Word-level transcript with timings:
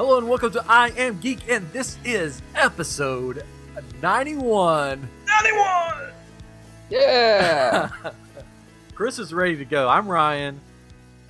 Hello 0.00 0.16
and 0.16 0.26
welcome 0.30 0.50
to 0.52 0.64
I 0.66 0.88
Am 0.96 1.20
Geek, 1.20 1.46
and 1.50 1.70
this 1.74 1.98
is 2.06 2.40
episode 2.54 3.44
91. 4.00 5.06
91! 5.26 6.10
Yeah. 6.88 7.90
Chris 8.94 9.18
is 9.18 9.34
ready 9.34 9.58
to 9.58 9.66
go. 9.66 9.90
I'm 9.90 10.08
Ryan. 10.08 10.58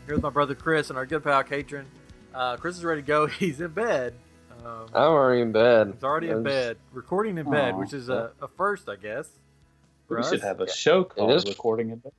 Here's 0.06 0.22
my 0.22 0.30
brother 0.30 0.54
Chris 0.54 0.88
and 0.88 0.96
our 0.96 1.04
good 1.04 1.24
pal 1.24 1.42
Catron. 1.42 1.84
Uh, 2.32 2.58
Chris 2.58 2.76
is 2.78 2.84
ready 2.84 3.00
to 3.02 3.06
go. 3.08 3.26
He's 3.40 3.60
in 3.60 3.72
bed. 3.72 4.14
Um, 4.64 4.86
I'm 4.94 5.02
already 5.02 5.40
in 5.40 5.50
bed. 5.50 5.90
he's 5.94 6.04
already 6.04 6.28
in 6.28 6.36
I'm 6.36 6.42
bed, 6.44 6.76
recording 6.92 7.38
in 7.38 7.50
bed, 7.50 7.74
Aw. 7.74 7.78
which 7.78 7.92
is 7.92 8.08
a, 8.08 8.30
a 8.40 8.46
first, 8.46 8.88
I 8.88 8.94
guess. 8.94 9.28
for 10.06 10.18
We 10.18 10.22
us. 10.22 10.30
should 10.30 10.42
have 10.42 10.60
a 10.60 10.70
show 10.70 11.02
called 11.02 11.32
is- 11.32 11.44
Recording 11.44 11.90
in 11.90 11.96
Bed. 11.98 12.12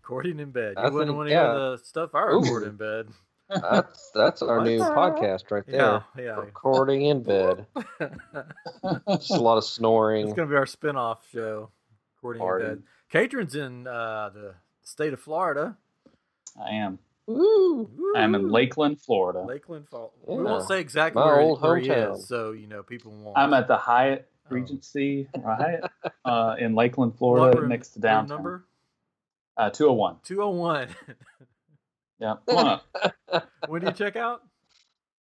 recording 0.00 0.40
in 0.40 0.52
bed. 0.52 0.78
I 0.78 0.86
You 0.86 0.92
wouldn't 0.94 1.08
think- 1.10 1.16
want 1.18 1.28
to 1.28 1.34
hear 1.34 1.42
yeah. 1.44 1.52
the 1.52 1.78
stuff 1.84 2.14
I 2.14 2.30
Ooh. 2.30 2.40
record 2.40 2.62
in 2.68 2.76
bed. 2.76 3.08
Just- 3.50 3.62
That's 3.62 4.10
that's 4.14 4.42
our 4.42 4.62
new 4.64 4.80
podcast 4.80 5.50
right 5.50 5.64
there. 5.66 6.04
yeah. 6.16 6.36
Recording 6.36 7.02
in 7.06 7.22
bed. 7.22 7.66
Just 9.08 9.30
a 9.30 9.40
lot 9.40 9.56
of 9.58 9.64
snoring. 9.64 10.26
It's 10.28 10.36
gonna 10.36 10.48
be 10.50 10.56
our 10.56 10.66
spin-off 10.66 11.20
show. 11.32 11.70
Recording 12.22 12.42
in 12.42 12.74
bed. 12.76 12.82
Catron's 13.10 13.54
in 13.54 13.86
uh, 13.86 14.30
the 14.34 14.54
state 14.82 15.12
of 15.12 15.20
Florida. 15.20 15.76
I 16.62 16.70
am. 16.70 16.98
Ooh. 17.30 17.88
I 18.16 18.20
am 18.22 18.34
in 18.34 18.48
Lakeland, 18.50 19.00
Florida. 19.00 19.40
Lakeland, 19.42 19.88
Fall. 19.88 20.12
We 20.26 20.42
won't 20.42 20.66
say 20.66 20.80
exactly 20.80 21.20
My 21.20 21.26
where, 21.26 21.40
old 21.40 21.60
where 21.62 21.76
he 21.78 21.88
is, 21.90 22.26
so 22.28 22.52
you 22.52 22.66
know 22.66 22.82
people 22.82 23.12
won't. 23.12 23.36
I'm 23.38 23.54
at 23.54 23.68
the 23.68 23.76
Hyatt 23.76 24.28
Oh. 24.50 24.54
Regency, 24.54 25.28
or 25.34 25.54
Hyatt, 25.56 25.90
uh, 26.24 26.56
in 26.58 26.74
Lakeland, 26.74 27.16
Florida, 27.18 27.60
room- 27.60 27.68
next 27.68 27.88
to 27.90 27.98
room 27.98 28.02
downtown. 28.02 28.28
number 28.36 28.64
Uh, 29.58 29.68
201. 29.70 30.16
two 30.24 30.40
hundred 30.40 30.50
one. 30.58 30.88
Yeah, 32.20 32.34
come 32.48 32.56
on 32.58 32.80
up. 33.32 33.48
when 33.68 33.80
do 33.80 33.86
you 33.88 33.92
check 33.92 34.16
out? 34.16 34.42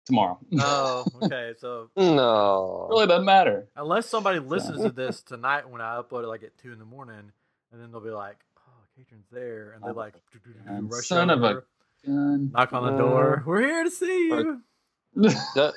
Tomorrow. 0.04 0.38
Oh, 0.60 1.04
okay. 1.22 1.54
So 1.58 1.90
No. 1.96 2.88
really 2.90 3.06
doesn't 3.06 3.24
matter. 3.24 3.68
unless 3.76 4.08
somebody 4.08 4.40
listens 4.40 4.82
to 4.82 4.90
this 4.90 5.22
tonight 5.22 5.68
when 5.70 5.80
I 5.80 6.00
upload 6.00 6.24
it 6.24 6.28
like 6.28 6.42
at 6.42 6.56
two 6.58 6.72
in 6.72 6.78
the 6.80 6.84
morning, 6.84 7.30
and 7.72 7.80
then 7.80 7.92
they'll 7.92 8.00
be 8.00 8.10
like, 8.10 8.36
"Oh, 8.58 8.72
Catron's 8.96 9.28
there," 9.30 9.72
and 9.74 9.82
they're 9.84 9.92
oh, 9.92 9.94
like 9.94 10.14
man, 10.66 10.88
rush 10.88 11.06
son 11.06 11.30
of 11.30 11.42
a 11.44 11.48
over, 11.50 11.66
Gun. 12.04 12.50
knock 12.52 12.72
on 12.72 12.92
the 12.92 12.98
door. 12.98 13.44
We're 13.46 13.60
here 13.62 13.84
to 13.84 13.90
see 13.90 14.26
you. 14.28 14.60
That- 15.14 15.74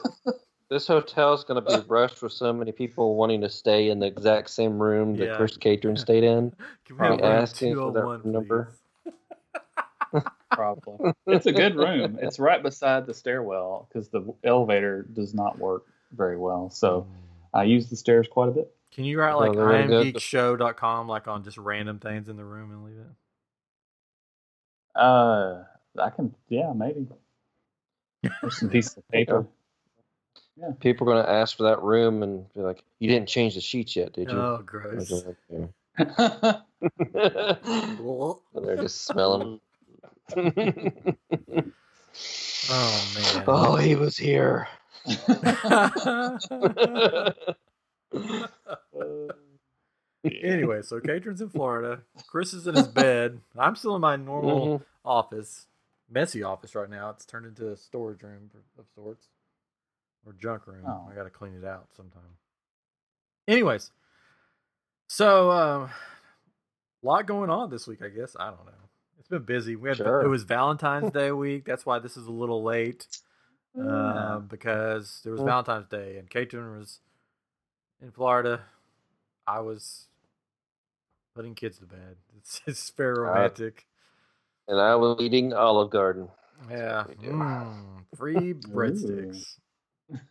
this 0.72 0.88
hotel's 0.88 1.44
going 1.44 1.64
to 1.64 1.78
be 1.78 1.84
rushed 1.88 2.24
with 2.24 2.32
so 2.32 2.52
many 2.52 2.72
people 2.72 3.16
wanting 3.16 3.40
to 3.42 3.50
stay 3.50 3.90
in 3.90 4.00
the 4.00 4.08
exact 4.08 4.50
same 4.50 4.82
room 4.82 5.16
that 5.18 5.26
Yeah. 5.28 5.38
Chris 5.38 5.56
Catron 5.58 5.96
stayed 6.08 6.24
in. 6.24 6.50
Can 6.86 6.96
we 6.96 6.98
Probably 6.98 7.24
have 7.24 7.44
asking 7.44 7.76
for 7.76 7.92
that 7.92 8.02
201, 8.02 8.32
number. 8.32 8.74
please? 10.56 10.76
Probably. 10.86 11.14
It's 11.28 11.46
a 11.46 11.52
good 11.52 11.76
room. 11.76 12.20
It's 12.22 12.40
right 12.40 12.62
beside 12.62 13.06
the 13.08 13.14
stairwell 13.14 13.88
because 13.90 14.10
the 14.10 14.34
elevator 14.44 15.04
does 15.14 15.34
not 15.34 15.58
work 15.58 15.86
very 16.12 16.38
well. 16.38 16.70
So 16.70 17.08
I 17.54 17.64
use 17.64 17.90
the 17.90 17.96
stairs 17.96 18.28
quite 18.30 18.50
a 18.50 18.52
bit. 18.52 18.72
Can 18.92 19.04
you 19.04 19.20
write 19.20 19.34
Oh, 19.34 19.40
like 19.40 19.54
they're 19.54 19.66
really 19.66 20.14
iamgeekshow.com 20.14 21.08
like 21.08 21.28
on 21.28 21.44
just 21.44 21.58
random 21.58 22.00
things 22.00 22.30
in 22.30 22.38
the 22.38 22.46
room 22.46 22.72
and 22.72 22.86
leave 22.86 22.98
it? 22.98 23.08
Uh, 25.00 25.64
I 26.00 26.10
can, 26.10 26.34
yeah, 26.48 26.72
maybe. 26.74 27.08
There's 28.42 28.58
some 28.58 28.70
pieces 28.70 28.98
of 28.98 29.08
paper. 29.12 29.46
People 30.80 31.10
are 31.10 31.14
going 31.14 31.26
to 31.26 31.32
ask 31.32 31.58
for 31.58 31.64
that 31.64 31.82
room 31.82 32.24
and 32.24 32.46
be 32.54 32.62
like, 32.62 32.82
"You 33.00 33.10
didn't 33.10 33.28
change 33.28 33.56
the 33.56 33.62
sheets 33.62 33.98
yet, 33.98 34.14
did 34.14 34.32
you?" 34.32 34.38
Oh, 34.38 34.62
gross. 34.66 35.10
was 35.10 35.26
like, 35.26 35.36
"Okay." 35.52 35.74
oh 38.00 38.40
And 38.56 38.66
they're 38.66 38.78
just 38.78 39.06
smelling. 39.06 39.60
Man. 40.36 41.74
oh, 43.48 43.76
he 43.76 43.96
was 43.96 44.18
here. 44.18 44.68
anyway, 50.44 50.82
so 50.82 51.00
Catron's 51.00 51.42
in 51.42 51.50
Florida. 51.50 52.02
Chris 52.28 52.54
is 52.54 52.68
in 52.68 52.76
his 52.76 52.88
bed. 52.88 53.40
I'm 53.58 53.76
still 53.76 53.96
in 53.96 54.02
my 54.02 54.16
normal 54.16 54.80
Mhm. 54.80 54.86
office, 55.04 55.68
messy 56.10 56.44
office 56.44 56.76
right 56.76 56.90
now. 56.90 57.10
It's 57.12 57.26
turned 57.26 57.46
into 57.46 57.72
a 57.72 57.78
storage 57.78 58.24
room 58.24 58.50
of 58.78 58.86
sorts 58.96 59.28
or 60.26 60.34
junk 60.34 60.68
room. 60.68 60.86
Oh. 60.86 61.08
I 61.12 61.16
got 61.16 61.24
to 61.24 61.30
clean 61.30 61.54
it 61.56 61.66
out 61.66 61.88
sometime. 61.96 62.38
Anyways, 63.48 63.92
so 65.08 65.52
um, 65.52 65.84
a 65.84 67.06
lot 67.06 67.28
going 67.28 67.50
on 67.52 67.70
this 67.70 67.86
week. 67.88 68.02
I 68.02 68.10
guess 68.10 68.36
I 68.40 68.48
don't 68.48 68.66
know. 68.66 68.85
It's 69.26 69.30
been 69.32 69.42
busy. 69.44 69.76
We 69.76 69.90
had 69.90 69.98
Sure. 69.98 70.22
it 70.22 70.28
was 70.28 70.44
Valentine's 70.44 71.12
Day 71.12 71.32
week. 71.32 71.66
That's 71.66 71.84
why 71.84 71.98
this 71.98 72.16
is 72.16 72.28
a 72.28 72.32
little 72.32 72.62
late 72.62 73.08
uh, 73.82 74.38
because 74.40 75.22
there 75.24 75.34
was. 75.34 75.42
Valentine's 75.42 75.88
Day 75.88 76.18
and 76.18 76.30
Catron 76.30 76.78
was 76.78 77.00
in 78.04 78.12
Florida. 78.12 78.62
I 79.48 79.62
was 79.62 80.06
putting 81.36 81.56
kids 81.56 81.80
to 81.80 81.86
bed. 81.86 82.18
It's, 82.38 82.62
it's 82.68 82.90
very 82.92 83.18
romantic. 83.18 83.88
And 84.68 84.80
I 84.80 84.96
was 84.96 85.18
eating 85.20 85.54
Olive 85.54 85.90
Garden. 85.90 86.28
yeah. 86.70 87.06
Mm, 87.24 88.04
free 88.16 88.54
breadsticks. 88.54 89.56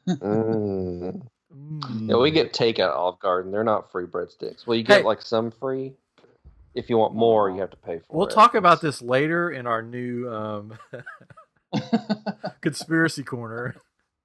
Mm. 0.08 1.26
Mm. 1.52 2.08
Yeah, 2.08 2.16
we 2.16 2.30
get 2.30 2.52
takeout 2.52 2.94
Olive 2.94 3.18
Garden. 3.18 3.50
They're 3.50 3.64
not 3.64 3.90
free 3.90 4.06
breadsticks. 4.06 4.64
Well, 4.64 4.76
you 4.76 4.84
get 4.84 4.98
Hey. 4.98 5.04
like 5.04 5.22
some 5.22 5.50
free. 5.50 5.94
If 6.74 6.90
you 6.90 6.98
want 6.98 7.14
more, 7.14 7.50
you 7.50 7.60
have 7.60 7.70
to 7.70 7.76
pay 7.76 7.98
for 7.98 8.14
it. 8.14 8.16
We'll 8.16 8.26
talk 8.26 8.54
about 8.54 8.80
this 8.80 9.00
later 9.00 9.50
in 9.50 9.66
our 9.66 9.82
new 9.82 10.28
um, 10.28 10.78
conspiracy 12.60 13.22
corner. 13.22 13.76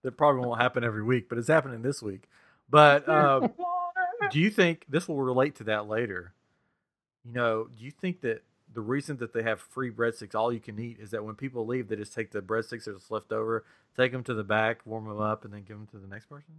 That 0.03 0.17
probably 0.17 0.47
won't 0.47 0.61
happen 0.61 0.83
every 0.83 1.03
week, 1.03 1.27
but 1.27 1.37
it's 1.37 1.49
happening 1.49 1.81
this 1.81 2.01
week. 2.01 2.29
But 2.69 3.07
um, 3.09 3.51
do 4.31 4.39
you 4.39 4.49
think 4.49 4.85
this 4.87 5.07
will 5.07 5.21
relate 5.21 5.55
to 5.55 5.65
that 5.65 5.87
later? 5.87 6.33
You 7.25 7.33
know, 7.33 7.67
do 7.77 7.83
you 7.83 7.91
think 7.91 8.21
that 8.21 8.43
the 8.73 8.81
reason 8.81 9.17
that 9.17 9.33
they 9.33 9.43
have 9.43 9.59
free 9.59 9.91
breadsticks, 9.91 10.35
all 10.35 10.53
you 10.53 10.59
can 10.59 10.79
eat, 10.79 10.99
is 10.99 11.11
that 11.11 11.25
when 11.25 11.35
people 11.35 11.65
leave, 11.65 11.87
they 11.87 11.95
just 11.95 12.13
take 12.13 12.31
the 12.31 12.41
breadsticks 12.41 12.85
that's 12.85 13.11
left 13.11 13.31
over, 13.31 13.65
take 13.97 14.11
them 14.11 14.23
to 14.23 14.33
the 14.33 14.43
back, 14.43 14.85
warm 14.85 15.05
them 15.07 15.19
up, 15.19 15.43
and 15.43 15.53
then 15.53 15.63
give 15.63 15.77
them 15.77 15.87
to 15.87 15.97
the 15.97 16.07
next 16.07 16.27
person? 16.27 16.53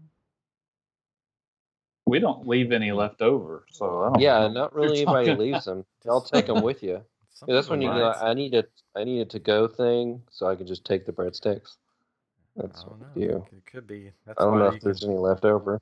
We 2.10 2.18
don't 2.18 2.46
leave 2.46 2.72
any 2.72 2.92
left 2.92 3.22
over, 3.22 3.64
so 3.70 4.02
I 4.02 4.10
don't 4.10 4.20
Yeah, 4.20 4.40
know 4.40 4.52
not 4.52 4.74
really 4.74 4.98
anybody 5.02 5.28
talking 5.28 5.38
leaves 5.52 5.64
them. 5.64 5.84
I'll 6.08 6.20
take 6.20 6.46
them 6.46 6.62
with 6.62 6.82
you. 6.82 7.02
Yeah, 7.46 7.54
that's 7.54 7.68
when 7.68 7.80
you 7.80 7.88
go. 7.88 8.10
I 8.10 8.34
need 8.34 8.54
a 8.54 8.64
I 8.94 9.04
need 9.04 9.20
a 9.20 9.24
to 9.26 9.38
go 9.38 9.66
thing, 9.66 10.22
so 10.30 10.46
I 10.46 10.56
can 10.56 10.66
just 10.66 10.84
take 10.84 11.06
the 11.06 11.12
breadsticks. 11.12 11.76
That's 12.56 12.84
oh, 12.86 12.96
I 13.00 13.04
what 13.04 13.16
you 13.16 13.28
do. 13.28 13.46
It 13.56 13.64
could 13.66 13.86
be. 13.86 14.10
That's 14.26 14.38
I 14.40 14.44
don't 14.44 14.52
why 14.54 14.58
know 14.58 14.70
you 14.70 14.76
if 14.76 14.82
there's 14.82 15.00
can- 15.00 15.10
any 15.10 15.18
left 15.18 15.44
over. 15.44 15.80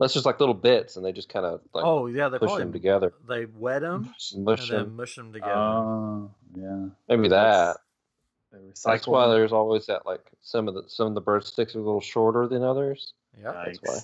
That's 0.00 0.12
just 0.12 0.26
like 0.26 0.40
little 0.40 0.54
bits, 0.56 0.96
and 0.96 1.04
they 1.06 1.12
just 1.12 1.28
kind 1.28 1.46
of 1.46 1.60
like 1.72 1.84
oh 1.84 2.06
yeah, 2.08 2.28
they 2.28 2.38
push 2.38 2.48
probably 2.48 2.64
them 2.64 2.72
together, 2.72 3.14
they 3.28 3.46
wet 3.46 3.82
them 3.82 4.12
mush 4.36 4.68
and 4.68 4.70
them. 4.70 4.96
mush 4.96 5.14
them 5.14 5.32
together. 5.32 5.54
Oh, 5.54 6.30
yeah. 6.56 6.86
Maybe 7.08 7.28
that. 7.28 7.76
They 8.52 8.58
That's 8.84 9.06
why 9.06 9.28
there's 9.28 9.52
always 9.52 9.86
that 9.86 10.04
like 10.04 10.20
some 10.42 10.66
of 10.68 10.74
the 10.74 10.82
some 10.88 11.06
of 11.06 11.14
the 11.14 11.22
breadsticks 11.22 11.76
are 11.76 11.78
a 11.78 11.82
little 11.82 12.00
shorter 12.00 12.48
than 12.48 12.62
others. 12.62 13.14
yeah, 13.40 13.52
that's 13.52 13.80
why. 13.82 13.98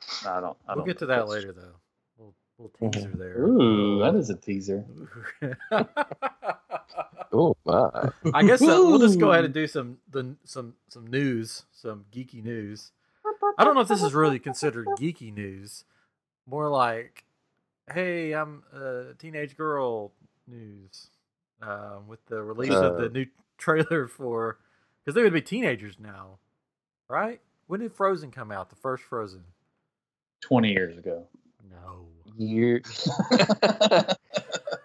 Yikes. 0.00 0.26
I 0.26 0.40
don't. 0.40 0.56
I 0.66 0.72
we'll 0.74 0.76
don't 0.76 0.86
get 0.86 0.98
to 0.98 1.06
that 1.06 1.28
later 1.28 1.52
though. 1.52 1.74
Little, 2.18 2.34
little 2.58 2.88
Mhm. 2.88 2.92
teaser 2.92 3.16
there. 3.16 3.42
Ooh, 3.44 3.98
that 4.00 4.14
is 4.14 4.30
a 4.30 4.36
teaser. 4.36 4.84
Oh 7.30 7.54
my! 7.66 8.10
I 8.32 8.42
guess 8.42 8.62
uh, 8.62 8.66
we'll 8.66 8.98
just 8.98 9.20
go 9.20 9.32
ahead 9.32 9.44
and 9.44 9.52
do 9.52 9.66
some 9.66 9.98
the 10.10 10.34
some 10.44 10.74
some 10.88 11.06
news, 11.06 11.64
some 11.72 12.06
geeky 12.10 12.42
news. 12.42 12.90
I 13.58 13.64
don't 13.64 13.74
know 13.74 13.82
if 13.82 13.88
this 13.88 14.02
is 14.02 14.14
really 14.14 14.38
considered 14.38 14.86
geeky 14.98 15.32
news. 15.32 15.84
More 16.46 16.70
like, 16.70 17.24
hey, 17.92 18.32
I'm 18.32 18.62
a 18.72 19.12
teenage 19.18 19.56
girl 19.58 20.12
news 20.46 21.10
um, 21.60 22.08
with 22.08 22.24
the 22.26 22.42
release 22.42 22.72
of 22.72 22.96
the 22.96 23.04
Uh. 23.06 23.08
new 23.08 23.26
trailer 23.58 24.08
for 24.08 24.58
because 25.04 25.14
they 25.14 25.22
would 25.22 25.34
be 25.34 25.42
teenagers 25.42 25.96
now, 26.00 26.38
right? 27.10 27.40
When 27.66 27.80
did 27.80 27.92
Frozen 27.92 28.30
come 28.30 28.50
out? 28.50 28.70
The 28.70 28.76
first 28.76 29.04
Frozen? 29.04 29.44
Twenty 30.40 30.72
years 30.72 30.96
ago. 30.96 31.26
No. 31.70 32.06
Year 32.36 32.80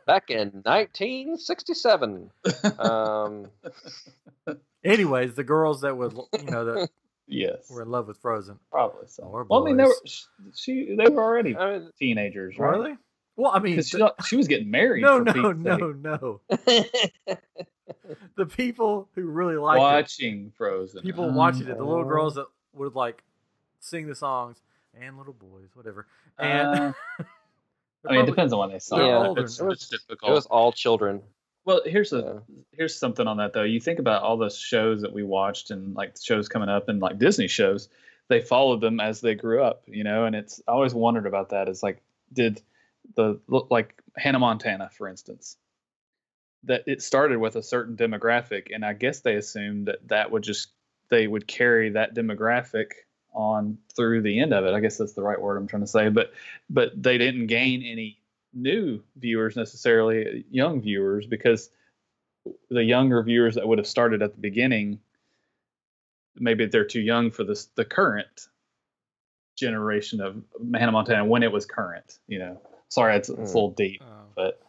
back 0.07 0.29
in 0.29 0.49
1967. 0.63 2.29
Um, 2.79 3.47
Anyways, 4.83 5.35
the 5.35 5.43
girls 5.43 5.81
that 5.81 5.95
would 5.97 6.13
you 6.39 6.45
know 6.51 6.65
that 6.65 6.89
yes, 7.27 7.69
were 7.69 7.81
in 7.83 7.89
love 7.89 8.07
with 8.07 8.17
Frozen. 8.17 8.59
probably 8.71 9.07
so. 9.07 9.23
Or 9.23 9.43
well, 9.45 9.61
I 9.63 9.65
mean, 9.67 9.77
they 9.77 9.85
were 9.85 9.95
she. 10.55 10.95
They 10.95 11.09
were 11.09 11.23
already 11.23 11.55
I 11.55 11.79
mean, 11.79 11.89
teenagers, 11.97 12.57
right? 12.57 12.71
Really? 12.77 12.97
Well, 13.35 13.51
I 13.53 13.59
mean, 13.59 13.81
she, 13.81 13.99
she 14.25 14.35
was 14.35 14.47
getting 14.47 14.69
married. 14.69 15.01
no, 15.03 15.23
for 15.23 15.53
no, 15.53 15.77
no, 15.77 15.91
no. 15.93 16.41
The 18.35 18.45
people 18.45 19.07
who 19.15 19.23
really 19.25 19.55
liked 19.55 19.77
it, 19.77 19.81
Watching 19.81 20.51
Frozen. 20.57 21.01
people 21.03 21.25
Um, 21.29 21.35
watching 21.35 21.61
it, 21.67 21.77
the 21.77 21.83
little 21.83 22.01
Oh. 22.03 22.07
girls 22.09 22.35
that 22.35 22.45
would 22.73 22.93
like 22.95 23.23
sing 23.79 24.07
the 24.07 24.15
songs, 24.15 24.61
and 24.99 25.17
little 25.17 25.33
boys, 25.33 25.69
whatever. 25.73 26.07
And 26.37 26.67
uh, 26.67 26.93
I 28.07 28.11
mean, 28.13 28.21
it 28.21 28.25
depends 28.25 28.53
on 28.53 28.59
what 28.59 28.71
they 28.71 28.79
saw. 28.79 28.97
Yeah, 28.97 29.27
older 29.27 29.43
it's, 29.43 29.59
now. 29.61 29.69
it's 29.69 29.91
it 29.91 30.01
was 30.21 30.45
all 30.47 30.71
children. 30.71 31.21
Well, 31.65 31.81
here's 31.85 32.11
a 32.11 32.43
Yeah. 32.47 32.55
here's 32.73 32.97
something 32.97 33.27
on 33.27 33.37
that 33.37 33.53
though. 33.53 33.63
You 33.63 33.79
think 33.79 33.99
about 33.99 34.23
all 34.23 34.37
the 34.37 34.49
shows 34.49 35.01
that 35.01 35.13
we 35.13 35.23
watched 35.23 35.71
and 35.71 35.95
like 35.95 36.15
shows 36.21 36.49
coming 36.49 36.69
up 36.69 36.89
and 36.89 36.99
like 36.99 37.17
Disney 37.17 37.47
shows, 37.47 37.87
they 38.27 38.41
followed 38.41 38.81
them 38.81 38.99
as 38.99 39.21
they 39.21 39.35
grew 39.35 39.63
up, 39.63 39.83
you 39.87 40.03
know. 40.03 40.25
And 40.25 40.35
it's 40.35 40.61
I 40.67 40.71
always 40.71 40.93
wondered 40.93 41.25
about 41.25 41.49
that. 41.49 41.69
Is 41.69 41.81
like, 41.81 42.01
did 42.33 42.61
the 43.15 43.39
look 43.47 43.67
like 43.71 44.01
Hannah 44.17 44.39
Montana, 44.39 44.89
for 44.89 45.07
instance, 45.07 45.57
that 46.63 46.83
it 46.87 47.01
started 47.01 47.39
with 47.39 47.55
a 47.55 47.63
certain 47.63 47.95
demographic, 47.95 48.67
and 48.73 48.83
I 48.83 48.93
guess 48.93 49.21
they 49.21 49.35
assumed 49.35 49.87
that 49.87 50.07
that 50.09 50.31
would 50.31 50.43
just 50.43 50.67
they 51.09 51.27
would 51.27 51.47
carry 51.47 51.91
that 51.91 52.13
demographic 52.13 52.87
on 53.33 53.77
through 53.95 54.21
the 54.21 54.39
end 54.39 54.53
of 54.53 54.65
it. 54.65 54.73
I 54.73 54.79
guess 54.79 54.97
that's 54.97 55.13
the 55.13 55.23
right 55.23 55.39
word 55.41 55.57
I'm 55.57 55.67
trying 55.67 55.81
to 55.83 55.87
say, 55.87 56.09
but 56.09 56.33
but 56.69 56.91
they 57.01 57.17
didn't 57.17 57.47
gain 57.47 57.81
any 57.83 58.19
new 58.53 59.01
viewers 59.17 59.55
necessarily, 59.55 60.45
young 60.51 60.81
viewers, 60.81 61.25
because 61.25 61.69
the 62.69 62.83
younger 62.83 63.23
viewers 63.23 63.55
that 63.55 63.67
would 63.67 63.79
have 63.79 63.87
started 63.87 64.21
at 64.21 64.35
the 64.35 64.41
beginning, 64.41 64.99
maybe 66.35 66.65
they're 66.65 66.85
too 66.85 67.01
young 67.01 67.31
for 67.31 67.43
this 67.43 67.65
the 67.75 67.85
current 67.85 68.47
generation 69.57 70.21
of 70.21 70.41
Hannah 70.73 70.91
Montana 70.91 71.25
when 71.25 71.43
it 71.43 71.51
was 71.51 71.65
current. 71.65 72.19
You 72.27 72.39
know, 72.39 72.61
sorry, 72.89 73.15
it's, 73.17 73.29
it's 73.29 73.37
a 73.37 73.41
Hmm. 73.41 73.45
little 73.45 73.71
deep, 73.71 74.01
Um, 74.01 74.27
but 74.35 74.61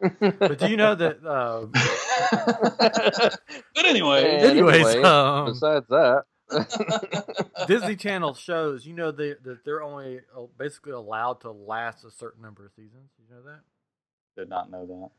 but 0.40 0.58
do 0.58 0.68
you 0.68 0.76
know 0.76 0.94
that? 0.94 1.24
Uh, 1.24 1.66
but 3.74 3.84
anyway, 3.84 4.36
And 4.36 4.44
anyways, 4.58 5.04
um, 5.04 5.46
Besides 5.46 5.86
that, 5.88 6.24
Disney 7.66 7.96
Channel 7.96 8.34
shows, 8.34 8.86
you 8.86 8.94
know, 8.94 9.10
they, 9.10 9.34
that 9.42 9.64
they're 9.64 9.82
only 9.82 10.20
uh, 10.36 10.42
basically 10.58 10.92
allowed 10.92 11.40
to 11.42 11.50
last 11.50 12.04
a 12.04 12.10
certain 12.10 12.42
number 12.42 12.66
of 12.66 12.72
seasons. 12.72 13.10
You 13.18 13.34
know 13.34 13.42
that? 13.42 13.60
did 14.36 14.48
not 14.48 14.70
know 14.70 14.86
that. 14.86 15.10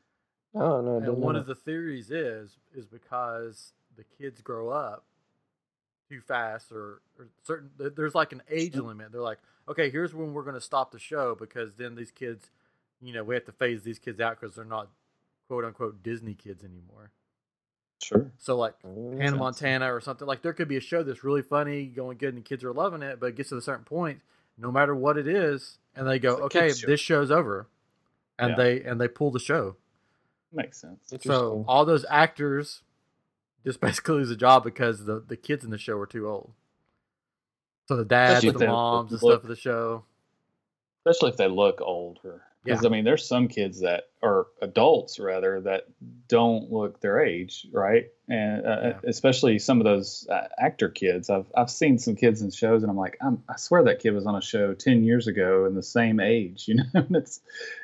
no, 0.59 0.81
no, 0.81 0.97
And 0.97 1.17
one 1.21 1.35
know. 1.35 1.41
of 1.41 1.47
the 1.47 1.55
theories 1.55 2.11
is 2.11 2.57
is 2.75 2.85
because 2.85 3.73
the 3.95 4.03
kids 4.03 4.41
grow 4.41 4.69
up 4.69 5.05
too 6.09 6.21
fast, 6.21 6.71
or, 6.71 7.01
or 7.17 7.29
certain 7.43 7.69
there's 7.77 8.15
like 8.15 8.31
an 8.31 8.41
age 8.49 8.75
limit. 8.75 9.11
They're 9.11 9.21
like, 9.21 9.39
okay, 9.67 9.89
here's 9.89 10.13
when 10.13 10.33
we're 10.33 10.43
going 10.43 10.55
to 10.55 10.61
stop 10.61 10.91
the 10.91 10.99
show 10.99 11.35
because 11.35 11.75
then 11.75 11.95
these 11.95 12.11
kids, 12.11 12.49
you 13.01 13.13
know, 13.13 13.23
we 13.23 13.35
have 13.35 13.45
to 13.45 13.51
phase 13.51 13.83
these 13.83 13.99
kids 13.99 14.19
out 14.19 14.39
because 14.39 14.55
they're 14.55 14.65
not 14.65 14.89
quote 15.47 15.65
unquote 15.65 16.03
Disney 16.03 16.33
kids 16.33 16.63
anymore. 16.63 17.11
Sure. 18.03 18.31
So 18.37 18.57
like 18.57 18.75
Hannah. 18.83 19.37
Montana 19.37 19.93
or 19.93 20.01
something 20.01 20.27
like 20.27 20.41
there 20.41 20.53
could 20.53 20.67
be 20.67 20.77
a 20.77 20.81
show 20.81 21.03
that's 21.03 21.23
really 21.23 21.41
funny, 21.41 21.85
going 21.85 22.17
good, 22.17 22.29
and 22.29 22.37
the 22.37 22.41
kids 22.41 22.63
are 22.63 22.73
loving 22.73 23.01
it, 23.01 23.19
but 23.19 23.27
it 23.27 23.35
gets 23.35 23.49
to 23.49 23.57
a 23.57 23.61
certain 23.61 23.85
point, 23.85 24.19
no 24.57 24.71
matter 24.71 24.93
what 24.95 25.17
it 25.17 25.27
is, 25.27 25.77
and 25.95 26.07
they 26.07 26.19
go, 26.19 26.33
It's 26.33 26.41
okay, 26.55 26.73
show. 26.73 26.87
this 26.87 26.99
show's 26.99 27.31
over, 27.31 27.67
and 28.37 28.51
Yeah. 28.51 28.55
they 28.57 28.83
and 28.83 28.99
they 28.99 29.07
pull 29.07 29.31
the 29.31 29.39
show. 29.39 29.75
Makes 30.51 30.79
sense. 30.81 31.13
So 31.21 31.65
all 31.67 31.85
those 31.85 32.05
actors 32.09 32.81
just 33.65 33.79
basically 33.81 34.15
lose 34.15 34.29
a 34.31 34.35
job 34.35 34.63
because 34.63 35.05
the 35.05 35.19
the 35.25 35.37
kids 35.37 35.63
in 35.63 35.71
the 35.71 35.77
show 35.77 35.97
are 35.97 36.05
too 36.05 36.27
old. 36.27 36.51
So 37.87 37.95
the 37.97 38.05
dads, 38.05 38.43
Especially 38.43 38.65
the 38.65 38.71
moms, 38.71 39.09
the 39.11 39.15
look- 39.25 39.33
stuff 39.33 39.43
of 39.43 39.49
the 39.49 39.55
show. 39.55 40.03
especially 41.05 41.31
if 41.31 41.37
they 41.37 41.47
look 41.47 41.81
older. 41.81 42.43
Because 42.63 42.81
Yeah. 42.83 42.87
I 42.87 42.91
mean, 42.91 43.03
there's 43.03 43.27
some 43.27 43.47
kids 43.47 43.81
that 43.81 44.05
are 44.21 44.47
adults 44.61 45.19
rather 45.19 45.59
that 45.61 45.87
don't 46.29 46.71
look 46.71 47.01
their 47.01 47.19
age, 47.21 47.67
right? 47.73 48.05
And 48.29 48.65
uh, 48.65 48.79
Yeah. 48.83 48.99
especially 49.03 49.59
some 49.59 49.79
of 49.81 49.85
those 49.85 50.27
uh, 50.29 50.47
actor 50.57 50.87
kids. 50.89 51.29
I've 51.29 51.45
I've 51.55 51.69
seen 51.69 51.99
some 51.99 52.15
kids 52.15 52.41
in 52.41 52.51
shows, 52.51 52.83
and 52.83 52.89
I'm 52.89 52.97
like, 52.97 53.17
I'm, 53.21 53.43
I 53.49 53.57
swear 53.57 53.83
that 53.83 53.99
kid 53.99 54.11
was 54.11 54.25
on 54.25 54.35
a 54.35 54.41
show 54.41 54.73
ten 54.73 55.03
years 55.03 55.27
ago 55.27 55.65
and 55.65 55.75
the 55.75 55.83
same 55.83 56.19
age. 56.19 56.65
You 56.67 56.75
know, 56.75 56.83
and 56.93 57.15
it's 57.15 57.41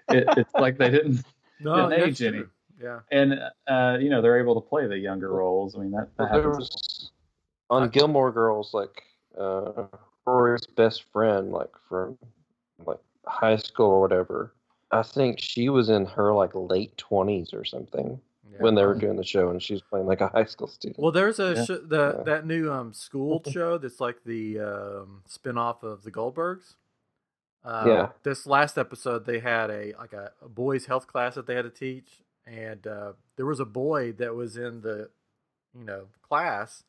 it, 0.09 0.25
it's 0.37 0.53
like 0.53 0.77
they 0.77 0.89
didn't. 0.89 1.25
No, 1.61 1.89
Didn't 1.89 1.99
that's 1.99 2.21
age 2.21 2.33
any. 2.33 2.43
Yeah, 2.81 2.99
And 3.11 3.33
uh, 3.67 3.97
you 3.99 4.09
know, 4.09 4.21
they're 4.21 4.39
able 4.39 4.61
to 4.61 4.65
play 4.65 4.87
the 4.87 4.97
younger 4.97 5.29
roles. 5.29 5.75
I 5.75 5.79
mean, 5.79 5.91
that, 5.91 6.07
that 6.15 6.31
Well, 6.31 6.41
there 6.41 6.49
happens. 6.51 6.69
was 6.69 7.11
on 7.69 7.89
Gilmore 7.89 8.31
Girls, 8.31 8.73
like 8.73 9.03
uh, 9.37 9.87
Rory's 10.25 10.65
best 10.77 11.03
friend, 11.11 11.51
like 11.51 11.71
from 11.89 12.17
like 12.85 12.99
high 13.25 13.57
school 13.57 13.87
or 13.91 13.99
whatever. 13.99 14.53
I 14.91 15.03
think 15.03 15.39
she 15.39 15.69
was 15.69 15.89
in 15.89 16.05
her 16.05 16.33
like 16.33 16.51
late 16.55 16.97
twenties 16.97 17.53
or 17.53 17.63
something 17.63 18.19
yeah. 18.51 18.57
when 18.59 18.75
they 18.75 18.85
were 18.85 18.95
doing 18.95 19.17
the 19.17 19.23
show, 19.23 19.49
and 19.49 19.61
she 19.61 19.73
was 19.73 19.81
playing 19.83 20.07
like 20.07 20.21
a 20.21 20.27
high 20.35 20.45
school 20.45 20.67
student. 20.67 20.99
Well, 20.99 21.11
there's 21.11 21.39
a 21.39 21.53
Yeah. 21.55 21.63
sh- 21.65 21.85
the 21.85 22.15
Yeah. 22.17 22.23
that 22.23 22.45
new 22.45 22.71
um 22.71 22.93
school 22.93 23.43
show 23.49 23.77
that's 23.77 23.99
like 23.99 24.23
the 24.23 24.59
um 24.59 25.23
spin-off 25.27 25.83
of 25.83 26.03
the 26.03 26.11
Goldbergs. 26.11 26.75
Uh, 27.63 27.83
Yeah. 27.87 28.09
This 28.23 28.47
last 28.47 28.77
episode, 28.77 29.25
they 29.25 29.39
had 29.39 29.69
a 29.69 29.93
like 29.99 30.13
a, 30.13 30.31
a 30.41 30.49
boys' 30.49 30.85
health 30.85 31.07
class 31.07 31.35
that 31.35 31.45
they 31.45 31.55
had 31.55 31.65
to 31.65 31.69
teach, 31.69 32.21
and 32.45 32.85
uh, 32.87 33.13
there 33.35 33.45
was 33.45 33.59
a 33.59 33.65
boy 33.65 34.13
that 34.13 34.33
was 34.33 34.57
in 34.57 34.81
the, 34.81 35.09
you 35.77 35.83
know, 35.83 36.07
class, 36.21 36.83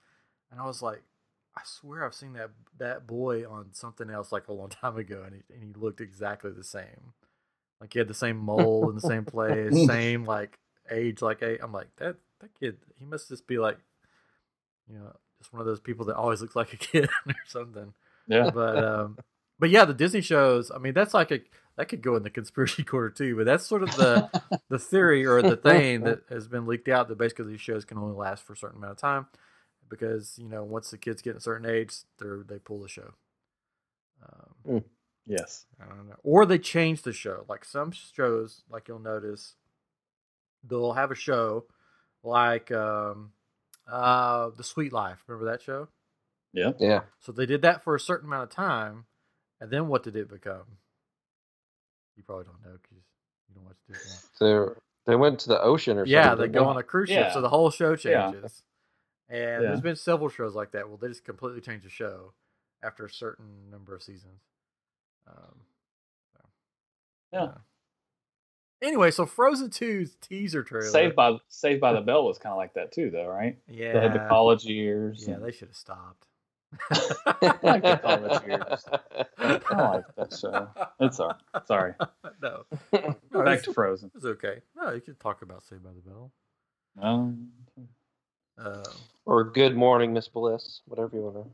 and 0.50 0.61
I 0.61 0.64
was 0.67 0.81
like, 0.81 1.03
I 1.56 1.62
swear 1.64 2.05
I've 2.05 2.14
seen 2.14 2.32
that 2.35 2.50
that 2.79 3.06
boy 3.06 3.44
on 3.49 3.75
something 3.75 4.08
else 4.11 4.31
like 4.32 4.46
a 4.49 4.53
long 4.53 4.69
time 4.82 4.96
ago, 4.96 5.23
and 5.26 5.35
he 5.35 5.43
and 5.55 5.62
he 5.64 5.73
looked 5.79 6.00
exactly 6.00 6.53
the 6.53 6.64
same, 6.64 7.12
like 7.81 7.93
he 7.93 7.99
had 7.99 8.09
the 8.09 8.15
same 8.15 8.37
mole 8.44 8.88
in 8.88 8.94
the 8.94 9.00
same 9.00 9.25
place, 9.25 9.87
same 9.87 10.25
like 10.25 10.59
age, 10.91 11.23
like 11.23 11.43
i 11.43 11.59
I'm 11.62 11.73
like 11.73 11.88
that 11.97 12.17
that 12.41 12.55
kid, 12.59 12.79
he 12.99 13.05
must 13.05 13.29
just 13.29 13.47
be 13.47 13.59
like, 13.59 13.79
you 14.88 14.99
know, 14.99 15.15
just 15.38 15.53
one 15.53 15.61
of 15.61 15.67
those 15.67 15.81
people 15.81 16.06
that 16.06 16.17
always 16.17 16.41
looks 16.41 16.56
like 16.56 16.73
a 16.73 16.77
kid 16.79 17.09
or 17.27 17.35
something. 17.47 17.93
Yeah. 18.27 18.50
but 18.50 18.85
um 18.85 19.19
but 19.59 19.71
yeah 19.71 19.85
the 19.85 19.94
disney 19.94 20.21
shows 20.21 20.71
i 20.71 20.79
mean 20.79 20.94
that's 20.94 21.15
like 21.15 21.32
a 21.32 21.41
that 21.77 21.88
could 21.88 22.00
go 22.00 22.15
in 22.15 22.23
the 22.23 22.31
conspiracy 22.31 22.85
corner 22.85 23.11
too 23.11 23.35
but 23.35 23.44
that's 23.44 23.67
sort 23.67 23.82
of 23.82 23.91
the 23.97 24.31
the 24.69 24.79
theory 24.79 25.27
or 25.27 25.43
the 25.43 25.56
thing 25.56 26.03
that 26.03 26.21
has 26.29 26.47
been 26.47 26.67
leaked 26.67 26.88
out 26.88 27.09
that 27.09 27.19
basically 27.19 27.47
these 27.47 27.61
shows 27.61 27.85
can 27.85 27.99
only 27.99 28.15
last 28.15 28.44
for 28.44 28.53
a 28.53 28.56
certain 28.56 28.79
amount 28.79 28.93
of 28.93 28.99
time 28.99 29.27
because 29.91 30.38
you 30.38 30.49
know 30.49 30.62
once 30.65 30.91
the 30.91 30.97
kids 30.97 31.21
get 31.21 31.37
a 31.37 31.41
certain 31.41 31.69
age 31.69 31.93
they're 32.19 32.43
they 32.49 32.59
pull 32.59 32.81
the 32.81 32.88
show. 32.88 33.12
Um, 34.23 34.85
yes. 35.31 35.67
I 35.81 35.87
don't 35.87 36.09
know. 36.09 36.17
Or 36.23 36.44
they 36.47 36.59
change 36.59 37.03
the 37.03 37.12
show. 37.12 37.44
Like 37.49 37.65
some 37.65 37.93
shows, 37.93 38.62
like 38.71 38.88
you'll 38.88 38.99
notice, 38.99 39.55
they'll 40.69 40.93
have 40.93 41.11
a 41.11 41.15
show 41.15 41.65
like 42.23 42.71
um, 42.73 43.32
uh, 43.91 44.50
The 44.56 44.65
Sweet 44.65 44.93
Life. 44.93 45.19
Remember 45.27 45.50
that 45.50 45.62
show? 45.62 45.88
Yeah. 46.53 46.73
yeah, 46.81 47.00
So 47.21 47.32
they 47.32 47.47
did 47.47 47.62
that 47.62 47.82
for 47.85 47.94
a 47.94 48.00
certain 48.00 48.27
amount 48.29 48.44
of 48.44 48.50
time, 48.50 49.05
and 49.61 49.71
then 49.71 49.87
what 49.88 50.03
did 50.03 50.17
it 50.17 50.29
become? 50.29 50.65
You 52.17 52.25
probably 52.25 52.44
don't 52.47 52.62
know 52.65 52.77
because 52.82 52.99
you 53.49 53.55
don't 53.55 53.65
watch 53.65 53.77
Disney. 53.88 54.11
so 54.35 54.75
they 55.06 55.15
went 55.17 55.38
to 55.41 55.49
the 55.49 55.62
ocean 55.62 55.97
or 55.97 56.06
Yeah, 56.06 56.31
something. 56.31 56.53
they 56.53 56.59
go 56.59 56.65
on 56.67 56.77
a 56.77 56.82
cruise 56.82 57.09
ship, 57.09 57.19
Yeah. 57.19 57.32
so 57.35 57.41
the 57.41 57.49
whole 57.49 57.71
show 57.71 57.94
Yeah. 58.05 58.31
changes. 58.32 58.63
And 59.29 59.63
Yeah. 59.63 59.69
there's 59.69 59.81
been 59.81 59.96
several 59.96 60.29
shows 60.29 60.55
like 60.56 60.72
that. 60.72 60.89
Well, 60.89 60.96
they 60.99 61.08
just 61.08 61.25
completely 61.25 61.60
change 61.60 61.84
the 61.84 61.89
show 61.89 62.32
after 62.82 63.05
a 63.05 63.10
certain 63.10 63.70
number 63.70 63.94
of 63.94 64.03
seasons. 64.03 64.41
Um, 65.27 65.55
so, 66.32 66.41
Yeah. 67.32 67.48
Anyway, 68.82 69.10
so 69.10 69.27
Frozen 69.27 69.69
2's 69.70 70.17
teaser 70.22 70.62
trailer. 70.62 70.89
Saved 70.89 71.15
by 71.15 71.36
Saved 71.48 71.81
by 71.82 71.93
the 71.93 72.00
Bell 72.08 72.24
was 72.24 72.39
kind 72.39 72.53
of 72.53 72.56
like 72.56 72.72
that 72.74 72.93
too, 72.93 73.10
though, 73.10 73.27
right? 73.27 73.58
yeah, 73.69 73.93
They 73.93 74.00
had 74.00 74.15
the 74.15 74.27
college 74.29 74.65
years. 74.65 75.24
Yeah, 75.27 75.34
and- 75.34 75.44
they 75.44 75.53
should 75.53 75.69
have 75.69 75.77
stopped. 75.77 76.27
I 76.89 77.58
like 77.62 77.82
the 77.82 77.98
college 78.03 78.46
years. 78.46 78.84
I 79.39 79.58
like 79.91 80.05
that 80.17 80.32
show. 80.41 80.69
It's 81.00 81.19
all 81.20 81.34
right. 81.53 81.67
Sorry. 81.67 81.94
no, 82.41 82.65
no 83.32 83.44
Back 83.44 83.62
to 83.65 83.72
Frozen. 83.74 84.12
it's 84.15 84.24
okay. 84.24 84.60
No, 84.77 84.93
you 84.93 85.00
could 85.00 85.19
talk 85.19 85.43
about 85.43 85.65
Saved 85.65 85.82
by 85.82 85.91
the 85.93 86.00
Bell. 86.08 86.32
Um, 87.03 87.48
Uh, 88.56 88.84
or 89.27 89.44
Good 89.44 89.77
Morning, 89.77 90.12
Miss 90.12 90.29
Bliss, 90.29 90.82
whatever 90.86 91.17
you 91.17 91.22
want 91.22 91.36
to. 91.44 91.50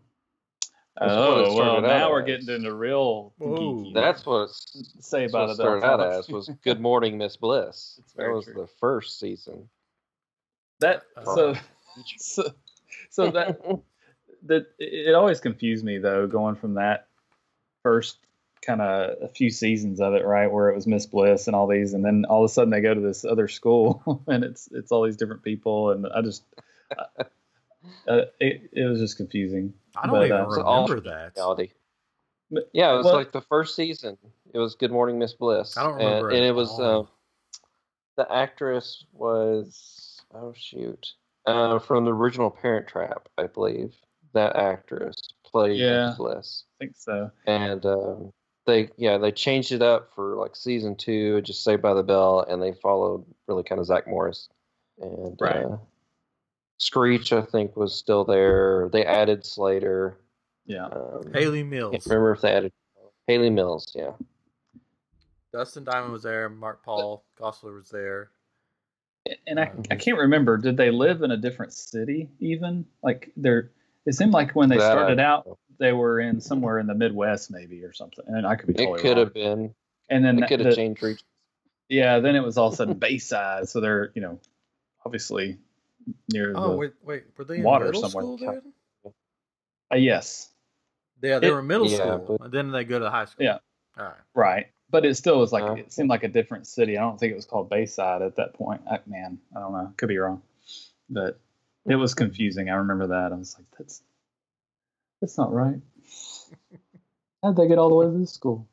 That's 0.99 1.11
what 1.11 1.39
it 1.39 1.49
oh 1.49 1.55
well, 1.57 1.81
now 1.83 2.11
we're 2.11 2.23
as. 2.23 2.27
getting 2.27 2.49
into 2.49 2.75
real 2.75 3.33
geeky. 3.41 3.93
That's 3.95 4.25
what 4.25 4.45
it's 4.45 4.95
Saved 5.01 5.33
That's 5.33 5.33
by 5.33 5.41
what 5.43 5.51
it 5.51 5.59
Bell. 5.59 5.81
started 5.81 5.85
out 5.87 6.01
as 6.01 6.29
was 6.31 6.51
Good 6.65 6.81
Morning, 6.81 7.19
Miss 7.19 7.37
Bliss. 7.37 8.01
That 8.17 8.31
was 8.33 8.45
true. 8.45 8.55
the 8.55 8.67
first 8.81 9.21
season. 9.21 9.69
that 10.81 11.03
Uh, 11.17 11.25
so 11.35 11.55
so 12.17 12.45
so 13.11 13.31
that 13.31 13.61
that 14.47 14.67
it 14.79 15.09
it 15.09 15.15
always 15.15 15.41
confused 15.41 15.85
me 15.85 15.99
though 15.99 16.27
going 16.27 16.55
from 16.55 16.75
that 16.75 17.09
first 17.83 18.19
kind 18.63 18.81
of 18.81 19.17
a 19.23 19.29
few 19.29 19.51
seasons 19.51 20.01
of 20.01 20.15
it 20.15 20.25
right 20.25 20.51
where 20.51 20.71
it 20.71 20.75
was 20.75 20.87
Miss 20.87 21.07
Bliss 21.07 21.47
and 21.47 21.55
all 21.55 21.67
these 21.67 21.93
and 21.93 22.05
then 22.05 22.25
all 22.29 22.43
of 22.43 22.51
a 22.51 22.53
sudden 22.53 22.71
they 22.71 22.81
go 22.81 22.95
to 22.95 23.01
this 23.01 23.25
other 23.25 23.49
school 23.49 24.25
and 24.27 24.43
it's 24.45 24.69
it's 24.73 24.91
all 24.91 25.05
these 25.05 25.17
different 25.17 25.43
people 25.43 25.91
and 25.91 26.07
I 26.07 26.23
just 26.23 26.43
uh, 28.09 28.23
it, 28.41 28.69
it 28.73 28.85
was 28.85 29.01
just 29.01 29.17
confusing 29.17 29.73
I 29.97 30.07
don't 30.07 30.17
But, 30.17 30.27
even 30.27 30.37
uh, 30.41 30.47
remember 30.47 31.01
that. 31.01 31.33
reality. 31.37 31.71
Yeah, 32.73 32.93
it 32.95 32.97
was 32.99 33.05
well- 33.07 33.15
like 33.15 33.33
the 33.33 33.41
first 33.41 33.75
season. 33.75 34.17
It 34.55 34.59
was 34.59 34.75
Good 34.77 34.93
Morning, 34.93 35.19
Miss 35.19 35.33
Bliss. 35.35 35.77
I 35.77 35.83
don't 35.83 35.93
and, 36.01 36.05
remember 36.07 36.29
and 36.31 36.39
it 36.45 36.49
it 36.49 36.55
was 36.55 36.79
uh, 36.79 37.03
the 38.17 38.33
actress 38.33 39.05
was 39.13 40.21
oh 40.35 40.53
shoot 40.57 41.15
uh, 41.47 41.79
from 41.79 42.05
the 42.05 42.13
original 42.15 42.51
Parent 42.51 42.87
Trap, 42.89 43.29
I 43.39 43.47
believe. 43.47 43.95
That 44.33 44.55
actress 44.57 45.17
played 45.45 45.79
Yeah. 45.79 46.09
Miss 46.09 46.17
Bliss, 46.19 46.65
I 46.81 46.85
think 46.85 46.97
so 46.97 47.31
and 47.47 47.85
um, 47.87 48.33
they 48.67 48.91
yeah 48.97 49.17
they 49.19 49.33
changed 49.33 49.73
it 49.73 49.83
up 49.83 50.11
for 50.15 50.37
like 50.37 50.55
season 50.57 50.95
two, 50.97 51.41
just 51.43 51.65
Saved 51.65 51.83
by 51.83 51.95
the 51.95 52.03
Bell, 52.03 52.45
and 52.49 52.63
they 52.63 52.73
followed 52.73 53.25
really 53.49 53.63
kind 53.63 53.81
of 53.81 53.87
Zach 53.87 54.07
Morris 54.07 54.49
and 55.01 55.37
Right. 55.41 55.65
uh, 55.65 55.77
Screech 56.79 57.33
I 57.33 57.43
think 57.43 57.77
was 57.77 57.95
still 57.95 58.25
there. 58.25 58.89
They 58.93 59.05
added 59.05 59.45
Slater. 59.47 60.19
Yeah. 60.67 60.87
Um, 60.87 61.31
Hayley 61.33 61.61
can't 61.61 61.71
Mills, 61.71 62.07
remember 62.07 62.33
if 62.33 62.41
they 62.43 62.53
added 62.53 62.73
Hayley 63.27 63.51
Mills. 63.51 63.93
Yeah, 63.95 64.13
Dustin 65.53 65.85
Diamond 65.85 66.13
was 66.13 66.23
there. 66.23 66.49
Mark 66.49 66.83
Paul 66.85 67.25
Gosselaar 67.41 67.75
was 67.75 67.89
there. 67.89 68.31
And 69.47 69.59
I, 69.59 69.65
I 69.65 69.67
Mhm. 69.69 70.01
can't 70.01 70.19
remember. 70.19 70.57
Did 70.57 70.77
they 70.77 70.91
live 70.91 71.23
in 71.23 71.31
a 71.33 71.37
different 71.37 71.73
city 71.73 72.29
even? 72.41 72.85
Like 73.03 73.33
they're. 73.37 73.71
It 74.05 74.15
seemed 74.15 74.33
like 74.33 74.53
when 74.55 74.69
they 74.69 74.77
That 74.77 74.93
started 74.93 75.19
out, 75.19 75.59
they 75.79 75.93
were 75.93 76.21
in 76.21 76.41
somewhere 76.41 76.79
in 76.79 76.87
the 76.87 76.95
Midwest 76.95 77.51
maybe 77.51 77.83
or 77.83 77.93
something. 77.93 78.25
And 78.29 78.47
I 78.47 78.55
could 78.55 78.69
be 78.69 78.75
Totally 78.75 78.99
it 78.99 79.03
could 79.03 79.17
wrong. 79.17 79.25
have 79.27 79.35
been. 79.35 79.75
And 80.11 80.25
then 80.25 80.41
It 80.41 80.47
could 80.49 80.61
the- 80.61 80.65
have 80.67 80.75
changed 80.77 81.03
regions. 81.03 81.25
Yeah, 81.89 82.21
then 82.21 82.37
it 82.37 82.41
was 82.45 82.57
all 82.59 82.69
of 82.69 82.75
a 82.75 82.77
sudden 82.77 82.95
Bayside, 82.99 83.69
so 83.69 83.81
they're 83.81 84.11
you 84.15 84.21
know 84.23 84.39
obviously 85.05 85.59
near 86.33 86.53
Oh 86.57 86.71
the 86.73 86.77
wait, 86.77 86.93
wait, 87.03 87.25
were 87.37 87.45
they 87.45 87.57
in 87.59 87.63
water 87.63 87.87
middle 87.87 88.03
somewhere. 88.09 88.23
school 88.23 88.37
then? 88.39 88.73
uh, 89.93 89.97
yes, 89.97 90.53
Yeah, 91.23 91.39
they 91.39 91.49
It- 91.49 91.53
were 91.53 91.63
middle 91.63 91.89
Yeah, 91.89 91.97
school, 91.97 92.37
but- 92.39 92.45
and 92.47 92.53
then 92.53 92.71
they 92.73 92.85
go 92.85 92.99
to 92.99 93.09
high 93.11 93.25
school. 93.25 93.45
Yeah. 93.45 93.59
All 93.99 94.05
right. 94.05 94.15
right. 94.35 94.67
But 94.91 95.05
it 95.07 95.15
still 95.17 95.39
was 95.41 95.53
like 95.53 95.65
Uh. 95.65 95.73
it 95.75 95.93
seemed 95.93 96.11
like 96.11 96.23
a 96.25 96.29
different 96.29 96.67
city. 96.67 96.97
I 96.99 97.01
don't 97.01 97.19
think 97.19 97.33
it 97.33 97.37
was 97.37 97.47
called 97.47 97.71
Bayside 97.71 98.23
at 98.23 98.37
that 98.37 98.53
point. 98.55 98.83
I, 98.89 99.01
man, 99.07 99.39
I 99.57 99.61
don't 99.61 99.73
know. 99.73 99.93
Could 99.97 100.09
be 100.09 100.19
wrong, 100.19 100.43
but 101.09 101.41
it 101.87 101.97
was 101.97 102.15
confusing. 102.15 102.69
I 102.71 102.75
remember 102.75 103.07
that. 103.09 103.33
I 103.33 103.37
was 103.37 103.57
like, 103.59 103.67
that's 103.79 104.03
that's 105.21 105.39
not 105.39 105.53
right. 105.53 105.81
How'd 107.43 107.57
they 107.57 107.67
get 107.69 107.79
all 107.79 107.89
the 107.89 107.95
way 107.95 108.07
to 108.07 108.13
this 108.19 108.33
school? 108.33 108.69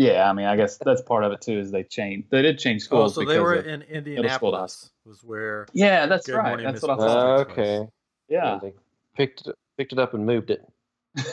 But 0.00 0.06
yeah, 0.06 0.30
I 0.30 0.32
mean, 0.32 0.46
I 0.46 0.56
guess 0.56 0.78
that's 0.78 1.02
part 1.02 1.24
of 1.24 1.32
it 1.32 1.40
too. 1.42 1.58
Is 1.58 1.70
they 1.70 1.82
changed. 1.84 2.30
They 2.30 2.42
did 2.42 2.58
change 2.58 2.82
schools. 2.82 3.18
Oh, 3.18 3.22
so 3.22 3.28
they 3.28 3.38
were 3.38 3.54
in 3.56 3.62
school 3.62 3.72
to 3.80 3.86
high 3.86 3.96
Indianapolis. 3.98 4.90
Was 5.04 5.22
where 5.22 5.66
yeah, 5.72 6.06
that's 6.06 6.26
Good 6.26 6.36
right. 6.36 6.48
Morning, 6.48 6.66
That's 6.66 6.76
Miss 6.76 6.82
what 6.82 6.90
I 6.90 6.96
thought. 6.96 7.48
That's 7.48 7.50
okay. 7.58 7.88
Yeah. 8.28 8.58
They 8.62 8.72
picked 9.16 9.46
it, 9.46 9.56
picked 9.76 9.92
it 9.92 9.98
up 9.98 10.14
and 10.14 10.24
moved 10.26 10.50
it. 10.50 10.66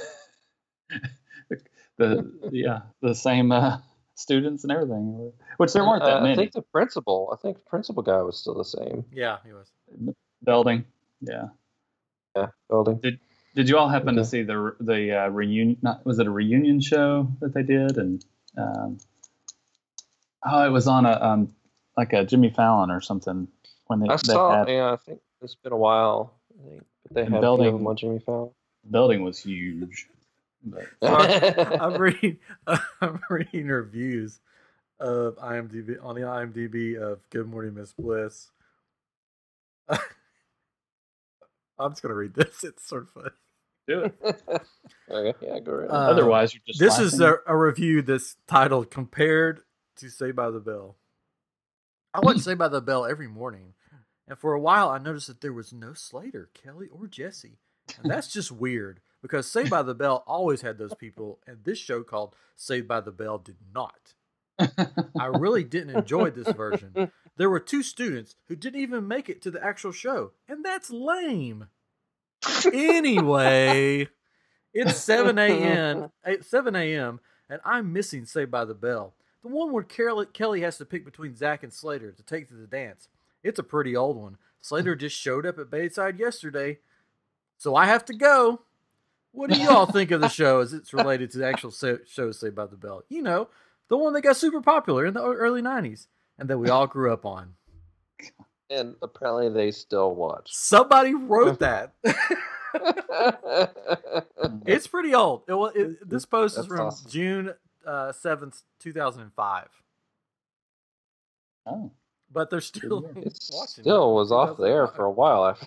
the 1.98 2.32
yeah 2.52 2.82
the 3.02 3.16
same 3.16 3.52
uh, 3.52 3.78
students 4.16 4.64
and 4.64 4.72
everything, 4.72 5.32
which 5.58 5.74
there 5.74 5.84
weren't 5.86 6.04
that 6.04 6.24
Uh, 6.24 6.26
I 6.26 6.36
think 6.36 6.52
the 6.52 6.62
principal. 6.62 7.30
I 7.32 7.38
think 7.42 7.58
the 7.58 7.70
principal 7.70 8.04
guy 8.04 8.22
was 8.22 8.38
still 8.38 8.56
the 8.56 8.66
same. 8.66 9.06
yeah, 9.14 9.38
he 9.46 9.54
was. 9.54 9.72
Belding, 10.44 10.86
yeah. 11.22 11.50
Yeah, 12.36 12.48
Belding. 12.70 12.98
Did 12.98 13.20
Did 13.56 13.70
you 13.70 13.78
all 13.78 13.90
happen 13.90 14.16
to 14.18 14.26
see 14.26 14.44
the 14.44 14.76
the 14.80 15.24
uh, 15.26 15.30
reunion? 15.30 15.78
Not, 15.82 16.06
was 16.06 16.20
it 16.20 16.28
a 16.28 16.32
reunion 16.32 16.82
show 16.82 17.30
that 17.40 17.54
they 17.54 17.64
did? 17.64 17.98
And 17.98 18.24
um, 18.58 18.98
oh, 20.46 20.66
it 20.66 20.70
was 20.70 20.88
on 20.88 21.06
a 21.06 21.12
um, 21.22 21.54
like 21.96 22.14
a 22.14 22.26
Jimmy 22.26 22.50
Fallon 22.50 22.92
or 22.92 23.02
something 23.02 23.48
when 23.88 24.00
they, 24.00 24.08
I 24.08 24.16
they 24.18 24.34
saw. 24.34 24.58
had 24.60 24.70
Yeah, 24.70 24.94
I 24.94 24.96
think 24.98 25.20
it's 25.42 25.56
been 25.56 25.74
a 25.74 25.78
while. 25.78 26.34
I 26.60 26.70
think, 26.70 26.84
but 27.04 27.14
they 27.14 27.22
And 27.22 27.34
had 27.34 27.44
a 27.44 27.48
few 27.48 27.54
of 27.54 27.58
Belding- 27.60 27.88
on 27.88 27.96
Jimmy 27.96 28.20
Fallon. 28.20 28.50
Belding 28.86 29.24
was 29.24 29.40
huge. 29.40 30.08
But, 30.64 30.86
I'm 31.02 31.94
reading. 32.02 32.38
I'm 33.02 33.20
reading 33.30 33.68
reviews 33.68 34.40
of 35.00 35.36
IMDb 35.36 36.04
on 36.04 36.16
the 36.16 36.22
IMDb 36.22 36.98
of 37.00 37.20
Good 37.30 37.48
Morning 37.48 37.76
Miss 37.76 37.94
Bliss. 37.94 38.50
I'm 39.90 40.00
just 41.92 42.02
gonna 42.02 42.16
read 42.16 42.34
this. 42.34 42.64
It's 42.64 42.86
sort 42.88 43.04
of 43.04 43.10
funny. 43.12 43.30
Do 43.88 44.02
it. 44.02 44.16
okay, 45.10 45.46
yeah, 45.46 45.60
go 45.60 45.74
right. 45.74 45.90
Uh, 45.90 45.94
ahead. 45.94 46.10
Otherwise, 46.12 46.54
you're 46.54 46.62
just. 46.68 46.80
This 46.80 47.00
is 47.00 47.20
a, 47.20 47.38
a 47.46 47.56
review 47.56 48.02
that's 48.02 48.36
titled 48.48 48.92
"Compared 48.92 49.62
to 49.98 50.10
Say 50.10 50.32
by 50.32 50.50
the 50.50 50.60
Bell." 50.60 50.98
I 52.14 52.20
watch 52.22 52.40
Say 52.40 52.54
by 52.54 52.68
the 52.68 52.82
Bell 52.82 53.06
every 53.06 53.28
morning, 53.28 53.74
and 54.28 54.38
for 54.38 54.54
a 54.54 54.60
while 54.60 54.90
I 54.90 54.98
noticed 54.98 55.28
that 55.28 55.42
there 55.42 55.54
was 55.54 55.74
no 55.74 55.94
Slater, 55.94 56.50
Kelly, 56.54 56.88
or 56.92 57.08
Jesse, 57.08 57.60
and 58.02 58.12
that's 58.12 58.32
just 58.32 58.52
weird 58.52 59.00
because 59.22 59.50
Say 59.52 59.68
by 59.68 59.84
the 59.84 59.96
Bell 59.96 60.24
always 60.28 60.62
had 60.62 60.78
those 60.78 60.94
people, 60.94 61.40
and 61.48 61.64
this 61.64 61.78
show 61.78 62.04
called 62.04 62.36
Saved 62.56 62.88
by 62.88 63.02
the 63.02 63.12
Bell 63.12 63.38
did 63.38 63.58
not. 63.74 64.14
I 64.60 65.28
really 65.28 65.64
didn't 65.64 65.96
enjoy 65.96 66.32
this 66.32 66.50
version. 66.50 67.12
There 67.38 67.52
were 67.52 67.60
two 67.60 67.84
students 67.84 68.36
who 68.48 68.56
didn't 68.56 68.82
even 68.82 69.08
make 69.08 69.30
it 69.30 69.44
to 69.44 69.52
the 69.52 69.64
actual 69.64 69.92
show, 69.92 70.32
and 70.50 70.66
that's 70.66 70.90
lame. 70.90 71.68
Anyway, 72.72 74.08
it's 74.74 74.98
7 74.98 75.38
a.m. 75.38 76.12
eh, 76.26 76.38
7 76.42 76.76
a.m. 76.76 77.20
and 77.50 77.62
I'm 77.66 77.94
missing 77.94 78.26
Saved 78.26 78.52
by 78.52 78.66
the 78.66 78.74
Bell. 78.74 79.14
The 79.44 79.50
one 79.50 79.72
where 79.72 79.84
Kelly, 79.84 80.26
Kelly 80.34 80.62
has 80.62 80.78
to 80.78 80.86
pick 80.86 81.06
between 81.06 81.36
Zach 81.36 81.64
and 81.64 81.74
Slater 81.74 82.12
to 82.12 82.24
take 82.24 82.48
to 82.50 82.56
the 82.56 82.68
dance. 82.68 83.08
It's 83.44 83.60
a 83.60 83.64
pretty 83.64 83.96
old 83.96 84.18
one. 84.18 84.38
Slater 84.62 84.96
just 84.96 85.18
showed 85.18 85.46
up 85.46 85.60
at 85.60 85.70
Bayside 85.70 86.20
yesterday, 86.20 86.80
so 87.58 87.76
I 87.76 87.86
have 87.86 88.06
to 88.06 88.14
go. 88.14 88.62
What 89.32 89.52
do 89.52 89.60
you 89.60 89.70
all 89.70 89.86
think 89.92 90.12
of 90.12 90.22
the 90.22 90.30
show 90.30 90.60
as 90.60 90.74
it's 90.74 90.94
related 90.94 91.32
to 91.32 91.38
the 91.38 91.48
actual 91.48 91.72
show 91.72 92.32
Saved 92.32 92.56
by 92.56 92.66
the 92.66 92.76
Bell? 92.76 93.04
You 93.08 93.22
know, 93.22 93.50
the 93.88 93.98
one 93.98 94.14
that 94.14 94.22
got 94.22 94.36
super 94.36 94.62
popular 94.62 95.06
in 95.06 95.14
the 95.14 95.24
early 95.24 95.62
90s 95.62 96.08
and 96.38 96.50
that 96.50 96.58
we 96.58 96.70
all 96.70 96.88
grew 96.88 97.14
up 97.14 97.26
on. 97.26 97.54
and 98.70 98.96
apparently 99.02 99.50
they 99.50 99.72
still 99.72 100.14
watch. 100.16 100.50
Somebody 100.54 101.14
wrote 101.16 101.60
that. 101.62 101.94
it's 104.66 104.88
pretty 104.88 105.14
old. 105.16 105.44
It, 105.48 105.54
wa- 105.54 105.72
it, 105.76 106.08
this 106.10 106.26
post 106.26 106.58
is 106.58 106.66
from 106.66 106.88
awesome. 106.88 107.10
June 107.12 107.54
uh, 107.86 108.12
7th, 108.12 108.64
2005. 108.80 109.68
oh, 111.68 111.92
But 112.32 112.50
they're 112.50 112.62
still 112.62 113.02
year. 113.16 113.24
watching. 113.52 113.84
still 113.84 114.12
it. 114.12 114.16
was 114.16 114.32
off 114.32 114.58
the 114.58 114.64
air 114.64 114.88
for 114.88 115.06
a 115.06 115.12
while. 115.12 115.58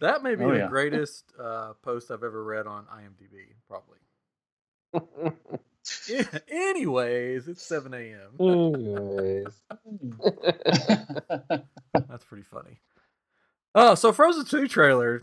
That 0.00 0.22
may 0.22 0.34
be 0.34 0.44
Oh, 0.44 0.50
the 0.52 0.58
yeah. 0.58 0.68
greatest 0.68 1.32
uh, 1.40 1.72
post 1.82 2.10
I've 2.10 2.22
ever 2.24 2.42
read 2.44 2.66
on 2.66 2.84
IMDb, 2.86 3.46
probably. 3.68 3.98
Yeah, 6.08 6.24
anyways, 6.50 7.48
it's 7.48 7.62
7 7.62 7.92
a.m. 7.94 8.40
Anyways. 8.40 9.46
That's 12.08 12.24
pretty 12.24 12.44
funny. 12.44 12.80
Oh, 13.74 13.94
so 13.94 14.12
Frozen 14.12 14.44
2 14.46 14.68
trailer. 14.68 15.22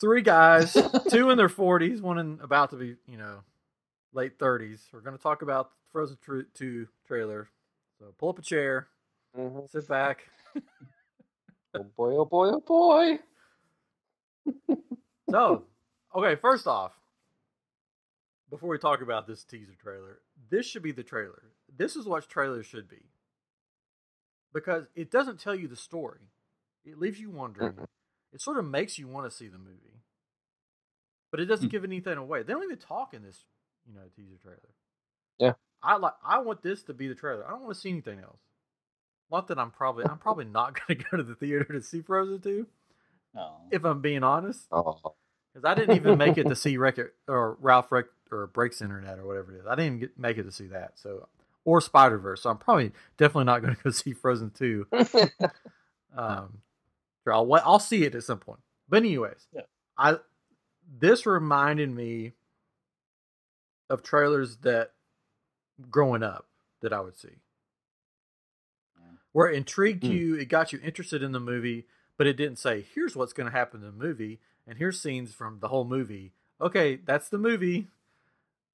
Three 0.00 0.22
guys, 0.22 0.72
two 1.10 1.28
in 1.30 1.36
their 1.36 1.48
40s, 1.50 2.00
one 2.00 2.18
in 2.18 2.38
about 2.42 2.70
to 2.70 2.76
be, 2.76 2.96
you 3.06 3.18
know, 3.18 3.40
late 4.14 4.38
30s. 4.38 4.80
We're 4.92 5.00
going 5.00 5.16
to 5.16 5.22
talk 5.22 5.42
about 5.42 5.70
Frozen 5.92 6.16
2 6.54 6.86
trailer. 7.06 7.48
So 7.98 8.06
pull 8.18 8.30
up 8.30 8.38
a 8.38 8.42
chair, 8.42 8.88
Mhm. 9.36 9.68
sit 9.70 9.86
back. 9.88 10.26
Oh 11.74 11.84
boy, 11.96 12.14
oh 12.16 12.24
boy, 12.24 12.48
oh 12.48 12.60
boy. 12.60 13.18
So, 15.30 15.64
okay, 16.14 16.36
first 16.36 16.66
off, 16.66 16.92
before 18.50 18.68
we 18.68 18.78
talk 18.78 19.00
about 19.00 19.26
this 19.26 19.44
teaser 19.44 19.74
trailer, 19.80 20.18
this 20.50 20.66
should 20.66 20.82
be 20.82 20.92
the 20.92 21.02
trailer. 21.02 21.42
This 21.76 21.96
is 21.96 22.06
what 22.06 22.28
trailers 22.28 22.66
should 22.66 22.88
be. 22.88 23.04
Because 24.52 24.84
it 24.96 25.10
doesn't 25.10 25.38
tell 25.40 25.54
you 25.54 25.68
the 25.68 25.76
story. 25.76 26.20
It 26.84 26.98
leaves 26.98 27.20
you 27.20 27.30
wondering. 27.30 27.72
Mm-mm. 27.74 27.86
It 28.32 28.40
sort 28.40 28.58
of 28.58 28.64
makes 28.64 28.98
you 28.98 29.06
want 29.06 29.30
to 29.30 29.36
see 29.36 29.48
the 29.48 29.58
movie. 29.58 30.02
But 31.30 31.40
it 31.40 31.46
doesn't 31.46 31.66
Hmm. 31.68 31.70
give 31.70 31.84
anything 31.84 32.18
away. 32.18 32.42
They 32.42 32.52
don't 32.52 32.64
even 32.64 32.78
talk 32.78 33.14
in 33.14 33.22
this, 33.22 33.44
you 33.86 33.94
know, 33.94 34.00
teaser 34.16 34.36
trailer. 34.42 34.74
Yeah. 35.38 35.52
I 35.82 35.96
like 35.96 36.14
I 36.24 36.38
want 36.38 36.62
this 36.62 36.82
to 36.84 36.94
be 36.94 37.08
the 37.08 37.14
trailer. 37.14 37.46
I 37.46 37.50
don't 37.50 37.62
want 37.62 37.74
to 37.74 37.80
see 37.80 37.90
anything 37.90 38.18
else. 38.20 38.40
Not 39.30 39.46
that 39.48 39.58
I'm 39.58 39.70
probably 39.70 40.04
I'm 40.04 40.18
probably 40.18 40.44
not 40.44 40.74
going 40.86 40.98
to 40.98 41.04
go 41.10 41.16
to 41.16 41.22
the 41.22 41.34
theater 41.36 41.64
to 41.64 41.80
see 41.80 42.02
Frozen 42.02 42.40
2 42.40 42.66
oh. 43.36 43.56
if 43.70 43.84
I'm 43.84 44.00
being 44.00 44.24
honest. 44.24 44.66
Oh, 44.72 45.14
Because 45.52 45.64
I 45.64 45.74
didn't 45.74 45.96
even 45.96 46.18
make 46.18 46.36
it 46.36 46.48
to 46.48 46.56
see 46.56 46.76
Wreck 46.76 46.98
or 47.28 47.56
Ralph 47.60 47.90
Wreck 47.92 48.06
or 48.32 48.46
Breaks 48.46 48.80
Internet 48.82 49.18
or 49.18 49.26
whatever 49.26 49.54
it 49.54 49.60
is. 49.60 49.66
I 49.66 49.74
didn't 49.74 50.00
get, 50.00 50.18
make 50.18 50.38
it 50.38 50.44
to 50.44 50.52
see 50.52 50.66
that. 50.68 50.92
So 50.96 51.28
or 51.64 51.80
Spider 51.80 52.18
Verse. 52.18 52.42
So 52.42 52.50
I'm 52.50 52.58
probably 52.58 52.92
definitely 53.18 53.44
not 53.44 53.62
going 53.62 53.74
to 53.76 53.82
go 53.82 53.90
see 53.90 54.12
Frozen 54.12 54.50
two. 54.50 54.86
Um, 56.16 56.58
sure, 57.22 57.32
I'll 57.32 57.54
I'll 57.64 57.78
see 57.78 58.02
it 58.04 58.14
at 58.16 58.24
some 58.24 58.38
point. 58.40 58.58
But 58.88 58.98
anyways, 58.98 59.46
Yeah. 59.54 59.62
I 59.96 60.16
this 60.98 61.24
reminded 61.24 61.90
me 61.94 62.32
of 63.88 64.02
trailers 64.02 64.56
that 64.58 64.90
growing 65.88 66.22
up 66.24 66.46
that 66.80 66.92
I 66.92 67.00
would 67.00 67.16
see. 67.16 67.28
Yeah. 68.98 69.12
Where 69.32 69.48
it 69.50 69.56
intrigued 69.56 70.04
Hmm. 70.04 70.10
you, 70.12 70.34
it 70.36 70.48
got 70.48 70.72
you 70.72 70.80
interested 70.82 71.22
in 71.22 71.30
the 71.32 71.38
movie, 71.40 71.86
but 72.16 72.26
it 72.26 72.36
didn't 72.36 72.58
say, 72.58 72.84
here's 72.94 73.14
what's 73.14 73.32
going 73.32 73.48
to 73.50 73.56
happen 73.56 73.80
in 73.84 73.86
the 73.86 74.04
movie, 74.04 74.40
and 74.66 74.78
here's 74.78 75.00
scenes 75.00 75.32
from 75.32 75.60
the 75.60 75.68
whole 75.68 75.84
movie. 75.84 76.32
Okay, 76.60 76.96
that's 76.96 77.28
the 77.28 77.38
movie. 77.38 77.86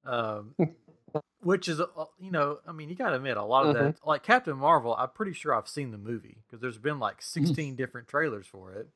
Um, 0.07 0.55
which 1.41 1.67
is, 1.67 1.79
uh, 1.79 1.85
you 2.19 2.31
know, 2.31 2.59
I 2.67 2.71
mean, 2.71 2.89
you 2.89 2.95
got 2.95 3.09
to 3.09 3.15
admit, 3.15 3.37
a 3.37 3.43
lot 3.43 3.65
of 3.65 3.73
that, 3.75 3.95
like 4.05 4.23
Captain 4.23 4.57
Marvel, 4.57 4.95
I'm 4.95 5.09
pretty 5.09 5.33
sure 5.33 5.53
I've 5.53 5.67
seen 5.67 5.91
the 5.91 5.97
movie 5.97 6.37
because 6.45 6.61
there's 6.61 6.77
been 6.77 6.99
like 6.99 7.21
16 7.21 7.75
different 7.75 8.07
trailers 8.07 8.47
for 8.47 8.73
it. 8.73 8.87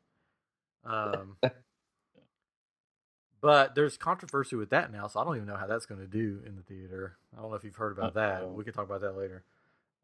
Um, 0.84 1.38
but 3.42 3.76
there's 3.76 3.98
controversy 3.98 4.56
with 4.56 4.70
that 4.72 4.92
now, 4.92 5.08
so 5.08 5.20
I 5.20 5.24
don't 5.24 5.36
even 5.36 5.48
know 5.48 5.58
how 5.58 5.68
that's 5.68 5.86
going 5.86 6.02
to 6.02 6.08
do 6.08 6.42
in 6.46 6.56
the 6.56 6.64
theater. 6.64 7.18
I 7.38 7.42
don't 7.42 7.52
know 7.52 7.56
if 7.56 7.64
you've 7.64 7.76
heard 7.76 7.98
about 7.98 8.16
that. 8.16 8.50
We 8.50 8.64
could 8.64 8.74
talk 8.74 8.86
about 8.86 9.02
that 9.02 9.18
later. 9.18 9.44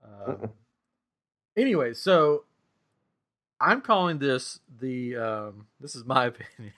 Um, 0.03 0.51
anyway, 1.55 1.93
so 1.93 2.43
I'm 3.59 3.81
calling 3.81 4.19
this 4.19 4.59
the 4.79 5.15
um, 5.17 5.67
this 5.79 5.95
is 5.95 6.05
my 6.05 6.25
opinion. 6.27 6.73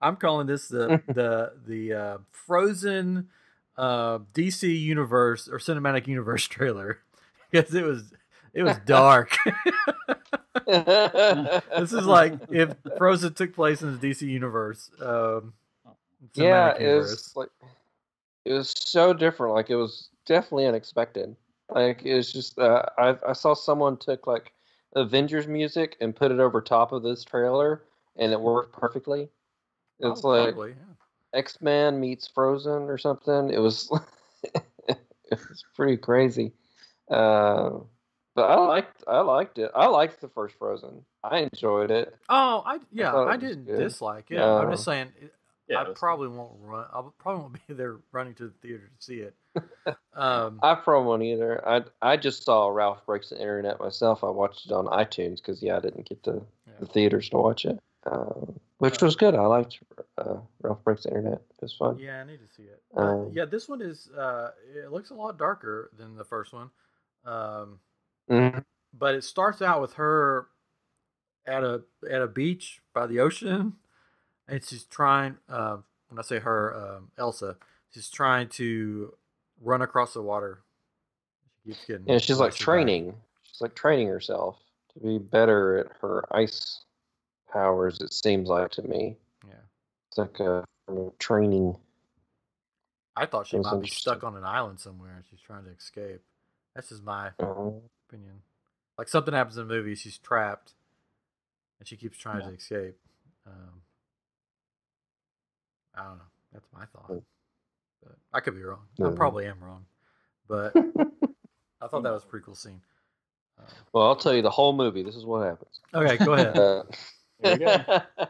I'm 0.00 0.16
calling 0.16 0.46
this 0.46 0.68
the 0.68 1.02
the 1.06 1.52
the 1.66 1.92
uh, 1.92 2.18
Frozen 2.30 3.28
uh, 3.76 4.18
DC 4.34 4.80
universe 4.80 5.48
or 5.48 5.58
cinematic 5.58 6.06
universe 6.06 6.44
trailer 6.48 6.98
because 7.50 7.74
it 7.74 7.84
was 7.84 8.12
it 8.52 8.62
was 8.62 8.78
dark. 8.86 9.36
this 10.66 11.92
is 11.92 12.06
like 12.06 12.34
if 12.50 12.74
Frozen 12.96 13.34
took 13.34 13.54
place 13.54 13.82
in 13.82 13.98
the 13.98 14.10
DC 14.10 14.22
universe. 14.22 14.90
Um, 15.00 15.54
yeah, 16.34 16.74
it 16.76 16.80
universe. 16.82 17.10
was 17.10 17.36
like 17.36 17.48
it 18.44 18.52
was 18.52 18.70
so 18.76 19.12
different. 19.12 19.54
Like 19.54 19.70
it 19.70 19.76
was 19.76 20.08
definitely 20.26 20.66
unexpected. 20.66 21.34
Like 21.70 22.02
it 22.04 22.14
was 22.14 22.32
just 22.32 22.58
uh, 22.58 22.82
I 22.98 23.16
I 23.28 23.32
saw 23.32 23.54
someone 23.54 23.96
took 23.96 24.26
like 24.26 24.52
Avengers 24.94 25.46
music 25.46 25.96
and 26.00 26.14
put 26.14 26.30
it 26.30 26.40
over 26.40 26.60
top 26.60 26.92
of 26.92 27.02
this 27.02 27.24
trailer, 27.24 27.82
and 28.16 28.32
it 28.32 28.40
worked 28.40 28.72
perfectly. 28.72 29.28
It's 30.00 30.24
Oh, 30.24 30.28
like 30.28 30.54
probably, 30.54 30.70
yeah. 30.70 30.94
X 31.34 31.60
Men 31.60 32.00
meets 32.00 32.28
Frozen 32.28 32.84
or 32.84 32.96
something. 32.98 33.50
It 33.50 33.58
was 33.58 33.90
it 34.84 34.98
was 35.30 35.64
pretty 35.74 35.96
crazy. 35.96 36.52
Uh, 37.10 37.70
but 38.34 38.44
I 38.50 38.54
liked 38.56 39.04
I 39.06 39.20
liked 39.20 39.58
it. 39.58 39.70
I 39.74 39.86
liked 39.86 40.20
the 40.20 40.28
first 40.28 40.56
Frozen. 40.58 41.04
I 41.22 41.38
enjoyed 41.52 41.90
it. 41.90 42.14
Oh, 42.28 42.62
I 42.66 42.78
yeah, 42.92 43.12
thought 43.12 43.28
it 43.28 43.30
I 43.30 43.36
didn't 43.36 43.64
good. 43.64 43.78
dislike 43.78 44.30
it. 44.30 44.38
I'm 44.40 44.70
just 44.70 44.84
saying, 44.84 45.08
Yeah, 45.68 45.78
I 45.78 45.82
it 45.82 45.88
was- 45.90 45.98
probably 45.98 46.28
won't 46.28 46.52
run. 46.60 46.86
I 46.92 47.02
probably 47.18 47.42
won't 47.42 47.54
be 47.68 47.74
there 47.74 47.96
running 48.12 48.34
to 48.34 48.44
the 48.48 48.54
theater 48.62 48.90
to 48.96 49.04
see 49.04 49.20
it. 49.20 49.34
Um, 50.16 50.60
I 50.62 50.76
probably 50.76 51.08
won't 51.08 51.22
either. 51.24 51.68
I 51.68 51.82
I 52.00 52.16
just 52.16 52.44
saw 52.44 52.68
Ralph 52.68 53.04
Breaks 53.04 53.30
the 53.30 53.38
Internet 53.38 53.80
myself. 53.80 54.22
I 54.22 54.30
watched 54.30 54.64
it 54.66 54.70
on 54.72 54.86
iTunes 54.86 55.36
because 55.36 55.60
yeah, 55.60 55.76
I 55.76 55.80
didn't 55.80 56.08
get 56.08 56.22
to 56.22 56.40
the 56.78 56.86
theaters 56.86 57.28
to 57.30 57.36
watch 57.36 57.64
it, 57.64 57.80
uh, 58.06 58.52
which 58.78 59.00
was 59.00 59.16
good. 59.16 59.34
I 59.34 59.46
liked 59.46 59.78
uh, 60.18 60.36
Ralph 60.62 60.82
Breaks 60.84 61.04
the 61.04 61.10
Internet. 61.10 61.34
It 61.50 61.62
was 61.62 61.72
fun. 61.74 61.98
yeah, 61.98 62.20
I 62.20 62.24
need 62.24 62.38
to 62.46 62.54
see 62.54 62.64
it. 62.64 62.82
Um, 62.96 63.30
yeah, 63.32 63.44
this 63.46 63.68
one 63.68 63.80
is. 63.80 64.08
Uh, 64.10 64.50
it 64.74 64.90
looks 64.92 65.10
a 65.10 65.14
lot 65.14 65.38
darker 65.38 65.90
than 65.96 66.16
the 66.16 66.24
first 66.24 66.52
one. 66.52 66.70
Um, 67.24 67.78
Mhm. 68.30 68.64
but 68.92 69.14
it 69.14 69.24
starts 69.24 69.62
out 69.62 69.80
with 69.80 69.94
her 69.94 70.48
at 71.46 71.62
a 71.64 71.82
at 72.10 72.20
a 72.22 72.26
beach 72.26 72.80
by 72.92 73.06
the 73.06 73.20
ocean, 73.20 73.74
and 74.48 74.62
she's 74.64 74.84
trying. 74.84 75.38
Uh, 75.48 75.78
when 76.08 76.18
I 76.18 76.22
say 76.22 76.38
her, 76.38 76.74
um, 76.76 77.10
Elsa, 77.18 77.56
she's 77.90 78.10
trying 78.10 78.48
to 78.50 79.14
run 79.60 79.82
across 79.82 80.12
the 80.14 80.22
water. 80.22 80.62
She 81.62 81.70
keeps 81.70 81.84
getting. 81.86 82.08
And 82.10 82.20
she's 82.22 82.38
like 82.38 82.50
pushed 82.50 82.60
back. 82.60 82.64
training. 82.64 83.14
She's 83.42 83.60
like 83.60 83.74
training 83.74 84.08
herself 84.08 84.58
to 84.92 85.00
be 85.00 85.18
better 85.18 85.78
at 85.78 85.86
her 86.02 86.24
ice 86.36 86.82
powers. 87.58 88.00
It 88.00 88.12
seems 88.12 88.48
like 88.48 88.70
to 88.72 88.82
me. 88.82 89.16
Yeah, 89.46 89.54
It's 90.10 90.18
like 90.18 90.38
a 90.40 90.64
training. 91.18 91.76
I 93.16 93.26
thought 93.26 93.46
she 93.46 93.58
might 93.58 93.80
be 93.80 93.88
stuck 93.88 94.24
on 94.24 94.36
an 94.36 94.44
island 94.44 94.80
somewhere 94.80 95.14
and 95.16 95.24
she's 95.30 95.40
trying 95.40 95.64
to 95.64 95.70
escape. 95.70 96.20
That's 96.74 96.88
just 96.88 97.04
my 97.04 97.30
Um, 97.38 97.80
opinion. 98.08 98.42
Like 98.98 99.08
something 99.08 99.32
happens 99.32 99.56
in 99.56 99.66
the 99.68 99.72
movie, 99.74 99.94
she's 99.94 100.18
trapped, 100.18 100.74
and 101.78 101.86
she 101.88 101.96
keeps 101.96 102.18
trying 102.18 102.40
Yeah. 102.40 102.48
to 102.48 102.54
escape. 102.54 102.98
Um, 103.46 103.82
I 105.94 106.04
don't 106.04 106.18
know. 106.18 106.24
That's 106.52 106.66
my 106.72 106.86
thought. 106.86 107.06
Hmm. 107.06 107.18
But 108.02 108.16
I 108.32 108.40
could 108.40 108.54
be 108.54 108.62
wrong. 108.62 108.82
I 109.02 109.10
probably 109.10 109.46
am 109.46 109.62
wrong, 109.62 109.86
but 110.48 110.72
I 111.80 111.86
thought 111.88 112.02
that 112.02 112.12
was 112.12 112.24
a 112.24 112.26
pretty 112.26 112.44
cool 112.44 112.54
scene. 112.54 112.80
Uh, 113.58 113.62
well, 113.92 114.06
I'll 114.06 114.16
tell 114.16 114.34
you 114.34 114.42
the 114.42 114.50
whole 114.50 114.72
movie. 114.72 115.02
This 115.04 115.14
is 115.16 115.24
what 115.24 115.44
happens. 115.46 115.80
okay, 115.94 116.16
go 116.24 116.32
ahead. 116.32 116.56
Uh, 116.58 116.82
There 117.44 117.52
you 117.52 117.58
go. 117.58 118.02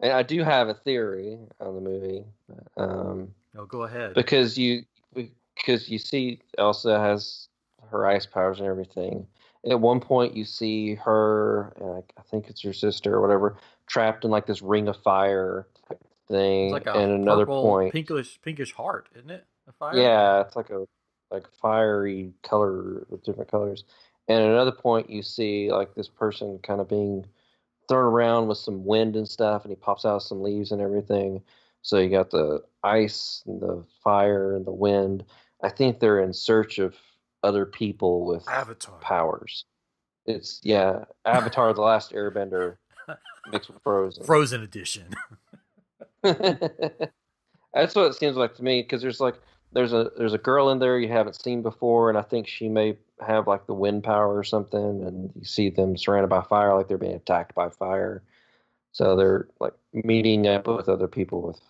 and 0.00 0.12
I 0.12 0.22
do 0.22 0.42
have 0.42 0.68
a 0.68 0.74
theory 0.74 1.38
on 1.60 1.74
the 1.74 1.80
movie, 1.80 2.24
um, 2.76 3.34
no, 3.54 3.66
go 3.66 3.82
ahead. 3.82 4.14
because 4.14 4.56
you 4.56 4.84
because 5.54 5.88
you 5.88 5.98
see 5.98 6.40
Elsa 6.58 6.98
has 7.00 7.48
her 7.90 8.06
ice 8.06 8.26
powers 8.26 8.58
and 8.58 8.68
everything. 8.68 9.26
At 9.68 9.80
one 9.80 10.00
point, 10.00 10.36
you 10.36 10.44
see 10.44 10.94
her, 10.96 11.72
and 11.80 11.90
I, 11.90 12.20
I 12.20 12.22
think 12.30 12.48
it's 12.48 12.62
her 12.62 12.72
sister 12.72 13.14
or 13.14 13.20
whatever, 13.20 13.56
trapped 13.88 14.24
in 14.24 14.30
like 14.30 14.46
this 14.46 14.62
ring 14.62 14.86
of 14.86 14.96
fire 15.02 15.66
thing. 16.28 16.66
It's 16.66 16.72
like 16.72 16.86
a 16.86 16.98
and 16.98 17.12
another 17.12 17.46
purple, 17.46 17.62
point, 17.62 17.92
pinkish, 17.92 18.38
pinkish 18.42 18.72
heart, 18.72 19.08
isn't 19.16 19.30
it? 19.30 19.44
Yeah, 19.92 20.42
it's 20.42 20.54
like 20.54 20.70
a 20.70 20.86
like 21.30 21.46
fiery 21.60 22.32
color 22.42 23.06
with 23.08 23.24
different 23.24 23.50
colors. 23.50 23.84
And 24.28 24.42
at 24.42 24.50
another 24.50 24.72
point, 24.72 25.10
you 25.10 25.22
see 25.22 25.70
like 25.70 25.94
this 25.94 26.08
person 26.08 26.58
kind 26.62 26.80
of 26.80 26.88
being 26.88 27.26
thrown 27.88 28.04
around 28.04 28.48
with 28.48 28.58
some 28.58 28.84
wind 28.84 29.16
and 29.16 29.28
stuff, 29.28 29.64
and 29.64 29.70
he 29.70 29.76
pops 29.76 30.04
out 30.04 30.22
some 30.22 30.42
leaves 30.42 30.72
and 30.72 30.82
everything. 30.82 31.42
So 31.82 31.98
you 31.98 32.10
got 32.10 32.30
the 32.30 32.62
ice 32.82 33.42
and 33.46 33.60
the 33.60 33.84
fire 34.02 34.56
and 34.56 34.66
the 34.66 34.72
wind. 34.72 35.24
I 35.62 35.68
think 35.68 36.00
they're 36.00 36.20
in 36.20 36.32
search 36.32 36.78
of 36.78 36.96
other 37.42 37.64
people 37.64 38.26
with 38.26 38.48
Avatar. 38.48 38.98
powers. 38.98 39.64
It's 40.26 40.60
yeah, 40.64 41.04
Avatar: 41.24 41.72
The 41.72 41.82
Last 41.82 42.12
Airbender 42.12 42.78
mixed 43.52 43.70
with 43.70 43.80
Frozen. 43.82 44.24
Frozen 44.24 44.62
edition. 44.62 45.14
That's 46.22 47.94
what 47.94 48.06
it 48.06 48.14
seems 48.14 48.36
like 48.36 48.54
to 48.56 48.64
me 48.64 48.82
because 48.82 49.02
there's 49.02 49.20
like 49.20 49.36
there's 49.76 49.92
a 49.92 50.10
there's 50.16 50.32
a 50.32 50.38
girl 50.38 50.70
in 50.70 50.78
there 50.78 50.98
you 50.98 51.08
haven't 51.08 51.40
seen 51.40 51.60
before, 51.60 52.08
and 52.08 52.16
I 52.16 52.22
think 52.22 52.48
she 52.48 52.66
may 52.66 52.96
have 53.20 53.46
like 53.46 53.66
the 53.66 53.74
wind 53.74 54.04
power 54.04 54.34
or 54.34 54.42
something, 54.42 55.04
and 55.04 55.30
you 55.34 55.44
see 55.44 55.68
them 55.68 55.98
surrounded 55.98 56.28
by 56.28 56.40
fire, 56.40 56.74
like 56.74 56.88
they're 56.88 56.96
being 56.96 57.14
attacked 57.14 57.54
by 57.54 57.68
fire. 57.68 58.22
So 58.92 59.16
they're 59.16 59.48
like 59.60 59.74
meeting 59.92 60.46
up 60.46 60.66
with 60.66 60.88
other 60.88 61.06
people 61.06 61.42
with 61.42 61.60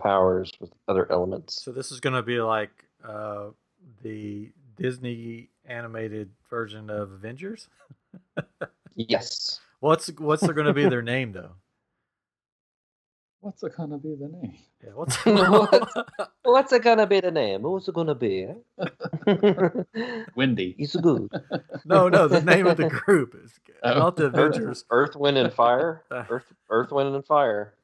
powers 0.00 0.50
with 0.58 0.72
other 0.88 1.10
elements. 1.12 1.62
So 1.62 1.70
this 1.70 1.92
is 1.92 2.00
going 2.00 2.14
to 2.14 2.22
be 2.22 2.40
like 2.40 2.70
uh, 3.06 3.48
the 4.02 4.50
Disney 4.76 5.50
animated 5.66 6.30
version 6.48 6.88
of 6.88 7.12
Avengers. 7.12 7.68
Yes. 8.96 9.58
What's 9.80 10.08
what's 10.18 10.46
going 10.46 10.68
to 10.68 10.72
be 10.72 10.88
their 10.88 11.02
name 11.02 11.32
though? 11.32 11.50
What's 13.44 13.62
it 13.62 13.76
gonna 13.76 13.98
be 13.98 14.14
the 14.14 14.28
name? 14.28 14.54
Yeah, 14.82 14.92
what's 14.94 15.16
What's 16.44 16.72
it 16.72 16.82
gonna 16.82 17.06
be 17.06 17.20
the 17.20 17.30
name? 17.30 17.60
What's 17.60 17.86
it 17.88 17.94
gonna 17.94 18.14
be? 18.14 18.46
eh? 18.78 18.86
Wendy. 20.34 20.74
it's 20.78 20.96
good. 20.96 21.28
no, 21.84 22.08
no, 22.08 22.26
the 22.26 22.40
name 22.40 22.66
of 22.66 22.78
the 22.78 22.88
group 22.88 23.34
is 23.44 23.52
Oh. 23.82 23.98
not 23.98 24.16
the 24.16 24.28
Earth, 24.28 24.34
Avengers. 24.34 24.84
Earth, 24.90 25.14
Wind, 25.14 25.36
and 25.36 25.52
Fire. 25.52 26.04
Uh. 26.10 26.24
Earth, 26.30 26.50
Earth, 26.70 26.90
Wind, 26.90 27.14
and 27.14 27.26
Fire, 27.26 27.74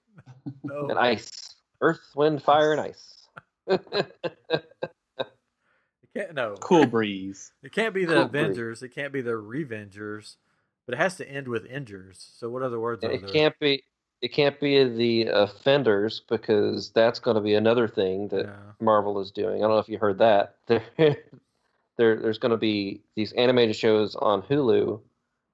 No, 0.64 0.88
and 0.88 0.98
Ice. 0.98 1.56
Earth, 1.82 2.00
Wind, 2.16 2.42
Fire, 2.42 2.72
and 2.72 2.80
Ice. 2.80 3.28
it 3.66 4.16
can't. 6.16 6.32
No, 6.34 6.54
Cool 6.58 6.86
breeze. 6.86 7.52
It 7.62 7.72
can't 7.72 7.92
be 7.92 8.06
the 8.06 8.14
Cool 8.14 8.28
breed. 8.28 8.40
Avengers. 8.40 8.82
It 8.82 8.94
can't 8.94 9.12
be 9.12 9.20
the 9.20 9.32
Revengers, 9.32 10.36
but 10.86 10.94
it 10.94 10.98
has 10.98 11.16
to 11.18 11.28
end 11.30 11.48
with 11.48 11.68
Ingers. 11.70 12.30
So 12.38 12.48
what 12.48 12.62
other 12.62 12.80
words 12.80 13.04
are 13.04 13.08
there? 13.08 13.16
it 13.16 13.20
there? 13.24 13.30
can't 13.30 13.58
be. 13.60 13.84
It 14.22 14.28
can't 14.34 14.58
be 14.60 14.84
the 14.84 15.26
offenders 15.32 16.20
because 16.28 16.90
that's 16.90 17.18
going 17.18 17.36
to 17.36 17.40
be 17.40 17.54
another 17.54 17.88
thing 17.88 18.28
that 18.28 18.46
Yeah. 18.46 18.56
Marvel 18.80 19.18
is 19.20 19.30
doing. 19.30 19.56
I 19.56 19.60
don't 19.60 19.70
know 19.70 19.78
if 19.78 19.88
you 19.88 19.98
heard 19.98 20.18
that. 20.18 20.56
There, 20.66 21.16
there 21.96 22.16
there's 22.16 22.38
going 22.38 22.50
to 22.52 22.56
be 22.56 23.02
these 23.14 23.32
animated 23.32 23.76
shows 23.76 24.14
on 24.16 24.40
Hulu 24.42 25.00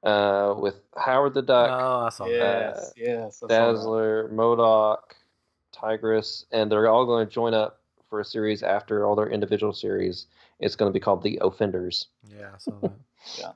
uh, 0.05 0.55
with 0.59 0.77
Howard 0.97 1.35
the 1.35 1.43
Duck, 1.43 1.71
Oh, 1.73 2.07
I 2.07 2.09
saw 2.11 2.25
that. 2.27 2.33
Yes, 2.33 2.93
yes. 2.97 3.43
I. 3.43 3.47
Dazzler, 3.49 4.29
MODOK, 4.33 4.99
Tigress, 5.73 6.45
and 6.53 6.71
they're 6.71 6.89
all 6.89 7.05
going 7.07 7.27
to 7.27 7.33
join 7.33 7.53
up 7.55 7.81
for 8.09 8.21
a 8.21 8.25
series 8.25 8.63
after 8.63 9.05
all 9.05 9.17
their 9.17 9.29
individual 9.29 9.73
series. 9.73 10.27
It's 10.61 10.77
going 10.77 10.89
to 10.89 10.93
be 10.93 11.01
called 11.01 11.23
The 11.25 11.39
Offenders. 11.43 12.07
Yeah, 12.29 12.51
I 12.55 12.59
saw 12.59 12.73
that. 12.83 12.93
Yeah. 13.41 13.53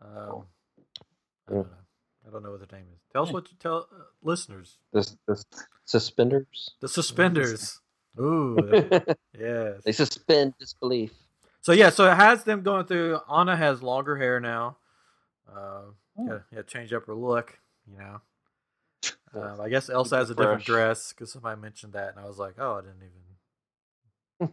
Um, 0.00 0.44
Cool. 1.48 1.66
I, 2.32 2.40
don't 2.40 2.42
know. 2.42 2.48
I 2.48 2.52
don't 2.52 2.60
know 2.60 2.60
what 2.60 2.68
the 2.68 2.76
name 2.76 2.86
is. 2.92 3.00
Tell 3.12 3.22
us 3.24 3.32
what 3.32 3.50
you 3.50 3.56
tell 3.60 3.88
uh, 3.92 4.02
listeners. 4.22 4.76
This, 4.92 5.16
this 5.28 5.44
suspenders. 5.84 6.70
The 6.80 6.88
suspenders. 6.88 7.80
Ooh, 8.20 8.56
yeah. 9.38 9.72
they 9.84 9.92
suspend 9.92 10.54
disbelief. 10.58 11.12
So 11.62 11.72
yeah, 11.72 11.90
so 11.90 12.10
it 12.10 12.14
has 12.16 12.44
them 12.44 12.62
going 12.62 12.86
through. 12.86 13.20
Anna 13.32 13.56
has 13.56 13.82
longer 13.82 14.16
hair 14.16 14.40
now. 14.40 14.76
Uh, 15.50 15.82
Oh. 16.18 16.26
yeah, 16.26 16.38
yeah, 16.54 16.60
change 16.62 16.92
up 16.92 17.06
her 17.06 17.14
look. 17.14 17.58
You 17.90 17.98
know. 17.98 18.20
Um, 19.34 19.62
I 19.62 19.70
guess 19.70 19.88
Elsa 19.88 20.16
has 20.16 20.28
a 20.28 20.34
different 20.34 20.58
Fresh. 20.62 20.66
dress 20.66 21.12
because 21.14 21.32
somebody 21.32 21.58
mentioned 21.58 21.94
that, 21.94 22.10
and 22.14 22.22
I 22.22 22.28
was 22.28 22.38
like, 22.38 22.56
oh, 22.58 22.74
I 22.74 22.80
didn't 22.82 23.00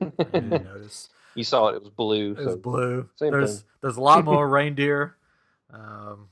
even, 0.08 0.14
I 0.18 0.24
didn't 0.40 0.64
notice. 0.74 1.10
you 1.36 1.44
saw 1.44 1.68
it; 1.68 1.76
it 1.76 1.82
was 1.82 1.90
blue. 1.92 2.32
It 2.40 2.46
was 2.46 2.56
blue. 2.56 3.10
same 3.18 3.32
There's 3.32 3.58
thing. 3.60 3.68
there's 3.82 3.98
a 3.98 4.02
lot 4.02 4.24
more 4.24 4.48
reindeer. 4.48 5.18
Um, 5.70 6.30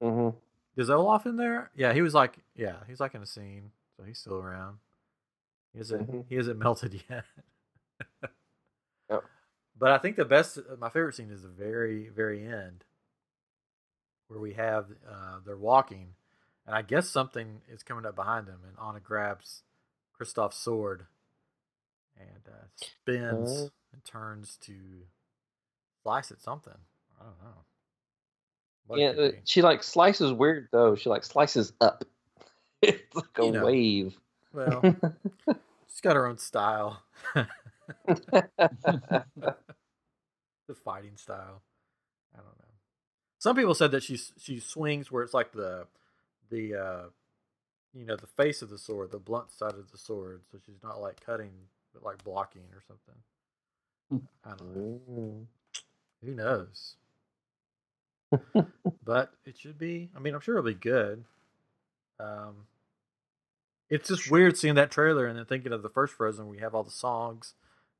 Mhm. 0.00 0.34
is 0.76 0.90
Olaf 0.90 1.26
in 1.26 1.36
there? 1.36 1.70
Yeah, 1.74 1.92
he 1.92 2.02
was 2.02 2.14
like, 2.14 2.38
yeah, 2.54 2.76
he's 2.86 3.00
like 3.00 3.14
in 3.14 3.22
a 3.22 3.26
scene, 3.26 3.72
so 3.96 4.02
he's 4.04 4.18
still 4.18 4.38
around. 4.38 4.78
He 5.72 5.78
hasn't 5.78 6.10
Mhm. 6.10 6.26
he 6.28 6.36
hasn't 6.36 6.58
melted 6.64 7.02
yet. 7.08 7.24
Yep. 9.10 9.24
But 9.76 9.92
I 9.92 9.98
think 9.98 10.16
the 10.16 10.24
best, 10.24 10.58
my 10.78 10.88
favorite 10.90 11.14
scene 11.14 11.30
is 11.30 11.42
the 11.42 11.48
very, 11.48 12.08
very 12.08 12.44
end, 12.44 12.84
where 14.28 14.38
we 14.40 14.52
have 14.54 14.86
uh, 15.08 15.40
they're 15.44 15.56
walking, 15.56 16.14
and 16.66 16.74
I 16.74 16.82
guess 16.82 17.08
something 17.08 17.62
is 17.68 17.82
coming 17.82 18.06
up 18.06 18.14
behind 18.14 18.46
them, 18.46 18.60
and 18.66 18.76
Anna 18.78 19.00
grabs 19.00 19.62
Kristoff's 20.18 20.56
sword 20.58 21.06
and 22.16 22.46
uh, 22.48 22.66
spins 22.76 23.50
Oh. 23.50 23.70
and 23.92 24.04
turns 24.04 24.56
to 24.58 25.06
slice 26.02 26.30
at 26.30 26.40
something. 26.40 26.76
I 27.20 27.24
don't 27.24 27.42
know. 27.42 27.64
Yeah, 28.98 29.30
she 29.44 29.62
like 29.62 29.82
slices 29.82 30.32
weird 30.32 30.68
though. 30.72 30.96
She 30.96 31.08
like 31.08 31.24
slices 31.24 31.72
up. 31.80 32.04
it's 32.82 33.14
like 33.14 33.26
a 33.38 33.46
You 33.46 33.52
know. 33.52 33.64
wave. 33.64 34.16
Well, 34.52 34.82
she's 35.88 36.00
got 36.02 36.16
her 36.16 36.26
own 36.26 36.38
style, 36.38 37.02
the 37.34 37.46
fighting 40.84 41.16
style. 41.16 41.62
I 42.34 42.38
don't 42.38 42.46
know. 42.46 42.74
Some 43.38 43.56
people 43.56 43.74
said 43.74 43.92
that 43.92 44.02
she 44.02 44.18
she 44.38 44.60
swings 44.60 45.10
where 45.12 45.22
it's 45.22 45.34
like 45.34 45.52
the 45.52 45.86
the 46.50 46.74
uh, 46.74 47.02
you 47.94 48.04
know 48.06 48.16
the 48.16 48.26
face 48.26 48.62
of 48.62 48.70
the 48.70 48.78
sword, 48.78 49.12
the 49.12 49.18
blunt 49.18 49.52
side 49.52 49.74
of 49.74 49.90
the 49.92 49.98
sword, 49.98 50.42
so 50.50 50.58
she's 50.64 50.82
not 50.82 51.00
like 51.00 51.24
cutting 51.24 51.52
but 51.92 52.02
like 52.04 52.22
blocking 52.24 52.66
or 52.74 52.82
something. 52.86 53.14
I 54.44 54.50
don't 54.56 54.76
know. 54.76 55.00
Mm. 55.10 55.46
Who 56.24 56.34
knows? 56.34 56.96
But 59.04 59.32
it 59.46 59.58
should 59.58 59.78
be. 59.78 60.10
I 60.16 60.20
mean, 60.20 60.34
I'm 60.34 60.40
sure 60.40 60.58
it'll 60.58 60.68
be 60.70 60.74
good. 60.74 61.24
Um, 62.20 62.66
it's 63.90 64.08
just 64.08 64.30
weird 64.30 64.56
seeing 64.58 64.76
that 64.76 64.90
trailer 64.90 65.26
and 65.26 65.38
then 65.38 65.46
thinking 65.46 65.72
of 65.72 65.82
the 65.82 65.88
first 65.90 66.14
Frozen, 66.14 66.46
where 66.46 66.56
you 66.56 66.62
have 66.62 66.74
all 66.74 66.84
the 66.84 66.90
songs 66.90 67.54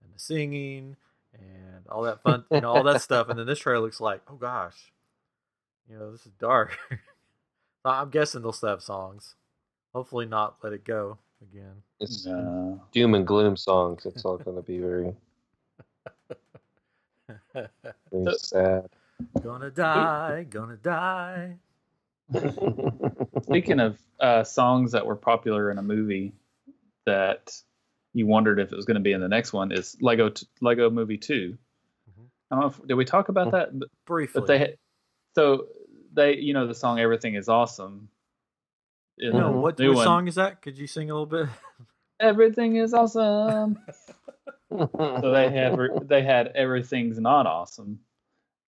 and 0.04 0.14
the 0.14 0.18
singing 0.20 0.96
and 1.34 1.86
all 1.88 2.02
that 2.02 2.22
fun, 2.22 2.44
you 2.52 2.60
know, 2.60 2.70
all 2.70 2.84
that 2.84 3.00
stuff, 3.02 3.28
and 3.28 3.38
then 3.38 3.46
this 3.46 3.58
trailer 3.60 3.80
looks 3.84 4.00
like, 4.00 4.22
oh 4.30 4.36
gosh, 4.36 4.92
you 5.88 5.98
know, 5.98 6.12
this 6.12 6.26
is 6.26 6.32
dark. 6.40 6.78
I'm 7.84 8.10
guessing 8.10 8.42
they'll 8.42 8.52
still 8.52 8.70
have 8.70 8.82
songs. 8.82 9.36
Hopefully, 9.94 10.26
not 10.26 10.56
"Let 10.62 10.72
It 10.74 10.84
Go" 10.84 11.18
again. 11.42 11.82
It's 12.00 12.26
No. 12.26 12.80
doom 12.92 13.14
and 13.14 13.26
gloom 13.26 13.56
songs. 13.56 14.06
It's 14.06 14.24
all 14.24 14.38
going 14.38 14.56
to 14.56 14.62
be 14.62 14.78
very, 14.78 15.14
very 18.12 18.32
sad. 18.32 18.88
Gonna 19.42 19.70
die, 19.70 20.46
gonna 20.48 20.76
die. 20.76 21.56
Speaking 23.42 23.80
of 23.80 23.98
uh, 24.20 24.44
songs 24.44 24.92
that 24.92 25.06
were 25.06 25.16
popular 25.16 25.70
in 25.70 25.78
a 25.78 25.82
movie 25.82 26.32
that 27.06 27.52
you 28.12 28.26
wondered 28.26 28.58
if 28.60 28.72
it 28.72 28.76
was 28.76 28.84
going 28.84 28.96
to 28.96 29.00
be 29.00 29.12
in 29.12 29.20
the 29.20 29.28
next 29.28 29.52
one 29.52 29.72
is 29.72 29.96
Lego 30.00 30.28
t- 30.28 30.46
Lego 30.60 30.90
Movie 30.90 31.18
2 31.18 31.56
Mhm. 32.10 32.26
I 32.50 32.54
don't 32.54 32.60
know 32.60 32.66
if, 32.68 32.86
did 32.86 32.94
we 32.94 33.04
talk 33.04 33.28
about 33.28 33.52
that? 33.52 33.76
But, 33.78 33.88
Briefly, 34.06 34.40
but 34.40 34.46
they 34.46 34.58
had- 34.58 34.76
so 35.34 35.66
they 36.12 36.36
you 36.36 36.54
know 36.54 36.66
the 36.66 36.74
song 36.74 36.98
Everything 36.98 37.34
is 37.34 37.48
Awesome. 37.48 38.08
In 39.18 39.32
no, 39.32 39.52
what, 39.52 39.78
what 39.78 39.94
one, 39.94 40.04
song 40.04 40.28
is 40.28 40.36
that? 40.36 40.62
Could 40.62 40.78
you 40.78 40.86
sing 40.86 41.10
a 41.10 41.14
little 41.14 41.26
bit? 41.26 41.48
Everything 42.20 42.76
is 42.76 42.94
awesome. 42.94 43.78
so 44.70 45.20
they 45.32 45.50
had 45.50 45.78
they 46.08 46.22
had 46.22 46.48
everything's 46.48 47.18
not 47.18 47.46
awesome 47.46 48.00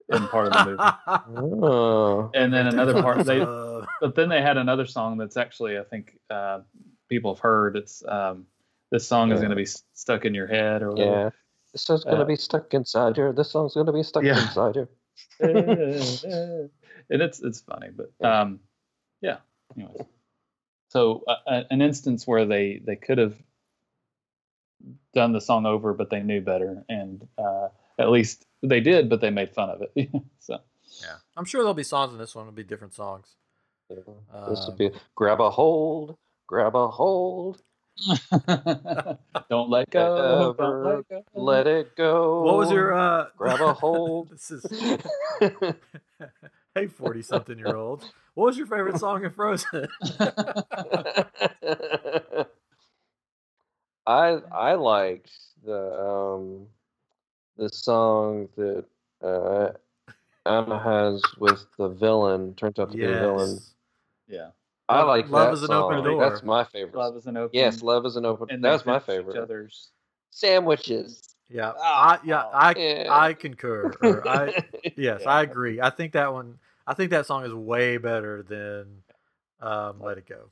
in 0.08 0.26
part 0.28 0.46
of 0.46 0.52
the 0.52 0.64
movie. 0.64 1.62
oh. 1.64 2.30
And 2.34 2.52
then 2.52 2.66
another 2.66 3.00
part 3.02 3.24
they 3.24 3.40
but 4.00 4.14
then 4.14 4.28
they 4.28 4.42
had 4.42 4.56
another 4.56 4.86
song 4.86 5.18
that's 5.18 5.36
actually 5.36 5.78
I 5.78 5.84
think 5.84 6.18
uh, 6.30 6.60
people 7.08 7.34
have 7.34 7.40
heard. 7.40 7.76
It's 7.76 8.02
um, 8.06 8.46
this 8.90 9.06
song 9.06 9.32
is 9.32 9.40
going 9.40 9.50
to 9.50 9.56
be 9.56 9.66
stuck 9.94 10.24
in 10.24 10.34
your 10.34 10.46
head 10.46 10.82
or 10.82 10.92
Yeah. 10.96 11.04
whatever. 11.04 11.34
This 11.72 11.82
song's 11.84 12.04
going 12.04 12.16
to 12.18 12.22
Uh, 12.22 12.26
be 12.26 12.36
stuck 12.36 12.74
inside 12.74 13.16
you. 13.16 13.32
This 13.32 13.50
song's 13.50 13.74
going 13.74 13.86
to 13.86 13.92
be 13.92 14.02
stuck 14.02 14.22
Yeah. 14.24 14.40
inside 14.42 14.76
you. 14.76 14.88
and 15.40 16.70
it's 17.10 17.40
it's 17.40 17.60
funny, 17.60 17.88
but 17.94 18.12
um, 18.26 18.60
yeah. 19.20 19.38
Anyways, 19.76 20.02
so 20.88 21.22
uh, 21.26 21.36
uh, 21.46 21.62
an 21.70 21.80
instance 21.82 22.26
where 22.26 22.44
they 22.46 22.80
they 22.84 22.96
could 22.96 23.18
have 23.18 23.34
done 25.14 25.32
the 25.32 25.40
song 25.40 25.66
over, 25.66 25.94
but 25.94 26.10
they 26.10 26.20
knew 26.20 26.40
better, 26.40 26.84
and 26.88 27.26
uh, 27.38 27.68
at 27.98 28.10
least 28.10 28.46
they 28.62 28.80
did, 28.80 29.08
but 29.08 29.20
they 29.20 29.30
made 29.30 29.54
fun 29.54 29.70
of 29.70 29.82
it. 29.82 30.10
so 30.38 30.58
yeah, 31.00 31.16
I'm 31.36 31.44
sure 31.44 31.62
there'll 31.62 31.74
be 31.74 31.82
songs 31.82 32.12
in 32.12 32.18
this 32.18 32.34
one. 32.34 32.46
It'll 32.46 32.54
be 32.54 32.64
different 32.64 32.94
songs. 32.94 33.36
Yeah. 33.90 33.96
this 34.48 34.60
Um, 34.60 34.66
would 34.68 34.78
be 34.78 34.90
grab 35.14 35.40
a 35.40 35.50
hold, 35.50 36.16
grab 36.46 36.74
a 36.74 36.88
hold, 36.88 37.62
don't 39.50 39.70
let 39.70 39.90
go. 39.90 40.54
Don't 40.58 40.84
let 40.84 41.08
go. 41.08 41.24
let 41.34 41.66
it 41.66 41.94
go. 41.94 42.42
What 42.42 42.56
was 42.56 42.70
your 42.70 42.94
uh? 42.94 43.26
grab 43.36 43.60
a 43.60 43.74
hold? 43.74 44.30
this 44.32 44.50
is 44.50 44.64
hey, 46.74 46.86
forty 46.86 47.22
something 47.22 47.58
year 47.58 47.76
old. 47.76 48.04
What 48.34 48.46
was 48.46 48.56
your 48.56 48.66
favorite 48.66 48.98
song 48.98 49.24
in 49.24 49.30
Frozen? 49.30 49.88
I 54.06 54.38
I 54.52 54.74
liked 54.74 55.30
the 55.64 56.00
um 56.00 56.66
the 57.56 57.68
song 57.68 58.48
that 58.56 58.84
uh 59.22 59.72
Anna 60.44 60.78
has 60.82 61.22
with 61.38 61.64
the 61.78 61.88
villain 61.88 62.54
turns 62.54 62.78
out 62.78 62.90
to 62.90 62.96
be 62.96 63.04
a 63.04 63.18
villain. 63.18 63.58
Yeah. 64.28 64.48
I 64.88 65.02
like 65.02 65.28
Love 65.30 65.50
that 65.50 65.54
is 65.54 65.62
an 65.62 65.70
open 65.72 65.98
song. 65.98 66.04
door. 66.04 66.30
That's 66.30 66.42
my 66.42 66.64
favorite. 66.64 66.96
Love 66.98 67.16
is 67.16 67.26
an 67.26 67.36
open. 67.36 67.50
yes, 67.58 67.82
love 67.82 68.04
is 68.04 68.16
an 68.16 68.26
open. 68.26 68.48
and 68.50 68.62
That's 68.64 68.84
my 68.84 68.98
finish 68.98 69.20
Each 69.20 69.24
favorite. 69.26 69.42
other's. 69.42 69.90
Sandwiches. 70.30 71.22
Yeah, 71.48 71.72
Ah, 71.78 72.18
I, 72.20 72.26
yeah, 72.26 72.42
I, 72.52 72.74
yeah. 72.76 73.06
I 73.10 73.34
concur. 73.34 73.92
Or 74.02 74.26
I, 74.26 74.64
yes, 74.96 75.20
Yeah. 75.22 75.28
I 75.30 75.42
agree. 75.42 75.80
I 75.80 75.90
think 75.90 76.12
that 76.14 76.32
one. 76.32 76.58
I 76.86 76.94
think 76.94 77.10
that 77.10 77.26
song 77.26 77.44
is 77.44 77.52
way 77.54 77.98
better 77.98 78.42
than 78.42 79.02
um, 79.60 80.00
"Let 80.00 80.18
It 80.18 80.26
Go." 80.26 80.50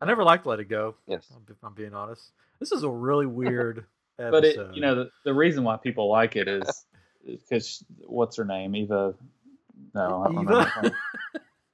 I 0.00 0.06
never 0.06 0.24
liked 0.24 0.46
"Let 0.46 0.58
It 0.60 0.64
Go." 0.70 0.96
yes. 1.06 1.30
If 1.48 1.56
I'm 1.62 1.74
being 1.74 1.94
honest, 1.94 2.32
this 2.58 2.72
is 2.72 2.82
a 2.82 2.90
really 2.90 3.26
weird 3.26 3.84
episode. 4.18 4.30
But 4.30 4.44
it, 4.44 4.74
you 4.74 4.80
know, 4.80 4.94
the, 4.94 5.10
the 5.24 5.34
reason 5.34 5.64
why 5.64 5.76
people 5.76 6.08
like 6.10 6.36
it 6.36 6.48
is 6.48 6.84
because 7.26 7.84
what's 8.06 8.36
her 8.36 8.44
name? 8.44 8.74
Eva. 8.76 9.14
No, 9.94 10.22
I 10.22 10.26
don't 10.26 10.36
remember 10.36 10.72
Eva? 10.84 10.92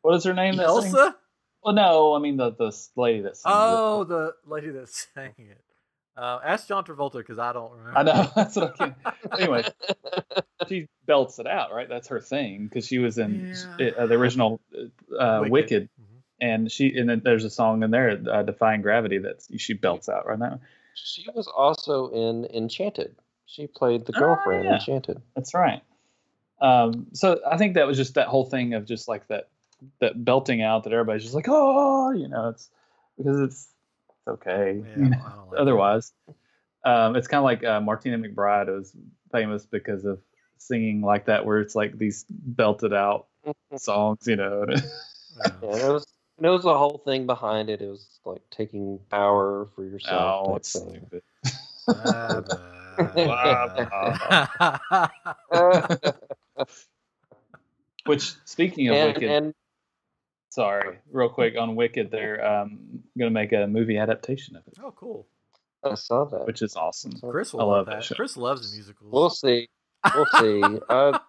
What 0.03 0.14
is 0.14 0.24
her 0.24 0.33
name? 0.33 0.55
sings- 0.55 0.64
Elsa. 0.66 1.14
Well, 1.62 1.74
no, 1.74 2.14
I 2.14 2.20
mean 2.20 2.38
the 2.38 2.53
the 2.53 2.74
lady 2.96 3.20
that 3.22 3.37
sings 3.37 3.44
it. 3.53 3.55
Oh, 3.55 4.05
the 4.05 4.33
lady 4.46 4.70
that 4.70 4.88
sang 4.88 5.35
it. 5.37 5.61
Uh, 6.16 6.38
ask 6.44 6.66
John 6.68 6.85
Travolta 6.85 7.14
because 7.18 7.38
I 7.38 7.53
don't 7.53 7.70
remember. 7.72 7.98
I 7.98 8.03
know. 8.03 8.31
That's 8.35 8.57
what 8.57 8.72
I 8.74 8.76
can. 8.76 8.94
Anyway, 9.38 9.64
she 10.68 10.88
belts 11.07 11.38
it 11.38 11.46
out, 11.46 11.72
right? 11.72 11.88
That's 11.88 12.09
her 12.09 12.20
thing 12.20 12.64
because 12.64 12.87
she 12.87 12.98
was 12.98 13.18
in 13.18 13.55
Yeah. 13.79 13.90
uh, 13.98 14.07
the 14.07 14.14
original 14.14 14.61
uh, 15.18 15.40
Wicked. 15.42 15.50
Wicked. 15.53 15.88
Mhm. 16.00 16.05
and 16.40 16.72
she 16.72 16.96
and 16.98 17.09
then 17.09 17.20
there's 17.24 17.44
a 17.44 17.50
song 17.50 17.83
in 17.83 17.90
there, 17.90 18.18
uh, 18.31 18.42
"Defying 18.42 18.81
Gravity," 18.83 19.18
that 19.18 19.42
she 19.59 19.74
belts 19.74 20.09
out 20.09 20.26
right 20.26 20.38
now. 20.38 20.61
She 21.04 21.26
was 21.34 21.46
also 21.46 22.08
in 22.08 22.46
Enchanted. 22.46 23.16
She 23.46 23.66
played 23.66 24.06
the 24.06 24.12
Oh, 24.16 24.18
girlfriend 24.18 24.60
in 24.60 24.66
yeah. 24.66 24.74
Enchanted. 24.74 25.20
That's 25.34 25.54
right. 25.54 25.82
Um, 26.60 27.06
so 27.12 27.40
I 27.50 27.56
think 27.56 27.74
that 27.74 27.86
was 27.86 27.96
just 27.96 28.14
that 28.14 28.28
whole 28.28 28.44
thing 28.44 28.74
of 28.74 28.84
just 28.84 29.08
like 29.08 29.26
that 29.28 29.48
that 30.00 30.24
belting 30.24 30.60
out 30.62 30.84
that 30.84 30.92
everybody's 30.92 31.22
just 31.22 31.34
like, 31.34 31.46
oh, 31.48 32.10
you 32.12 32.28
know, 32.28 32.50
it's 32.50 32.68
because 33.16 33.40
it's 33.40 33.68
it's 34.08 34.28
okay. 34.28 34.82
Yeah, 34.84 34.96
you 35.04 35.10
know, 35.10 35.48
like. 35.50 35.60
Otherwise, 35.60 36.12
um, 36.84 37.16
it's 37.16 37.28
kind 37.28 37.38
of 37.38 37.44
like 37.44 37.64
uh, 37.64 37.80
Martina 37.80 38.18
McBride 38.18 38.66
was 38.66 38.94
famous 39.32 39.64
because 39.64 40.04
of 40.04 40.20
singing 40.58 41.00
like 41.00 41.26
that, 41.26 41.46
where 41.46 41.60
it's 41.60 41.74
like 41.74 41.96
these 41.96 42.26
belted 42.28 42.92
out 42.92 43.26
songs, 43.76 44.26
you 44.26 44.36
know. 44.36 44.66
Yeah. 45.36 45.52
Yeah, 45.62 45.86
it 45.86 45.92
was 45.92 46.06
and 46.40 46.46
it 46.46 46.50
was 46.50 46.62
the 46.62 46.76
whole 46.76 46.98
thing 47.05 47.26
behind 47.26 47.68
it. 47.68 47.83
It 47.83 47.88
was 47.88 48.18
like 48.24 48.40
taking 48.50 48.98
power 49.11 49.68
for 49.74 49.85
yourself 49.85 50.46
oh, 50.46 50.53
type 50.53 50.57
it's 50.57 50.72
thing. 50.72 51.07
stupid. 51.07 51.22
Which, 58.07 58.33
speaking 58.46 58.88
of 58.88 58.96
and, 58.96 59.14
Wicked, 59.14 59.31
and 59.31 59.55
sorry, 60.48 60.98
real 61.12 61.29
quick 61.29 61.57
on 61.59 61.76
Wicked, 61.76 62.11
they're 62.11 62.44
um, 62.44 63.03
going 63.18 63.31
to 63.31 63.35
make 63.35 63.53
a 63.53 63.66
movie 63.66 63.98
adaptation 63.98 64.57
of 64.57 64.62
it, 64.66 64.79
oh, 64.83 64.92
cool. 64.92 65.26
I 65.85 65.94
saw 65.94 66.24
that. 66.24 66.46
which 66.46 66.62
is 66.62 66.74
awesome. 66.74 67.12
Chris 67.20 67.53
will 67.53 67.61
I 67.61 67.64
love 67.64 67.72
love 67.72 67.87
that 67.87 68.09
that. 68.09 68.16
Chris 68.16 68.37
loves 68.38 68.72
musicals. 68.72 69.12
We'll 69.12 69.31
see. 69.31 69.68
We'll 70.14 70.26
see. 70.38 70.62
I, 70.88 71.20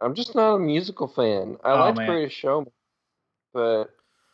I'm 0.00 0.14
just 0.14 0.34
not 0.34 0.56
a 0.56 0.58
musical 0.58 1.06
fan. 1.08 1.56
I 1.64 1.72
Oh, 1.72 1.76
like 1.76 1.96
man. 1.96 2.06
Greatest 2.08 2.36
Showman, 2.36 2.72
but 3.54 3.84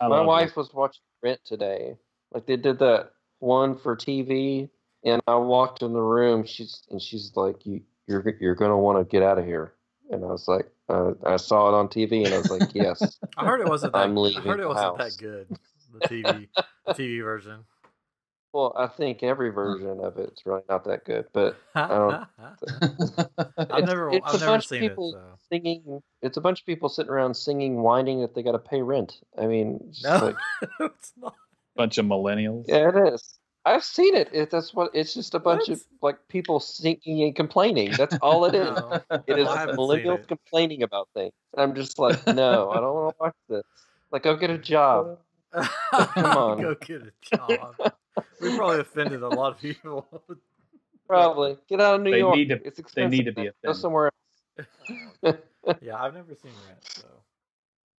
I 0.03 0.09
my 0.09 0.17
love 0.17 0.27
wife 0.27 0.57
was 0.57 0.75
watching 0.75 1.03
Rent 1.23 1.39
today. 1.45 1.97
Like 2.35 2.47
they 2.47 2.57
did 2.57 2.81
that 2.81 3.11
one 3.39 3.77
for 3.79 3.97
TV, 3.97 4.69
and 5.05 5.23
I 5.29 5.37
walked 5.37 5.83
in 5.83 5.93
the 5.93 6.01
room. 6.01 6.45
She's 6.45 6.83
and 6.91 7.01
she's 7.01 7.33
like, 7.37 7.65
"You, 7.65 7.83
you're 8.09 8.35
you're 8.41 8.57
gonna 8.57 8.79
want 8.79 8.99
to 8.99 9.05
get 9.05 9.23
out 9.23 9.39
of 9.39 9.45
here." 9.45 9.75
And 10.11 10.25
I 10.25 10.27
was 10.27 10.49
like, 10.49 10.69
uh, 10.89 11.13
I 11.25 11.37
saw 11.37 11.69
it 11.69 11.75
on 11.75 11.87
TV, 11.87 12.25
and 12.25 12.35
I 12.35 12.39
was 12.39 12.51
like, 12.51 12.71
"Yes." 12.75 13.21
I 13.37 13.47
heard 13.47 13.61
it 13.61 13.69
wasn't 13.69 13.93
that. 13.93 14.01
I'm 14.01 14.17
leaving. 14.17 14.43
I 14.43 14.47
heard 14.47 14.61
it 14.61 14.67
wasn't 14.67 14.99
house. 14.99 14.99
that 14.99 15.23
good. 15.23 15.47
The 15.95 16.01
TV, 16.01 16.49
the 16.87 16.95
TV 16.95 17.23
version. 17.23 17.65
Well, 18.53 18.75
I 18.77 18.87
think 18.87 19.23
every 19.23 19.49
version 19.51 20.01
of 20.01 20.19
it's 20.19 20.45
really 20.45 20.63
not 20.69 20.85
that 20.85 21.05
good, 21.07 21.25
but 21.33 21.57
don't- 21.75 22.27
I've 23.71 23.85
never, 23.87 24.11
it's 24.13 24.27
I've 24.27 24.35
a 24.35 24.39
never 24.39 24.47
bunch 24.53 24.65
of 24.65 24.69
seen 24.69 24.81
people 24.81 25.15
it. 25.15 25.19
So. 25.19 25.39
singing. 25.51 26.03
It's 26.21 26.37
a 26.37 26.41
bunch 26.41 26.61
of 26.61 26.67
people 26.67 26.89
sitting 26.91 27.11
around 27.11 27.35
singing, 27.35 27.83
whining 27.83 28.21
that 28.21 28.35
they 28.35 28.43
got 28.43 28.53
to 28.53 28.59
pay 28.59 28.83
rent. 28.83 29.17
I 29.41 29.47
mean, 29.47 29.79
it's 29.89 30.05
No, 30.05 30.17
like, 30.27 30.37
it's 30.81 31.13
not. 31.17 31.35
Bunch 31.77 31.97
of 31.97 32.05
millennials. 32.05 32.67
yeah, 32.69 32.91
it 32.91 33.15
is. 33.15 33.39
I've 33.65 33.85
seen 33.85 34.15
it. 34.17 34.29
it. 34.35 34.51
That's 34.51 34.75
what. 34.75 34.91
It's 34.93 35.15
just 35.15 35.35
a 35.35 35.39
bunch 35.39 35.69
What? 35.69 35.79
of 35.79 35.85
like 36.03 36.17
people 36.29 36.61
singing 36.61 37.23
and 37.23 37.35
complaining. 37.35 37.93
That's 37.97 38.19
all 38.21 38.45
it 38.45 38.55
is. 38.55 38.69
No. 38.77 39.01
It 39.27 39.39
is 39.39 39.49
I 39.49 39.57
haven't 39.61 39.77
millennials 39.77 40.19
it. 40.21 40.29
complaining 40.29 40.83
about 40.83 41.09
things. 41.15 41.33
I'm 41.57 41.75
just 41.75 41.99
like, 41.99 42.27
no, 42.27 42.71
I 42.71 42.81
don't 42.81 42.95
want 42.95 43.17
to 43.17 43.23
watch 43.23 43.35
this. 43.49 43.63
Like, 44.11 44.25
go 44.25 44.37
get 44.37 44.51
a 44.51 44.59
job. 44.59 45.19
Come 45.55 46.27
on. 46.37 46.61
Go 46.61 46.75
get 46.75 47.03
a 47.03 47.13
job. 47.37 47.93
We 48.41 48.57
probably 48.57 48.81
offended 48.81 49.23
a 49.23 49.29
lot 49.29 49.53
of 49.53 49.59
people. 49.59 50.07
Probably 51.09 51.59
get 51.69 51.81
out 51.81 51.97
of 51.97 52.03
New 52.03 52.11
They 52.11 52.21
York. 52.21 52.37
need 52.37 52.49
to- 52.49 52.65
it's 52.65 52.81
they 52.95 53.07
need 53.07 53.25
to 53.25 53.33
be 53.33 53.43
man. 53.43 53.53
Go 53.65 53.73
somewhere 53.75 54.11
else. 54.57 54.67
yeah, 55.83 56.03
I've 56.03 56.15
never 56.15 56.35
seen 56.35 56.53
Rent, 56.67 56.79
so 56.85 57.05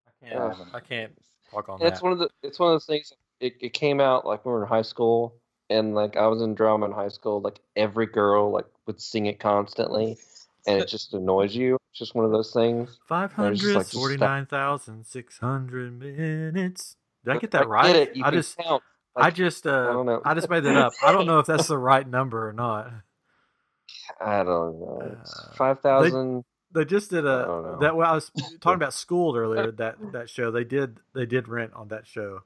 I 0.07 0.25
can't. 0.25 0.41
Ugh. 0.41 0.67
I 0.73 0.79
can't 0.79 1.17
talk 1.51 1.69
on 1.69 1.79
that. 1.79 1.87
It's 1.87 1.99
that. 1.99 2.03
one 2.03 2.13
of 2.13 2.19
the. 2.19 2.29
It's 2.41 2.57
one 2.57 2.69
of 2.69 2.75
those 2.75 2.85
things. 2.85 3.13
It, 3.39 3.53
it 3.61 3.73
came 3.73 3.99
out 3.99 4.25
like 4.25 4.45
when 4.45 4.53
we 4.53 4.57
were 4.59 4.63
in 4.63 4.69
high 4.69 4.81
school, 4.81 5.35
and 5.69 5.93
like 5.93 6.15
I 6.15 6.25
was 6.27 6.41
in 6.41 6.55
drama 6.55 6.87
in 6.87 6.91
high 6.91 7.09
school. 7.09 7.39
Like 7.41 7.59
every 7.75 8.07
girl 8.07 8.51
like 8.51 8.65
would 8.87 8.99
sing 8.99 9.27
it 9.27 9.39
constantly, 9.39 10.17
and 10.65 10.79
it 10.79 10.87
just 10.87 11.13
annoys 11.13 11.55
you. 11.55 11.77
It's 11.91 11.99
just 11.99 12.15
one 12.15 12.25
of 12.25 12.31
those 12.31 12.51
things. 12.51 12.97
Five 13.07 13.33
I 13.37 13.49
was 13.49 13.63
like, 13.63 13.85
just 13.85 13.93
forty-nine 13.93 14.47
thousand 14.47 15.05
six 15.05 15.37
hundred 15.37 15.99
minutes. 15.99 16.95
Did 17.25 17.35
I 17.35 17.37
get 17.37 17.51
that 17.51 17.63
I 17.63 17.65
right? 17.65 17.87
Get 17.87 17.95
it. 17.95 18.15
You 18.15 18.23
I 18.23 18.29
can 18.31 18.39
just, 18.39 18.57
count. 18.57 18.81
I 19.15 19.29
just, 19.31 19.67
uh, 19.67 19.93
don't 19.93 20.05
know. 20.05 20.21
I 20.25 20.33
just 20.33 20.49
made 20.49 20.61
that 20.63 20.75
up. 20.75 20.93
I 21.03 21.11
don't 21.11 21.25
know 21.27 21.39
if 21.39 21.45
that's 21.45 21.67
the 21.67 21.77
right 21.77 22.07
number 22.07 22.47
or 22.47 22.53
not. 22.53 22.91
I 24.21 24.37
don't 24.43 24.79
know. 24.79 25.17
It's 25.21 25.39
Uh, 25.39 25.51
five 25.55 25.79
thousand. 25.81 26.43
They 26.73 26.85
just 26.85 27.11
did 27.11 27.25
a 27.25 27.77
that. 27.81 27.95
Well, 27.95 28.09
I 28.09 28.15
was 28.15 28.31
talking 28.61 28.75
about 28.75 28.93
schooled 28.93 29.37
earlier. 29.37 29.71
That 29.77 29.97
that 30.13 30.29
show 30.29 30.49
they 30.51 30.63
did 30.63 30.99
they 31.13 31.25
did 31.25 31.47
rent 31.47 31.73
on 31.73 31.89
that 31.89 32.07
show 32.07 32.41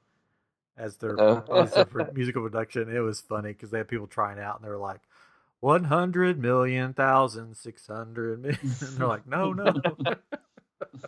as 0.76 0.96
their, 0.98 1.18
Oh. 1.18 1.42
as 1.62 1.72
their 1.72 1.86
musical 2.12 2.42
production. 2.42 2.94
It 2.94 3.00
was 3.00 3.20
funny 3.20 3.52
because 3.52 3.70
they 3.70 3.78
had 3.78 3.88
people 3.88 4.06
trying 4.06 4.38
out 4.38 4.56
and 4.56 4.64
they 4.64 4.70
were 4.70 4.78
like. 4.78 5.00
One 5.60 5.82
hundred 5.82 6.38
million 6.38 6.94
thousand 6.94 7.56
six 7.56 7.84
hundred 7.88 8.40
million. 8.42 8.60
And 8.62 8.96
they're 8.96 9.08
like, 9.08 9.26
no, 9.26 9.52
no. 9.52 9.74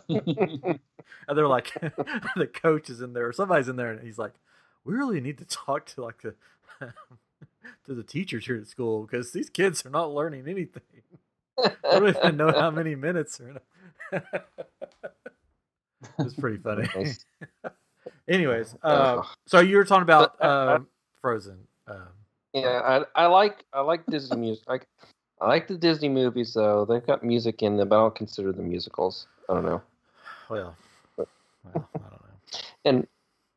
and 0.09 0.79
they're 1.33 1.47
like, 1.47 1.71
the 2.35 2.47
coach 2.47 2.89
is 2.89 2.99
in 2.99 3.13
there, 3.13 3.27
or 3.27 3.33
somebody's 3.33 3.69
in 3.69 3.77
there, 3.77 3.91
and 3.91 4.01
he's 4.03 4.17
like, 4.17 4.33
we 4.83 4.93
really 4.93 5.21
need 5.21 5.37
to 5.39 5.45
talk 5.49 5.85
to 5.87 6.03
like 6.03 6.21
the 6.21 6.35
to 7.85 7.93
the 7.93 8.03
teachers 8.03 8.45
here 8.45 8.57
at 8.57 8.67
school 8.67 9.03
because 9.03 9.31
these 9.31 9.49
kids 9.49 9.85
are 9.85 9.89
not 9.89 10.13
learning 10.13 10.47
anything. 10.47 10.81
I 11.63 11.73
don't 11.99 12.09
even 12.15 12.37
know 12.37 12.51
how 12.51 12.71
many 12.71 12.95
minutes 12.95 13.39
are 13.39 13.49
in 13.49 13.59
it's 16.19 16.33
pretty 16.39 16.57
funny. 16.57 16.87
Anyways, 18.27 18.75
uh, 18.83 19.23
so 19.47 19.59
you 19.59 19.77
were 19.77 19.85
talking 19.85 20.03
about 20.03 20.35
I- 20.41 20.73
um, 20.75 20.87
Frozen. 21.21 21.59
Um, 21.87 22.07
Yeah, 22.53 23.03
I 23.15 23.23
I 23.23 23.25
like 23.27 23.63
I 23.73 23.81
like 23.81 24.05
Disney 24.07 24.37
music. 24.37 24.63
I, 24.67 24.79
I 25.39 25.47
like 25.47 25.67
the 25.67 25.77
Disney 25.77 26.09
movies 26.09 26.53
though. 26.53 26.85
They've 26.85 27.05
got 27.05 27.23
music 27.23 27.61
in 27.61 27.77
them, 27.77 27.89
but 27.89 27.97
I 27.97 27.99
don't 28.03 28.15
consider 28.15 28.51
them 28.51 28.69
musicals. 28.69 29.27
I 29.49 29.53
don't 29.53 29.65
know. 29.65 29.81
well, 30.49 30.75
well, 31.17 31.27
I 31.65 31.71
don't 31.73 31.93
know. 31.95 32.59
And 32.85 33.07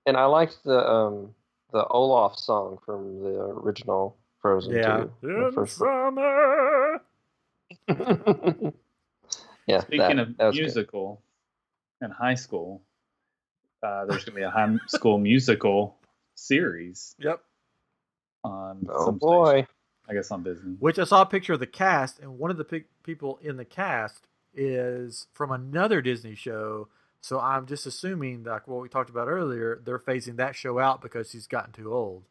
and 0.07 0.17
I 0.17 0.25
liked 0.27 0.62
the 0.64 0.79
um 0.88 1.35
the 1.73 1.87
Olaf 1.88 2.38
song 2.38 2.79
from 2.85 3.21
the 3.23 3.40
original 3.40 4.17
Frozen 4.40 4.75
Yeah. 4.77 4.97
too. 4.99 5.12
The 5.23 5.47
In 5.49 5.53
first- 5.53 5.77
summer. 5.79 7.01
yeah. 9.67 9.81
Speaking 9.81 9.99
that, 9.99 10.19
of 10.19 10.37
that 10.37 10.47
was 10.47 10.57
good. 10.57 10.62
musical 10.62 11.23
in 12.03 12.11
high 12.11 12.35
school, 12.35 12.83
uh, 13.83 14.05
there's 14.07 14.25
gonna 14.25 14.37
be 14.37 14.43
a 14.43 14.51
high 14.51 14.77
school 14.88 15.19
musical 15.19 15.97
series 16.35 17.14
Yep. 17.19 17.40
on 18.45 18.87
Oh 18.90 19.07
some 19.07 19.19
boy. 19.19 19.51
station. 19.62 19.69
I 20.07 20.12
guess 20.12 20.31
on 20.31 20.43
Disney. 20.43 20.77
Which 20.81 20.99
I 20.99 21.05
saw 21.05 21.23
a 21.23 21.27
picture 21.27 21.55
of 21.55 21.61
the 21.61 21.67
cast, 21.67 22.19
and 22.19 22.38
one 22.38 22.51
of 22.51 22.59
the 22.59 22.64
pe- 22.64 22.85
people 23.05 23.38
in 23.40 23.57
the 23.57 23.64
cast 23.64 24.29
is 24.53 25.29
from 25.33 25.51
another 25.51 26.03
Disney 26.03 26.35
show. 26.35 26.88
So 27.25 27.41
I'm 27.41 27.65
just 27.65 27.87
assuming, 27.87 28.45
like 28.45 28.69
what 28.69 28.83
we 28.83 28.91
talked 28.91 29.09
about 29.09 29.29
earlier, 29.29 29.81
they're 29.83 29.99
phasing 29.99 30.37
that 30.37 30.55
show 30.55 30.79
out 30.79 31.01
because 31.01 31.31
she's 31.31 31.47
gotten 31.47 31.73
too 31.73 31.91
old, 31.91 32.25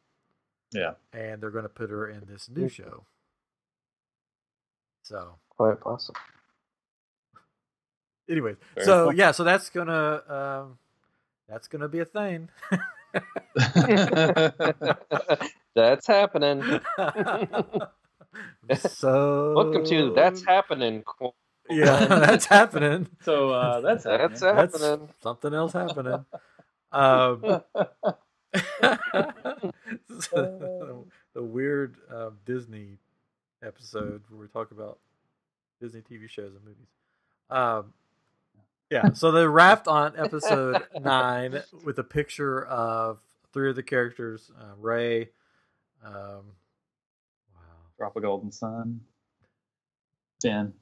Yeah. 0.72 0.94
and 1.12 1.42
they're 1.42 1.50
going 1.50 1.64
to 1.64 1.70
put 1.70 1.90
her 1.90 2.08
in 2.08 2.26
this 2.28 2.48
new 2.48 2.70
show. 2.70 3.04
So, 5.02 5.40
Quite 5.58 5.80
possible. 5.80 6.20
anyways, 8.30 8.58
Very 8.76 8.86
so 8.86 9.06
cool. 9.06 9.16
yeah, 9.16 9.32
so 9.32 9.44
that's 9.44 9.72
gonna 9.72 10.22
um, 10.30 10.78
that's 11.50 11.68
gonna 11.68 11.88
be 11.88 11.98
a 12.00 12.06
thing. 12.06 12.50
That's 15.76 16.06
happening. 16.06 16.62
so 18.78 19.54
Welcome 19.56 19.86
to 19.86 20.14
That's 20.14 20.46
Happening. 20.46 21.04
Qu- 21.68 21.76
yeah, 21.76 22.06
that's 22.06 22.46
happening. 22.46 23.08
so 23.22 23.52
uh, 23.52 23.82
that's 23.82 24.04
That's 24.04 24.42
happening. 24.42 25.08
That's 25.08 25.22
something 25.22 25.54
else 25.54 25.74
happening. 25.74 26.26
Um, 26.96 27.42
the, 30.22 31.04
the 31.34 31.44
weird 31.44 31.98
um, 32.14 32.38
Disney 32.46 33.00
episode 33.64 34.22
where 34.30 34.40
we 34.40 34.48
talk 34.48 34.70
about 34.70 35.00
Disney 35.82 36.02
TV 36.02 36.30
shows 36.30 36.54
and 36.54 36.64
movies. 36.64 36.86
Um, 37.50 37.94
yeah, 38.92 39.14
so 39.14 39.32
they 39.32 39.48
wrapped 39.48 39.88
on 39.88 40.14
episode 40.20 40.84
nine 41.02 41.64
with 41.84 41.98
a 41.98 42.04
picture 42.04 42.64
of 42.66 43.20
three 43.54 43.72
of 43.72 43.76
the 43.76 43.82
characters: 43.82 44.52
uh, 44.60 44.76
Rey. 44.80 45.30
Um, 46.06 46.44
wow, 47.56 47.64
Drop 47.98 48.16
a 48.16 48.22
golden 48.22 48.52
sun. 48.52 49.02
Finn. 50.44 50.74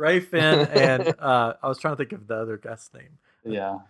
Rey, 0.00 0.20
Finn, 0.20 0.42
and 0.42 1.08
uh, 1.18 1.54
I 1.62 1.68
was 1.68 1.78
trying 1.78 1.92
to 1.92 1.96
think 1.98 2.12
of 2.12 2.26
the 2.26 2.34
other 2.34 2.56
guy's 2.56 2.88
name. 2.94 3.18
Yeah. 3.44 3.80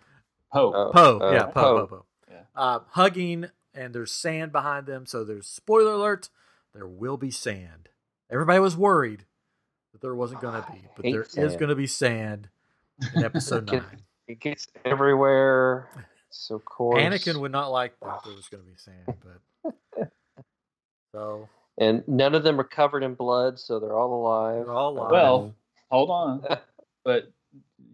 Poe. 0.51 0.73
Oh, 0.75 0.91
Poe, 0.91 1.19
uh, 1.19 1.31
yeah, 1.31 1.43
Poe, 1.45 1.51
Poe, 1.51 1.87
Poe. 1.87 2.05
Yeah. 2.29 2.41
Uh, 2.53 2.79
hugging, 2.89 3.45
and 3.73 3.95
there's 3.95 4.11
sand 4.11 4.51
behind 4.51 4.85
them. 4.87 5.05
So 5.05 5.23
there's 5.23 5.47
spoiler 5.47 5.93
alert: 5.93 6.29
there 6.73 6.85
will 6.85 7.15
be 7.15 7.31
sand. 7.31 7.87
Everybody 8.29 8.59
was 8.59 8.75
worried 8.75 9.25
that 9.93 10.01
there 10.01 10.13
wasn't 10.13 10.41
going 10.41 10.61
to 10.61 10.71
be, 10.71 10.81
but 10.97 11.05
hate 11.05 11.13
there 11.13 11.21
is 11.21 11.31
sand. 11.31 11.57
going 11.57 11.69
to 11.69 11.75
be 11.75 11.87
sand 11.87 12.49
in 13.15 13.23
episode 13.23 13.67
Get- 13.67 13.83
nine. 13.83 14.01
It 14.27 14.39
gets 14.41 14.67
everywhere. 14.83 15.87
So 16.29 16.59
coarse. 16.65 17.01
Anakin 17.01 17.39
would 17.39 17.51
not 17.53 17.71
like 17.71 17.93
that 18.01 18.19
there 18.25 18.35
was 18.35 18.49
going 18.49 18.63
to 18.63 18.69
be 18.69 18.75
sand, 18.77 19.17
but 19.95 20.11
so 21.13 21.47
and 21.77 22.03
none 22.07 22.35
of 22.35 22.43
them 22.43 22.59
are 22.59 22.65
covered 22.65 23.03
in 23.03 23.15
blood, 23.15 23.59
so 23.59 23.79
they're 23.79 23.97
all 23.97 24.13
alive. 24.13 24.65
they're 24.65 24.73
all 24.73 24.97
alive. 24.97 25.11
Well, 25.11 25.55
hold 25.91 26.09
on. 26.09 26.43
But 27.03 27.31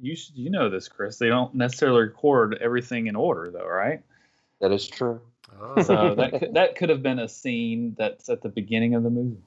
you 0.01 0.15
should, 0.15 0.35
you 0.35 0.49
know 0.49 0.69
this, 0.69 0.87
Chris. 0.87 1.17
They 1.17 1.27
don't 1.29 1.55
necessarily 1.55 2.01
record 2.01 2.57
everything 2.61 3.07
in 3.07 3.15
order, 3.15 3.51
though, 3.51 3.67
right? 3.67 4.01
that 4.59 4.71
is 4.71 4.87
true. 4.87 5.21
Oh. 5.61 5.81
So 5.81 6.15
that 6.15 6.39
could, 6.39 6.53
that 6.55 6.75
could 6.75 6.89
have 6.89 7.01
been 7.03 7.19
a 7.19 7.27
scene 7.29 7.95
that's 7.97 8.27
at 8.29 8.41
the 8.41 8.49
beginning 8.49 8.95
of 8.95 9.03
the 9.03 9.09
movie. 9.09 9.37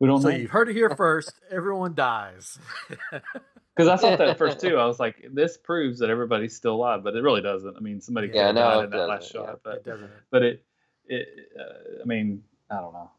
we 0.00 0.08
don't 0.08 0.20
So 0.20 0.28
know 0.30 0.36
you've 0.36 0.50
heard 0.50 0.68
it 0.68 0.74
here 0.74 0.90
first. 0.96 1.32
Everyone 1.50 1.94
dies. 1.94 2.58
because 3.10 3.88
I 3.88 3.96
thought 3.96 4.18
that 4.18 4.28
at 4.28 4.38
first 4.38 4.60
too. 4.60 4.76
I 4.78 4.86
was 4.86 4.98
like, 4.98 5.24
this 5.32 5.56
proves 5.56 5.98
that 6.00 6.10
everybody's 6.10 6.56
still 6.56 6.74
alive, 6.74 7.04
but 7.04 7.14
it 7.14 7.22
really 7.22 7.42
doesn't. 7.42 7.76
I 7.76 7.80
mean, 7.80 8.00
somebody 8.00 8.28
could 8.28 8.36
Yeah, 8.36 8.46
have 8.46 8.54
no, 8.56 8.60
died 8.62 8.84
in 8.84 8.90
that 8.90 9.08
last 9.08 9.32
doesn't, 9.32 9.40
yeah. 9.40 9.46
shot, 9.46 9.54
it 9.54 9.60
but 9.62 9.84
doesn't. 9.84 10.10
but 10.30 10.42
it 10.42 10.64
it 11.06 11.28
uh, 11.58 12.02
I 12.02 12.04
mean, 12.04 12.42
I 12.70 12.76
don't 12.76 12.92
know. 12.92 13.10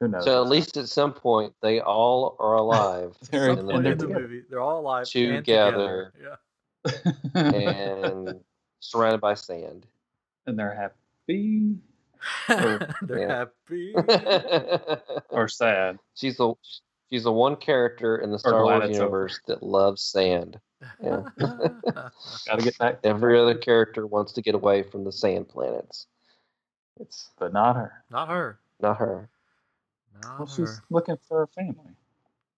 Who 0.00 0.08
knows? 0.08 0.24
So 0.24 0.42
at 0.42 0.48
least 0.48 0.76
at 0.76 0.88
some 0.88 1.12
point, 1.12 1.54
they 1.62 1.80
all 1.80 2.36
are 2.40 2.54
alive 2.54 3.16
They're- 3.30 3.46
Some 3.50 3.58
and 3.60 3.68
point 3.70 3.82
they're 3.84 3.92
in 3.92 3.98
the 3.98 4.06
together. 4.06 4.20
movie, 4.20 4.42
they're 4.50 4.60
all 4.60 4.80
alive 4.80 5.06
Together. 5.06 6.12
And 6.84 6.92
together. 7.34 7.34
and 7.34 8.40
surrounded 8.80 9.20
by 9.20 9.34
sand. 9.34 9.86
and 10.46 10.58
they're 10.58 10.74
happy 10.74 11.76
Yeah. 12.48 12.86
they're 13.02 13.28
happy. 13.28 13.94
or 15.30 15.48
sad. 15.48 15.98
she's 16.14 16.36
the 16.36 16.54
she's 17.10 17.24
the 17.24 17.32
one 17.32 17.56
character 17.56 18.16
in 18.18 18.30
the 18.30 18.38
Star 18.38 18.62
glad 18.62 18.78
Wars 18.80 18.90
it's 18.90 18.98
universe 18.98 19.40
that 19.46 19.62
loves 19.62 20.02
sand. 20.02 20.58
Yeah. 21.02 21.22
Got 21.38 22.12
to 22.58 22.62
get 22.64 22.76
back, 22.78 22.98
Every 23.04 23.38
other 23.40 23.54
character 23.56 24.06
wants 24.06 24.32
to 24.32 24.42
get 24.42 24.54
away 24.56 24.82
from 24.82 25.04
the 25.04 25.12
sand 25.12 25.48
planets. 25.48 26.06
It's 27.00 27.30
but 27.38 27.52
not 27.52 27.74
her. 27.76 27.92
Not 28.10 28.28
her. 28.28 28.58
not 28.80 28.96
her. 28.98 29.28
Not 30.20 30.38
Well, 30.38 30.46
her. 30.48 30.54
she's 30.54 30.80
looking 30.90 31.16
for 31.28 31.42
a 31.42 31.46
family. 31.48 31.96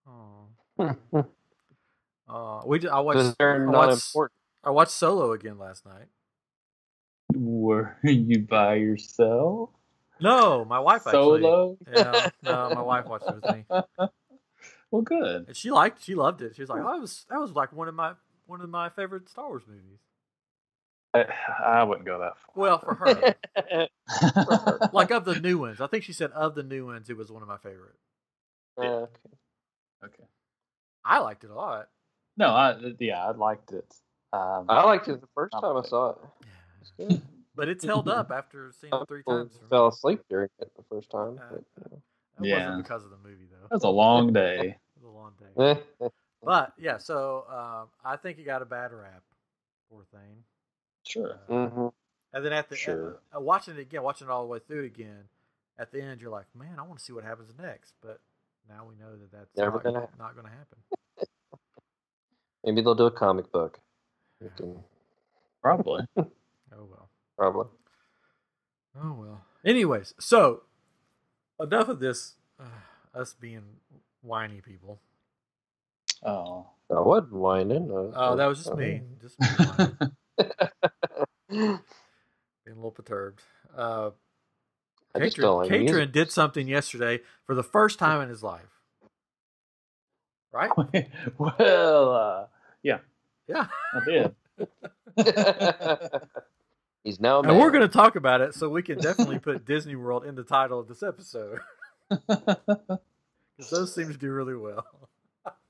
Aw. 0.09 1.25
Uh, 2.27 2.63
we 2.65 2.79
did, 2.79 2.89
I 2.91 3.01
watched 3.01 3.19
Because 3.19 3.37
they're 3.39 3.69
I 3.69 3.71
not 3.71 3.89
watched, 3.89 4.07
important. 4.15 4.33
I 4.65 4.71
watched 4.71 4.93
Solo 4.93 5.33
again 5.33 5.59
last 5.59 5.85
night. 5.85 6.07
Were 7.35 7.97
you 8.03 8.41
by 8.41 8.77
yourself? 8.77 9.71
No, 10.21 10.65
my 10.65 10.79
wife 10.79 11.07
actually. 11.07 11.43
Solo. 11.43 11.77
Yeah, 11.87 12.31
no, 12.43 12.71
my 12.75 12.81
wife 12.83 13.07
watched 13.07 13.29
it 13.29 13.35
with 13.35 13.45
me, 13.53 13.65
Well, 14.91 15.03
good. 15.03 15.45
and 15.49 15.57
she 15.57 15.71
liked, 15.71 16.03
she 16.03 16.15
loved 16.15 16.41
it. 16.41 16.57
She 16.57 16.63
was 16.63 16.71
like, 16.71 16.81
"Oh, 16.83 16.93
that 16.93 17.01
was 17.01 17.27
that 17.29 17.39
was 17.41 17.51
like 17.53 17.73
one 17.73 17.89
of 17.89 17.95
my 17.95 18.13
one 18.47 18.63
of 18.63 18.71
my 18.71 18.89
favorite 18.89 19.29
Star 19.29 19.49
Wars 19.49 19.65
movies." 19.69 19.99
I, 21.15 21.25
I 21.65 21.83
wouldn't 21.85 22.07
go 22.07 22.19
that 22.19 22.35
far. 22.39 22.53
Well, 22.57 22.79
for 22.79 22.95
her, 22.95 23.35
far. 24.45 24.89
like 24.93 25.11
of 25.11 25.25
the 25.25 25.39
new 25.41 25.59
ones, 25.59 25.81
I 25.81 25.87
think 25.87 26.05
she 26.05 26.13
said 26.13 26.33
of 26.33 26.55
the 26.55 26.63
new 26.63 26.87
ones, 26.87 27.09
it 27.09 27.17
was 27.17 27.31
one 27.31 27.43
of 27.43 27.49
my 27.49 27.59
favorite. 27.59 27.95
Yeah, 28.81 28.89
okay. 28.89 29.11
okay. 30.05 30.25
I 31.05 31.21
liked 31.21 31.45
it 31.45 31.51
a 31.51 31.55
lot. 31.55 31.89
No, 32.37 32.49
I 32.49 32.77
yeah, 32.99 33.25
I 33.25 33.31
liked 33.31 33.73
it. 33.73 33.87
Um, 34.33 34.67
I 34.69 34.83
liked 34.85 35.09
it 35.09 35.21
the 35.21 35.29
first 35.35 35.53
time 35.53 35.77
I 35.77 35.83
saw 35.83 36.11
it. 36.11 36.17
It's 36.81 36.93
good. 36.99 37.23
But 37.57 37.69
it's 37.69 37.85
held 37.85 38.09
up 38.09 38.33
after 38.33 38.73
seeing 38.81 38.93
it 38.93 39.07
three 39.07 39.23
times. 39.23 39.57
for 39.61 39.69
fell 39.69 39.87
asleep 39.87 40.21
during 40.29 40.49
it 40.59 40.73
the 40.77 40.83
first 40.91 41.09
time. 41.09 41.39
Uh, 41.39 41.55
But, 41.55 41.65
you 41.93 42.03
That 42.37 42.47
Yeah. 42.49 42.55
wasn't 42.57 42.83
because 42.83 43.05
of 43.05 43.11
the 43.13 43.17
movie 43.19 43.47
though. 43.49 43.69
that 43.69 43.75
was 43.77 43.85
a 43.85 43.89
long 43.91 44.33
day. 44.33 44.71
It 44.71 44.77
was 44.97 45.05
a 45.05 45.09
long 45.09 45.35
day. 45.39 45.81
know. 46.01 46.11
But 46.43 46.73
yeah, 46.77 46.99
so 46.99 47.47
um, 47.49 47.91
I 48.05 48.17
think 48.17 48.39
he 48.39 48.45
got 48.45 48.61
a 48.61 48.65
bad 48.65 48.93
rap. 48.93 49.23
Poor 49.89 50.05
thing. 50.11 50.43
Sure. 51.07 51.39
Uh, 51.49 51.67
hmm 51.69 51.89
And 52.33 52.45
then 52.45 52.53
at 52.53 52.69
the 52.69 52.77
Sure. 52.77 53.19
uh, 53.37 53.41
watching 53.41 53.75
it 53.77 53.81
again, 53.81 54.03
watching 54.03 54.27
it 54.27 54.31
all 54.31 54.43
the 54.43 54.49
way 54.49 54.59
through 54.67 54.85
again, 54.85 55.25
at 55.79 55.93
the 55.93 56.01
end 56.03 56.21
you're 56.21 56.31
like, 56.31 56.47
man, 56.55 56.79
I 56.79 56.83
want 56.83 56.99
to 56.99 57.05
see 57.05 57.13
what 57.13 57.25
happens 57.25 57.53
next. 57.59 57.93
But 58.03 58.21
now 58.69 58.87
we 58.89 58.95
know 58.97 59.13
that 59.17 59.31
that's 59.33 59.57
Never 59.57 59.73
not, 59.77 59.85
gonna 59.85 60.01
happen. 60.01 60.19
not 60.19 60.35
going 60.35 60.47
to 60.47 60.53
happen. 60.53 60.79
Maybe 62.65 62.81
they'll 62.81 62.95
do 62.95 63.07
a 63.07 63.11
comic 63.11 63.53
book. 63.53 63.81
Can- 64.57 64.83
Probably. 65.63 66.03
Oh 66.77 66.87
well. 66.91 67.09
probably. 67.39 67.67
Oh 69.01 69.13
well. 69.13 69.45
Anyways, 69.65 70.13
so 70.19 70.63
enough 71.61 71.89
of 71.89 72.01
this. 72.01 72.35
Uh, 72.59 72.65
us 73.15 73.33
being 73.33 73.63
whiny 74.23 74.61
people. 74.61 74.99
Oh. 76.25 76.67
I 76.91 77.01
wasn't 77.01 77.33
whining. 77.35 77.91
uh, 77.93 78.11
Oh, 78.17 78.37
that 78.37 78.47
was 78.47 78.59
just 78.65 78.75
me. 78.75 79.03
Just 79.21 79.39
me 79.41 79.47
whining, 79.47 79.97
being 82.65 82.73
a 82.73 82.75
little 82.75 82.91
perturbed. 82.91 83.43
Uh, 83.77 84.11
Catron, 85.15 85.33
don't 85.43 85.59
like 85.59 85.69
Catron 85.69 86.11
did 86.11 86.31
something 86.31 86.67
yesterday 86.67 87.21
for 87.47 87.55
the 87.55 87.63
first 87.63 87.99
time 87.99 88.21
in 88.21 88.29
his 88.29 88.43
life. 88.43 88.63
Right? 90.53 90.71
well, 91.39 92.11
uh, 92.13 92.47
Yeah. 93.49 93.67
I 93.93 94.05
did. 94.05 94.35
He's 97.05 97.21
now 97.21 97.43
And 97.43 97.59
we're 97.59 97.71
going 97.71 97.83
to 97.83 97.89
talk 97.89 98.17
about 98.17 98.41
it, 98.41 98.55
so 98.55 98.69
we 98.69 98.83
can 98.83 98.99
definitely 98.99 99.39
put 99.39 99.67
Disney 99.67 99.95
World 99.95 100.25
in 100.25 100.35
the 100.35 100.43
title 100.43 100.81
of 100.81 100.89
this 100.89 101.03
episode 101.03 101.59
because 102.09 102.99
those 103.71 103.95
seem 103.95 104.09
to 104.09 104.17
do 104.17 104.33
really 104.33 104.57
well. 104.57 104.87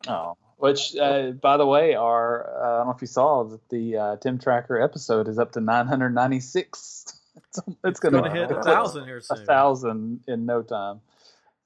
oh, 0.06 0.36
which, 0.64 0.96
uh, 0.96 1.30
by 1.32 1.56
the 1.56 1.66
way, 1.66 1.94
our 1.94 2.46
uh, 2.48 2.74
I 2.74 2.76
don't 2.78 2.86
know 2.86 2.92
if 2.94 3.00
you 3.02 3.06
saw 3.06 3.44
that 3.44 3.68
the 3.68 3.96
uh, 3.96 4.16
Tim 4.16 4.38
Tracker 4.38 4.80
episode 4.80 5.28
is 5.28 5.38
up 5.38 5.52
to 5.52 5.60
996. 5.60 7.20
It's, 7.36 7.60
it's 7.84 8.00
Going 8.00 8.14
gonna 8.14 8.30
hit 8.32 8.50
a 8.50 8.62
thousand 8.62 9.04
here 9.06 9.20
soon. 9.20 9.42
a 9.42 9.44
thousand 9.44 10.20
in 10.28 10.46
no 10.46 10.62
time. 10.62 11.00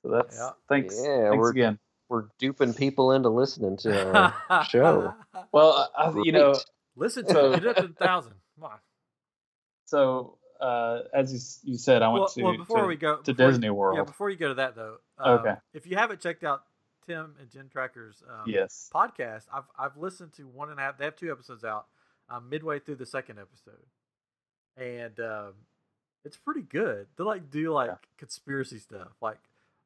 So 0.02 0.10
that's 0.10 0.36
Yeah. 0.36 0.50
thanks. 0.68 0.94
Yeah, 0.98 1.28
thanks 1.30 1.36
we're- 1.38 1.50
again. 1.50 1.78
We're 2.08 2.24
duping 2.38 2.72
people 2.74 3.12
into 3.12 3.28
listening 3.28 3.76
to 3.78 4.32
our 4.50 4.64
show. 4.64 5.12
Well, 5.52 5.90
I, 5.96 6.04
I- 6.04 6.22
you 6.24 6.32
know, 6.32 6.54
Listen 6.96 7.26
to 7.26 7.52
it. 7.52 7.62
Get 7.62 7.66
up 7.68 7.76
to 7.76 7.84
a 7.84 7.88
thousand. 8.06 8.32
Come 8.56 8.64
on. 8.70 8.78
so 9.84 10.38
uh, 10.60 11.00
as 11.14 11.32
you, 11.64 11.72
you 11.72 11.78
said, 11.78 12.02
I 12.02 12.08
went 12.08 12.20
Well, 12.22 12.28
to, 12.30 12.42
well, 12.42 12.56
before 12.56 12.80
to, 12.82 12.86
we 12.86 12.96
go 12.96 13.16
to 13.18 13.22
before 13.34 13.46
you- 13.46 13.50
Disney 13.52 13.70
World. 13.70 13.98
Yeah, 13.98 14.04
before 14.04 14.30
you 14.30 14.36
go 14.36 14.48
to 14.48 14.54
that 14.54 14.74
though. 14.74 14.96
um, 15.18 15.38
Okay. 15.40 15.54
If 15.74 15.86
you 15.86 15.96
haven't 15.96 16.20
checked 16.20 16.44
out 16.44 16.62
Tim 17.08 17.34
and 17.40 17.50
Jen 17.50 17.68
Tracker's 17.72 18.22
um, 18.28 18.44
yes. 18.48 18.90
podcast, 18.94 19.44
I've 19.52 19.64
I've 19.78 19.96
listened 19.96 20.34
to 20.34 20.42
one 20.46 20.70
and 20.70 20.78
a 20.78 20.82
half. 20.82 20.98
They 20.98 21.06
have 21.06 21.16
two 21.16 21.32
episodes 21.32 21.64
out. 21.64 21.86
I'm 22.30 22.48
midway 22.50 22.78
through 22.78 22.96
the 22.96 23.06
second 23.06 23.38
episode, 23.38 23.86
and 24.76 25.18
um, 25.18 25.52
it's 26.24 26.36
pretty 26.36 26.60
good. 26.62 27.06
They 27.16 27.24
like 27.24 27.50
do 27.50 27.72
like 27.72 27.88
Yeah. 27.90 27.96
conspiracy 28.18 28.78
stuff, 28.78 29.08
like 29.20 29.38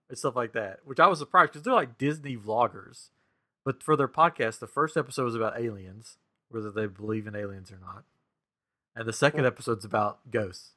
and 0.09 0.19
stuff 0.19 0.35
like 0.37 0.53
that, 0.53 0.81
which 0.85 1.01
I 1.01 1.07
was 1.07 1.21
surprised 1.21 1.53
because 1.53 1.63
they're 1.63 1.73
like 1.73 1.97
Disney 1.99 2.37
vloggers. 2.37 3.09
But 3.65 3.83
for 3.83 3.95
their 3.97 4.09
podcast, 4.09 4.59
the 4.59 4.67
first 4.67 4.97
episode 4.97 5.25
was 5.25 5.37
about 5.37 5.59
aliens, 5.59 6.17
whether 6.51 6.71
they 6.71 6.87
believe 6.87 7.29
in 7.29 7.37
aliens 7.37 7.71
or 7.71 7.79
not, 7.81 8.03
and 8.97 9.07
the 9.07 9.13
second 9.13 9.47
episode's 9.47 9.85
about 9.85 10.19
ghosts. 10.31 10.73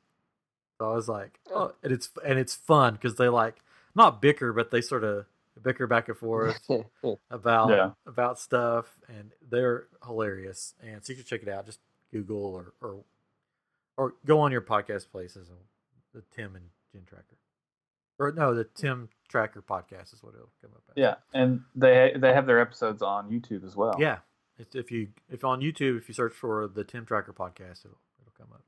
So 0.77 0.91
I 0.91 0.95
was 0.95 1.07
like, 1.09 1.39
oh, 1.51 1.73
and 1.81 1.91
it's 1.91 2.09
and 2.23 2.37
it's 2.37 2.53
fun 2.53 2.93
because 2.93 3.15
they 3.15 3.27
like 3.29 3.55
not 3.95 4.21
bicker, 4.21 4.53
but 4.53 4.69
they 4.69 4.81
sort 4.81 5.03
of 5.03 5.25
bicker 5.61 5.87
back 5.87 6.07
and 6.09 6.17
forth 6.17 6.59
about 7.29 7.69
Yeah. 7.69 7.91
about 8.05 8.39
stuff, 8.39 8.97
and 9.07 9.31
they're 9.47 9.87
hilarious. 10.05 10.73
And 10.81 11.03
so 11.03 11.13
you 11.13 11.17
should 11.17 11.27
check 11.27 11.41
it 11.43 11.49
out. 11.49 11.65
Just 11.65 11.79
Google 12.11 12.43
or 12.55 12.73
or 12.81 13.03
or 13.97 14.13
go 14.25 14.39
on 14.39 14.51
your 14.51 14.61
podcast 14.61 15.09
places 15.11 15.49
and 15.49 15.57
the 16.13 16.21
Tim 16.35 16.55
and 16.55 16.65
Jen 16.93 17.03
Tracker, 17.05 17.37
or 18.19 18.31
no, 18.31 18.53
the 18.53 18.63
Tim 18.65 19.09
Tracker 19.27 19.61
podcast 19.61 20.13
is 20.13 20.21
what 20.21 20.33
it'll 20.35 20.49
come 20.61 20.71
up. 20.75 20.83
As. 20.89 20.93
Yeah, 20.95 21.15
and 21.33 21.61
they 21.75 22.13
they 22.17 22.33
have 22.33 22.45
their 22.45 22.59
episodes 22.59 23.01
on 23.01 23.29
YouTube 23.29 23.65
as 23.65 23.75
well. 23.75 23.95
yeah. 23.99 24.19
It's, 24.57 24.73
if 24.73 24.89
you 24.89 25.09
if 25.29 25.43
on 25.43 25.59
YouTube, 25.59 25.97
if 25.97 26.07
you 26.07 26.13
search 26.13 26.33
for 26.33 26.67
the 26.67 26.85
Tim 26.85 27.05
Tracker 27.05 27.33
podcast, 27.33 27.83
it'll 27.85 27.99
it'll 28.21 28.33
come 28.37 28.47
up. 28.53 28.61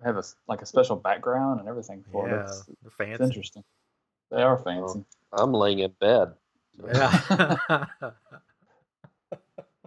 They 0.00 0.06
have 0.06 0.16
a 0.16 0.20
s- 0.20 0.36
like 0.48 0.60
a 0.60 0.66
special 0.66 0.96
background 0.96 1.60
and 1.60 1.68
everything 1.68 2.04
for 2.12 2.28
it. 2.28 2.32
yeah, 2.32 2.42
It's, 2.42 2.64
they're 2.98 3.08
it's 3.12 3.20
interesting. 3.22 3.64
They 4.30 4.42
are 4.42 4.58
fancy. 4.58 5.04
I'm 5.32 5.52
laying 5.52 5.78
in 5.80 5.92
bed. 6.00 6.34
Yeah. 6.94 7.86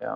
Yeah. 0.02 0.16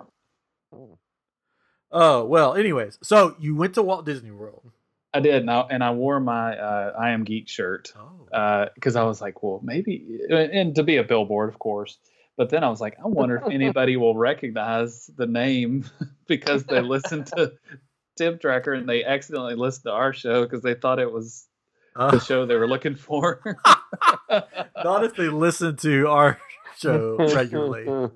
oh 1.91 2.25
well. 2.25 2.55
Anyways, 2.55 2.99
so 3.01 3.35
you 3.39 3.55
went 3.55 3.75
to 3.75 3.81
Walt 3.83 4.05
Disney 4.05 4.31
World. 4.31 4.71
I 5.13 5.21
did, 5.21 5.35
and 5.35 5.49
I, 5.49 5.61
and 5.69 5.83
I 5.83 5.91
wore 5.91 6.19
my 6.19 6.57
uh, 6.57 6.93
I 6.99 7.11
am 7.11 7.23
geek 7.23 7.47
shirt 7.47 7.93
Oh. 7.97 8.67
because 8.75 8.95
I 8.97 9.03
was 9.03 9.21
like, 9.21 9.41
well, 9.41 9.61
maybe, 9.63 10.19
and 10.29 10.75
to 10.75 10.83
be 10.83 10.97
a 10.97 11.03
billboard, 11.03 11.49
of 11.49 11.57
course. 11.59 11.97
But 12.35 12.49
then 12.49 12.63
I 12.63 12.69
was 12.69 12.81
like, 12.81 12.97
I 13.03 13.07
wonder 13.07 13.37
if 13.37 13.43
anybody 13.51 13.95
will 13.97 14.15
recognize 14.15 15.09
the 15.15 15.25
name 15.25 15.89
because 16.27 16.65
they 16.65 16.81
listened 16.81 17.27
to 17.27 17.53
Tim 18.17 18.37
Tracker 18.37 18.73
and 18.73 18.87
they 18.87 19.03
accidentally 19.05 19.55
listened 19.55 19.85
to 19.85 19.91
our 19.91 20.11
show 20.13 20.43
because 20.43 20.61
they 20.61 20.75
thought 20.75 20.99
it 20.99 21.11
was 21.11 21.46
the 21.97 22.03
Uh, 22.03 22.19
show 22.19 22.45
they 22.45 22.55
were 22.55 22.67
looking 22.67 22.95
for. 22.95 23.41
not 24.29 25.03
if 25.03 25.15
they 25.15 25.27
listen 25.29 25.75
to 25.77 26.07
our 26.07 26.39
show 26.77 27.15
regularly. 27.17 28.09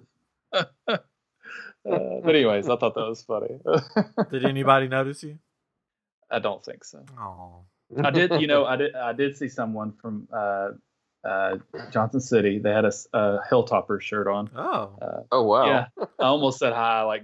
Uh, 1.84 2.22
but 2.24 2.36
anyways, 2.36 2.70
I 2.70 2.76
thought 2.76 2.94
that 2.94 3.08
was 3.08 3.24
funny. 3.24 3.58
Did 4.32 4.46
anybody 4.46 4.88
notice 4.88 5.24
you? 5.24 5.40
I 6.30 6.38
don't 6.38 6.64
think 6.64 6.84
so. 6.84 7.04
Oh. 7.20 7.62
I 8.04 8.12
did, 8.12 8.40
you 8.40 8.46
know, 8.46 8.66
I 8.66 8.76
did, 8.76 8.94
I 8.96 9.14
did 9.14 9.36
see 9.36 9.50
someone 9.50 9.94
from 10.00 10.28
uh, 10.32 10.70
uh, 11.28 11.58
Johnson 11.92 12.22
City. 12.22 12.60
They 12.60 12.70
had 12.72 12.86
a 12.86 12.92
Hilltopper 13.50 14.00
shirt 14.00 14.28
on. 14.28 14.52
Oh. 14.56 14.96
Uh, 15.02 15.22
Oh 15.32 15.42
wow. 15.42 15.66
Yeah, 15.66 15.86
I 16.20 16.26
almost 16.26 16.60
said 16.60 16.72
hi, 16.74 17.02
like, 17.02 17.24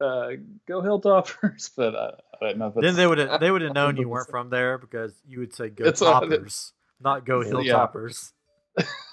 uh, 0.00 0.30
"Go 0.66 0.80
Hilltoppers," 0.80 1.70
but 1.76 1.94
I, 2.40 2.44
I 2.46 2.48
don't 2.52 2.58
know 2.58 2.72
then 2.76 2.94
they 2.96 3.06
would 3.06 3.18
have 3.18 3.40
they 3.40 3.50
would 3.50 3.62
have 3.62 3.74
known 3.74 3.96
you 3.96 4.08
weren't 4.08 4.28
from 4.30 4.50
there 4.50 4.78
because 4.78 5.14
you 5.26 5.40
would 5.40 5.54
say 5.54 5.68
go 5.68 5.84
It's 5.84 6.00
what 6.00 6.14
I 6.14 6.20
did. 6.26 6.30
toppers, 6.36 6.72
not 7.00 7.24
go 7.26 7.42
Yeah. 7.42 7.50
hilltoppers. 7.50 8.32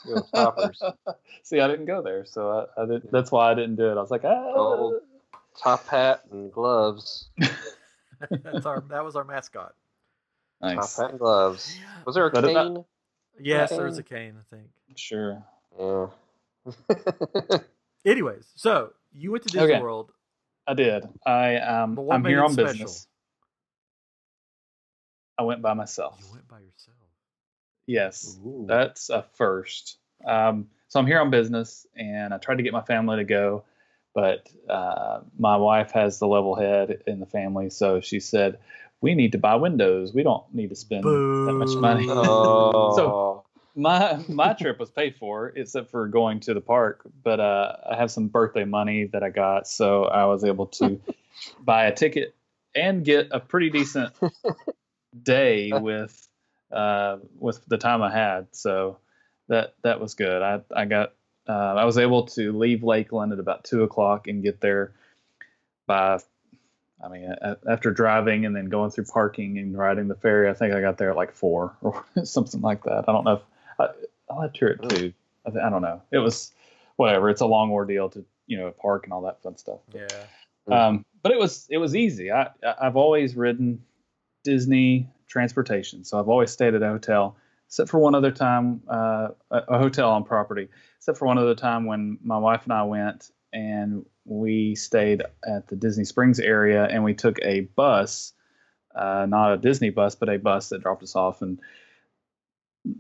Go 0.07 0.21
toppers. 0.33 0.81
See, 1.43 1.59
I 1.59 1.67
didn't 1.67 1.85
go 1.87 2.01
there, 2.03 2.23
so 2.25 2.67
I, 2.77 2.81
I 2.81 2.85
did. 2.85 3.09
That's 3.11 3.31
why 3.31 3.51
I 3.51 3.55
didn't 3.55 3.75
do 3.77 3.87
it. 3.89 3.93
I 3.97 4.01
was 4.01 4.11
like, 4.11 4.23
ah. 4.23 4.29
Oh. 4.55 4.99
Top 5.61 5.87
hat 5.87 6.21
and 6.31 6.51
gloves. 6.51 7.29
That's 8.29 8.65
our 8.65 8.81
that 8.89 9.03
was 9.05 9.15
our 9.15 9.23
mascot. 9.23 9.73
nice. 10.61 10.95
Top 10.95 11.03
hat 11.05 11.09
and 11.11 11.19
gloves. 11.19 11.79
Was 12.05 12.13
there 12.15 12.25
a 12.27 12.31
But 12.31 12.43
it- 12.45 12.53
cane? 12.53 12.83
Yes, 13.39 13.71
Okay. 13.71 13.79
there's 13.81 13.97
a 13.97 14.03
cane, 14.03 14.35
I 14.39 14.55
think. 14.55 14.67
Sure. 14.95 15.43
Yeah. 15.79 17.57
Anyways, 18.05 18.45
so 18.55 18.91
you 19.13 19.31
went 19.31 19.43
to 19.43 19.49
Disney 19.49 19.73
Okay. 19.73 19.81
World. 19.81 20.11
I 20.67 20.73
did. 20.73 21.05
I 21.25 21.57
um, 21.57 21.97
I'm 22.11 22.23
here 22.25 22.43
on 22.43 22.53
special? 22.53 22.71
business. 22.71 23.07
I 25.37 25.43
went 25.43 25.61
by 25.61 25.73
myself. 25.73 26.17
You 26.21 26.31
went 26.31 26.47
by 26.47 26.59
yourself. 26.59 26.97
Yes. 27.87 28.37
Ooh. 28.45 28.65
That's 28.67 29.09
a 29.09 29.25
first. 29.33 29.97
Um, 30.25 30.67
so 30.87 30.99
I'm 30.99 31.07
here 31.07 31.19
on 31.19 31.29
business, 31.29 31.85
and 31.95 32.33
I 32.33 32.37
tried 32.37 32.55
to 32.55 32.63
get 32.63 32.73
my 32.73 32.81
family 32.81 33.17
to 33.17 33.23
go, 33.23 33.63
but 34.13 34.47
uh, 34.69 35.21
my 35.37 35.57
wife 35.57 35.91
has 35.91 36.19
the 36.19 36.27
level 36.27 36.55
head 36.55 37.03
in 37.05 37.19
the 37.19 37.25
family, 37.25 37.69
so 37.69 37.99
she 37.99 38.19
said, 38.19 38.59
"We 39.01 39.13
need 39.13 39.33
to 39.33 39.37
buy 39.37 39.55
windows. 39.55 40.13
We 40.13 40.23
don't 40.23 40.43
need 40.53 40.69
to 40.69 40.75
spend 40.75 41.03
that 41.03 41.53
much 41.53 41.75
money." 41.75 42.07
Oh. 42.09 42.95
So- 42.95 43.41
my 43.77 44.23
my 44.29 44.53
trip 44.53 44.79
was 44.79 44.89
paid 44.89 45.17
for, 45.17 45.49
except 45.49 45.91
for 45.91 46.07
going 46.07 46.39
to 46.41 46.53
the 46.53 46.61
park. 46.61 47.01
But 47.23 47.41
uh, 47.41 47.75
I 47.91 47.95
have 47.97 48.09
some 48.09 48.27
birthday 48.29 48.63
money 48.63 49.03
that 49.11 49.21
I 49.21 49.29
got, 49.29 49.67
so 49.67 50.05
I 50.05 50.23
was 50.25 50.45
able 50.45 50.67
to 50.67 50.97
buy 51.59 51.87
a 51.87 51.93
ticket 51.93 52.33
and 52.73 53.03
get 53.03 53.27
a 53.31 53.39
pretty 53.41 53.69
decent 53.69 54.13
day 55.23 55.71
with 55.73 56.27
uh, 56.71 57.17
with 57.39 57.63
the 57.67 57.77
time 57.77 58.01
I 58.01 58.11
had. 58.11 58.47
So 58.51 58.97
that 59.47 59.73
that 59.83 59.99
was 59.99 60.13
good. 60.13 60.41
I 60.41 60.61
I 60.75 60.85
got 60.85 61.13
uh, 61.47 61.75
I 61.75 61.85
was 61.85 61.97
able 61.97 62.25
to 62.27 62.51
leave 62.57 62.83
Lakeland 62.83 63.31
at 63.33 63.39
about 63.39 63.63
two 63.63 63.83
o'clock 63.83 64.27
and 64.27 64.43
get 64.43 64.61
there 64.61 64.93
by. 65.87 66.19
I 67.03 67.09
mean, 67.09 67.25
a- 67.25 67.57
after 67.69 67.91
driving 67.91 68.45
and 68.45 68.55
then 68.55 68.65
going 68.69 68.89
through 68.89 69.05
parking 69.05 69.59
and 69.59 69.77
riding 69.77 70.07
the 70.07 70.15
ferry, 70.15 70.49
I 70.49 70.53
think 70.53 70.73
I 70.73 70.81
got 70.81 70.97
there 70.97 71.09
at 71.11 71.15
like 71.15 71.33
four 71.33 71.75
or 71.81 72.03
something 72.23 72.61
like 72.61 72.83
that. 72.83 73.03
I 73.07 73.11
don't 73.11 73.25
know 73.25 73.33
if 73.33 73.41
I, 73.79 73.89
I 74.33 74.39
left 74.39 74.57
here 74.57 74.69
at 74.81 74.89
two. 74.89 75.13
I, 75.45 75.51
th- 75.51 75.63
I 75.63 75.69
don't 75.69 75.81
know. 75.81 76.01
It 76.11 76.19
was 76.19 76.51
whatever. 76.95 77.29
It's 77.29 77.41
a 77.41 77.45
long 77.45 77.69
ordeal 77.71 78.09
to 78.11 78.25
you 78.47 78.57
know 78.57 78.71
park 78.71 79.03
and 79.03 79.13
all 79.13 79.21
that 79.23 79.41
fun 79.43 79.57
stuff. 79.57 79.79
Yeah. 79.93 80.07
Um, 80.71 81.05
but 81.21 81.31
it 81.31 81.37
was 81.37 81.67
it 81.69 81.77
was 81.77 81.95
easy. 81.95 82.31
I 82.31 82.43
I- 82.63 82.75
I've 82.81 82.95
always 82.95 83.35
ridden 83.35 83.83
Disney 84.45 85.09
transportation, 85.27 86.05
so 86.05 86.17
I've 86.17 86.29
always 86.29 86.51
stayed 86.51 86.73
at 86.75 86.81
a 86.81 86.87
hotel, 86.87 87.35
except 87.67 87.89
for 87.89 87.99
one 87.99 88.15
other 88.15 88.31
time, 88.31 88.83
uh, 88.87 89.29
a, 89.51 89.57
a 89.67 89.77
hotel 89.77 90.11
on 90.11 90.23
property. 90.23 90.69
Except 90.99 91.17
for 91.17 91.25
one 91.25 91.37
other 91.37 91.55
time 91.55 91.85
when 91.85 92.19
my 92.23 92.37
wife 92.37 92.63
and 92.63 92.71
I 92.71 92.83
went 92.83 93.31
and 93.51 94.05
we 94.23 94.75
stayed 94.75 95.23
at 95.45 95.67
the 95.67 95.75
Disney 95.75 96.05
Springs 96.05 96.39
area 96.39 96.85
and 96.85 97.03
we 97.03 97.13
took 97.13 97.37
a 97.41 97.61
bus, 97.61 98.33
uh, 98.95 99.25
not 99.27 99.53
a 99.53 99.57
Disney 99.57 99.89
bus, 99.89 100.15
but 100.15 100.29
a 100.29 100.37
bus 100.37 100.69
that 100.69 100.81
dropped 100.81 101.03
us 101.03 101.15
off 101.17 101.41
and. 101.41 101.59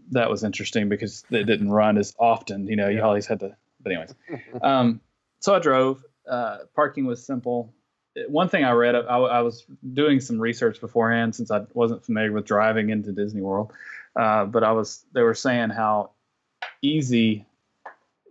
That 0.09 0.31
was 0.31 0.43
interesting 0.43 0.89
because 0.89 1.23
it 1.29 1.43
didn't 1.45 1.69
run 1.69 1.99
as 1.99 2.15
often. 2.17 2.65
You 2.65 2.75
know, 2.75 2.89
you 2.89 3.03
always 3.03 3.27
had 3.27 3.41
to. 3.41 3.55
But 3.79 3.91
anyways, 3.91 4.15
um, 4.59 4.99
so 5.41 5.53
I 5.53 5.59
drove. 5.59 6.03
Uh, 6.27 6.65
parking 6.75 7.05
was 7.05 7.23
simple. 7.23 7.74
It- 8.15 8.29
One 8.29 8.49
thing 8.49 8.63
I 8.63 8.71
read, 8.71 8.95
I, 8.95 8.99
I 9.17 9.41
was 9.41 9.65
doing 9.93 10.19
some 10.19 10.39
research 10.39 10.79
beforehand 10.81 11.35
since 11.35 11.51
I 11.51 11.65
wasn't 11.73 12.05
familiar 12.05 12.31
with 12.31 12.45
driving 12.45 12.89
into 12.89 13.11
Disney 13.11 13.41
World, 13.41 13.71
uh, 14.15 14.45
but 14.45 14.63
I 14.63 14.71
was. 14.71 15.03
They 15.13 15.21
were 15.21 15.33
saying 15.33 15.69
how 15.69 16.11
easy 16.81 17.45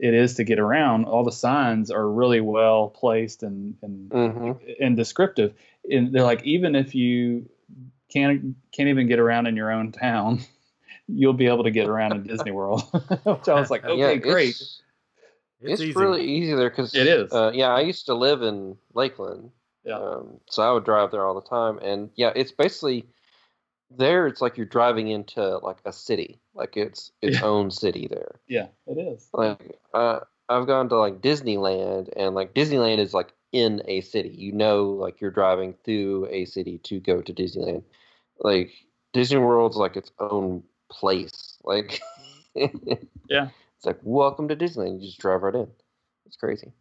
it 0.01 0.15
is 0.15 0.35
to 0.35 0.45
get 0.45 0.59
around. 0.59 1.05
All 1.05 1.25
the 1.25 1.33
signs 1.33 1.91
are 1.91 2.09
really 2.09 2.41
well 2.41 2.89
placed 2.89 3.43
and 3.43 3.77
and 3.83 4.11
hmm 4.11 4.53
and 4.81 4.97
descriptive. 4.97 5.55
And 5.91 6.13
they're 6.13 6.23
like, 6.23 6.43
even 6.45 6.75
if 6.75 6.95
you 6.95 7.49
can't 8.11 8.57
can't 8.73 8.89
even 8.89 9.07
get 9.07 9.19
around 9.19 9.47
in 9.47 9.57
your 9.57 9.71
own 9.71 9.93
town, 9.93 10.41
you'll 11.07 11.33
be 11.35 11.47
able 11.47 11.65
to 11.65 11.71
get 11.71 11.89
around 11.89 12.13
in 12.13 12.23
Disney 12.25 12.51
World. 12.51 12.83
Which 13.25 13.49
I 13.49 13.55
was 13.55 13.71
like, 13.71 13.85
okay, 13.85 13.97
yeah, 13.97 14.15
great. 14.17 14.51
It's, 14.51 14.81
It's, 15.61 15.73
it's, 15.73 15.83
easy. 15.83 16.01
really 16.01 16.25
easy 16.25 16.55
there 16.55 16.71
because 16.71 16.95
It 16.95 17.07
is. 17.07 17.33
Uh, 17.33 17.51
yeah, 17.55 17.69
I 17.69 17.81
used 17.81 18.07
to 18.07 18.15
live 18.15 18.43
in 18.43 18.77
Lakeland, 18.95 19.51
Yeah. 19.85 19.99
um, 19.99 20.41
so 20.49 20.63
I 20.63 20.73
would 20.73 20.85
drive 20.85 21.11
there 21.11 21.27
all 21.27 21.35
the 21.35 21.49
time, 21.49 21.79
and 21.79 22.11
yeah, 22.17 22.33
it's 22.35 22.53
basically 22.53 23.07
there. 23.91 24.27
It's 24.27 24.41
like 24.41 24.57
you're 24.57 24.67
driving 24.67 25.09
into 25.09 25.59
like 25.59 25.79
a 25.85 25.93
city, 25.93 26.41
like 26.55 26.77
it's 26.77 27.13
its 27.23 27.37
Yeah. 27.41 27.45
own 27.45 27.71
city 27.71 28.07
there. 28.09 28.41
Yeah, 28.49 28.67
it 28.87 28.99
is. 28.99 29.29
Like 29.33 29.79
uh, 29.93 30.21
I've 30.49 30.67
gone 30.67 30.89
to 30.89 30.97
like 30.97 31.21
Disneyland, 31.21 32.13
and 32.17 32.35
like 32.35 32.55
Disneyland 32.55 32.99
is 32.99 33.15
like 33.15 33.33
in 33.53 33.83
a 33.87 34.01
city. 34.01 34.31
You 34.31 34.53
know, 34.53 34.85
like 34.85 35.21
you're 35.21 35.31
driving 35.31 35.75
through 35.85 36.27
a 36.31 36.45
city 36.47 36.79
to 36.79 37.01
go 37.01 37.21
to 37.21 37.33
Disneyland. 37.33 37.83
Like 38.41 38.73
Disney 39.13 39.39
World's 39.39 39.77
like 39.77 39.97
its 39.97 40.11
own 40.19 40.63
place. 40.91 41.59
Like 41.65 42.01
Yeah. 42.55 43.49
it's 43.77 43.87
like 43.87 43.99
welcome 44.03 44.49
to 44.49 44.57
Disneyland. 44.57 45.01
You 45.01 45.07
just 45.07 45.19
drive 45.21 45.43
right 45.43 45.55
in. 45.55 45.69
It's 46.27 46.37
crazy. 46.37 46.73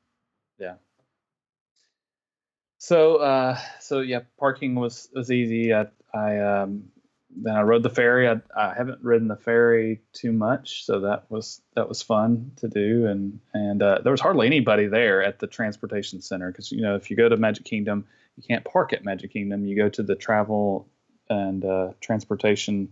So, 2.84 3.16
uh, 3.16 3.58
so 3.80 4.02
yeah, 4.02 4.20
parking 4.38 4.76
was 4.76 5.08
was 5.16 5.32
easy. 5.32 5.74
I, 5.74 5.86
I 6.14 6.38
um, 6.40 6.84
then 7.34 7.56
I 7.56 7.62
rode 7.62 7.82
the 7.82 7.90
ferry. 7.90 8.28
I, 8.28 8.42
I 8.58 8.74
haven't 8.74 9.02
ridden 9.02 9.30
the 9.30 9.38
ferry 9.38 10.02
too 10.12 10.34
much, 10.34 10.84
so 10.86 11.00
that 11.00 11.32
was 11.32 11.62
that 11.76 11.88
was 11.88 12.02
fun 12.02 12.52
to 12.58 12.68
do. 12.68 13.06
And 13.08 13.40
and 13.54 13.82
uh, 13.82 14.00
there 14.04 14.12
was 14.12 14.20
hardly 14.20 14.48
anybody 14.48 14.88
there 14.88 15.24
at 15.24 15.40
the 15.40 15.48
transportation 15.48 16.20
center 16.22 16.52
because 16.52 16.74
you 16.74 16.82
know 16.82 16.98
if 16.98 17.10
you 17.10 17.16
go 17.16 17.30
to 17.30 17.38
Magic 17.38 17.64
Kingdom, 17.64 18.06
you 18.36 18.44
can't 18.44 18.66
park 18.66 18.92
at 18.92 19.06
Magic 19.06 19.32
Kingdom. 19.32 19.66
You 19.66 19.78
go 19.78 19.88
to 19.88 20.04
the 20.04 20.16
travel 20.16 20.86
and 21.30 21.64
uh, 21.64 21.94
transportation 22.02 22.92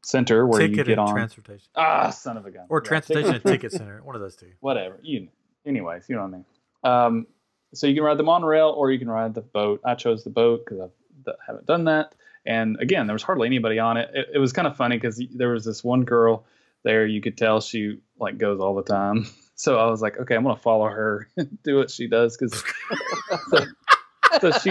center 0.00 0.46
where 0.46 0.60
ticket 0.60 0.78
you 0.78 0.84
get 0.84 0.92
and 0.92 1.00
on. 1.00 1.14
transportation. 1.14 1.68
ah, 1.76 2.08
son 2.08 2.38
of 2.38 2.46
a 2.46 2.50
gun. 2.50 2.64
Or 2.70 2.80
Yeah, 2.82 2.88
transportation 2.88 3.32
ticket- 3.34 3.44
and 3.44 3.52
ticket 3.60 3.72
center. 3.78 4.02
One 4.02 4.14
of 4.16 4.22
those 4.22 4.36
two. 4.36 4.52
whatever. 4.60 4.98
You, 5.02 5.28
anyways, 5.66 6.08
you 6.08 6.16
know 6.16 6.22
what 6.22 6.28
I 6.28 6.30
mean. 6.30 6.44
Um, 6.84 7.26
so 7.74 7.86
you 7.86 7.94
can 7.94 8.04
ride 8.04 8.18
the 8.18 8.22
monorail 8.22 8.70
or 8.76 8.90
you 8.90 8.98
can 8.98 9.10
ride 9.10 9.34
the 9.34 9.40
boat. 9.42 9.80
I 9.84 9.94
chose 9.94 10.24
the 10.24 10.30
boat 10.30 10.64
because 10.64 10.90
I 11.26 11.32
haven't 11.46 11.66
done 11.66 11.84
that. 11.84 12.14
And 12.46 12.78
again, 12.80 13.06
there 13.06 13.14
was 13.14 13.22
hardly 13.22 13.46
anybody 13.46 13.78
on 13.78 13.96
it. 13.98 14.10
It, 14.14 14.28
it 14.34 14.38
was 14.38 14.52
kind 14.52 14.66
of 14.66 14.76
funny 14.76 14.96
because 14.96 15.22
there 15.34 15.50
was 15.50 15.64
this 15.64 15.84
one 15.84 16.04
girl 16.04 16.46
there. 16.82 17.06
You 17.06 17.20
could 17.20 17.36
tell 17.36 17.60
she 17.60 17.98
like 18.18 18.38
goes 18.38 18.60
all 18.60 18.74
the 18.74 18.82
time. 18.82 19.26
So 19.60 19.76
I 19.76 19.90
was 19.90 20.00
like, 20.00 20.16
okay, 20.16 20.36
I'm 20.36 20.44
gonna 20.44 20.54
follow 20.54 20.86
her, 20.86 21.26
do 21.64 21.76
what 21.78 21.90
she 21.90 22.06
does 22.06 22.36
because 22.36 22.62
so, 23.48 23.66
so 24.40 24.52
she 24.52 24.70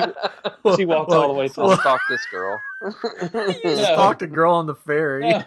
she 0.78 0.86
walked 0.86 1.12
all 1.12 1.28
the 1.28 1.34
way 1.34 1.50
to 1.50 1.62
I'll 1.62 1.76
stalk 1.76 2.00
this 2.10 2.26
girl. 2.32 2.58
You 2.82 3.54
Yeah. 3.66 3.84
stalked 3.94 4.22
a 4.22 4.28
girl 4.28 4.54
on 4.54 4.66
the 4.66 4.76
ferry. 4.76 5.28
Yeah, 5.28 5.44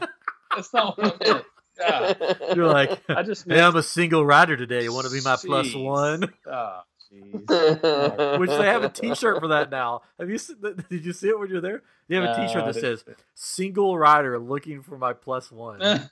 that's 0.54 0.74
not 0.74 0.98
what 0.98 1.22
I 1.24 1.26
meant. 1.32 1.44
God. 1.78 2.16
You're 2.54 2.66
like, 2.68 3.00
I 3.08 3.22
just 3.22 3.48
hey, 3.48 3.62
I'm 3.62 3.76
a 3.76 3.82
single 3.82 4.26
rider 4.26 4.58
today. 4.58 4.82
You 4.82 4.92
want 4.92 5.06
to 5.06 5.10
be 5.10 5.22
my 5.22 5.36
Jeez. 5.36 5.82
one? 5.82 6.30
Oh, 6.46 6.50
jeez. 6.50 6.89
Which 7.10 8.50
they 8.50 8.66
have 8.66 8.84
a 8.84 8.88
T-shirt 8.88 9.40
for 9.40 9.48
that 9.48 9.70
now. 9.72 10.02
Have 10.18 10.30
you? 10.30 10.38
se- 10.38 10.54
Did 10.88 11.04
you 11.04 11.12
see 11.12 11.28
it 11.28 11.38
when 11.38 11.48
you're 11.50 11.60
there? 11.60 11.82
They 12.08 12.14
have 12.16 12.24
a 12.24 12.26
No, 12.38 12.46
T-shirt 12.46 12.64
that 12.66 12.74
says 12.74 13.04
"Single 13.34 13.98
rider 13.98 14.38
looking 14.38 14.82
for 14.82 14.96
my 14.96 15.12
plus 15.12 15.50
one." 15.50 15.80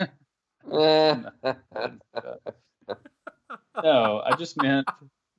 no, 3.83 4.23
I 4.25 4.35
just 4.39 4.61
meant 4.61 4.89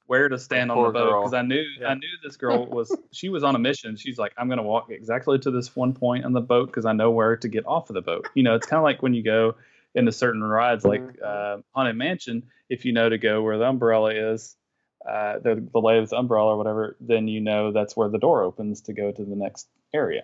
where 0.07 0.28
to 0.30 0.39
stand 0.39 0.72
on 0.72 0.82
the 0.82 0.91
boat 0.91 1.22
because 1.22 1.34
I 1.34 1.41
knew 1.41 1.64
Yeah. 1.80 1.89
I 1.89 1.93
knew 1.93 2.07
this 2.24 2.36
girl 2.38 2.66
was 2.66 2.95
she 3.12 3.30
was 3.30 3.43
on 3.43 3.55
a 3.55 3.60
mission. 3.60 3.95
She's 3.95 4.18
like, 4.18 4.34
I'm 4.38 4.49
gonna 4.49 4.64
walk 4.64 4.89
exactly 4.89 5.38
to 5.39 5.51
this 5.51 5.76
one 5.76 5.93
point 5.93 6.26
on 6.26 6.34
the 6.34 6.41
boat 6.41 6.68
because 6.68 6.86
I 6.86 6.93
know 6.93 7.12
where 7.12 7.36
to 7.38 7.47
get 7.47 7.66
off 7.68 7.89
of 7.89 7.93
the 7.93 8.01
boat. 8.01 8.28
You 8.34 8.43
know, 8.43 8.55
it's 8.55 8.66
kind 8.66 8.80
of 8.80 8.84
like 8.84 9.03
when 9.03 9.14
you 9.14 9.24
go 9.24 9.55
into 9.95 10.12
certain 10.12 10.43
rides 10.43 10.86
like 10.86 11.03
uh, 11.24 11.57
Haunted 11.76 11.95
Mansion. 11.95 12.43
If 12.70 12.86
you 12.86 12.93
know 12.93 13.10
to 13.10 13.18
go 13.18 13.41
where 13.41 13.57
the 13.57 13.66
umbrella 13.66 14.14
is, 14.14 14.55
uh, 15.08 15.39
the 15.39 15.66
the 15.72 15.80
lay 15.80 15.97
of 15.97 16.10
the 16.10 16.18
umbrella 16.18 16.54
or 16.54 16.58
whatever, 16.58 16.97
then 17.00 17.28
you 17.28 17.41
know 17.41 17.72
that's 17.72 17.95
where 17.95 18.10
the 18.10 18.18
door 18.18 18.43
opens 18.43 18.82
to 18.82 18.93
go 18.93 19.12
to 19.12 19.24
the 19.24 19.36
next 19.36 19.68
area. 19.93 20.24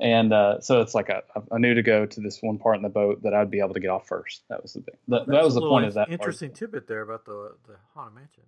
And 0.00 0.32
uh, 0.32 0.60
so 0.60 0.80
it's 0.80 0.94
like 0.94 1.10
I, 1.10 1.20
I 1.52 1.58
knew 1.58 1.74
to 1.74 1.82
go 1.82 2.06
to 2.06 2.20
this 2.20 2.38
one 2.40 2.58
part 2.58 2.76
in 2.76 2.82
the 2.82 2.88
boat 2.88 3.22
that 3.24 3.34
I'd 3.34 3.50
be 3.50 3.60
able 3.60 3.74
to 3.74 3.80
get 3.80 3.90
off 3.90 4.06
first. 4.08 4.42
That 4.48 4.62
was 4.62 4.72
the 4.72 4.80
thing. 4.80 4.94
That, 5.08 5.26
that 5.26 5.44
was 5.44 5.54
the 5.54 5.60
point 5.60 5.84
of 5.86 5.94
that. 5.94 6.08
part. 6.08 6.20
Interesting 6.20 6.52
tidbit 6.52 6.86
there 6.86 7.02
about 7.02 7.24
the 7.26 7.54
the 7.66 7.76
haunted 7.94 8.14
mansion. 8.14 8.44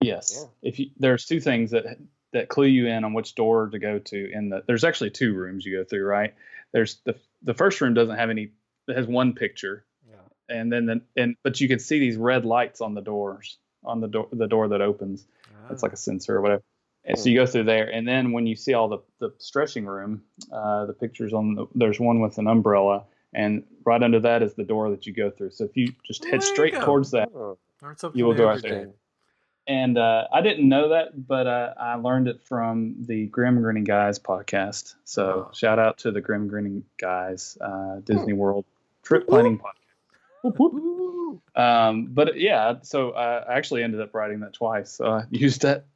Yes. 0.00 0.34
Yeah. 0.36 0.68
If 0.68 0.78
you 0.78 0.90
there's 0.98 1.26
two 1.26 1.40
things 1.40 1.70
that 1.72 1.98
that 2.32 2.48
clue 2.48 2.66
you 2.66 2.86
in 2.86 3.04
on 3.04 3.12
which 3.14 3.34
door 3.34 3.68
to 3.68 3.78
go 3.78 3.98
to 3.98 4.30
in 4.32 4.48
the 4.50 4.62
there's 4.66 4.84
actually 4.84 5.10
two 5.10 5.34
rooms 5.34 5.64
you 5.64 5.76
go 5.76 5.84
through, 5.84 6.04
right? 6.04 6.34
There's 6.72 7.00
the 7.04 7.16
the 7.42 7.54
first 7.54 7.80
room 7.80 7.94
doesn't 7.94 8.16
have 8.16 8.30
any 8.30 8.50
it 8.88 8.96
has 8.96 9.06
one 9.06 9.34
picture 9.34 9.84
Yeah. 10.08 10.16
and 10.56 10.72
then 10.72 10.86
the, 10.86 11.00
and 11.16 11.36
but 11.42 11.60
you 11.60 11.68
can 11.68 11.78
see 11.78 11.98
these 11.98 12.16
red 12.16 12.44
lights 12.44 12.80
on 12.80 12.94
the 12.94 13.00
doors 13.00 13.58
on 13.84 14.00
the 14.00 14.08
door 14.08 14.28
the 14.32 14.46
door 14.48 14.68
that 14.68 14.80
opens. 14.80 15.26
It's 15.70 15.82
like 15.82 15.92
a 15.92 15.96
sensor 15.96 16.36
or 16.36 16.40
whatever. 16.40 16.62
And 17.06 17.18
so 17.18 17.28
you 17.28 17.38
go 17.38 17.46
through 17.46 17.64
there, 17.64 17.88
and 17.90 18.08
then 18.08 18.32
when 18.32 18.46
you 18.46 18.56
see 18.56 18.72
all 18.74 18.88
the 18.88 18.98
the 19.18 19.30
stretching 19.38 19.84
room, 19.86 20.22
uh, 20.52 20.86
the 20.86 20.92
pictures 20.94 21.32
on 21.34 21.54
the, 21.54 21.66
there's 21.74 22.00
one 22.00 22.20
with 22.20 22.38
an 22.38 22.46
umbrella, 22.46 23.04
and 23.34 23.64
right 23.84 24.02
under 24.02 24.20
that 24.20 24.42
is 24.42 24.54
the 24.54 24.64
door 24.64 24.90
that 24.90 25.06
you 25.06 25.12
go 25.12 25.30
through. 25.30 25.50
So 25.50 25.64
if 25.64 25.76
you 25.76 25.92
just 26.04 26.24
head 26.24 26.34
you 26.36 26.40
straight 26.40 26.74
towards 26.86 27.10
that, 27.12 27.28
Oh, 27.34 27.58
You 28.14 28.24
will 28.24 28.32
go 28.34 28.48
out 28.48 28.62
there. 28.62 28.88
and 29.66 29.96
uh, 29.98 30.24
I 30.32 30.40
didn't 30.42 30.68
know 30.68 30.90
that, 30.90 31.26
but 31.26 31.46
uh, 31.46 31.74
I 31.78 31.94
learned 31.96 32.28
it 32.28 32.42
from 32.42 32.96
the 33.06 33.26
Grim 33.26 33.60
Grinning 33.62 33.84
Guys 33.84 34.18
podcast. 34.18 34.94
So 35.04 35.48
Oh. 35.48 35.50
shout 35.54 35.78
out 35.78 35.98
to 35.98 36.10
the 36.10 36.20
Grim 36.20 36.48
Grinning 36.48 36.84
Guys 36.98 37.56
uh, 37.60 37.96
Disney 38.04 38.32
World 38.32 38.64
trip 39.02 39.26
planning 39.28 39.58
podcast. 39.58 39.83
Um, 41.56 42.06
but 42.10 42.38
yeah, 42.38 42.74
so 42.82 43.12
I 43.12 43.56
actually 43.56 43.82
ended 43.84 44.00
up 44.00 44.12
writing 44.14 44.40
that 44.40 44.52
twice. 44.54 44.90
So 44.92 45.06
I 45.06 45.24
used 45.30 45.62
that 45.62 45.86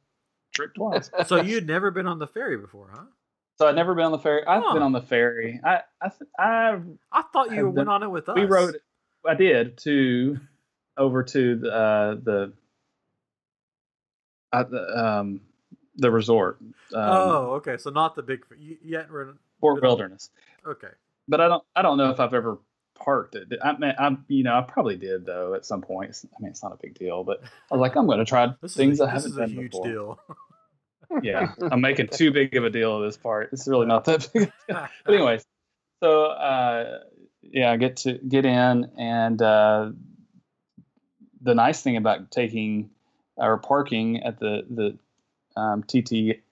trick 0.53 0.73
twice. 0.73 1.09
So 1.27 1.41
you'd 1.41 1.67
never 1.67 1.91
been 1.91 2.07
on 2.07 2.17
the 2.19 2.27
ferry 2.27 2.57
before, 2.57 2.89
huh? 2.93 3.03
So 3.57 3.67
I'd 3.67 3.75
never 3.75 3.93
been 3.93 4.05
on 4.05 4.11
the 4.13 4.19
ferry. 4.19 4.45
I've 4.47 4.63
Huh. 4.63 4.73
been 4.73 4.83
on 4.83 4.93
the 4.93 5.01
ferry. 5.01 5.59
I 5.63 5.81
I 6.01 6.09
th- 6.09 6.29
I 6.39 6.79
I 7.11 7.21
thought 7.33 7.49
you 7.51 7.57
Have 7.57 7.65
went 7.73 7.75
done- 7.75 7.87
on 7.89 8.03
it 8.03 8.07
with 8.09 8.29
us. 8.29 8.35
we 8.35 8.45
rode. 8.45 8.79
I 9.27 9.33
did 9.35 9.77
to 9.79 10.39
over 10.97 11.23
to 11.23 11.55
the 11.57 11.71
uh, 11.73 12.15
the 12.23 12.53
uh, 14.53 14.63
the, 14.63 14.97
um 15.05 15.41
the 15.97 16.09
resort. 16.09 16.57
Um, 16.61 16.69
oh, 16.93 17.51
okay. 17.55 17.75
So 17.77 17.89
not 17.89 18.15
the 18.15 18.23
big. 18.23 18.45
You, 18.57 18.77
you 18.81 18.95
hadn't 18.95 19.11
ridden. 19.11 19.37
Fort 19.59 19.81
Wilderness. 19.81 20.29
Okay. 20.65 20.87
But 21.27 21.41
I 21.41 21.47
don't 21.49 21.63
I 21.75 21.81
don't 21.81 21.97
know 21.97 22.11
if 22.11 22.19
I've 22.21 22.33
ever 22.33 22.57
parked 22.99 23.35
it. 23.35 23.51
I 23.61 23.77
mean, 23.77 23.93
I'm 23.97 24.25
you 24.27 24.43
know 24.43 24.57
I 24.57 24.61
probably 24.61 24.97
did 24.97 25.25
though 25.25 25.53
at 25.53 25.65
some 25.65 25.81
point. 25.81 26.23
I 26.23 26.41
mean, 26.41 26.51
it's 26.51 26.63
not 26.63 26.73
a 26.73 26.77
big 26.81 26.97
deal, 26.97 27.23
but 27.23 27.41
I 27.43 27.75
was 27.75 27.81
like, 27.81 27.95
I'm 27.95 28.05
going 28.05 28.19
to 28.19 28.25
try 28.25 28.53
things 28.67 28.99
a, 28.99 29.05
I 29.05 29.11
haven't 29.11 29.35
done 29.35 29.55
before. 29.55 29.85
deal. 29.85 30.19
Yeah, 31.23 31.53
I'm 31.71 31.81
making 31.81 32.09
too 32.09 32.31
big 32.31 32.55
of 32.55 32.63
a 32.63 32.69
deal 32.69 32.97
of 32.97 33.03
this 33.03 33.17
part. 33.17 33.49
It's 33.51 33.67
really 33.67 33.87
not 33.87 34.05
that 34.05 34.29
big. 34.31 34.51
but 34.67 34.91
anyways, 35.07 35.43
so 36.03 36.25
uh, 36.25 36.99
yeah, 37.41 37.71
I 37.71 37.77
get 37.77 37.97
to 37.97 38.13
get 38.13 38.45
in, 38.45 38.91
and 38.95 39.41
uh, 39.41 39.89
the 41.41 41.55
nice 41.55 41.81
thing 41.81 41.97
about 41.97 42.29
taking 42.29 42.91
or 43.37 43.57
parking 43.57 44.21
at 44.21 44.39
the 44.39 44.65
the 44.69 45.59
um, 45.59 45.83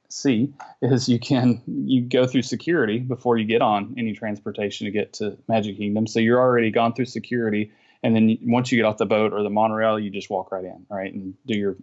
TTC 0.09 0.53
is 0.81 1.09
you 1.09 1.19
can 1.19 1.61
you 1.65 2.01
go 2.01 2.25
through 2.25 2.41
security 2.41 2.99
before 2.99 3.37
you 3.37 3.45
get 3.45 3.61
on 3.61 3.95
any 3.97 4.13
transportation 4.13 4.85
to 4.85 4.91
get 4.91 5.13
to 5.13 5.37
Magic 5.47 5.77
Kingdom. 5.77 6.07
So 6.07 6.19
you're 6.19 6.39
already 6.39 6.71
gone 6.71 6.93
through 6.93 7.05
security, 7.05 7.71
and 8.03 8.15
then 8.15 8.37
once 8.43 8.71
you 8.71 8.77
get 8.77 8.85
off 8.85 8.97
the 8.97 9.05
boat 9.05 9.33
or 9.33 9.43
the 9.43 9.49
monorail, 9.49 9.99
you 9.99 10.09
just 10.09 10.29
walk 10.29 10.51
right 10.51 10.63
in, 10.63 10.85
right, 10.89 11.13
and 11.13 11.35
do 11.45 11.57
your 11.57 11.75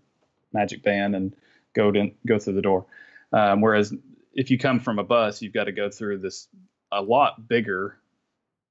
Magic 0.53 0.83
Band 0.83 1.15
and 1.15 1.35
go 1.75 1.91
to 1.91 2.11
go 2.27 2.39
through 2.39 2.55
the 2.55 2.63
door. 2.63 2.87
Um, 3.33 3.61
whereas 3.61 3.93
if 4.33 4.51
you 4.51 4.59
come 4.59 4.81
from 4.81 4.99
a 4.99 5.05
bus, 5.05 5.43
you've 5.43 5.55
got 5.55 5.65
to 5.65 5.73
go 5.73 5.91
through 5.91 6.19
this 6.19 6.49
a 6.93 7.03
lot 7.03 7.49
bigger 7.49 7.99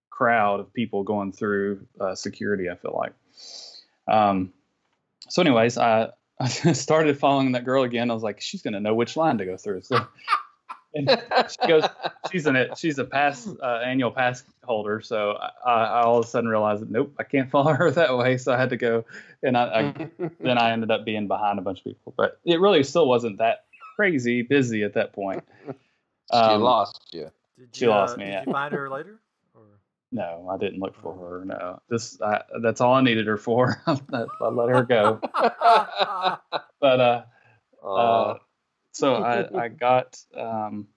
crowd 0.10 0.60
of 0.60 0.74
people 0.74 1.04
going 1.04 1.32
through 1.32 1.86
uh, 2.00 2.16
security. 2.16 2.70
I 2.70 2.76
feel 2.76 2.96
like. 2.96 3.14
Um, 4.08 4.54
so, 5.30 5.42
anyways, 5.42 5.78
I, 5.78 6.10
I 6.40 6.48
started 6.74 7.18
following 7.18 7.52
that 7.54 7.66
girl 7.66 7.84
again. 7.84 8.10
I 8.12 8.14
was 8.14 8.24
like, 8.24 8.42
she's 8.42 8.62
gonna 8.62 8.80
know 8.80 8.96
which 8.96 9.16
line 9.16 9.38
to 9.38 9.46
go 9.46 9.58
through. 9.58 9.82
So, 9.82 10.06
and 10.94 11.10
she 11.10 11.68
goes, 11.68 11.84
she's 12.32 12.46
in 12.48 12.56
it. 12.56 12.78
She's 12.78 13.00
a 13.00 13.06
pass 13.06 13.48
uh, 13.62 13.82
annual 13.86 14.12
pass 14.12 14.44
holder. 14.64 15.02
So 15.02 15.32
I, 15.66 15.72
I 15.72 16.02
all 16.02 16.20
of 16.20 16.26
a 16.26 16.28
sudden 16.28 16.50
realized 16.50 16.82
that 16.82 16.92
nope, 16.92 17.14
I 17.20 17.24
can't 17.24 17.50
follow 17.52 17.74
her 17.74 17.92
that 17.92 18.18
way. 18.18 18.38
So 18.38 18.54
I 18.54 18.58
had 18.58 18.70
to 18.72 18.78
go, 18.78 19.06
and 19.42 19.58
I, 19.58 19.94
I 19.98 20.10
then 20.40 20.58
I 20.58 20.72
ended 20.72 20.92
up 20.92 21.06
being 21.06 21.28
behind 21.28 21.60
a 21.60 21.62
bunch 21.62 21.80
of 21.80 21.86
people. 21.86 22.14
But 22.18 22.40
it 22.46 22.60
really 22.60 22.84
still 22.84 23.08
wasn't 23.08 23.38
that 23.38 23.66
crazy 23.96 24.42
busy 24.42 24.84
at 24.84 24.94
that 24.96 25.14
point. 25.14 25.44
she 25.66 25.74
Um, 26.38 26.62
lost 26.62 27.00
you. 27.14 27.30
Did 27.60 27.76
She 27.76 27.86
you, 27.86 27.92
lost 27.92 28.16
uh, 28.16 28.18
me, 28.18 28.26
Did 28.26 28.32
yeah. 28.32 28.44
you 28.48 28.52
find 28.52 28.74
her 28.74 28.90
later? 28.90 29.20
No, 30.14 30.48
I 30.52 30.58
didn't 30.58 30.80
look 30.80 30.96
for 30.96 31.16
her. 31.16 31.44
No, 31.44 31.82
this 31.90 32.22
I, 32.22 32.44
that's 32.62 32.82
all 32.82 32.94
I 32.94 33.02
needed 33.02 33.26
her 33.26 33.38
for. 33.38 33.82
I 33.88 34.26
let 34.42 34.70
her 34.70 34.84
go. 34.84 35.20
But 36.84 37.00
uh, 37.00 37.24
uh, 37.82 38.38
so 38.92 39.16
I, 39.24 39.48
I 39.58 39.68
got 39.70 40.20
um, 40.38 40.88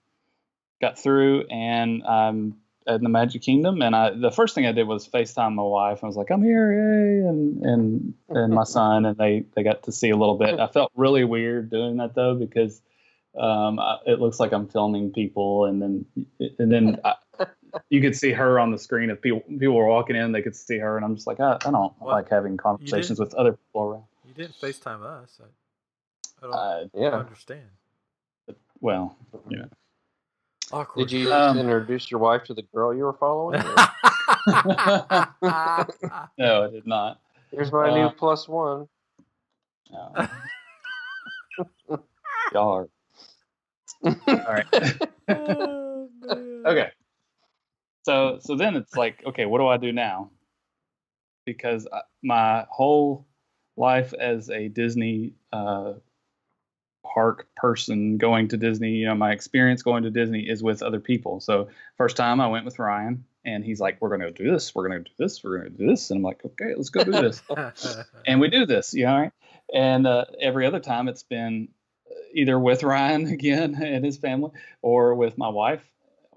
got 0.81 0.99
through 0.99 1.45
and 1.49 2.03
I'm 2.03 2.57
in 2.85 3.03
the 3.03 3.09
Magic 3.09 3.41
Kingdom 3.41 3.81
and 3.81 3.95
I 3.95 4.09
the 4.09 4.29
first 4.29 4.53
thing 4.53 4.65
I 4.65 4.73
did 4.73 4.85
was 4.85 5.07
FaceTime 5.07 5.55
my 5.55 5.63
wife. 5.63 6.03
I 6.03 6.07
was 6.07 6.17
like, 6.17 6.29
I'm 6.29 6.43
here, 6.43 6.73
yay, 6.73 7.25
and 7.25 7.65
and 7.65 8.13
and 8.27 8.53
my 8.53 8.65
son 8.65 9.05
and 9.05 9.17
they 9.17 9.45
they 9.55 9.63
got 9.63 9.83
to 9.83 9.93
see 9.93 10.09
a 10.09 10.17
little 10.17 10.37
bit. 10.37 10.59
I 10.59 10.67
felt 10.67 10.91
really 10.93 11.23
weird 11.23 11.71
doing 11.71 11.95
that 11.97 12.15
though 12.15 12.35
because 12.35 12.81
um, 13.39 13.79
I, 13.79 13.99
it 14.05 14.19
looks 14.19 14.41
like 14.41 14.51
I'm 14.51 14.67
filming 14.67 15.13
people 15.13 15.65
and 15.65 15.81
then 15.81 16.05
and 16.59 16.69
then 16.69 16.99
I, 17.05 17.13
you 17.89 18.01
could 18.01 18.15
see 18.15 18.31
her 18.31 18.59
on 18.59 18.71
the 18.71 18.77
screen 18.77 19.09
if 19.09 19.21
people 19.21 19.41
people 19.41 19.75
were 19.75 19.87
walking 19.87 20.15
in 20.15 20.31
they 20.31 20.41
could 20.41 20.55
see 20.55 20.77
her 20.77 20.97
and 20.97 21.05
I'm 21.05 21.15
just 21.15 21.27
like 21.27 21.39
I, 21.39 21.57
I 21.65 21.71
don't 21.71 21.93
Well, 21.99 22.15
like 22.15 22.29
having 22.29 22.57
conversations 22.57 23.19
with 23.19 23.33
other 23.35 23.53
people 23.53 23.81
around. 23.83 24.03
you 24.27 24.33
didn't 24.33 24.55
FaceTime 24.59 25.03
us. 25.03 25.39
I, 25.41 26.45
I 26.45 26.49
don't 26.49 26.53
Uh, 26.53 26.83
yeah. 26.93 27.15
understand. 27.19 27.67
well, 28.81 29.17
yeah. 29.49 29.65
Awkward. 30.71 31.07
Did 31.07 31.11
you 31.13 31.31
Um, 31.31 31.57
introduce 31.57 32.11
your 32.11 32.19
wife 32.19 32.43
to 32.45 32.53
the 32.53 32.63
girl 32.73 32.93
you 32.93 33.03
were 33.03 33.13
following? 33.13 33.61
No, 36.39 36.65
I 36.65 36.69
did 36.69 36.85
not. 36.85 37.19
Here's 37.51 37.71
my 37.71 37.89
Uh, 37.89 37.95
new 37.95 38.09
plus 38.11 38.47
one. 38.47 38.87
No. 39.91 40.27
Y'all 42.53 42.71
are 42.75 42.89
all 44.05 44.53
right. 44.53 44.65
Oh, 45.29 46.09
okay. 46.65 46.91
So 48.07 48.39
so 48.39 48.55
then 48.55 48.77
it's 48.77 48.95
like, 48.95 49.21
okay, 49.25 49.45
what 49.45 49.57
do 49.57 49.67
I 49.67 49.75
do 49.75 49.91
now? 49.91 50.31
Because 51.45 51.85
I, 51.91 52.03
my 52.23 52.65
whole 52.69 53.27
life 53.75 54.13
as 54.13 54.49
a 54.49 54.69
Disney 54.69 55.33
uh, 55.51 55.95
park 57.03 57.49
person 57.57 58.17
going 58.17 58.47
to 58.47 58.57
Disney, 58.57 58.91
you 58.91 59.07
know, 59.07 59.15
my 59.15 59.33
experience 59.33 59.81
going 59.81 60.03
to 60.03 60.09
Disney 60.09 60.47
is 60.47 60.63
with 60.63 60.83
other 60.83 61.01
people. 61.01 61.41
So 61.41 61.67
first 61.97 62.15
time 62.15 62.39
I 62.39 62.47
went 62.47 62.63
with 62.63 62.79
Ryan, 62.79 63.25
and 63.43 63.61
he's 63.61 63.81
like, 63.81 63.97
"We're 63.99 64.17
gonna 64.17 64.31
do 64.31 64.49
this. 64.53 64.73
We're 64.73 64.87
gonna 64.87 65.03
do 65.03 65.11
this. 65.19 65.43
We're 65.43 65.57
gonna 65.57 65.71
do 65.71 65.87
this," 65.87 66.09
and 66.09 66.19
I'm 66.19 66.23
like, 66.23 66.45
"Okay, 66.45 66.75
let's 66.77 66.91
go 66.91 67.03
do 67.03 67.11
this." 67.23 67.43
and 68.25 68.39
we 68.39 68.47
do 68.47 68.65
this, 68.65 68.93
you 68.93 69.03
know, 69.03 69.17
right? 69.17 69.31
And 69.73 70.07
uh, 70.07 70.23
every 70.39 70.65
other 70.65 70.79
time 70.79 71.09
it's 71.09 71.23
been 71.23 71.67
either 72.33 72.57
with 72.57 72.83
Ryan 72.83 73.27
again 73.37 73.75
and 73.75 74.05
his 74.05 74.15
family, 74.15 74.51
or 74.81 75.13
with 75.13 75.37
my 75.37 75.49
wife, 75.49 75.83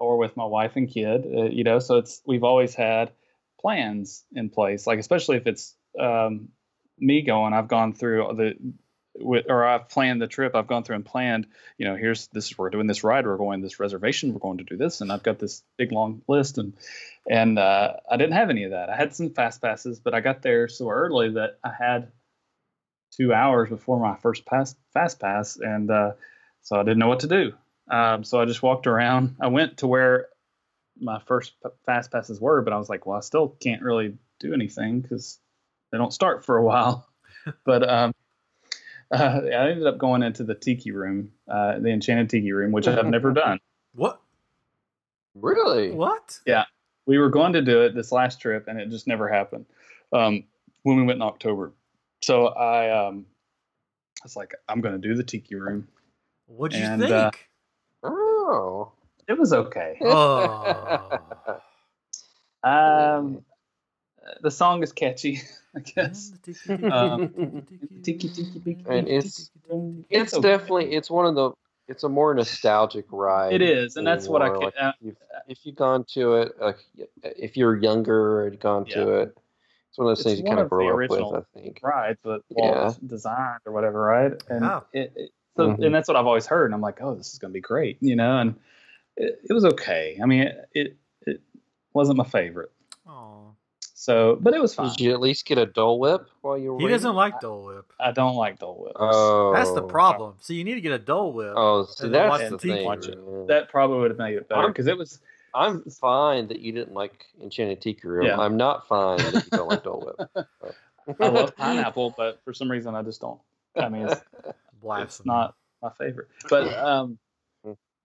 or 0.01 0.17
with 0.17 0.35
my 0.35 0.45
wife 0.45 0.75
and 0.75 0.89
kid, 0.89 1.25
uh, 1.25 1.43
you 1.43 1.63
know. 1.63 1.79
So 1.79 1.97
it's 1.97 2.21
we've 2.25 2.43
always 2.43 2.73
had 2.73 3.11
plans 3.59 4.23
in 4.33 4.49
place, 4.49 4.87
like 4.87 4.99
especially 4.99 5.37
if 5.37 5.47
it's 5.47 5.75
um, 5.99 6.49
me 6.97 7.21
going. 7.21 7.53
I've 7.53 7.67
gone 7.67 7.93
through 7.93 8.33
the 8.35 8.73
with, 9.15 9.45
or 9.47 9.65
I've 9.65 9.89
planned 9.89 10.21
the 10.21 10.27
trip. 10.27 10.55
I've 10.55 10.67
gone 10.67 10.83
through 10.83 10.95
and 10.95 11.05
planned. 11.05 11.47
You 11.77 11.85
know, 11.87 11.95
here's 11.95 12.27
this. 12.27 12.57
We're 12.57 12.69
doing 12.69 12.87
this 12.87 13.03
ride. 13.03 13.25
We're 13.25 13.37
going 13.37 13.61
this 13.61 13.79
reservation. 13.79 14.33
We're 14.33 14.39
going 14.39 14.57
to 14.57 14.63
do 14.63 14.77
this, 14.77 15.01
and 15.01 15.11
I've 15.11 15.23
got 15.23 15.39
this 15.39 15.63
big 15.77 15.91
long 15.91 16.21
list. 16.27 16.57
And 16.57 16.73
and 17.29 17.59
uh, 17.59 17.93
I 18.09 18.17
didn't 18.17 18.33
have 18.33 18.49
any 18.49 18.63
of 18.63 18.71
that. 18.71 18.89
I 18.89 18.95
had 18.95 19.15
some 19.15 19.29
fast 19.29 19.61
passes, 19.61 19.99
but 19.99 20.13
I 20.13 20.21
got 20.21 20.41
there 20.41 20.67
so 20.67 20.89
early 20.89 21.33
that 21.33 21.59
I 21.63 21.71
had 21.77 22.11
two 23.15 23.33
hours 23.33 23.69
before 23.69 23.99
my 23.99 24.15
first 24.17 24.45
pass 24.45 24.75
fast 24.93 25.19
pass, 25.19 25.57
and 25.57 25.91
uh, 25.91 26.11
so 26.61 26.79
I 26.79 26.83
didn't 26.83 26.99
know 26.99 27.09
what 27.09 27.21
to 27.21 27.27
do. 27.27 27.53
Um, 27.91 28.23
so 28.23 28.39
I 28.39 28.45
just 28.45 28.63
walked 28.63 28.87
around. 28.87 29.35
I 29.41 29.47
went 29.47 29.77
to 29.79 29.87
where 29.87 30.27
my 30.99 31.19
first 31.27 31.53
p- 31.61 31.69
fast 31.85 32.09
passes 32.11 32.39
were, 32.39 32.61
but 32.61 32.73
I 32.73 32.77
was 32.77 32.89
like, 32.89 33.05
well, 33.05 33.17
I 33.17 33.21
still 33.21 33.49
can't 33.49 33.81
really 33.81 34.17
do 34.39 34.53
anything 34.53 35.01
because 35.01 35.39
they 35.91 35.97
don't 35.97 36.13
start 36.13 36.45
for 36.45 36.57
a 36.57 36.63
while. 36.65 37.07
but 37.65 37.87
um, 37.87 38.13
uh, 39.11 39.41
I 39.43 39.69
ended 39.71 39.85
up 39.87 39.97
going 39.97 40.23
into 40.23 40.43
the 40.45 40.55
tiki 40.55 40.91
room, 40.91 41.33
uh, 41.49 41.79
the 41.79 41.89
enchanted 41.89 42.29
tiki 42.29 42.53
room, 42.53 42.71
which 42.71 42.87
I've 42.87 43.05
never 43.05 43.33
done. 43.33 43.59
what? 43.93 44.21
Really? 45.35 45.91
What? 45.91 46.39
Yeah, 46.45 46.63
we 47.05 47.17
were 47.17 47.29
going 47.29 47.53
to 47.53 47.61
do 47.61 47.81
it 47.81 47.93
this 47.93 48.11
last 48.11 48.39
trip, 48.39 48.67
and 48.67 48.79
it 48.79 48.89
just 48.89 49.07
never 49.07 49.27
happened 49.27 49.65
um, 50.13 50.45
when 50.83 50.97
we 50.97 51.03
went 51.03 51.17
in 51.17 51.23
October. 51.23 51.73
So 52.21 52.47
I, 52.47 53.07
um, 53.07 53.25
I 54.21 54.23
was 54.23 54.35
like, 54.35 54.53
I'm 54.69 54.81
going 54.81 54.99
to 54.99 55.07
do 55.07 55.15
the 55.15 55.23
tiki 55.23 55.55
room. 55.55 55.87
What'd 56.47 56.77
you 56.77 56.85
And, 56.85 57.01
think? 57.01 57.11
uh. 57.11 57.31
It 59.31 59.39
was 59.39 59.53
okay. 59.53 59.97
oh. 60.05 61.19
Um, 62.63 63.43
the 64.41 64.51
song 64.51 64.83
is 64.83 64.91
catchy, 64.91 65.41
I 65.75 65.79
guess. 65.79 66.31
Um, 66.91 67.63
Tiki 68.03 68.29
tiki 68.29 68.59
tiki. 68.59 68.85
And 68.87 69.07
it's- 69.07 69.49
tiki. 69.67 70.05
It's 70.11 70.33
okay. 70.35 70.41
definitely 70.57 70.93
it's 70.93 71.09
one 71.09 71.25
of 71.25 71.33
the 71.35 71.51
it's 71.87 72.03
a 72.03 72.09
more 72.09 72.33
nostalgic 72.35 73.05
ride. 73.09 73.53
It 73.53 73.61
is, 73.63 73.95
and 73.95 74.05
that's 74.05 74.27
what 74.27 74.41
I 74.43 74.49
anymore. 74.49 74.71
ca- 74.71 74.83
Like, 74.85 74.89
uh, 74.89 74.91
if, 75.01 75.15
if 75.47 75.65
you've 75.65 75.75
gone 75.75 76.05
to 76.13 76.35
it, 76.35 76.51
like 76.61 76.77
if 77.23 77.57
you're 77.57 77.75
younger 77.77 78.45
and 78.45 78.59
gone 78.59 78.85
to 78.85 78.91
Yeah. 78.91 79.21
it, 79.23 79.37
it's 79.89 79.97
one 79.97 80.07
of 80.07 80.11
those 80.11 80.19
It's 80.19 80.23
things 80.25 80.39
you 80.39 80.43
one 80.45 80.57
kind 80.57 80.59
of 80.59 80.65
of 80.65 80.69
the 80.69 80.75
grow 80.75 80.87
up 80.89 80.95
original 80.97 81.31
with. 81.31 81.45
I 81.55 81.59
think. 81.59 81.79
rides 81.81 82.19
that 82.25 82.41
Walt 82.51 82.99
designed 83.07 83.61
or 83.65 83.71
whatever, 83.73 84.01
right? 84.01 84.33
And 84.49 84.65
Yeah. 84.65 84.79
it, 84.93 85.13
it 85.15 85.31
so 85.57 85.69
Mhm. 85.69 85.83
and 85.83 85.95
that's 85.95 86.07
what 86.07 86.15
I've 86.15 86.27
always 86.27 86.45
heard. 86.45 86.65
And 86.65 86.75
I'm 86.75 86.81
like, 86.81 87.01
oh, 87.01 87.15
this 87.15 87.33
is 87.33 87.39
gonna 87.39 87.53
be 87.53 87.59
great, 87.59 87.97
you 88.01 88.15
know. 88.15 88.37
And 88.37 88.55
it, 89.17 89.41
it 89.49 89.53
was 89.53 89.65
okay. 89.65 90.19
I 90.21 90.25
mean, 90.25 90.41
it, 90.43 90.69
it 90.73 90.97
it 91.25 91.41
wasn't 91.93 92.17
my 92.17 92.23
favorite. 92.23 92.71
Aw. 93.07 93.39
So, 93.93 94.37
but 94.41 94.53
it 94.55 94.61
was 94.61 94.73
fine. 94.73 94.89
Did 94.89 94.99
you 95.01 95.11
at 95.11 95.19
least 95.19 95.45
get 95.45 95.59
a 95.59 95.65
Dole 95.67 95.99
Whip 95.99 96.27
while 96.41 96.57
you 96.57 96.73
were? 96.73 96.79
He 96.79 96.85
waiting? 96.85 96.95
doesn't 96.95 97.15
like 97.15 97.39
Dole 97.39 97.65
Whip. 97.65 97.93
I 97.99 98.11
don't 98.11 98.35
like 98.35 98.57
Dole 98.57 98.81
Whips. 98.85 98.95
Oh, 98.99 99.53
That's 99.53 99.71
the 99.73 99.83
problem. 99.83 100.35
So 100.39 100.53
you 100.53 100.63
need 100.63 100.73
to 100.73 100.81
get 100.81 100.91
a 100.91 100.97
Dole 100.97 101.33
Whip. 101.33 101.53
Oh, 101.55 101.85
see, 101.85 102.05
And 102.05 102.15
then 102.15 102.29
that's 102.29 102.41
watch 102.41 102.49
the 102.49 102.57
the 102.57 102.73
thing. 102.75 102.85
Watch 102.85 103.07
it. 103.07 103.17
man. 103.23 103.45
that 103.47 103.69
probably 103.69 103.99
would 103.99 104.09
have 104.09 104.17
made 104.17 104.35
it 104.35 104.49
better 104.49 104.67
because 104.69 104.87
it 104.87 104.97
was 104.97 105.19
I'm 105.53 105.83
fine 105.83 106.47
that 106.47 106.61
you 106.61 106.71
didn't 106.71 106.93
like 106.93 107.25
Enchanted 107.43 107.81
Tiki 107.81 108.07
Room. 108.07 108.25
Yeah. 108.25 108.39
I'm 108.39 108.57
not 108.57 108.87
fine 108.87 109.17
that 109.17 109.33
you 109.45 109.49
don't 109.51 109.67
like 109.69 109.83
Dole 109.83 110.11
Whip. 110.17 110.47
I 111.19 111.27
love 111.27 111.55
pineapple, 111.55 112.13
but 112.17 112.41
for 112.43 112.53
some 112.53 112.71
reason 112.71 112.95
I 112.95 113.03
just 113.03 113.21
don't. 113.21 113.39
I 113.75 113.89
mean, 113.89 114.07
it's, 114.07 114.21
it's 114.83 115.25
not 115.25 115.55
my 115.81 115.89
favorite. 115.97 116.27
But 116.49 116.73
um, 116.77 117.17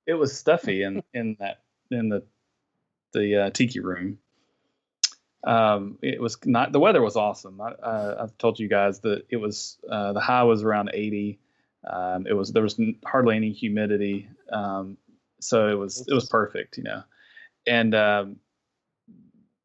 it 0.07 0.15
was 0.15 0.37
stuffy 0.37 0.83
in 0.83 1.03
in 1.13 1.37
that 1.41 1.63
in 1.91 2.09
the 2.09 2.23
the 3.13 3.45
uh, 3.45 3.51
tiki 3.51 3.81
room. 3.81 4.19
Um, 5.45 5.99
it 6.03 6.21
was 6.21 6.39
not 6.45 6.73
the 6.73 6.81
weather 6.81 7.03
was 7.03 7.17
awesome. 7.17 7.61
I, 7.61 7.71
uh, 7.71 8.17
I've 8.23 8.39
told 8.39 8.59
you 8.59 8.69
guys 8.69 9.01
that 9.01 9.25
it 9.31 9.37
was 9.37 9.79
uh, 9.91 10.13
the 10.13 10.21
high 10.21 10.43
was 10.43 10.63
around 10.63 10.91
80. 10.93 11.39
Um, 11.89 12.27
it 12.27 12.33
was 12.33 12.53
there 12.53 12.63
was 12.63 12.81
hardly 13.05 13.37
any 13.37 13.53
humidity, 13.53 14.29
um, 14.51 14.97
so 15.41 15.69
it 15.69 15.79
was 15.79 16.07
it 16.09 16.15
was 16.15 16.29
perfect, 16.29 16.79
you 16.79 16.83
know. 16.83 17.03
And 17.67 17.95
um, 17.95 18.37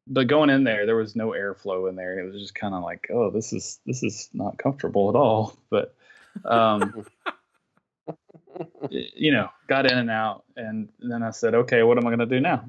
but 0.06 0.28
going 0.28 0.50
in 0.50 0.64
there, 0.64 0.86
there 0.86 0.96
was 0.96 1.16
no 1.16 1.30
airflow 1.30 1.88
in 1.88 1.96
there. 1.96 2.18
It 2.18 2.30
was 2.30 2.40
just 2.40 2.54
kind 2.54 2.74
of 2.74 2.82
like, 2.82 3.08
oh, 3.12 3.30
this 3.30 3.52
is 3.52 3.80
this 3.86 4.04
is 4.04 4.28
not 4.32 4.58
comfortable 4.58 5.08
at 5.08 5.16
all. 5.16 5.56
But 5.68 5.94
um, 6.44 7.06
you 8.90 9.32
know, 9.32 9.48
got 9.68 9.90
in 9.90 9.96
and 9.96 10.10
out, 10.10 10.44
and 10.56 10.88
then 11.00 11.22
I 11.22 11.30
said, 11.30 11.54
okay, 11.54 11.82
what 11.82 11.98
am 11.98 12.06
I 12.06 12.10
going 12.10 12.18
to 12.20 12.26
do 12.26 12.40
now? 12.40 12.64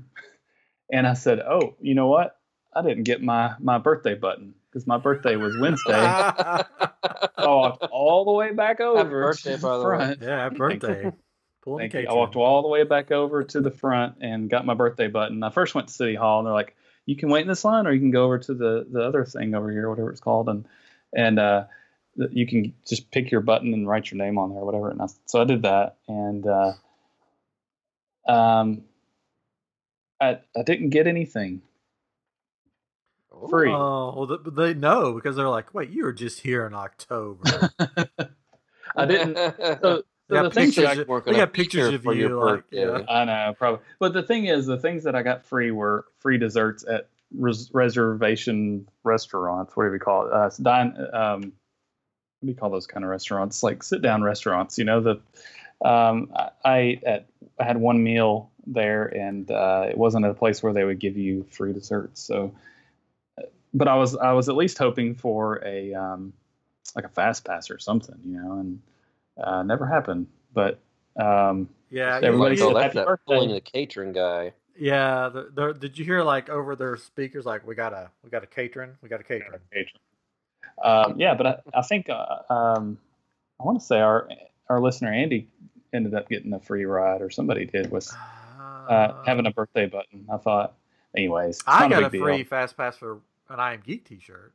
and 0.92 1.08
I 1.08 1.14
said, 1.14 1.40
"Oh, 1.40 1.76
you 1.82 1.96
know 1.96 2.08
what? 2.08 2.38
I 2.74 2.82
didn't 2.82 3.04
get 3.04 3.22
my 3.22 3.56
my 3.60 3.78
birthday 3.80 4.16
button 4.16 4.54
because 4.70 4.88
my 4.88 4.98
birthday 4.98 5.36
was 5.36 5.58
Wednesday." 5.60 5.94
I 5.94 6.64
walked 7.40 7.84
all 7.92 8.26
the 8.26 8.32
way 8.32 8.52
back 8.54 8.80
over 8.80 9.10
birthday, 9.10 9.56
to 9.56 9.62
by 9.62 9.78
the 9.78 9.84
the 9.84 9.90
way. 9.90 9.98
front. 9.98 10.22
yeah, 10.22 10.44
happy 10.44 10.58
birthday. 10.58 11.12
Pulling 11.64 11.90
Thank 11.90 12.04
you. 12.04 12.10
I 12.10 12.14
walked 12.14 12.36
all 12.36 12.62
the 12.62 12.68
way 12.68 12.84
back 12.84 13.12
over 13.12 13.44
to 13.44 13.62
the 13.62 13.72
front 13.72 14.18
and 14.22 14.50
got 14.50 14.66
my 14.66 14.74
birthday 14.74 15.08
button. 15.08 15.42
I 15.44 15.50
first 15.50 15.74
went 15.74 15.88
to 15.88 15.94
City 15.94 16.16
Hall 16.16 16.40
and 16.40 16.46
they're 16.46 16.54
like, 16.54 16.76
"You 17.06 17.16
can 17.16 17.30
wait 17.30 17.42
in 17.42 17.48
this 17.48 17.64
line, 17.64 17.88
or 17.88 17.94
you 17.94 18.00
can 18.00 18.12
go 18.12 18.26
over 18.26 18.38
to 18.40 18.54
the 18.54 18.86
the 18.90 19.02
other 19.02 19.26
thing 19.26 19.56
over 19.56 19.72
here, 19.72 19.90
whatever 19.90 20.12
it's 20.12 20.20
called, 20.22 20.50
and 20.50 20.68
and 21.16 21.40
uh, 21.40 21.64
th- 21.64 21.70
you 22.32 22.46
can 22.48 22.74
just 22.88 23.10
pick 23.12 23.32
your 23.32 23.42
button 23.42 23.74
and 23.74 23.88
write 23.88 24.12
your 24.12 24.18
name 24.18 24.38
on 24.38 24.50
there, 24.52 24.60
or 24.60 24.66
whatever." 24.66 24.90
And 24.90 25.02
I, 25.02 25.08
so 25.26 25.42
I 25.42 25.46
did 25.46 25.64
that, 25.64 25.98
and 26.08 26.46
uh, 26.46 26.74
um, 28.28 28.84
I 30.22 30.40
I 30.56 30.64
didn't 30.64 30.90
get 30.90 31.08
anything. 31.08 31.62
Free. 33.50 33.72
Oh, 33.72 34.14
well, 34.16 34.28
th- 34.38 34.56
they 34.56 34.74
know 34.74 35.14
because 35.14 35.36
they're 35.36 35.50
like, 35.50 35.74
wait, 35.74 35.90
you 35.90 36.06
were 36.06 36.14
just 36.14 36.42
here 36.42 36.66
in 36.66 36.74
October. 36.74 37.72
I 38.96 39.06
didn't. 39.06 39.36
So, 39.36 40.04
They 40.30 40.36
so 40.38 40.44
the 40.44 40.50
things 40.52 40.76
pictures. 40.76 40.84
that 40.98 41.10
I- 41.10 41.14
of- 41.16 41.26
They 41.26 41.32
got 41.34 41.52
be 41.52 41.64
pictures 41.64 41.88
here 41.90 41.96
of 41.98 42.04
for 42.04 42.14
your 42.14 42.30
you. 42.30 42.40
Like, 42.40 42.64
yeah. 42.72 43.00
I 43.10 43.26
know, 43.26 43.54
probably. 43.58 43.84
But 44.00 44.14
the 44.14 44.24
thing 44.24 44.46
is, 44.46 44.66
the 44.66 44.78
things 44.78 45.04
that 45.04 45.16
I 45.16 45.24
got 45.24 45.46
free 45.46 45.72
were 45.72 46.06
free 46.20 46.38
desserts 46.38 46.86
at 46.88 47.10
res- 47.38 47.70
reservation 47.74 48.88
restaurants. 49.04 49.76
What 49.76 49.86
do 49.86 49.92
we 49.92 50.00
call 50.00 50.28
it? 50.28 50.32
Uh, 50.34 50.50
dine. 50.62 50.96
Um, 51.12 51.54
what 52.44 52.48
do 52.48 52.52
you 52.52 52.58
call 52.58 52.70
those 52.70 52.88
kind 52.88 53.06
of 53.06 53.10
restaurants? 53.10 53.64
Like 53.64 53.84
sit 53.84 54.02
down 54.02 54.22
restaurants. 54.22 54.78
You 54.78 54.84
know, 54.84 55.00
the 55.00 55.12
um, 55.88 56.30
I, 56.36 56.50
I 56.66 57.00
at 57.06 57.26
I 57.58 57.64
had 57.64 57.78
one 57.78 58.04
meal 58.04 58.52
there, 58.68 59.06
and 59.06 59.50
uh, 59.50 59.86
it 59.90 59.98
wasn't 59.98 60.26
a 60.26 60.34
place 60.34 60.62
where 60.62 60.74
they 60.74 60.84
would 60.84 61.00
give 61.00 61.16
you 61.16 61.46
free 61.50 61.72
desserts. 61.72 62.22
So, 62.22 62.54
but 63.74 63.88
I 63.88 63.96
was 63.96 64.18
I 64.18 64.34
was 64.34 64.50
at 64.50 64.58
least 64.58 64.78
hoping 64.78 65.16
for 65.16 65.64
a 65.66 65.94
um, 65.94 66.34
like 66.98 67.06
a 67.06 67.10
fast 67.10 67.46
pass 67.46 67.72
or 67.72 67.80
something. 67.80 68.20
You 68.26 68.42
know, 68.42 68.60
and 68.60 68.82
uh, 69.42 69.64
never 69.64 69.86
happened. 69.86 70.28
But 70.54 70.80
um, 71.16 71.70
Yeah, 71.90 72.20
Everybody 72.22 72.28
Everybody 72.28 72.58
said 72.58 72.66
oh, 72.66 72.74
that's 72.74 72.96
that 72.96 73.20
pulling 73.26 73.52
the 73.52 73.62
catering 73.62 74.12
guy. 74.12 74.52
yeah. 74.78 75.30
The, 75.30 75.50
the, 75.54 75.74
did 75.74 75.98
you 75.98 76.04
hear 76.04 76.24
like 76.24 76.50
over 76.50 76.76
their 76.76 76.98
speakers 76.98 77.46
like 77.46 77.66
we 77.66 77.74
got 77.74 77.94
a 77.94 78.10
we 78.22 78.30
got 78.30 78.44
a 78.44 78.48
catering, 78.48 78.98
we 79.02 79.08
got 79.08 79.22
a 79.22 79.24
catering. 79.24 79.62
patron. 79.72 80.02
Um, 80.84 81.16
yeah, 81.20 81.36
but 81.36 81.48
I, 81.48 81.58
I 81.76 81.82
think 81.82 82.10
uh, 82.10 82.54
um, 82.54 82.98
I 83.60 83.64
want 83.64 83.80
to 83.80 83.86
say 83.86 84.00
our 84.00 84.30
our 84.70 84.82
listener 84.82 85.12
Andy 85.12 85.48
ended 85.94 86.14
up 86.14 86.30
getting 86.30 86.54
a 86.54 86.60
free 86.60 86.86
ride, 86.86 87.22
or 87.22 87.30
somebody 87.30 87.66
did 87.66 87.92
with 87.92 88.12
uh, 88.90 89.14
having 89.26 89.46
a 89.46 89.52
birthday 89.52 89.86
button. 89.86 90.28
I 90.32 90.38
thought, 90.38 90.74
anyways, 91.16 91.62
I 91.68 91.88
got 91.90 92.04
a 92.04 92.08
a 92.08 92.10
free 92.10 92.38
deal. 92.38 92.46
fast 92.46 92.76
pass 92.78 92.98
for 92.98 93.20
an 93.50 93.60
I 93.60 93.74
am 93.74 93.82
Geek 93.86 94.06
T-shirt. 94.06 94.54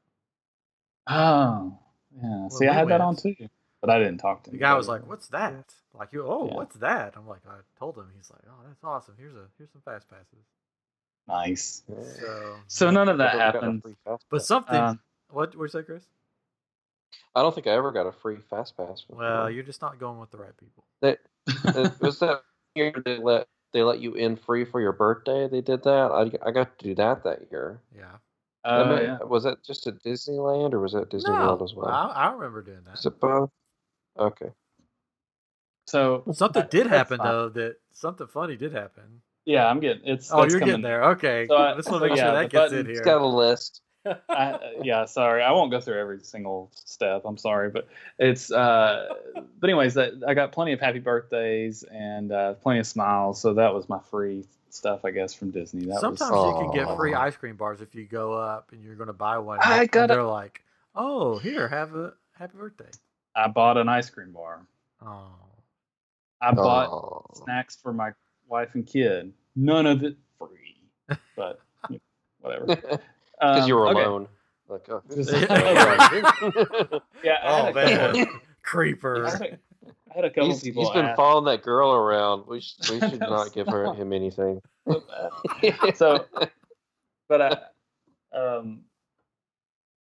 Oh, 1.07 1.79
yeah. 2.23 2.49
See, 2.49 2.67
I 2.67 2.75
had 2.75 2.89
that 2.89 3.01
on 3.01 3.17
too, 3.17 3.35
but 3.81 3.91
I 3.91 3.99
didn't 3.99 4.19
talk 4.19 4.43
to 4.45 4.51
him. 4.51 4.57
The 4.57 4.61
guy 4.61 4.75
was 4.75 4.89
like, 4.89 5.07
"What's 5.07 5.29
that?" 5.29 5.73
Like, 5.95 6.13
you, 6.13 6.25
oh, 6.27 6.47
Yeah. 6.47 6.55
what's 6.55 6.77
that? 6.77 7.15
I'm 7.17 7.27
like, 7.27 7.41
I 7.49 7.57
told 7.79 7.97
him. 7.97 8.09
He's 8.17 8.31
like, 8.31 8.43
"Oh, 8.47 8.63
that's 8.67 8.85
awesome. 8.85 9.15
Here's 9.19 9.35
a 9.35 9.47
here's 9.57 9.71
some 9.73 9.83
fast 9.83 10.09
passes." 10.11 10.45
Nice. 11.27 11.83
So, 11.87 12.57
So 12.67 12.91
none 12.91 13.09
of 13.09 13.19
that 13.19 13.35
Never 13.37 13.39
got 13.39 13.55
a 13.57 13.59
happened. 13.59 13.83
but 14.31 14.45
something. 14.45 14.75
Um, 14.75 15.01
what 15.31 15.57
what 15.57 15.65
you 15.65 15.69
say, 15.69 15.83
Chris? 15.83 16.05
I 17.35 17.43
don't 17.43 17.55
think 17.55 17.67
I 17.67 17.71
ever 17.71 17.93
got 17.93 18.07
a 18.07 18.13
free 18.13 18.39
fast 18.51 18.77
pass. 18.77 19.03
before. 19.03 19.19
Well, 19.23 19.51
you're 19.51 19.63
just 19.63 19.81
not 19.83 19.99
going 19.99 20.19
with 20.19 20.31
the 20.31 20.39
right 20.39 20.57
people. 20.57 20.85
Uh, 21.03 21.91
was 22.01 22.19
that 22.19 22.43
year 22.75 22.93
they 23.05 23.19
let 23.19 23.47
they 23.73 23.83
let 23.83 24.01
you 24.01 24.15
in 24.15 24.37
free 24.37 24.65
for 24.65 24.81
your 24.81 24.93
birthday? 24.93 25.49
They 25.49 25.61
did 25.61 25.85
that. 25.85 26.11
I, 26.13 26.49
I 26.49 26.51
got 26.53 26.79
to 26.79 26.85
do 26.85 26.95
that 26.97 27.25
that 27.25 27.49
year. 27.51 27.81
Yeah. 27.97 28.05
I 28.65 28.81
uh, 28.81 28.89
mean, 28.97 29.05
yeah. 29.05 29.19
Was 29.25 29.45
that 29.45 29.63
just 29.65 29.87
at 29.87 30.03
Disneyland 30.03 30.73
or 30.73 30.81
was 30.81 30.93
that 30.93 31.11
Disney 31.11 31.33
no, 31.33 31.39
World 31.39 31.63
as 31.63 31.75
well? 31.75 31.89
I, 31.89 32.07
I 32.09 32.33
remember 32.33 32.63
doing 32.63 32.81
that. 32.87 32.99
Is 32.99 33.07
it 33.07 33.21
both? 33.21 33.51
Okay. 34.19 34.51
So 35.87 36.25
Something 36.33 36.63
that- 36.63 36.71
did 36.71 36.87
happen 36.87 37.21
though. 37.23 37.49
That 37.49 37.77
something 37.93 38.27
funny 38.27 38.57
did 38.57 38.73
happen. 38.73 39.23
Yeah, 39.47 39.67
I'm 39.67 39.81
getting 39.81 40.03
it's. 40.05 40.31
Oh, 40.31 40.41
you're 40.41 40.59
coming. 40.59 40.67
getting 40.67 40.83
there. 40.83 41.05
Okay, 41.13 41.47
So 41.49 41.55
I- 41.57 41.73
let's 41.77 41.89
make 41.91 42.01
so 42.01 42.07
sure 42.09 42.17
that 42.17 42.35
the 42.35 42.41
gets 42.43 42.53
button- 42.53 42.79
in 42.81 42.87
It's 42.91 42.99
here. 42.99 43.05
got 43.05 43.23
a 43.23 43.27
list. 43.27 43.81
I, 44.07 44.11
uh, 44.31 44.59
yeah, 44.83 45.05
sorry, 45.05 45.43
I 45.43 45.53
won't 45.53 45.71
go 45.71 45.81
through 45.81 46.01
every 46.01 46.21
single 46.23 46.71
step. 46.75 47.23
I'm 47.25 47.37
sorry, 47.39 47.71
but 47.71 47.89
it's. 48.19 48.51
Uh, 48.51 49.09
but 49.61 49.69
anyways, 49.69 49.95
that, 49.95 50.13
I 50.27 50.35
got 50.35 50.53
plenty 50.53 50.73
of 50.73 50.81
happy 50.81 50.99
birthdays 50.99 51.83
and 51.85 52.33
uh, 52.33 52.55
plenty 52.55 52.81
of 52.81 52.87
smiles, 52.87 53.41
so 53.41 53.55
that 53.55 53.75
was 53.75 53.89
my 53.89 53.99
free 54.11 54.45
stuff, 54.71 55.05
I 55.05 55.11
guess, 55.11 55.35
from 55.35 55.51
Disney. 55.51 55.87
That 55.87 56.01
Sometimes 56.01 56.33
was. 56.33 56.61
you 56.61 56.67
can 56.67 56.87
get 56.87 56.97
free 56.97 57.15
ice 57.15 57.37
cream 57.37 57.57
bars 57.57 57.81
if 57.81 57.95
you 57.95 58.05
go 58.05 58.35
up 58.35 58.73
and 58.73 58.83
you're 58.85 58.95
going 58.97 59.09
to 59.09 59.13
buy 59.13 59.39
one. 59.39 59.59
I 59.63 59.83
and 59.83 59.91
gotta- 59.91 60.15
they're 60.15 60.23
like, 60.23 60.63
"Oh, 60.95 61.39
here, 61.39 61.69
have 61.69 61.95
a 61.95 62.15
happy 62.33 62.57
birthday." 62.57 62.91
I 63.35 63.49
bought 63.49 63.77
an 63.77 63.89
ice 63.89 64.11
cream 64.11 64.33
bar. 64.33 64.61
Oh, 65.05 65.29
I 66.41 66.53
bought 66.53 66.89
Oh. 66.91 67.25
snacks 67.35 67.77
for 67.77 67.93
my 67.93 68.13
wife 68.49 68.75
and 68.75 68.87
kid. 68.87 69.33
None 69.55 69.87
of 69.87 70.03
it 70.03 70.17
free, 70.39 70.81
but 71.37 71.61
you 71.89 71.97
know, 71.97 72.01
whatever. 72.41 73.01
Because 73.41 73.63
Um, 73.63 73.69
you 73.69 73.75
were 73.77 73.89
okay. 73.89 74.03
alone. 74.03 74.29
Like, 74.69 74.89
oh, 74.91 75.03
Yeah. 75.11 76.99
Yeah, 77.25 77.37
I 77.43 77.47
oh 77.47 77.65
had 77.65 77.77
a 77.77 77.97
couple- 77.97 78.19
man, 78.19 78.27
creeper. 78.63 79.27
I 79.27 79.31
had 79.31 79.41
a- 79.43 79.59
I 80.11 80.15
had 80.15 80.25
a 80.25 80.31
couple 80.31 80.47
he's, 80.49 80.63
people 80.63 80.85
he's 80.85 80.93
been 80.93 81.05
ask- 81.05 81.17
following 81.17 81.45
that 81.45 81.63
girl 81.63 81.93
around. 81.93 82.45
We, 82.49 82.61
sh- 82.61 82.75
we 82.91 82.99
should 82.99 83.21
know, 83.21 83.29
not 83.29 83.53
give 83.53 83.67
her 83.69 83.93
him 83.95 84.13
anything. 84.13 84.63
so, 85.95 86.25
but 87.29 87.43
I, 87.43 88.37
um, 88.37 88.81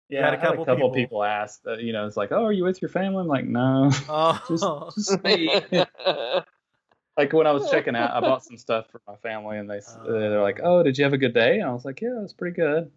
yeah, 0.08 0.24
had 0.24 0.34
a 0.34 0.36
I 0.36 0.40
had 0.40 0.44
a 0.44 0.46
couple 0.50 0.64
couple 0.64 0.88
people. 0.90 0.90
people, 0.94 1.24
ask. 1.24 1.60
Uh, 1.66 1.74
you 1.78 1.92
know, 1.92 2.06
it's 2.06 2.16
like, 2.16 2.30
oh, 2.32 2.44
are 2.44 2.52
you 2.52 2.62
with 2.64 2.80
your 2.80 2.88
family? 2.90 3.20
I'm 3.20 3.26
like, 3.26 3.44
no, 3.44 3.90
Oh, 4.08 4.40
just 4.96 5.22
me. 5.24 5.50
like 7.16 7.32
when 7.32 7.46
I 7.48 7.52
was 7.52 7.68
checking 7.70 7.96
out, 7.96 8.12
I 8.12 8.20
bought 8.20 8.44
some 8.44 8.56
stuff 8.56 8.86
for 8.90 9.00
my 9.06 9.16
family, 9.16 9.58
and 9.58 9.68
they 9.68 9.78
s 9.78 9.96
they're 10.06 10.40
like, 10.40 10.60
oh, 10.62 10.82
did 10.84 10.96
you 10.96 11.04
have 11.04 11.12
a 11.12 11.18
good 11.18 11.34
day? 11.34 11.58
And 11.58 11.64
I 11.68 11.72
was 11.72 11.84
like, 11.84 12.00
yeah, 12.00 12.16
it 12.18 12.22
was 12.22 12.32
pretty 12.32 12.54
good. 12.54 12.90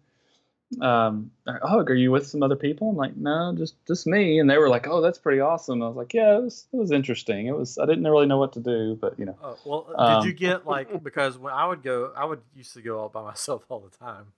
Um, 0.80 1.30
oh, 1.46 1.80
are 1.80 1.94
you 1.94 2.10
with 2.10 2.26
some 2.26 2.42
other 2.42 2.56
people? 2.56 2.90
I'm 2.90 2.96
like, 2.96 3.16
no, 3.16 3.54
just 3.56 3.74
just 3.86 4.06
me. 4.06 4.38
And 4.38 4.48
they 4.48 4.56
were 4.56 4.68
like, 4.68 4.86
oh, 4.88 5.00
that's 5.00 5.18
pretty 5.18 5.40
awesome. 5.40 5.82
I 5.82 5.88
was 5.88 5.96
like, 5.96 6.14
yeah, 6.14 6.38
it 6.38 6.42
was 6.42 6.66
it 6.72 6.76
was 6.76 6.90
interesting. 6.90 7.46
It 7.46 7.56
was 7.56 7.78
I 7.78 7.86
didn't 7.86 8.04
really 8.04 8.26
know 8.26 8.38
what 8.38 8.52
to 8.54 8.60
do, 8.60 8.96
but 9.00 9.18
you 9.18 9.26
know, 9.26 9.36
Oh, 9.42 9.58
well, 9.64 9.94
Um, 9.96 10.22
did 10.22 10.28
you 10.28 10.32
get 10.34 10.66
like 10.66 11.02
because 11.02 11.36
when 11.36 11.52
I 11.52 11.66
would 11.66 11.82
go, 11.82 12.12
I 12.16 12.24
would 12.24 12.40
used 12.54 12.72
to 12.74 12.82
go 12.82 12.98
all 12.98 13.08
by 13.08 13.22
myself 13.22 13.64
all 13.68 13.80
the 13.80 13.96
time. 13.96 14.32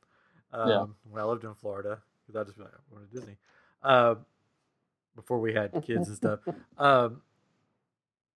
Um, 0.52 0.68
Yeah. 0.68 0.86
When 1.10 1.22
I 1.22 1.24
lived 1.26 1.44
in 1.44 1.54
Florida, 1.54 2.00
because 2.26 2.40
I 2.40 2.44
just 2.44 2.58
like, 2.58 2.70
to 2.70 3.14
Disney. 3.14 3.36
Um, 3.82 4.24
before 5.14 5.38
we 5.38 5.52
had 5.54 5.72
kids 5.84 6.08
and 6.08 6.16
stuff. 6.16 6.40
Um, 6.78 7.22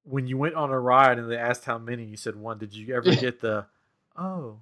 when 0.05 0.26
you 0.26 0.38
went 0.38 0.55
on 0.55 0.70
a 0.70 0.78
ride 0.78 1.18
and 1.18 1.30
they 1.30 1.36
asked 1.36 1.64
how 1.64 1.78
many, 1.78 2.05
you 2.05 2.16
said 2.16 2.36
one. 2.36 2.59
Did 2.59 2.74
you 2.74 2.94
ever 2.94 3.14
get 3.14 3.40
the, 3.40 3.66
oh. 4.16 4.61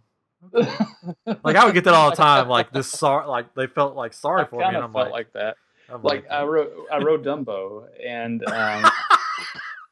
like 1.45 1.57
I 1.57 1.65
would 1.65 1.75
get 1.75 1.85
that 1.85 1.95
all 1.95 2.11
the 2.11 2.17
time. 2.17 2.49
Like 2.49 2.73
this, 2.73 2.89
sorry, 2.91 3.27
like 3.27 3.55
they 3.55 3.67
felt 3.67 3.95
like 3.97 4.13
sorry 4.13 4.43
I 4.43 4.47
for 4.47 4.57
me, 4.59 4.65
kind 4.65 4.77
and 4.77 4.85
of 4.85 4.91
I'm 4.91 4.93
felt 4.95 5.13
like, 5.13 5.27
like 5.27 5.33
that. 5.35 5.57
I'm 5.89 6.03
like 6.03 6.31
I 6.31 6.43
rode, 6.45 6.71
I 6.93 6.99
rode 6.99 7.25
Dumbo 7.25 7.87
and 8.05 8.43
um, 8.49 8.91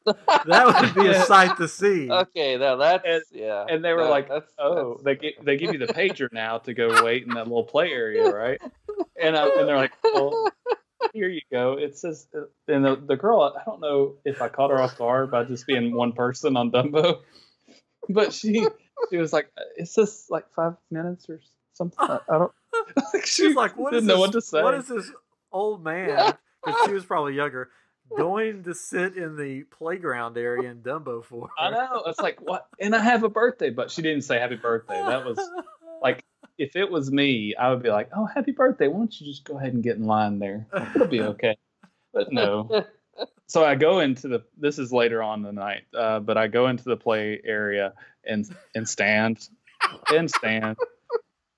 that 0.46 0.92
would 0.94 0.94
be 1.04 1.08
a 1.10 1.22
sight 1.22 1.56
to 1.58 1.68
see. 1.68 2.10
okay, 2.10 2.56
now 2.56 2.76
that's 2.76 3.04
And- 3.06 3.22
yeah. 3.32 3.64
and 3.68 3.84
they 3.84 3.92
were 3.92 4.02
that- 4.04 4.10
like, 4.10 4.28
that's, 4.28 4.52
oh, 4.58 4.98
that's- 5.02 5.04
they 5.04 5.28
gi- 5.30 5.36
they 5.42 5.56
give 5.56 5.72
you 5.72 5.78
the 5.78 5.92
pager 5.92 6.28
now 6.32 6.58
to 6.58 6.74
go 6.74 7.02
wait 7.04 7.22
in 7.24 7.30
that 7.34 7.46
little 7.48 7.64
play 7.64 7.90
area, 7.92 8.28
right? 8.30 8.60
And 9.20 9.36
I, 9.36 9.46
and 9.48 9.68
they're 9.68 9.76
like, 9.76 9.92
well, 10.02 10.50
here 11.12 11.28
you 11.28 11.40
go. 11.50 11.74
It 11.74 11.96
says, 11.96 12.26
uh, 12.36 12.42
and 12.66 12.84
the 12.84 12.96
the 12.96 13.16
girl, 13.16 13.42
I 13.42 13.62
don't 13.64 13.80
know 13.80 14.16
if 14.24 14.42
I 14.42 14.48
caught 14.48 14.70
her 14.70 14.80
off 14.80 14.98
guard 14.98 15.30
by 15.30 15.44
just 15.44 15.66
being 15.66 15.94
one 15.94 16.12
person 16.12 16.56
on 16.56 16.70
Dumbo, 16.70 17.20
but 18.08 18.32
she 18.32 18.66
she 19.10 19.16
was 19.16 19.32
like, 19.32 19.50
uh, 19.58 19.62
it 19.76 19.88
says 19.88 20.26
like 20.30 20.50
five 20.54 20.74
minutes 20.90 21.28
or 21.28 21.40
something. 21.72 21.98
I, 22.00 22.20
I 22.28 22.38
don't. 22.38 22.52
Like 23.14 23.24
she 23.24 23.44
She's 23.44 23.56
like, 23.56 23.76
what 23.78 23.92
didn't 23.92 24.04
is 24.04 24.08
know 24.08 24.14
this, 24.14 24.20
what 24.20 24.32
to 24.32 24.40
say. 24.40 24.62
What 24.62 24.74
is 24.74 24.88
this 24.88 25.10
old 25.52 25.82
man? 25.82 26.34
Because 26.64 26.86
she 26.86 26.92
was 26.92 27.04
probably 27.04 27.34
younger, 27.34 27.70
going 28.16 28.64
to 28.64 28.74
sit 28.74 29.16
in 29.16 29.36
the 29.36 29.62
playground 29.64 30.36
area 30.36 30.70
in 30.70 30.82
Dumbo 30.82 31.24
for. 31.24 31.48
I 31.58 31.70
know. 31.70 32.02
It's 32.06 32.20
like 32.20 32.40
what? 32.40 32.66
And 32.80 32.94
I 32.94 33.00
have 33.00 33.22
a 33.22 33.28
birthday, 33.28 33.70
but 33.70 33.90
she 33.90 34.02
didn't 34.02 34.22
say 34.22 34.38
happy 34.38 34.56
birthday. 34.56 35.00
That 35.06 35.24
was 35.24 35.38
like, 36.02 36.24
if 36.58 36.76
it 36.76 36.90
was 36.90 37.10
me, 37.10 37.54
I 37.54 37.70
would 37.70 37.82
be 37.82 37.90
like, 37.90 38.10
oh, 38.16 38.26
happy 38.26 38.52
birthday. 38.52 38.88
Why 38.88 38.98
don't 38.98 39.20
you 39.20 39.26
just 39.26 39.44
go 39.44 39.56
ahead 39.58 39.72
and 39.72 39.82
get 39.82 39.96
in 39.96 40.04
line 40.04 40.38
there? 40.38 40.66
It'll 40.94 41.06
be 41.06 41.20
okay. 41.22 41.56
But 42.12 42.32
no. 42.32 42.84
So 43.46 43.64
I 43.64 43.74
go 43.74 44.00
into 44.00 44.28
the. 44.28 44.42
This 44.58 44.78
is 44.78 44.92
later 44.92 45.22
on 45.22 45.40
in 45.40 45.44
the 45.44 45.52
night, 45.52 45.84
uh, 45.96 46.20
but 46.20 46.36
I 46.36 46.48
go 46.48 46.68
into 46.68 46.84
the 46.84 46.96
play 46.96 47.40
area 47.44 47.92
and 48.24 48.48
and 48.74 48.88
stand 48.88 49.48
and 50.10 50.30
stand, 50.30 50.76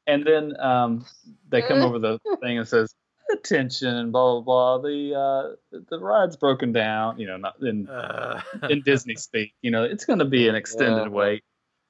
and 0.07 0.25
then 0.27 0.59
um, 0.61 1.07
they 1.49 1.63
come 1.63 1.83
over 1.83 1.99
the 1.99 2.19
thing 2.41 2.59
and 2.59 2.69
says. 2.69 2.95
Attention, 3.29 4.13
blah 4.13 4.41
blah 4.41 4.79
blah. 4.79 4.89
The 4.89 5.57
uh, 5.73 5.81
the 5.91 5.99
ride's 5.99 6.37
broken 6.37 6.71
down. 6.71 7.19
You 7.19 7.27
know, 7.27 7.37
not 7.37 7.61
in 7.61 7.89
Uh, 7.89 8.41
in 8.71 8.83
Disney 8.83 9.17
speak. 9.17 9.53
You 9.63 9.73
know, 9.73 9.83
it's 9.83 10.05
going 10.05 10.21
to 10.21 10.25
be 10.25 10.49
an 10.49 10.55
extended 10.55 11.07
Yeah. 11.07 11.09
wait. 11.09 11.43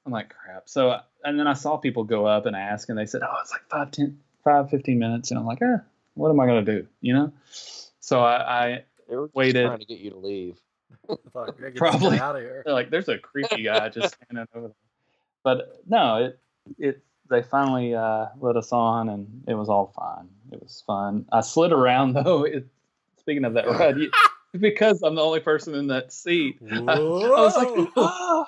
I'm 0.07 0.11
like, 0.11 0.29
crap. 0.29 0.67
So, 0.67 0.99
and 1.23 1.37
then 1.39 1.45
I 1.47 1.53
saw 1.53 1.77
people 1.77 2.05
go 2.05 2.25
up 2.25 2.47
and 2.47 2.55
ask, 2.55 2.89
and 2.89 2.97
they 2.97 3.05
said, 3.05 3.21
oh, 3.21 3.35
it's 3.41 3.51
like 3.51 3.69
five, 3.69 3.91
10, 3.91 4.17
five, 4.43 4.71
15 4.71 4.97
minutes. 4.97 5.29
And 5.29 5.39
I'm 5.39 5.45
like, 5.45 5.61
eh, 5.61 5.77
what 6.15 6.29
am 6.31 6.39
I 6.39 6.47
going 6.47 6.65
to 6.65 6.79
do? 6.79 6.87
You 7.01 7.13
know? 7.13 7.33
So 7.99 8.21
I, 8.21 8.65
I 8.65 8.83
They 9.09 9.15
were 9.15 9.27
just 9.27 9.35
Waited. 9.35 9.65
trying 9.65 9.79
to 9.79 9.85
get 9.85 9.99
you 9.99 10.11
to 10.11 10.17
leave. 10.17 10.57
I 11.09 11.15
thought, 11.33 11.49
I 11.49 11.51
gotta 11.51 11.71
get 11.71 11.75
Probably. 11.75 12.19
out 12.19 12.35
of 12.35 12.41
here. 12.41 12.61
they're 12.65 12.73
like, 12.73 12.89
there's 12.89 13.09
a 13.09 13.17
creepy 13.17 13.63
guy 13.63 13.89
just 13.89 14.15
standing 14.29 14.47
over 14.55 14.67
there. 14.67 14.75
But 15.43 15.81
no, 15.87 16.15
it, 16.17 16.39
it, 16.77 17.03
they 17.29 17.41
finally 17.41 17.93
uh, 17.95 18.27
let 18.39 18.55
us 18.57 18.71
on, 18.71 19.09
and 19.09 19.43
it 19.47 19.53
was 19.53 19.69
all 19.69 19.93
fine. 19.95 20.29
It 20.51 20.61
was 20.61 20.83
fun. 20.85 21.25
I 21.31 21.41
slid 21.41 21.71
around 21.71 22.13
though. 22.15 22.43
It, 22.43 22.67
speaking 23.19 23.45
of 23.45 23.53
that 23.53 23.67
ride, 23.67 23.97
you, 23.97 24.11
because 24.59 25.01
I'm 25.03 25.15
the 25.15 25.23
only 25.23 25.39
person 25.41 25.75
in 25.75 25.87
that 25.87 26.11
seat. 26.13 26.59
I, 26.69 26.77
I 26.93 26.99
was 26.99 27.55
like, 27.55 27.89
"Ah." 27.97 28.45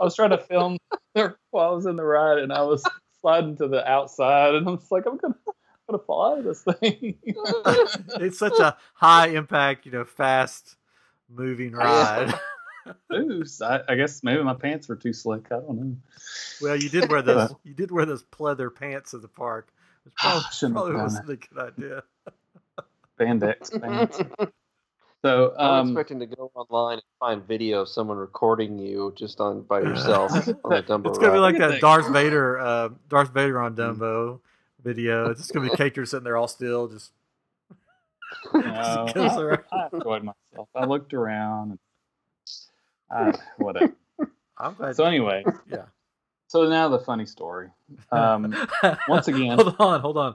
I 0.00 0.04
was 0.04 0.14
trying 0.14 0.30
to 0.30 0.38
film 0.38 0.76
while 1.14 1.34
I 1.70 1.70
was 1.70 1.86
in 1.86 1.96
the 1.96 2.04
ride, 2.04 2.38
and 2.38 2.52
I 2.52 2.62
was 2.62 2.84
sliding 3.20 3.56
to 3.56 3.66
the 3.68 3.86
outside, 3.88 4.54
and 4.54 4.68
I 4.68 4.72
was 4.72 4.90
like, 4.90 5.06
I'm 5.06 5.16
gonna, 5.16 5.34
I'm 5.46 5.54
gonna 5.88 6.02
fall 6.02 6.32
out 6.32 6.38
of 6.38 6.44
this 6.44 6.62
thing. 6.62 7.16
it's 8.20 8.38
such 8.38 8.58
a 8.58 8.76
high 8.94 9.28
impact, 9.28 9.86
you 9.86 9.92
know, 9.92 10.04
fast 10.04 10.76
moving 11.28 11.72
ride. 11.72 12.34
Ooh, 13.12 13.44
so 13.44 13.66
I, 13.66 13.92
I 13.92 13.94
guess 13.96 14.22
maybe 14.22 14.42
my 14.42 14.54
pants 14.54 14.88
were 14.88 14.96
too 14.96 15.12
slick. 15.12 15.46
I 15.46 15.56
don't 15.56 15.76
know. 15.78 15.96
well, 16.62 16.76
you 16.76 16.88
did 16.88 17.10
wear 17.10 17.22
those. 17.22 17.54
You 17.64 17.74
did 17.74 17.90
wear 17.90 18.06
those 18.06 18.24
pleather 18.24 18.74
pants 18.74 19.12
at 19.14 19.22
the 19.22 19.28
park. 19.28 19.68
Which 20.04 20.14
probably, 20.14 20.42
Shouldn't 20.52 20.74
probably 20.74 20.94
wasn't 20.94 21.28
a 21.28 21.36
good 21.36 21.58
idea. 21.58 22.02
Spandex 23.18 23.80
pants. 23.80 24.20
So, 25.24 25.52
I'm 25.58 25.80
um, 25.80 25.88
expecting 25.88 26.20
to 26.20 26.26
go 26.26 26.52
online 26.54 26.94
and 26.94 27.02
find 27.18 27.42
video 27.42 27.82
of 27.82 27.88
someone 27.88 28.18
recording 28.18 28.78
you 28.78 29.12
just 29.16 29.40
on 29.40 29.62
by 29.62 29.80
yourself 29.80 30.30
on 30.32 30.70
the 30.70 30.82
Dumbo 30.82 31.08
It's 31.08 31.18
gonna 31.18 31.32
be 31.32 31.38
like 31.40 31.58
that 31.58 31.72
that. 31.72 31.80
Darth 31.80 32.08
Vader, 32.12 32.58
uh, 32.60 32.90
Darth 33.08 33.34
Vader 33.34 33.60
on 33.60 33.74
Dumbo 33.74 34.38
video. 34.82 35.30
It's 35.30 35.40
just 35.40 35.52
gonna 35.52 35.68
be 35.70 35.76
Caker 35.76 36.06
sitting 36.06 36.24
there 36.24 36.36
all 36.36 36.48
still, 36.48 36.88
just 36.88 37.12
no, 38.54 39.08
goes 39.14 39.30
I. 39.36 39.64
I 39.72 39.88
enjoyed 39.92 40.22
myself. 40.24 40.68
I 40.74 40.84
looked 40.84 41.14
around. 41.14 41.78
And, 43.10 43.34
uh, 43.34 43.38
whatever. 43.58 43.92
I'm 44.58 44.74
glad. 44.74 44.96
So 44.96 45.04
anyway, 45.04 45.44
yeah. 45.70 45.84
so 46.48 46.68
now 46.68 46.88
the 46.88 46.98
funny 46.98 47.26
story. 47.26 47.68
Um, 48.12 48.54
once 49.08 49.28
again- 49.28 49.58
hold 49.58 49.76
on, 49.78 50.00
hold 50.00 50.18
on. 50.18 50.34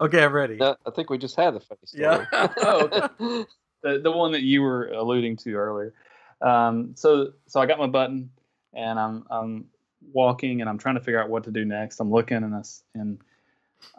Okay, 0.00 0.22
I'm 0.22 0.32
ready. 0.32 0.56
No, 0.56 0.76
I 0.86 0.90
think 0.90 1.08
we 1.08 1.16
just 1.16 1.36
had 1.36 1.54
the 1.54 1.60
funny 1.60 1.80
story. 1.84 2.02
Yeah. 2.02 2.48
Oh, 2.58 3.46
the 3.82 3.98
the 4.00 4.10
one 4.12 4.32
that 4.32 4.42
you 4.42 4.60
were 4.62 4.88
alluding 4.88 5.36
to 5.38 5.54
earlier. 5.54 5.94
Um, 6.42 6.92
so 6.96 7.32
so 7.46 7.60
I 7.60 7.66
got 7.66 7.78
my 7.78 7.86
button 7.86 8.30
and 8.74 8.98
I'm 8.98 9.24
I'm 9.30 9.64
walking 10.12 10.60
and 10.60 10.68
I'm 10.68 10.76
trying 10.76 10.96
to 10.96 11.00
figure 11.00 11.22
out 11.22 11.30
what 11.30 11.44
to 11.44 11.50
do 11.50 11.64
next. 11.64 11.98
I'm 12.00 12.10
looking 12.10 12.38
and 12.38 12.54
I, 12.54 12.58
s- 12.58 12.82
and 12.94 13.18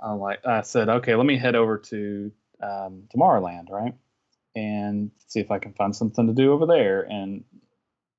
I 0.02 0.12
like 0.14 0.46
I 0.46 0.62
said, 0.62 0.90
okay, 0.90 1.16
let 1.16 1.26
me 1.26 1.38
head 1.38 1.56
over 1.56 1.78
to 1.78 2.32
um, 2.62 3.04
Tomorrowland, 3.16 3.70
right, 3.70 3.94
and 4.56 5.12
see 5.28 5.40
if 5.40 5.52
I 5.52 5.60
can 5.60 5.74
find 5.74 5.96
something 5.96 6.28
to 6.28 6.34
do 6.34 6.52
over 6.54 6.66
there. 6.66 7.02
And 7.02 7.44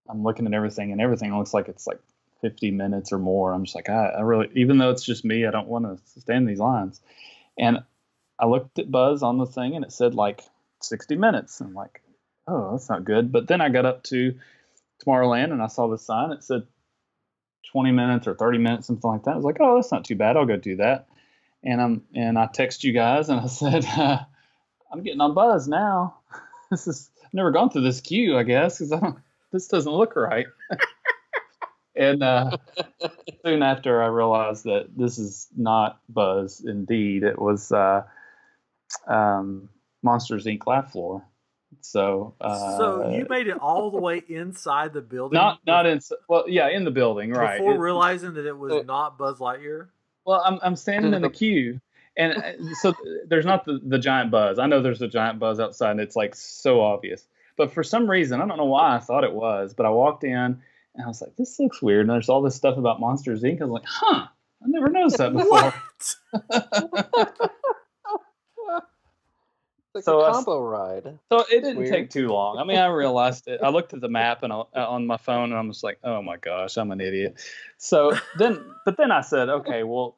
I'm 0.09 0.23
looking 0.23 0.47
at 0.47 0.55
everything 0.55 0.93
and 0.93 1.01
everything 1.01 1.37
looks 1.37 1.55
like 1.55 1.69
it's 1.69 1.87
like 1.87 2.01
50 2.41 2.71
minutes 2.71 3.13
or 3.13 3.19
more. 3.19 3.53
I'm 3.53 3.65
just 3.65 3.75
like, 3.75 3.89
I, 3.89 4.09
I 4.09 4.21
really, 4.21 4.49
even 4.55 4.79
though 4.79 4.91
it's 4.91 5.05
just 5.05 5.25
me, 5.25 5.47
I 5.47 5.51
don't 5.51 5.69
want 5.69 5.85
to 5.85 6.21
stand 6.21 6.49
these 6.49 6.59
lines. 6.61 7.01
And 7.59 7.79
I 8.39 8.47
looked 8.47 8.79
at 8.79 8.91
Buzz 8.91 9.23
on 9.23 9.39
the 9.39 9.47
thing 9.47 9.75
and 9.75 9.85
it 9.85 9.93
said 9.93 10.15
like 10.15 10.43
60 10.83 11.17
minutes. 11.17 11.61
I'm 11.61 11.75
like, 11.75 12.03
oh, 12.47 12.73
that's 12.73 12.89
not 12.89 13.05
good. 13.05 13.33
But 13.33 13.49
then 13.49 13.61
I 13.61 13.69
got 13.69 13.87
up 13.87 14.05
to 14.05 14.35
Tomorrowland 15.05 15.53
and 15.53 15.63
I 15.63 15.67
saw 15.67 15.89
the 15.89 15.99
sign. 15.99 16.33
It 16.33 16.45
said 16.45 16.63
20 17.73 17.93
minutes 17.93 18.27
or 18.27 18.35
30 18.35 18.59
minutes, 18.59 18.87
something 18.87 19.11
like 19.11 19.25
that. 19.25 19.33
I 19.33 19.37
was 19.37 19.45
like, 19.45 19.59
oh, 19.61 19.77
that's 19.77 19.93
not 19.93 20.05
too 20.05 20.17
bad. 20.17 20.37
I'll 20.37 20.47
go 20.47 20.57
do 20.57 20.77
that. 20.77 21.09
And 21.65 21.81
I'm 21.81 22.03
and 22.15 22.39
I 22.39 22.47
text 22.47 22.85
you 22.85 22.93
guys 22.93 23.29
and 23.29 23.41
I 23.41 23.47
said, 23.49 23.85
uh, 23.85 24.19
I'm 24.93 25.03
getting 25.03 25.21
on 25.21 25.35
Buzz 25.35 25.69
now. 25.69 26.19
this 26.71 26.87
is 26.87 27.11
I've 27.25 27.35
never 27.35 27.51
gone 27.51 27.71
through 27.71 27.83
this 27.83 28.01
queue, 28.01 28.37
I 28.39 28.43
guess, 28.43 28.79
because 28.79 29.15
this 29.53 29.69
doesn't 29.69 29.93
look 29.93 30.17
right. 30.17 30.47
and 31.97 32.23
uh, 32.23 32.57
soon 33.45 33.63
after, 33.63 34.03
I 34.03 34.07
realized 34.07 34.65
that 34.65 34.87
this 34.97 35.19
is 35.19 35.49
not 35.57 36.01
Buzz. 36.09 36.63
Indeed, 36.65 37.23
it 37.25 37.39
was 37.39 37.71
uh, 37.71 38.05
um, 39.07 39.69
Monsters 40.03 40.47
Inc. 40.47 40.67
Laugh 40.67 40.93
Floor. 40.93 41.23
So, 41.81 42.35
uh, 42.41 42.79
so 42.79 43.11
you 43.11 43.27
made 43.29 43.47
it 43.47 43.59
all 43.59 43.91
the 43.91 43.99
way 44.01 44.23
inside 44.27 44.95
the 44.95 45.03
building, 45.03 45.37
not 45.37 45.61
not 45.67 45.85
in 45.87 46.01
well, 46.29 46.45
yeah, 46.49 46.69
in 46.69 46.85
the 46.85 46.91
building, 46.91 47.31
right? 47.31 47.59
before 47.59 47.75
It- 47.75 47.79
realizing 47.79 48.35
that 48.35 48.47
it 48.47 48.57
was 48.57 48.73
Uh, 48.73 48.83
not 48.87 49.19
Buzz 49.19 49.39
Lightyear. 49.39 49.89
Well, 50.29 50.43
I'm 50.45 50.59
I'm 50.63 50.77
standing 50.77 51.15
in 51.15 51.23
the 51.23 51.31
queue, 51.41 51.81
and 52.15 52.37
uh, 52.37 52.75
so 52.83 52.95
there's 53.27 53.47
not 53.47 53.65
the, 53.65 53.81
the 53.83 53.99
giant 53.99 54.31
buzz. 54.31 54.59
I 54.59 54.67
know 54.67 54.83
there's 54.83 55.01
a 55.01 55.09
giant 55.09 55.39
buzz 55.39 55.59
outside, 55.59 55.93
and 55.93 56.01
it's 56.01 56.17
like 56.17 56.35
so 56.35 56.83
obvious. 56.83 57.27
But 57.57 57.73
for 57.73 57.83
some 57.83 58.09
reason, 58.11 58.43
I 58.43 58.47
don't 58.47 58.59
know 58.59 58.67
why 58.67 58.95
I 58.95 58.99
thought 58.99 59.25
it 59.25 59.33
was, 59.33 59.73
but 59.73 59.87
I 59.87 59.91
walked 59.91 60.25
in 60.25 60.35
and 60.35 60.61
I 61.03 61.07
was 61.07 61.23
like, 61.23 61.35
"This 61.37 61.59
looks 61.59 61.81
weird." 61.81 62.03
And 62.03 62.11
there's 62.11 62.29
all 62.29 62.43
this 62.43 62.55
stuff 62.55 62.77
about 62.77 63.01
Monsters 63.01 63.43
Inc. 63.43 63.63
I 63.63 63.65
was 63.65 63.73
like, 63.73 63.87
"Huh." 63.87 64.27
I 64.63 64.67
never 64.67 64.91
noticed 64.91 65.17
that 65.17 65.33
before. 65.33 65.73
What? 66.33 67.51
It's 69.95 69.95
like 69.95 70.05
So, 70.05 70.21
a 70.21 70.25
uh, 70.25 70.33
combo 70.35 70.61
ride. 70.61 71.19
So 71.31 71.41
it 71.51 71.63
didn't 71.63 71.79
Weird. 71.79 71.91
take 71.91 72.11
too 72.11 72.29
long. 72.29 72.59
I 72.59 72.65
mean, 72.65 72.77
I 72.77 72.89
realized 72.89 73.49
it. 73.49 73.61
I 73.63 73.71
looked 73.71 73.95
at 73.95 74.01
the 74.03 74.09
map 74.09 74.43
and 74.43 74.53
I, 74.53 74.63
on 74.75 75.07
my 75.07 75.17
phone, 75.17 75.45
and 75.51 75.55
I'm 75.55 75.71
just 75.71 75.83
like, 75.83 75.99
"Oh 76.05 76.21
my 76.21 76.37
gosh, 76.37 76.77
I'm 76.77 76.91
an 76.91 77.01
idiot." 77.01 77.37
So 77.79 78.13
then, 78.37 78.63
but 78.85 78.97
then 78.99 79.11
I 79.11 79.23
said, 79.23 79.49
"Okay, 79.49 79.85
well, 79.85 80.17
uh, 80.17 80.18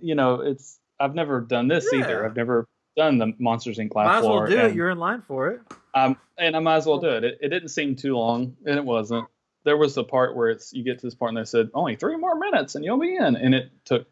you 0.00 0.14
know, 0.14 0.40
it's 0.40 0.78
I've 1.00 1.14
never 1.14 1.40
done 1.40 1.68
this 1.68 1.92
either. 1.92 2.24
I've 2.24 2.36
never 2.36 2.66
done 2.96 3.18
the 3.18 3.32
Monsters 3.38 3.78
Inc. 3.78 3.94
Might 3.94 4.18
as 4.18 4.24
well 4.24 4.46
do 4.46 4.58
it. 4.58 4.74
You're 4.74 4.90
in 4.90 4.98
line 4.98 5.22
for 5.22 5.48
it. 5.50 5.60
um, 5.94 6.16
and 6.36 6.56
I 6.56 6.58
might 6.60 6.76
as 6.76 6.86
well 6.86 6.98
do 6.98 7.08
it. 7.10 7.24
it. 7.24 7.38
It 7.40 7.48
didn't 7.48 7.68
seem 7.68 7.94
too 7.96 8.16
long, 8.16 8.56
and 8.66 8.76
it 8.76 8.84
wasn't. 8.84 9.26
There 9.64 9.76
was 9.76 9.96
a 9.96 10.04
part 10.04 10.34
where 10.36 10.50
it's 10.50 10.72
you 10.72 10.82
get 10.82 10.98
to 11.00 11.06
this 11.06 11.14
part 11.14 11.30
and 11.30 11.36
they 11.38 11.44
said 11.44 11.70
only 11.74 11.96
three 11.96 12.16
more 12.16 12.36
minutes 12.38 12.74
and 12.74 12.84
you'll 12.84 12.98
be 12.98 13.14
in, 13.16 13.36
and 13.36 13.54
it 13.54 13.70
took 13.84 14.06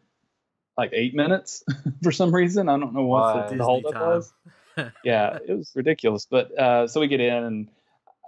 like 0.77 0.91
eight 0.93 1.15
minutes 1.15 1.63
for 2.03 2.11
some 2.11 2.33
reason. 2.33 2.69
I 2.69 2.77
don't 2.77 2.93
know 2.93 3.03
what 3.03 3.21
Wow. 3.23 3.35
the, 3.35 3.41
Disney 3.43 3.57
the 3.57 3.63
holdup 3.63 3.93
time. 3.93 4.01
was 4.07 4.33
yeah, 5.03 5.39
it 5.47 5.53
was 5.57 5.71
ridiculous. 5.75 6.27
But 6.29 6.57
uh, 6.57 6.87
so 6.87 6.99
we 7.01 7.07
get 7.07 7.19
in, 7.21 7.33
and 7.43 7.67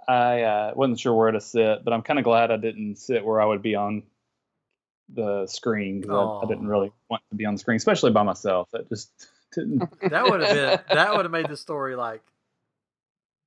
I 0.08 0.42
uh, 0.42 0.72
wasn't 0.74 0.98
sure 0.98 1.14
where 1.14 1.30
to 1.30 1.40
sit, 1.40 1.84
but 1.84 1.92
I'm 1.92 2.02
kind 2.02 2.18
of 2.18 2.24
glad 2.24 2.50
I 2.50 2.56
didn't 2.56 2.96
sit 2.96 3.24
where 3.24 3.40
I 3.40 3.44
would 3.44 3.62
be 3.62 3.76
on 3.76 4.02
the 5.14 5.46
screen 5.46 6.00
because 6.00 6.40
I, 6.42 6.44
I 6.46 6.48
didn't 6.48 6.68
really 6.68 6.92
want 7.08 7.22
to 7.30 7.36
be 7.36 7.44
on 7.46 7.54
the 7.54 7.58
screen, 7.58 7.76
especially 7.76 8.10
by 8.12 8.22
myself. 8.22 8.68
That 8.72 8.88
just 8.88 9.10
didn't. 9.54 9.82
That 10.10 10.24
would 10.24 10.40
have 10.42 10.54
been 10.88 10.96
that 10.96 11.12
would 11.16 11.24
have 11.24 11.32
made 11.32 11.48
the 11.48 11.56
story 11.56 11.96
like 11.96 12.22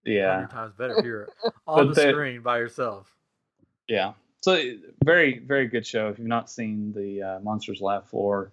Yeah, 0.06 0.48
times 0.52 0.74
better 0.78 1.00
if 1.00 1.06
you're 1.06 1.30
on 1.68 1.88
But 1.88 1.96
the 1.96 2.02
they- 2.02 2.12
screen 2.12 2.42
by 2.42 2.58
yourself. 2.60 3.12
yeah. 3.88 4.14
So 4.42 4.62
very, 5.06 5.40
very 5.40 5.68
good 5.68 5.88
show. 5.88 6.10
If 6.10 6.20
you've 6.20 6.28
not 6.28 6.50
seen 6.50 6.92
the 6.94 7.22
uh, 7.24 7.40
Monsters 7.40 7.80
Laugh 7.80 8.10
Floor, 8.10 8.52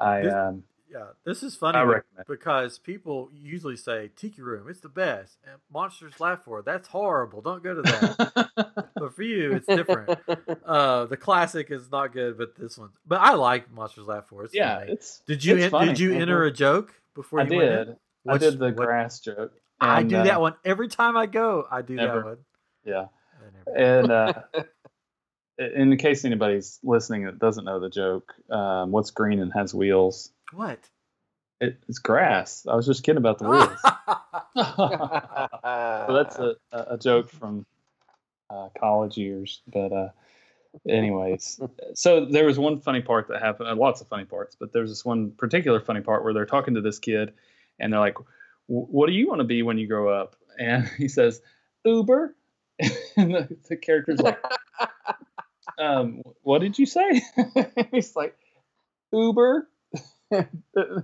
I 0.00 0.20
This- 0.22 0.32
um, 0.34 0.62
Yeah, 0.94 1.06
this 1.24 1.42
is 1.42 1.56
funny 1.56 2.00
because 2.28 2.78
people 2.78 3.28
usually 3.34 3.76
say 3.76 4.10
Tiki 4.14 4.40
Room, 4.40 4.68
it's 4.68 4.78
the 4.78 4.88
best, 4.88 5.38
and 5.44 5.56
Monsters 5.72 6.20
Laugh 6.20 6.44
Floor 6.44 6.60
it. 6.60 6.64
that's 6.64 6.86
horrible. 6.86 7.40
Don't 7.40 7.64
go 7.64 7.74
to 7.74 7.82
that. 7.82 8.90
but 8.94 9.14
for 9.14 9.22
you, 9.24 9.54
it's 9.54 9.66
different. 9.66 10.16
Uh, 10.64 11.06
the 11.06 11.16
classic 11.16 11.72
is 11.72 11.90
not 11.90 12.12
good, 12.12 12.38
but 12.38 12.54
this 12.56 12.78
one. 12.78 12.90
But 13.04 13.20
I 13.20 13.34
like 13.34 13.72
Monsters 13.72 14.06
Laugh 14.06 14.28
Floor. 14.28 14.44
It's 14.44 14.54
yeah, 14.54 14.78
funny. 14.78 14.92
it's. 14.92 15.20
Did 15.26 15.44
you 15.44 15.56
it's 15.56 15.74
did 15.74 15.98
you 15.98 16.14
enter 16.14 16.44
a 16.44 16.52
joke 16.52 16.94
before 17.14 17.40
I 17.40 17.44
you 17.44 17.56
went 17.56 17.70
in? 17.70 17.86
did. 17.86 17.96
I 18.28 18.38
did 18.38 18.58
the 18.60 18.66
what- 18.66 18.76
grass 18.76 19.18
joke. 19.20 19.52
I 19.80 20.04
do 20.04 20.16
uh, 20.16 20.24
that 20.24 20.40
one 20.40 20.54
every 20.64 20.88
time 20.88 21.16
I 21.16 21.26
go. 21.26 21.66
I 21.68 21.82
do 21.82 21.96
Never. 21.96 22.14
that 22.14 22.24
one. 22.24 22.38
Yeah. 22.84 23.06
And 23.76 24.10
uh, 24.10 24.32
in 25.58 25.96
case 25.96 26.24
anybody's 26.24 26.78
listening 26.82 27.24
that 27.24 27.38
doesn't 27.38 27.64
know 27.64 27.80
the 27.80 27.90
joke, 27.90 28.32
um, 28.50 28.92
what's 28.92 29.10
green 29.10 29.40
and 29.40 29.52
has 29.54 29.74
wheels? 29.74 30.30
What? 30.54 30.78
It, 31.60 31.78
it's 31.88 31.98
grass. 31.98 32.66
I 32.70 32.74
was 32.74 32.86
just 32.86 33.02
kidding 33.02 33.18
about 33.18 33.38
the 33.38 33.44
wheels. 33.48 33.80
so 36.06 36.14
that's 36.14 36.38
a, 36.38 36.56
a 36.72 36.94
a 36.94 36.98
joke 36.98 37.30
from 37.30 37.66
uh, 38.50 38.68
college 38.78 39.16
years. 39.16 39.62
But 39.66 39.92
uh, 39.92 40.08
anyways, 40.88 41.60
so 41.94 42.26
there 42.26 42.46
was 42.46 42.58
one 42.58 42.80
funny 42.80 43.02
part 43.02 43.28
that 43.28 43.42
happened. 43.42 43.68
Uh, 43.68 43.76
lots 43.76 44.00
of 44.00 44.08
funny 44.08 44.24
parts, 44.24 44.56
but 44.58 44.72
there's 44.72 44.90
this 44.90 45.04
one 45.04 45.32
particular 45.32 45.80
funny 45.80 46.00
part 46.00 46.24
where 46.24 46.32
they're 46.32 46.46
talking 46.46 46.74
to 46.74 46.80
this 46.80 46.98
kid, 46.98 47.32
and 47.78 47.92
they're 47.92 48.00
like, 48.00 48.16
"What 48.66 49.06
do 49.06 49.12
you 49.12 49.28
want 49.28 49.40
to 49.40 49.44
be 49.44 49.62
when 49.62 49.78
you 49.78 49.86
grow 49.86 50.08
up?" 50.08 50.36
And 50.58 50.88
he 50.98 51.08
says, 51.08 51.40
"Uber." 51.84 52.34
and 53.16 53.34
the, 53.34 53.56
the 53.68 53.76
character's 53.76 54.20
like, 54.20 54.42
um, 55.78 56.22
"What 56.42 56.60
did 56.60 56.78
you 56.78 56.86
say?" 56.86 57.22
He's 57.92 58.16
like, 58.16 58.36
"Uber." 59.12 59.68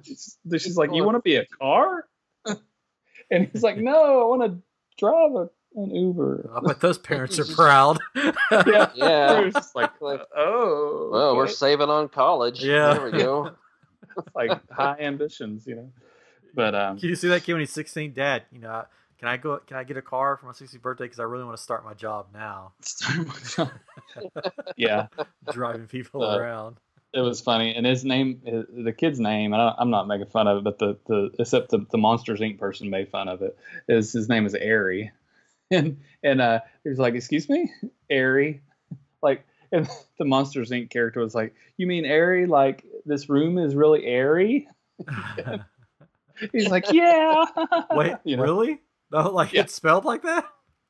She's, 0.05 0.37
she's 0.59 0.77
like, 0.77 0.93
"You 0.95 1.05
want 1.05 1.17
to 1.17 1.23
be 1.23 1.37
a 1.37 1.47
car?" 1.47 2.07
and 3.31 3.49
he's 3.53 3.63
like, 3.63 3.77
"No, 3.79 4.23
I 4.23 4.25
want 4.37 4.53
to 4.53 4.63
drive 4.99 5.33
a 5.35 5.51
an 5.77 5.95
Uber. 5.95 6.51
I 6.57 6.67
bet 6.67 6.81
those 6.81 6.99
parents 7.11 7.39
are 7.39 7.45
proud. 7.55 8.01
yeah, 8.17 8.91
Yeah. 8.97 9.51
Just 9.51 9.77
like, 9.77 10.01
Like, 10.01 10.23
oh, 10.37 11.11
Well, 11.13 11.37
we're 11.37 11.47
saving 11.47 11.89
on 11.89 12.09
college. 12.09 12.61
Yeah. 12.63 12.95
There 12.95 13.05
we 13.05 13.13
go. 13.13 13.53
like 14.35 14.51
high 14.69 14.97
ambitions, 14.99 15.69
you 15.69 15.77
know. 15.77 15.93
But 16.57 16.75
um, 16.75 16.99
Can 16.99 17.09
you 17.11 17.15
see 17.15 17.29
that 17.29 17.45
kid 17.45 17.53
when 17.53 17.61
he's 17.61 17.73
16? 17.73 18.15
Dad, 18.15 18.43
you 18.51 18.59
know, 18.59 18.85
can 19.21 19.29
I 19.29 19.37
go? 19.37 19.59
Can 19.59 19.77
I 19.77 19.85
get 19.85 19.97
a 19.97 20.03
car 20.03 20.37
for 20.39 20.47
my 20.47 20.53
16th 20.53 20.83
birthday? 20.83 21.05
Because 21.05 21.21
I 21.21 21.23
really 21.23 21.45
want 21.45 21.57
to 21.57 21.63
start 21.63 21.85
my 21.85 21.95
job 21.95 22.27
now, 22.35 22.73
yeah, 24.77 25.07
driving 25.53 25.87
people 25.87 26.25
Uh, 26.25 26.37
around. 26.37 26.79
It 27.13 27.21
was 27.21 27.41
funny. 27.41 27.75
And 27.75 27.85
his 27.87 28.05
name, 28.05 28.41
his, 28.45 28.65
the 28.73 28.93
kid's 28.93 29.21
name, 29.21 29.53
and 29.53 29.61
I, 29.61 29.75
I'm 29.79 29.91
not 29.91 30.07
making 30.07 30.27
fun 30.27 30.47
of 30.47 30.59
it, 30.59 30.65
but 30.65 30.79
the 30.79 30.99
the 31.07 31.31
except 31.39 31.71
the, 31.71 31.87
the 31.91 31.99
Monsters 31.99 32.41
Inc. 32.41 32.59
person 32.59 32.91
made 32.91 33.09
fun 33.09 33.29
of 33.29 33.43
it. 33.43 33.57
Is 33.89 34.13
his 34.13 34.29
name 34.29 34.47
is 34.47 34.55
Airy, 34.55 35.13
and 35.71 35.99
and 36.23 36.41
uh, 36.41 36.61
he 36.83 36.91
was 36.91 36.99
like, 36.99 37.15
"Excuse 37.15 37.49
me, 37.49 37.73
Airy," 38.11 38.61
like. 39.23 39.45
And 39.73 39.89
the 40.19 40.25
Monsters 40.25 40.71
Inc. 40.71 40.91
character 40.91 41.21
was 41.21 41.33
like, 41.33 41.55
"You 41.77 41.87
mean 41.87 42.05
airy? 42.05 42.47
Like 42.47 42.85
this 43.07 43.29
room 43.29 43.57
is 43.57 43.77
really 43.77 44.05
airy?" 44.05 44.67
He's 46.53 46.69
like, 46.69 46.91
"Yeah." 46.91 47.45
Wait, 47.93 48.17
you 48.25 48.37
know? 48.37 48.43
really? 48.43 48.81
No, 49.13 49.31
like 49.31 49.53
Yeah. 49.53 49.61
it's 49.63 49.75
spelled 49.75 50.05
like 50.05 50.23
that? 50.23 50.45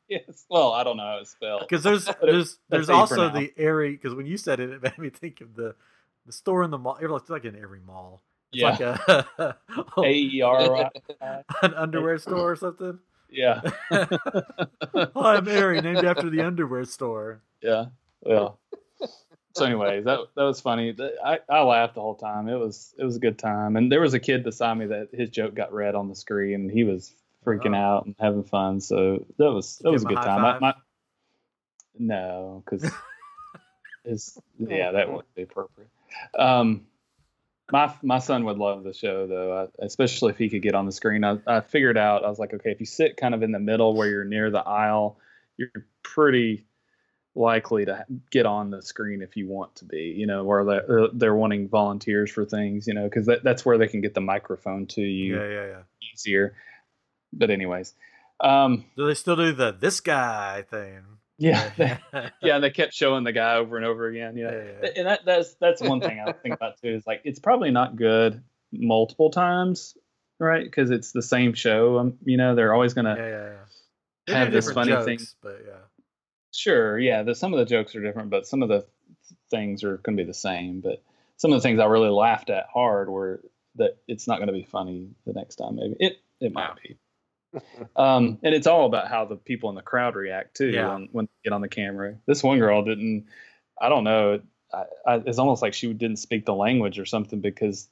Yes. 0.08 0.44
Well, 0.48 0.72
I 0.72 0.82
don't 0.82 0.96
know 0.96 1.04
how 1.04 1.18
it's 1.20 1.30
spelled. 1.30 1.60
Because 1.60 1.82
there's 1.82 2.08
there's 2.22 2.58
there's 2.68 2.88
also 2.90 3.30
the 3.30 3.52
airy. 3.56 3.92
Because 3.92 4.14
when 4.14 4.26
you 4.26 4.36
said 4.36 4.60
it, 4.60 4.70
it 4.70 4.82
made 4.82 4.98
me 4.98 5.10
think 5.10 5.40
of 5.40 5.54
the 5.54 5.74
the 6.26 6.32
store 6.32 6.62
in 6.64 6.70
the 6.70 6.78
mall. 6.78 6.98
It's 7.00 7.30
like 7.30 7.44
in 7.44 7.56
every 7.60 7.80
mall. 7.80 8.22
It's 8.52 8.62
Yeah. 8.62 8.98
like 9.08 9.26
a 9.38 9.56
A 9.98 10.12
E 10.12 10.42
R 10.42 10.76
I. 11.20 11.42
an 11.62 11.74
underwear 11.74 12.18
store 12.26 12.52
or 12.52 12.56
something. 12.56 12.98
Yeah. 13.30 13.60
Hi, 13.92 14.16
I'm 15.36 15.46
Airy, 15.48 15.80
named 15.80 16.04
after 16.04 16.28
the 16.30 16.40
underwear 16.42 16.84
store. 16.84 17.42
Yeah. 17.62 17.86
Well. 18.22 18.58
So, 19.56 19.64
anyways, 19.64 20.04
that 20.04 20.20
that 20.36 20.42
was 20.44 20.60
funny. 20.60 20.94
I, 21.24 21.40
I 21.48 21.62
laughed 21.62 21.94
the 21.94 22.00
whole 22.00 22.14
time. 22.14 22.48
It 22.48 22.54
was 22.56 22.94
it 22.98 23.04
was 23.04 23.16
a 23.16 23.20
good 23.20 23.38
time, 23.38 23.76
and 23.76 23.90
there 23.90 24.00
was 24.00 24.14
a 24.14 24.20
kid 24.20 24.44
beside 24.44 24.78
me 24.78 24.86
that 24.86 25.08
his 25.12 25.28
joke 25.30 25.54
got 25.54 25.72
read 25.72 25.94
on 25.96 26.08
the 26.08 26.14
screen, 26.14 26.54
and 26.62 26.70
he 26.70 26.84
was 26.84 27.12
freaking 27.44 27.74
Oh. 27.76 27.80
out 27.80 28.06
and 28.06 28.14
having 28.20 28.44
fun. 28.44 28.80
So 28.80 29.26
that 29.38 29.50
was 29.50 29.78
that 29.78 29.90
was 29.90 30.04
a 30.04 30.06
him 30.08 30.12
a 30.12 30.14
good 30.16 30.24
time. 30.24 30.44
I, 30.44 30.58
my, 30.60 30.74
no, 31.98 32.62
because 32.64 32.90
yeah, 34.58 34.92
that 34.92 35.08
wouldn't 35.08 35.34
be 35.34 35.42
appropriate. 35.42 35.90
Um, 36.38 36.86
my 37.72 37.94
my 38.02 38.18
son 38.18 38.44
would 38.44 38.58
love 38.58 38.82
the 38.84 38.92
show 38.92 39.26
though, 39.26 39.68
I, 39.80 39.84
especially 39.84 40.32
if 40.32 40.38
he 40.38 40.48
could 40.48 40.62
get 40.62 40.74
on 40.74 40.86
the 40.86 40.92
screen. 40.92 41.24
I, 41.24 41.38
I 41.46 41.61
figured 41.61 41.96
out 41.96 42.24
I 42.24 42.28
was 42.28 42.38
like, 42.38 42.52
okay, 42.54 42.70
if 42.70 42.80
you 42.80 42.86
sit 42.86 43.16
kind 43.16 43.34
of 43.34 43.42
in 43.42 43.52
the 43.52 43.61
middle 43.61 43.94
where 43.94 44.08
you're 44.08 44.24
near 44.24 44.50
the 44.50 44.66
aisle, 44.66 45.18
you're 45.56 45.86
pretty 46.02 46.66
likely 47.36 47.84
to 47.84 48.04
get 48.30 48.44
on 48.44 48.70
the 48.70 48.82
screen 48.82 49.22
if 49.22 49.36
you 49.36 49.48
want 49.48 49.76
to 49.76 49.84
be. 49.84 50.14
You 50.16 50.26
know, 50.26 50.44
where 50.44 50.64
they're, 50.64 51.08
they're 51.12 51.34
wanting 51.34 51.68
volunteers 51.68 52.30
for 52.30 52.44
things. 52.44 52.86
You 52.86 52.94
know, 52.94 53.04
because 53.04 53.26
that, 53.26 53.44
that's 53.44 53.64
where 53.64 53.78
they 53.78 53.88
can 53.88 54.00
get 54.00 54.14
the 54.14 54.20
microphone 54.20 54.86
to 54.88 55.02
you 55.02 55.36
Yeah, 55.36 55.48
yeah, 55.48 55.66
yeah. 55.66 55.82
easier. 56.12 56.56
But 57.32 57.50
anyways, 57.50 57.94
um, 58.40 58.84
Do 58.96 59.06
they 59.06 59.14
still 59.14 59.36
do 59.36 59.52
the 59.52 59.70
this 59.70 60.00
guy 60.00 60.64
thing? 60.68 61.02
Yeah, 61.41 61.70
yeah, 61.78 62.30
yeah, 62.43 62.55
and 62.55 62.62
they 62.62 62.70
kept 62.70 62.93
showing 62.93 63.24
the 63.24 63.32
guy 63.32 63.57
over 63.57 63.76
and 63.76 63.86
over 63.86 64.07
again. 64.07 64.36
You 64.36 64.45
know, 64.45 64.51
yeah, 64.51 64.72
yeah. 64.82 64.91
and 64.97 65.07
that, 65.07 65.24
that's 65.24 65.55
that's 65.55 65.82
one 65.82 66.01
thing 66.01 66.20
I 66.20 66.32
think 66.32 66.55
about 66.55 66.80
too 66.80 66.91
is 66.91 67.07
like 67.07 67.22
it's 67.24 67.41
probably 67.41 67.70
not 67.70 67.97
good 67.97 68.43
multiple 68.72 69.30
times, 69.30 69.97
right? 70.38 70.64
Because 70.64 70.91
it's 70.91 71.12
the 71.12 71.22
same 71.22 71.55
show. 71.55 71.99
Um, 71.99 72.18
you 72.24 72.36
know, 72.36 72.55
they're 72.55 72.74
always 72.74 72.95
gonna 72.95 73.16
yeah, 73.18 73.28
yeah, 73.28 73.53
yeah. 74.28 74.38
Have 74.38 74.53
this 74.53 74.66
different 74.66 74.91
funny 74.91 75.05
thing. 75.05 75.26
but 75.43 75.62
yeah. 75.66 75.74
Sure, 76.53 76.99
yeah. 76.99 77.22
The, 77.22 77.34
some 77.34 77.53
of 77.53 77.59
the 77.59 77.64
jokes 77.64 77.95
are 77.95 78.03
different, 78.03 78.30
but 78.30 78.47
some 78.47 78.62
of 78.62 78.68
the 78.68 78.84
things 79.51 79.84
are 79.84 79.99
going 79.99 80.16
to 80.16 80.22
be 80.22 80.26
the 80.26 80.34
same. 80.34 80.80
But 80.80 81.03
some 81.36 81.53
of 81.53 81.59
the 81.59 81.62
things 81.62 81.80
I 81.80 81.86
really 81.86 82.11
laughed 82.11 82.51
at 82.51 82.66
hard 82.72 83.09
were 83.09 83.41
that 83.76 83.99
it's 84.09 84.26
not 84.26 84.38
going 84.38 84.49
to 84.49 84.53
be 84.53 84.64
funny 84.64 85.11
the 85.26 85.32
next 85.32 85.57
time. 85.57 85.76
Maybe 85.76 85.97
it 86.01 86.18
it 86.41 86.53
might 86.53 86.74
be. 86.82 86.97
Um, 87.96 88.38
and 88.42 88.55
it's 88.55 88.66
all 88.66 88.86
about 88.86 89.09
how 89.09 89.24
the 89.24 89.36
people 89.36 89.70
in 89.70 89.76
the 89.76 89.82
crowd 89.82 90.14
react 90.14 90.57
too 90.57 90.68
Yeah. 90.70 90.92
when, 90.92 91.09
when 91.12 91.24
they 91.26 91.51
get 91.51 91.53
on 91.53 91.61
the 91.61 91.68
camera. 91.68 92.14
This 92.26 92.42
one 92.42 92.59
girl 92.59 92.82
didn't. 92.84 93.26
I 93.80 93.88
don't 93.88 94.05
know. 94.05 94.40
I, 94.72 94.84
I, 95.07 95.14
it's 95.26 95.38
almost 95.38 95.62
like 95.62 95.74
she 95.74 95.92
didn't 95.92 96.18
speak 96.18 96.46
the 96.46 96.55
language 96.55 96.98
or 96.98 97.07
something 97.07 97.40
because 97.40 97.88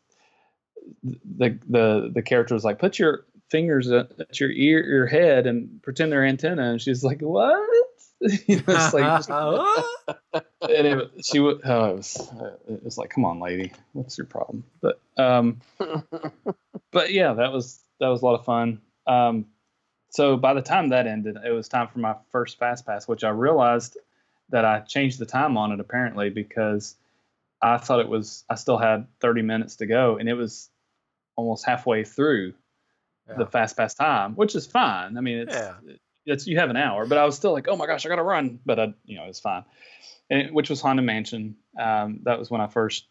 the 1.02 1.58
the 1.68 2.10
the 2.14 2.22
character 2.22 2.54
was 2.54 2.64
like, 2.64 2.78
"Put 2.78 2.98
your 2.98 3.24
fingers 3.50 3.90
at, 3.90 4.12
at 4.20 4.38
your 4.40 4.50
ear, 4.50 4.84
your 4.84 5.06
head, 5.06 5.46
and 5.46 5.82
pretend 5.82 6.12
they're 6.12 6.24
antenna," 6.24 6.70
and 6.70 6.80
she's 6.80 7.02
like, 7.02 7.20
"What?" 7.20 7.58
you 8.20 8.56
know, 8.56 8.62
it's 8.68 8.94
like, 8.94 9.28
and 10.62 10.86
it, 10.86 11.10
she 11.24 11.40
would. 11.40 11.60
Oh, 11.64 11.90
it 11.90 11.96
was. 11.96 12.28
It 12.68 12.84
was 12.84 12.98
like, 12.98 13.10
"Come 13.10 13.24
on, 13.24 13.40
lady, 13.40 13.72
what's 13.92 14.18
your 14.18 14.26
problem?" 14.26 14.64
But 14.80 15.00
um, 15.16 15.60
but 16.92 17.12
yeah, 17.12 17.34
that 17.34 17.52
was 17.52 17.80
that 18.00 18.08
was 18.08 18.22
a 18.22 18.24
lot 18.24 18.38
of 18.38 18.44
fun. 18.44 18.80
Um, 19.08 19.46
so 20.10 20.36
by 20.36 20.54
the 20.54 20.62
time 20.62 20.90
that 20.90 21.06
ended, 21.06 21.36
it 21.44 21.50
was 21.50 21.68
time 21.68 21.88
for 21.88 21.98
my 21.98 22.14
first 22.30 22.58
fast 22.58 22.86
pass, 22.86 23.08
which 23.08 23.24
I 23.24 23.30
realized 23.30 23.98
that 24.50 24.64
I 24.64 24.80
changed 24.80 25.18
the 25.18 25.26
time 25.26 25.56
on 25.56 25.72
it 25.72 25.80
apparently 25.80 26.30
because 26.30 26.94
I 27.60 27.78
thought 27.78 28.00
it 28.00 28.08
was 28.08 28.44
I 28.48 28.54
still 28.54 28.78
had 28.78 29.06
30 29.20 29.42
minutes 29.42 29.76
to 29.76 29.86
go, 29.86 30.16
and 30.16 30.28
it 30.28 30.34
was 30.34 30.70
almost 31.36 31.64
halfway 31.66 32.04
through 32.04 32.54
the 33.36 33.46
fast 33.46 33.76
pass 33.76 33.94
time, 33.94 34.34
which 34.34 34.54
is 34.54 34.66
fine. 34.66 35.18
I 35.18 35.20
mean, 35.20 35.38
it's 35.38 35.54
Yeah. 35.54 35.74
it's 36.24 36.46
you 36.46 36.58
have 36.58 36.70
an 36.70 36.76
hour, 36.76 37.04
but 37.06 37.18
I 37.18 37.24
was 37.24 37.36
still 37.36 37.52
like, 37.52 37.68
oh 37.68 37.76
my 37.76 37.86
gosh, 37.86 38.06
I 38.06 38.08
gotta 38.08 38.22
run, 38.22 38.60
but 38.64 38.78
I, 38.78 38.94
you 39.04 39.16
know, 39.16 39.24
it's 39.24 39.40
fine. 39.40 39.64
And 40.30 40.52
which 40.54 40.70
was 40.70 40.80
Haunted 40.80 41.04
Mansion. 41.04 41.56
Um, 41.78 42.20
that 42.24 42.38
was 42.38 42.50
when 42.50 42.60
I 42.60 42.66
first 42.68 43.06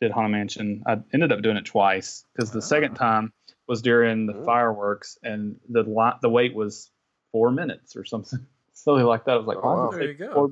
did 0.00 0.10
Haunted 0.10 0.32
Mansion. 0.32 0.82
I 0.86 0.98
ended 1.12 1.32
up 1.32 1.42
doing 1.42 1.56
it 1.56 1.64
twice 1.66 2.24
because 2.34 2.50
the 2.50 2.62
second 2.62 2.92
Ah. 2.92 2.98
time 2.98 3.32
was 3.66 3.82
during 3.82 4.26
the 4.26 4.34
Ooh. 4.36 4.44
fireworks, 4.44 5.18
and 5.22 5.60
the 5.68 5.82
li- 5.82 6.18
the 6.22 6.28
wait 6.30 6.54
was 6.54 6.90
four 7.32 7.50
minutes 7.50 7.96
or 7.96 8.04
something 8.04 8.44
silly 8.72 9.02
like 9.02 9.24
that. 9.26 9.32
I 9.32 9.36
was 9.36 9.46
like, 9.46 9.58
Oh, 9.58 9.62
why 9.62 9.74
wow. 9.74 9.86
does 9.90 9.96
it 9.96 9.98
There 10.00 10.08
you 10.08 10.14
go. 10.14 10.32
four- 10.34 10.50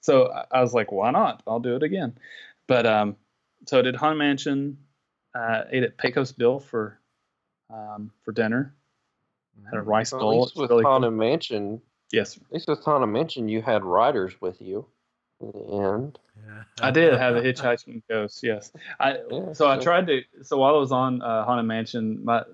So 0.00 0.32
I- 0.32 0.46
I 0.50 0.60
was 0.60 0.74
like, 0.74 0.90
why 0.92 1.10
not? 1.12 1.42
I'll 1.46 1.60
do 1.60 1.76
it 1.76 1.82
again. 1.82 2.16
But 2.66 2.86
um, 2.86 3.16
so 3.66 3.78
I 3.78 3.82
did 3.82 3.96
Haunted 3.96 4.18
Mansion. 4.18 4.78
Uh, 5.34 5.64
ate 5.70 5.82
at 5.84 5.96
Pecos 5.96 6.32
Bill 6.32 6.60
for 6.60 6.98
um, 7.70 8.10
for 8.22 8.32
dinner. 8.32 8.74
Had 9.64 9.78
a 9.78 9.82
rice 9.82 10.12
Well, 10.12 10.20
bowl. 10.20 10.32
at 10.32 10.36
least 10.40 10.50
It's 10.52 10.58
with 10.60 10.70
really 10.70 10.82
Haunted 10.84 11.12
Mansion, 11.14 11.80
Yes, 12.12 12.36
at 12.36 12.52
least 12.52 12.68
with 12.68 12.80
Haunted 12.84 13.08
Mansion, 13.08 13.48
you 13.48 13.62
had 13.62 13.82
riders 13.84 14.38
with 14.42 14.60
you 14.60 14.84
end. 15.42 16.18
Yeah. 16.36 16.62
I 16.80 16.90
did 16.90 17.14
have 17.14 17.36
a 17.36 17.40
hitchhiking 17.42 18.02
ghost. 18.10 18.40
Yes, 18.42 18.72
I. 18.98 19.18
Yeah, 19.30 19.52
So 19.52 19.68
I 19.68 19.78
tried 19.78 20.06
to. 20.08 20.22
So 20.42 20.58
while 20.58 20.74
I 20.74 20.78
was 20.78 20.92
on 20.92 21.22
uh, 21.22 21.44
Haunted 21.44 21.66
Mansion, 21.66 22.24
my 22.24 22.44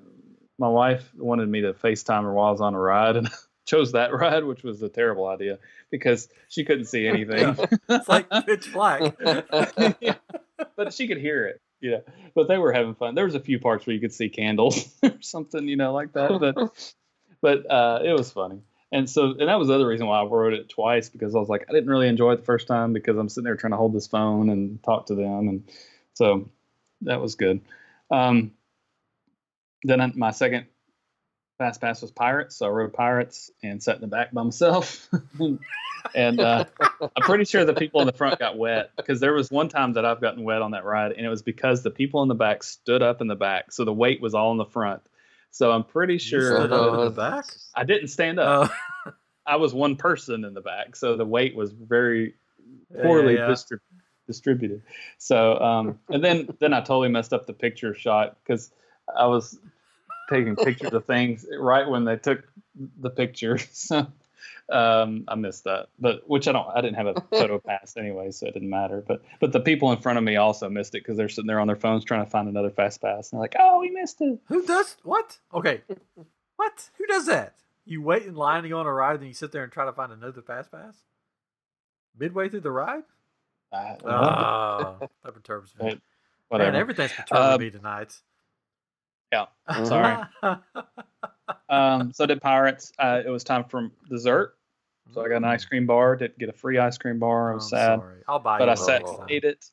my 0.59 0.69
wife 0.69 1.09
wanted 1.17 1.49
me 1.49 1.63
to 1.63 1.73
FaceTime 1.73 2.23
her 2.23 2.33
while 2.33 2.49
I 2.49 2.51
was 2.53 2.61
on 2.61 2.75
a 2.75 2.81
ride, 2.81 3.17
and 3.17 3.29
I 3.29 3.31
chose 3.67 3.93
that 3.93 4.13
ride, 4.13 4.45
which 4.45 4.63
was 4.63 4.83
a 4.83 4.89
terrible 4.89 5.27
idea 5.27 5.59
because 5.91 6.29
she 6.49 6.65
couldn't 6.65 6.87
see 6.87 7.07
anything. 7.07 7.57
It's 7.89 8.09
like 8.09 8.29
pitch 8.47 8.73
black. 8.73 9.15
Yeah, 10.01 10.15
but 10.77 10.93
she 10.93 11.09
could 11.09 11.19
hear 11.19 11.47
it. 11.47 11.61
Yeah, 11.81 11.99
but 12.35 12.49
they 12.49 12.59
were 12.59 12.73
having 12.73 12.95
fun. 12.95 13.15
There 13.15 13.25
was 13.25 13.37
a 13.37 13.41
few 13.41 13.61
parts 13.61 13.87
where 13.87 13.95
you 13.95 14.01
could 14.01 14.13
see 14.13 14.29
candles 14.29 14.93
or 15.03 15.21
something, 15.21 15.69
you 15.69 15.77
know, 15.77 15.93
like 15.93 16.13
that. 16.15 16.39
But 16.41 16.95
but 17.41 17.71
uh, 17.71 18.01
it 18.05 18.13
was 18.13 18.31
funny. 18.33 18.63
And 18.91 19.09
so, 19.09 19.33
and 19.39 19.49
that 19.49 19.59
was 19.59 19.69
the 19.69 19.75
other 19.75 19.87
reason 19.87 20.07
why 20.07 20.21
I 20.21 20.25
rode 20.25 20.55
it 20.55 20.69
twice 20.71 21.09
because 21.11 21.35
I 21.35 21.39
was 21.39 21.49
like, 21.49 21.67
I 21.69 21.73
didn't 21.73 21.91
really 21.91 22.09
enjoy 22.09 22.33
it 22.33 22.37
the 22.37 22.45
first 22.45 22.67
time 22.67 22.93
because 22.95 23.19
I'm 23.19 23.29
sitting 23.29 23.45
there 23.45 23.57
trying 23.57 23.73
to 23.73 23.77
hold 23.77 23.93
this 23.93 24.07
phone 24.07 24.49
and 24.49 24.83
talk 24.83 25.07
to 25.07 25.15
them, 25.15 25.49
and 25.49 25.71
so 26.15 26.49
that 27.03 27.21
was 27.21 27.35
good. 27.35 27.61
Um, 28.11 28.53
then 29.85 30.01
I- 30.01 30.13
my 30.15 30.31
second 30.31 30.67
fast 31.59 31.81
pass 31.81 32.01
was 32.01 32.11
Pirates, 32.11 32.57
so 32.57 32.67
I 32.67 32.71
rode 32.71 32.93
Pirates 32.95 33.51
and 33.63 33.83
sat 33.83 33.97
in 33.97 34.01
the 34.01 34.07
back 34.07 34.33
by 34.33 34.43
myself, 34.43 35.09
and 36.15 36.41
uh, 36.41 36.65
I'm 37.01 37.23
pretty 37.23 37.45
sure 37.45 37.65
the 37.67 37.75
people 37.75 38.01
in 38.01 38.07
the 38.07 38.13
front 38.15 38.39
got 38.39 38.57
wet 38.57 38.93
because 38.97 39.21
there 39.21 39.35
was 39.35 39.51
one 39.51 39.69
time 39.69 39.93
that 39.95 40.05
I've 40.07 40.21
gotten 40.21 40.45
wet 40.45 40.63
on 40.63 40.71
that 40.71 40.85
ride, 40.85 41.13
and 41.13 41.27
it 41.27 41.29
was 41.29 41.43
because 41.43 41.83
the 41.83 41.91
people 41.91 42.23
in 42.23 42.29
the 42.29 42.35
back 42.35 42.63
stood 42.63 43.03
up 43.03 43.21
in 43.21 43.27
the 43.27 43.37
back, 43.37 43.71
so 43.73 43.85
the 43.85 43.93
weight 43.93 44.23
was 44.23 44.35
all 44.35 44.51
in 44.53 44.57
the 44.57 44.65
front. 44.65 45.03
So 45.51 45.73
I'm 45.73 45.85
pretty 45.85 46.19
sure 46.19 46.41
stood 46.43 46.73
up 46.73 46.89
in 46.89 47.01
Uh, 47.01 47.05
the 47.05 47.11
back. 47.11 47.45
I 47.75 47.85
didn't 47.85 48.09
stand 48.09 48.39
up. 48.39 48.71
Oh, 49.07 49.13
I 49.47 49.57
was 49.57 49.73
one 49.73 49.97
person 49.97 50.45
in 50.45 50.55
the 50.55 50.61
back, 50.61 50.95
so 50.95 51.17
the 51.17 51.25
weight 51.25 51.57
was 51.57 51.73
very 51.73 52.35
yeah, 52.95 53.03
poorly 53.03 53.35
yeah. 53.35 53.49
distri- 53.51 53.81
distributed. 54.27 54.83
So, 55.17 55.59
um, 55.59 55.99
and 56.11 56.23
then 56.23 56.49
then 56.61 56.75
I 56.75 56.81
totally 56.81 57.09
messed 57.09 57.33
up 57.33 57.47
the 57.47 57.55
picture 57.55 57.95
shot 57.95 58.37
because 58.43 58.71
I 59.17 59.27
was 59.27 59.59
taking 60.31 60.55
pictures 60.57 60.93
of 60.93 61.07
things 61.07 61.47
right 61.59 61.89
when 61.89 62.05
they 62.05 62.17
took 62.17 62.45
the 63.01 63.11
picture. 63.11 63.59
So 63.73 64.07
um, 64.71 65.25
I 65.29 65.35
missed 65.35 65.65
that, 65.65 65.89
but 65.99 66.29
which 66.29 66.47
I 66.49 66.53
don't. 66.53 66.67
I 66.75 66.81
didn't 66.81 66.97
have 66.97 67.07
a 67.07 67.15
photo 67.31 67.59
pass 67.59 67.97
anyway, 67.97 68.31
so 68.31 68.47
it 68.47 68.55
didn't 68.55 68.71
matter. 68.71 69.03
But 69.07 69.23
but 69.41 69.53
the 69.53 69.61
people 69.61 69.93
in 69.93 70.01
front 70.01 70.19
of 70.19 70.25
me 70.25 70.37
also 70.37 70.69
missed 70.69 70.95
it 70.95 71.03
because 71.03 71.17
they're 71.17 71.29
sitting 71.29 71.47
there 71.47 71.61
on 71.61 71.67
their 71.67 71.77
phones 71.77 72.05
trying 72.05 72.25
to 72.25 72.31
find 72.31 72.49
another 72.49 72.71
fast 72.71 73.01
pass. 73.01 73.31
And 73.33 73.39
they're 73.39 73.43
like, 73.45 73.57
"Oh, 73.59 73.81
we 73.81 73.91
missed 73.91 74.21
it." 74.21 74.39
Who 74.47 74.65
does 74.67 74.97
what? 75.03 75.39
Okay, 75.55 75.83
what? 76.57 76.91
Who 76.99 77.07
does 77.07 77.27
that? 77.27 77.55
You 77.85 78.03
wait 78.03 78.25
in 78.25 78.35
line 78.35 78.65
to 78.65 78.69
go 78.69 78.79
on 78.81 78.87
a 78.87 78.93
ride, 78.93 79.21
then 79.21 79.29
you 79.29 79.35
sit 79.35 79.51
there 79.53 79.63
and 79.63 79.73
try 79.73 79.85
to 79.87 79.93
find 79.93 80.13
another 80.13 80.43
fast 80.43 80.71
pass 80.71 80.95
midway 82.19 82.49
through 82.49 82.61
the 82.61 82.71
ride. 82.71 83.05
I- 83.73 83.97
Oh, 84.05 84.97
that 85.25 85.33
perturbs 85.35 85.75
me. 85.79 85.87
Right. 85.87 86.01
whatever. 86.49 86.73
Man, 86.73 86.81
everything's 86.81 87.13
perturbing 87.13 87.53
Uh, 87.55 87.59
me 87.59 87.71
tonight. 87.71 88.15
yeah. 89.33 89.47
Sorry. 89.85 90.17
Um, 91.69 92.13
so 92.13 92.27
did 92.27 92.41
Pirates. 92.41 92.93
Uh, 92.99 93.21
it 93.25 93.29
was 93.31 93.45
time 93.45 93.65
for 93.65 93.91
dessert. 94.09 94.55
So 95.15 95.23
I 95.25 95.29
got 95.29 95.37
an 95.37 95.45
ice 95.45 95.65
cream 95.65 95.87
bar. 95.87 96.17
Didn't 96.17 96.39
get 96.39 96.49
a 96.49 96.53
free 96.53 96.79
ice 96.79 96.99
cream 96.99 97.19
bar. 97.19 97.53
I 97.53 97.55
was. 97.55 97.65
I'm 97.73 97.79
sad. 97.79 97.99
sorry. 98.01 98.23
I'll 98.29 98.39
buy 98.39 98.59
But 98.59 98.69
I 98.69 98.75
sat 98.75 99.03
and 99.09 99.31
ate 99.31 99.45
it. 99.45 99.67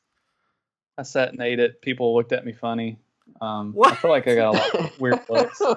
I 0.96 1.02
sat 1.02 1.32
and 1.32 1.40
ate 1.42 1.58
it. 1.60 1.82
People 1.82 2.14
looked 2.14 2.32
at 2.32 2.44
me 2.46 2.52
funny. 2.52 2.98
Um, 3.40 3.76
I 3.84 3.94
feel 3.96 4.10
like 4.10 4.26
I 4.28 4.34
got 4.34 4.54
a 4.54 4.56
lot 4.58 4.74
of 4.74 5.00
weird 5.00 5.20
looks. 5.28 5.60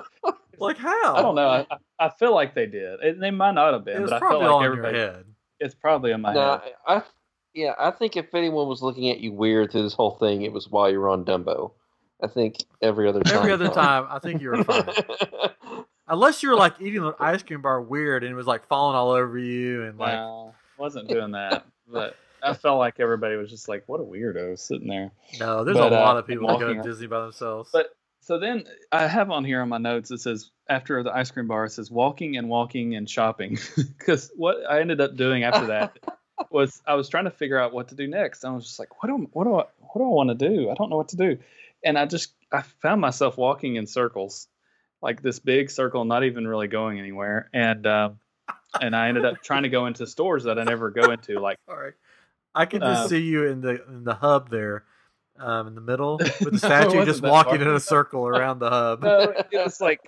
Like 0.61 0.77
how? 0.77 1.15
I 1.15 1.21
don't 1.21 1.35
know. 1.35 1.47
I, 1.47 1.65
I- 1.71 1.77
I 2.01 2.09
feel 2.09 2.33
like 2.33 2.53
they 2.53 2.65
did. 2.65 2.99
It, 3.01 3.19
they 3.19 3.31
might 3.31 3.53
not 3.53 3.71
have 3.73 3.81
It 3.83 3.85
been, 3.85 4.01
was 4.01 4.11
but 4.11 4.17
I 4.17 4.19
felt 4.19 4.29
probably 4.41 4.45
like 4.47 4.53
all 4.53 4.59
in 4.59 4.63
your 4.65 4.71
everybody. 4.73 4.97
head. 4.97 5.25
It's 5.61 5.73
probably 5.75 6.11
in 6.11 6.19
my 6.21 6.33
no, 6.33 6.51
head. 6.59 6.73
I, 6.85 7.01
yeah, 7.53 7.73
I 7.79 7.91
think 7.91 8.17
if 8.17 8.33
anyone 8.35 8.67
was 8.67 8.81
looking 8.81 9.09
at 9.09 9.19
you 9.21 9.31
weird 9.33 9.71
through 9.71 9.83
this 9.83 9.93
whole 9.93 10.11
thing, 10.17 10.41
it 10.41 10.51
was 10.53 10.69
while 10.69 10.89
you 10.91 10.99
were 10.99 11.07
on 11.09 11.23
Dumbo. 11.25 11.71
I 12.22 12.28
think 12.28 12.57
every 12.82 13.07
other 13.07 13.22
time. 13.22 13.38
Every 13.38 13.51
other 13.51 13.70
time, 13.70 14.07
I 14.09 14.20
think 14.20 14.41
you 14.41 14.49
were 14.49 14.63
fine. 14.63 14.84
Unless 16.07 16.41
you 16.43 16.49
were 16.49 16.55
like 16.55 16.74
eating 16.82 17.01
the 17.01 17.15
ice 17.20 17.43
cream 17.43 17.61
bar 17.61 17.82
weird 17.82 18.24
and 18.24 18.32
it 18.32 18.36
was 18.36 18.47
like 18.47 18.65
falling 18.65 18.95
all 18.95 19.11
over 19.11 19.38
you 19.38 19.84
and 19.84 19.97
like 19.97 20.13
no, 20.13 20.53
wasn't 20.78 21.07
doing 21.07 21.32
that. 21.32 21.65
But 21.88 22.15
I 22.41 22.53
felt 22.53 22.80
like 22.80 22.99
everybody 22.99 23.36
was 23.36 23.49
just 23.49 23.67
like, 23.70 23.84
"What 23.88 23.99
a 23.99 24.03
weirdo 24.03 24.57
sitting 24.57 24.88
there." 24.88 25.11
no, 25.39 25.63
there's 25.63 25.78
But, 25.78 25.91
a 25.91 25.95
lot 25.95 26.15
uh, 26.15 26.20
of 26.20 26.28
people 26.28 26.47
that 26.47 26.59
go 26.59 26.67
walking- 26.67 26.82
to 26.84 26.89
Disney 26.89 27.07
by 27.07 27.22
themselves. 27.22 27.70
But 27.72 27.95
so 28.22 28.39
then 28.39 28.65
I 28.91 29.07
have 29.07 29.32
on 29.32 29.45
here 29.45 29.61
on 29.61 29.70
my 29.70 29.78
notes 29.78 30.11
it 30.11 30.20
says 30.20 30.51
after 30.67 31.01
the 31.03 31.11
ice 31.15 31.32
cream 31.32 31.47
bar 31.47 31.65
it 31.65 31.72
says 31.72 31.89
walking 31.89 32.38
and 32.38 32.49
walking 32.49 32.95
and 32.95 33.09
shopping 33.09 33.57
because 33.78 34.32
what 34.36 34.57
I 34.70 34.82
ended 34.82 35.01
up 35.01 35.15
doing 35.15 35.43
after 35.43 35.67
that 35.67 35.97
was 36.51 36.82
I 36.86 36.95
was 36.95 37.09
trying 37.09 37.26
to 37.26 37.32
figure 37.32 37.57
out 37.59 37.74
what 37.74 37.88
to 37.89 37.95
do 37.95 38.07
next. 38.07 38.45
I 38.45 38.51
was 38.51 38.65
just 38.65 38.80
like, 38.80 39.01
what 39.03 39.09
do 39.09 39.30
what 39.34 39.43
do 39.45 39.55
I 39.55 39.63
what 39.80 39.95
do 39.95 40.03
I 40.03 40.09
want 40.09 40.30
to 40.30 40.36
do? 40.49 40.70
I 40.70 40.74
don't 40.76 40.89
know 40.89 40.97
what 40.97 41.09
to 41.09 41.17
do, 41.17 41.38
and 41.84 41.97
I 41.97 42.05
just 42.05 42.34
I 42.51 42.61
found 42.82 43.01
myself 43.01 43.38
walking 43.38 43.75
in 43.75 43.88
circles, 43.88 44.47
like 45.01 45.21
this 45.21 45.39
big 45.39 45.69
circle, 45.69 46.05
not 46.05 46.23
even 46.23 46.47
really 46.47 46.67
going 46.67 46.99
anywhere, 46.99 47.49
and 47.53 47.86
um, 47.88 48.19
and 48.82 48.95
I 48.95 49.09
ended 49.09 49.25
up 49.25 49.41
trying 49.43 49.63
to 49.63 49.69
go 49.69 49.86
into 49.86 50.05
stores 50.07 50.43
that 50.45 50.59
I 50.59 50.63
never 50.63 50.89
go 50.91 51.11
into, 51.11 51.39
like 51.39 51.57
Sorry. 51.65 51.93
I 52.55 52.65
can 52.65 52.82
just 52.82 53.05
Uh, 53.05 53.07
see 53.07 53.21
you 53.21 53.45
in 53.45 53.61
the 53.61 53.86
in 53.88 54.03
the 54.03 54.15
hub 54.15 54.49
there, 54.49 54.84
um, 55.39 55.67
in 55.67 55.75
the 55.75 55.82
middle 55.82 56.17
with 56.41 56.51
the 56.53 56.57
statue 56.59 57.05
just 57.05 57.21
walking 57.21 57.61
in 57.61 57.67
a 57.67 57.80
circle 57.80 58.27
around 58.27 58.59
the 58.59 58.69
hub. 58.69 59.03
no, 59.03 59.34
it 59.51 59.63
was 59.63 59.80
like 59.80 60.01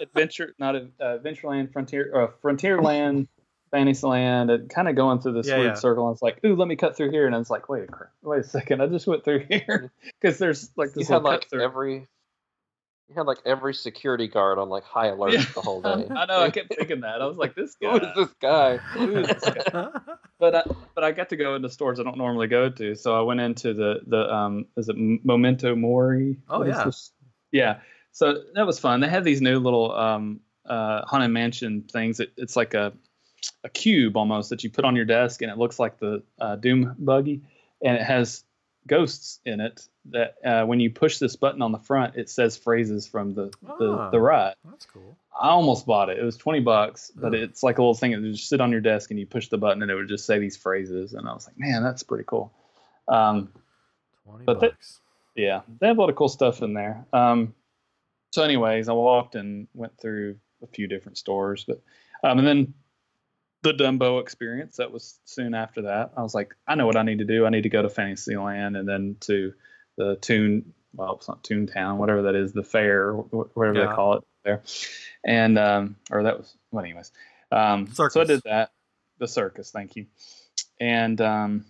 adventure, 0.00 0.54
not 0.58 0.74
a, 0.74 0.88
uh, 1.00 1.18
Adventureland, 1.18 1.72
Frontier, 1.72 2.10
uh, 2.14 2.28
Frontierland, 2.42 3.28
Fantasyland, 3.76 4.50
and 4.50 4.70
kind 4.70 4.88
of 4.88 4.96
going 4.96 5.20
through 5.20 5.32
this 5.34 5.46
Yeah, 5.48 5.58
weird 5.58 5.66
yeah. 5.70 5.74
circle. 5.74 6.06
And 6.08 6.14
it's 6.14 6.22
like, 6.22 6.40
ooh, 6.44 6.56
let 6.56 6.66
me 6.68 6.76
cut 6.76 6.96
through 6.96 7.10
here, 7.10 7.26
and 7.26 7.34
it's 7.36 7.50
like, 7.50 7.68
wait, 7.68 7.88
a 7.88 8.08
wait 8.22 8.40
a 8.40 8.44
second, 8.44 8.80
I 8.82 8.86
just 8.86 9.06
went 9.06 9.24
through 9.24 9.40
here 9.50 9.92
because 10.20 10.38
there's 10.38 10.70
like 10.76 10.88
you 10.90 11.00
this 11.00 11.08
had 11.08 11.22
like 11.22 11.48
through. 11.50 11.62
every. 11.62 12.06
You 13.08 13.14
had 13.14 13.26
like 13.26 13.38
every 13.46 13.72
security 13.72 14.26
guard 14.26 14.58
on 14.58 14.68
like 14.68 14.82
high 14.82 15.06
alert 15.06 15.32
Yeah. 15.34 15.44
the 15.54 15.60
whole 15.60 15.80
day. 15.82 16.08
I 16.10 16.26
know, 16.26 16.40
I 16.40 16.50
kept 16.50 16.74
thinking 16.74 17.02
that. 17.02 17.22
I 17.22 17.26
was 17.26 17.36
like, 17.36 17.54
this 17.54 17.76
guy. 17.80 17.96
is 17.98 18.08
this 18.16 18.34
guy? 18.42 18.78
Who 18.78 19.18
is 19.18 19.28
this 19.28 19.64
guy? 19.72 19.88
But 20.40 20.54
I, 20.56 20.62
but 20.94 21.04
I 21.04 21.12
got 21.12 21.28
to 21.28 21.36
go 21.36 21.54
into 21.54 21.68
stores 21.70 22.00
I 22.00 22.02
don't 22.02 22.18
normally 22.18 22.48
go 22.48 22.68
to, 22.68 22.96
so 22.96 23.16
I 23.16 23.20
went 23.22 23.40
into 23.40 23.74
the 23.74 24.00
the 24.06 24.34
um 24.34 24.66
is 24.76 24.88
it 24.88 24.96
Memento 24.98 25.76
Mori? 25.76 26.38
Oh, 26.48 26.58
What 26.58 26.68
is 26.68 26.76
yeah. 26.76 26.84
this? 26.84 27.12
yeah. 27.52 27.78
So 28.10 28.42
that 28.54 28.66
was 28.66 28.80
fun. 28.80 28.98
They 29.00 29.08
have 29.08 29.22
these 29.24 29.40
new 29.40 29.60
little 29.60 29.92
um 29.94 30.40
uh 30.68 31.02
haunted 31.06 31.30
mansion 31.30 31.82
things. 31.82 32.18
It, 32.18 32.32
it's 32.36 32.56
like 32.56 32.74
a 32.74 32.92
a 33.64 33.68
cube 33.68 34.16
almost 34.16 34.50
that 34.50 34.64
you 34.64 34.70
put 34.70 34.84
on 34.84 34.96
your 34.96 35.04
desk, 35.04 35.42
and 35.42 35.50
it 35.50 35.58
looks 35.58 35.78
like 35.78 35.98
the 35.98 36.22
uh, 36.40 36.56
Doom 36.56 36.94
buggy, 36.98 37.42
and 37.82 37.96
it 37.96 38.02
has 38.02 38.44
ghosts 38.86 39.40
in 39.44 39.60
it 39.60 39.86
that 40.10 40.36
uh, 40.44 40.64
when 40.64 40.78
you 40.78 40.88
push 40.90 41.18
this 41.18 41.34
button 41.36 41.60
on 41.60 41.72
the 41.72 41.78
front, 41.78 42.14
it 42.16 42.30
says 42.30 42.56
phrases 42.56 43.06
from 43.06 43.34
the 43.34 43.52
the, 43.78 43.90
Ah. 43.92 44.10
the 44.10 44.20
ride. 44.20 44.54
That's 44.64 44.86
cool. 44.86 45.16
I 45.38 45.48
almost 45.50 45.84
bought 45.86 46.08
it. 46.08 46.18
It 46.18 46.24
was 46.24 46.36
twenty 46.36 46.60
bucks, 46.60 47.10
but 47.14 47.34
it's 47.34 47.62
like 47.62 47.78
a 47.78 47.82
little 47.82 47.94
thing 47.94 48.12
that 48.12 48.22
just 48.32 48.48
sit 48.48 48.60
on 48.60 48.70
your 48.72 48.80
desk 48.80 49.10
and 49.10 49.18
you 49.20 49.26
push 49.26 49.48
the 49.48 49.58
button 49.58 49.82
and 49.82 49.90
it 49.90 49.94
would 49.94 50.08
just 50.08 50.24
say 50.24 50.38
these 50.38 50.56
phrases. 50.56 51.12
And 51.12 51.28
I 51.28 51.34
was 51.34 51.46
like, 51.46 51.58
man, 51.58 51.82
that's 51.82 52.02
pretty 52.02 52.24
cool. 52.26 52.52
Um, 53.08 53.52
Twenty 54.24 54.44
But 54.44 54.60
they- 54.60 54.68
bucks. 54.68 55.00
yeah, 55.34 55.60
they 55.80 55.88
have 55.88 55.98
a 55.98 56.00
lot 56.00 56.08
of 56.10 56.16
cool 56.16 56.28
stuff 56.28 56.62
in 56.62 56.72
there. 56.74 57.04
Um, 57.12 57.54
so, 58.32 58.42
anyways, 58.42 58.88
I 58.88 58.92
walked 58.92 59.34
and 59.34 59.68
went 59.74 59.98
through 60.00 60.36
a 60.62 60.66
few 60.66 60.86
different 60.88 61.18
stores, 61.18 61.64
but 61.66 61.80
um, 62.24 62.38
and 62.38 62.46
then 62.46 62.74
the 63.66 63.84
Dumbo 63.84 64.20
experience 64.20 64.76
that 64.76 64.92
was 64.92 65.18
soon 65.24 65.54
after 65.54 65.82
that. 65.82 66.12
I 66.16 66.22
was 66.22 66.34
like, 66.34 66.54
I 66.66 66.74
know 66.74 66.86
what 66.86 66.96
I 66.96 67.02
need 67.02 67.18
to 67.18 67.24
do. 67.24 67.46
I 67.46 67.50
need 67.50 67.62
to 67.62 67.68
go 67.68 67.82
to 67.82 67.88
Fantasyland 67.88 68.76
and 68.76 68.88
then 68.88 69.16
to 69.20 69.52
the 69.96 70.16
Toon. 70.16 70.72
Well, 70.94 71.16
it's 71.16 71.28
not 71.28 71.42
Toontown, 71.44 71.96
whatever 71.98 72.22
that 72.22 72.34
is, 72.34 72.52
the 72.52 72.62
fair, 72.62 73.12
wh- 73.12 73.56
whatever 73.56 73.78
Yeah. 73.78 73.86
they 73.88 73.92
call 73.94 74.14
it 74.14 74.24
there. 74.44 74.62
And 75.24 75.58
um, 75.58 75.96
or 76.10 76.22
that 76.22 76.38
was 76.38 76.54
well, 76.70 76.84
anyways. 76.84 77.12
Um, 77.52 77.88
so 77.92 78.08
I 78.20 78.24
did 78.24 78.42
that. 78.44 78.70
The 79.18 79.28
circus, 79.28 79.70
thank 79.70 79.96
you. 79.96 80.06
And 80.80 81.20
um, 81.20 81.66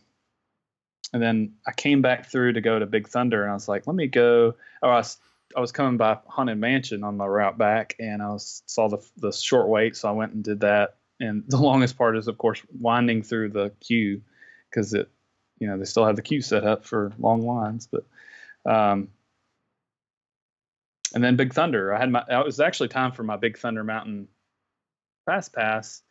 and 1.12 1.22
then 1.22 1.55
I 1.66 1.72
came 1.72 2.03
back 2.03 2.30
through 2.30 2.55
to 2.55 2.61
go 2.61 2.78
to 2.78 2.86
Big 2.86 3.09
Thunder, 3.09 3.42
and 3.42 3.51
I 3.51 3.55
was 3.55 3.68
like, 3.68 3.86
let 3.86 3.97
me 3.97 4.07
go. 4.07 4.55
Oh, 4.82 4.88
I 4.88 4.97
was, 4.97 5.16
I 5.57 5.61
was 5.61 5.72
coming 5.72 5.97
by 5.97 6.18
Haunted 6.26 6.59
Mansion 6.59 7.05
on 7.05 7.16
my 7.16 7.26
route 7.26 7.57
back, 7.59 7.97
and 7.99 8.22
I 8.22 8.28
was 8.30 8.62
saw 8.66 8.88
the 8.88 8.99
the 9.16 9.32
short 9.32 9.68
wait, 9.68 9.97
so 9.97 10.09
I 10.09 10.12
went 10.12 10.32
and 10.34 10.44
did 10.44 10.61
that. 10.61 10.97
And 11.21 11.45
the 11.47 11.57
longest 11.61 11.97
part 11.97 12.17
is, 12.17 12.29
of 12.29 12.39
course, 12.39 12.62
winding 12.79 13.23
through 13.23 13.51
the 13.51 13.73
queue 13.81 14.23
because 14.71 14.95
it, 14.95 15.09
you 15.59 15.67
know, 15.67 15.79
they 15.79 15.85
still 15.85 16.05
have 16.05 16.17
the 16.17 16.23
queue 16.23 16.43
set 16.43 16.64
up 16.64 16.85
for 16.85 17.12
long 17.19 17.43
lines. 17.43 17.89
But, 17.91 18.07
um, 18.71 19.09
and 21.14 21.23
then 21.25 21.37
Big 21.37 21.55
Thunder, 21.55 21.95
I 21.95 21.99
had 21.99 22.11
my. 22.11 22.25
It 22.29 22.45
was 22.45 22.61
actually 22.61 22.89
time 22.89 23.12
for 23.12 23.23
my 23.23 23.37
Big 23.37 23.59
Thunder 23.59 23.85
Mountain 23.85 24.29
Fast 25.25 25.53
Pass, 25.55 26.03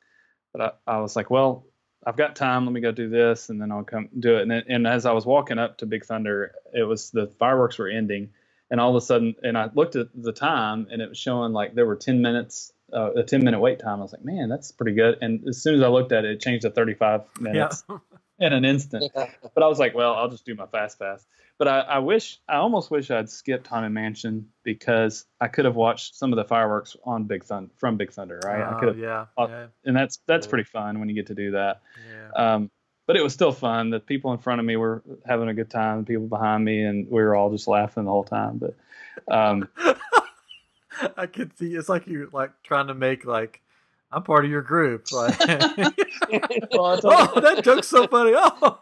but 0.51 0.79
I, 0.87 0.95
I 0.95 0.99
was 0.99 1.15
like, 1.15 1.29
well, 1.29 1.65
I've 2.05 2.17
got 2.17 2.35
time. 2.35 2.65
Let 2.65 2.73
me 2.73 2.81
go 2.81 2.91
do 2.91 3.09
this, 3.09 3.49
and 3.49 3.61
then 3.61 3.71
I'll 3.71 3.83
come 3.83 4.09
do 4.17 4.37
it. 4.37 4.43
And, 4.43 4.51
and 4.51 4.87
as 4.87 5.05
I 5.05 5.11
was 5.11 5.25
walking 5.25 5.59
up 5.59 5.77
to 5.79 5.85
Big 5.85 6.05
Thunder, 6.05 6.53
it 6.73 6.83
was 6.83 7.11
the 7.11 7.27
fireworks 7.39 7.77
were 7.77 7.87
ending, 7.87 8.29
and 8.71 8.79
all 8.79 8.95
of 8.95 8.95
a 8.95 9.05
sudden, 9.05 9.35
and 9.43 9.57
I 9.57 9.69
looked 9.73 9.95
at 9.95 10.07
the 10.15 10.31
time, 10.31 10.87
and 10.91 11.01
it 11.01 11.09
was 11.09 11.17
showing 11.17 11.51
like 11.51 11.75
there 11.75 11.85
were 11.85 11.95
ten 11.95 12.21
minutes, 12.21 12.71
uh, 12.93 13.13
a 13.13 13.23
ten 13.23 13.43
minute 13.43 13.59
wait 13.59 13.79
time. 13.79 13.99
I 13.99 14.03
was 14.03 14.13
like, 14.13 14.25
man, 14.25 14.49
that's 14.49 14.71
pretty 14.71 14.93
good. 14.95 15.17
And 15.21 15.47
as 15.47 15.61
soon 15.61 15.75
as 15.75 15.81
I 15.81 15.87
looked 15.87 16.11
at 16.11 16.25
it, 16.25 16.31
it 16.31 16.39
changed 16.41 16.63
to 16.63 16.69
thirty 16.71 16.93
five 16.93 17.21
Yeah. 17.37 17.41
minutes 17.51 17.83
in 18.39 18.53
an 18.53 18.65
instant. 18.65 19.11
But 19.13 19.63
I 19.63 19.67
was 19.67 19.79
like, 19.79 19.95
well, 19.95 20.13
I'll 20.15 20.29
just 20.29 20.45
do 20.45 20.55
my 20.55 20.65
fast 20.67 20.99
pass. 20.99 21.25
But 21.57 21.69
I, 21.69 21.79
I 21.79 21.99
wish, 21.99 22.39
I 22.49 22.55
almost 22.57 22.91
wish 22.91 23.09
I'd 23.09 23.29
skipped 23.29 23.65
Haunted 23.67 23.93
Mansion 23.93 24.49
because 24.63 25.25
I 25.39 25.47
could 25.47 25.63
have 25.63 25.77
watched 25.77 26.15
some 26.15 26.33
of 26.33 26.37
the 26.37 26.43
fireworks 26.43 26.97
on 27.05 27.23
Big 27.23 27.45
Thunder 27.45 27.71
from 27.77 27.95
Big 27.95 28.11
Thunder, 28.11 28.41
right? 28.43 28.61
I 28.61 28.73
Oh, 28.73 28.79
could 28.79 28.87
have, 28.89 28.97
yeah, 28.99 29.25
uh, 29.37 29.47
yeah, 29.47 29.67
and 29.85 29.95
that's 29.95 30.19
that's 30.27 30.47
pretty 30.47 30.65
fun 30.65 30.99
when 30.99 31.07
you 31.07 31.15
get 31.15 31.27
to 31.27 31.35
do 31.35 31.51
that. 31.51 31.81
yeah. 32.35 32.55
Um, 32.55 32.71
but 33.07 33.15
it 33.15 33.21
was 33.23 33.33
still 33.33 33.51
fun. 33.53 33.91
The 33.91 33.99
people 34.01 34.33
in 34.33 34.39
front 34.39 34.59
of 34.59 34.65
me 34.65 34.75
were 34.75 35.01
having 35.25 35.47
a 35.47 35.53
good 35.53 35.69
time. 35.69 35.99
The 35.99 36.05
people 36.05 36.27
behind 36.27 36.65
me, 36.65 36.83
and 36.83 37.07
we 37.09 37.21
were 37.23 37.35
all 37.35 37.51
just 37.51 37.67
laughing 37.69 38.03
the 38.03 38.11
whole 38.11 38.23
time. 38.25 38.57
But 38.59 38.75
um, 39.33 39.69
I 41.17 41.25
could 41.27 41.57
see 41.57 41.75
it's 41.75 41.89
like 41.89 42.07
you're 42.07 42.27
like 42.31 42.51
trying 42.63 42.87
to 42.87 42.93
make 42.93 43.25
like 43.25 43.61
I'm 44.11 44.23
part 44.23 44.45
of 44.45 44.51
your 44.51 44.61
group. 44.61 45.07
Like, 45.11 45.39
well, 46.71 46.99
oh, 47.03 47.39
that 47.39 47.61
joke's 47.63 47.87
so 47.87 48.07
funny. 48.07 48.33
Oh, 48.35 48.79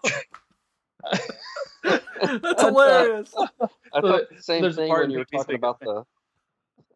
that's 1.83 2.61
hilarious. 2.61 3.33
I 3.93 4.01
thought 4.01 4.21
the 4.29 4.41
same 4.41 4.61
there's 4.61 4.75
thing 4.75 4.89
when 4.89 5.09
you 5.09 5.19
were 5.19 5.25
talking 5.25 5.55
about 5.55 5.79
the 5.79 6.03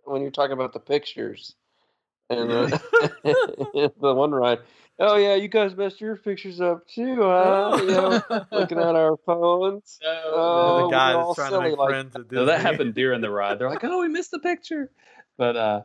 when 0.06 0.22
you 0.22 0.28
were 0.28 0.32
talking 0.32 0.54
about 0.54 0.74
the 0.74 0.80
pictures 0.80 1.56
and 2.30 2.50
the, 2.50 2.82
the 4.02 4.14
one 4.14 4.32
ride. 4.32 4.60
Oh 5.00 5.16
yeah, 5.16 5.36
you 5.36 5.48
guys 5.48 5.76
messed 5.76 6.02
your 6.02 6.16
pictures 6.16 6.60
up 6.60 6.88
too, 6.88 7.18
huh? 7.22 7.78
You 7.82 7.88
know, 7.88 8.22
looking 8.52 8.80
at 8.80 8.96
our 8.96 9.16
phones. 9.26 10.00
No, 10.02 10.22
Oh, 10.34 10.86
the 10.86 10.92
guy 10.92 11.16
we're 11.16 11.24
that's 11.26 11.36
trying 11.36 11.52
to 11.52 11.62
make 11.62 11.78
like- 11.78 11.90
friends 11.90 12.16
at 12.16 12.22
Disney. 12.24 12.36
no, 12.38 12.46
that 12.46 12.62
happened 12.62 12.96
during 12.96 13.22
the 13.22 13.30
ride. 13.30 13.60
They're 13.60 13.70
like, 13.70 13.84
"Oh, 13.84 14.00
we 14.02 14.08
missed 14.08 14.32
the 14.32 14.40
picture," 14.40 14.90
but 15.38 15.56
uh, 15.56 15.82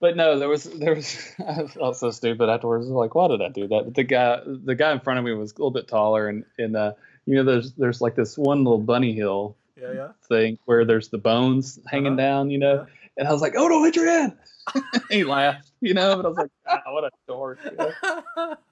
but 0.00 0.16
no, 0.16 0.38
there 0.38 0.48
was 0.48 0.64
there 0.64 0.94
was 0.94 1.16
I 1.38 1.66
felt 1.68 1.96
so 1.96 2.10
stupid 2.10 2.48
afterwards. 2.50 2.86
Like, 2.88 3.14
why 3.14 3.28
did 3.28 3.40
I 3.42 3.48
do 3.48 3.66
that? 3.68 3.82
But 3.86 3.94
the 3.94 4.04
guy 4.04 4.40
the 4.44 4.74
guy 4.74 4.92
in 4.92 5.00
front 5.00 5.18
of 5.18 5.24
me 5.24 5.32
was 5.32 5.52
a 5.52 5.54
little 5.54 5.70
bit 5.70 5.88
taller, 5.88 6.28
and 6.28 6.44
and 6.58 6.76
uh, 6.76 6.92
you 7.24 7.36
know, 7.36 7.44
there's 7.44 7.72
there's 7.72 8.00
like 8.02 8.14
this 8.14 8.36
one 8.36 8.58
little 8.58 8.78
bunny 8.78 9.14
hill 9.14 9.56
Yeah, 9.80 9.92
yeah. 9.92 10.08
thing 10.28 10.58
where 10.66 10.84
there's 10.84 11.08
the 11.08 11.18
bones 11.18 11.78
hanging 11.86 12.08
Uh-huh. 12.08 12.16
down, 12.16 12.50
you 12.50 12.58
know. 12.58 12.86
And 13.16 13.26
I 13.28 13.32
was 13.32 13.40
like, 13.42 13.54
"Oh, 13.56 13.68
don't 13.68 13.84
hit 13.84 13.96
your 13.96 14.06
head." 14.06 14.36
he 15.10 15.24
laughed, 15.24 15.70
you 15.80 15.94
know. 15.94 16.16
But 16.16 16.26
I 16.26 16.28
was 16.28 16.36
like, 16.38 16.50
ah, 16.68 16.82
"What 16.92 17.04
a 17.04 17.10
dork!" 17.28 17.58
You 17.64 17.76
know? 17.76 18.54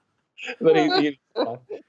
But 0.61 0.75
he, 0.75 1.01
he 1.01 1.19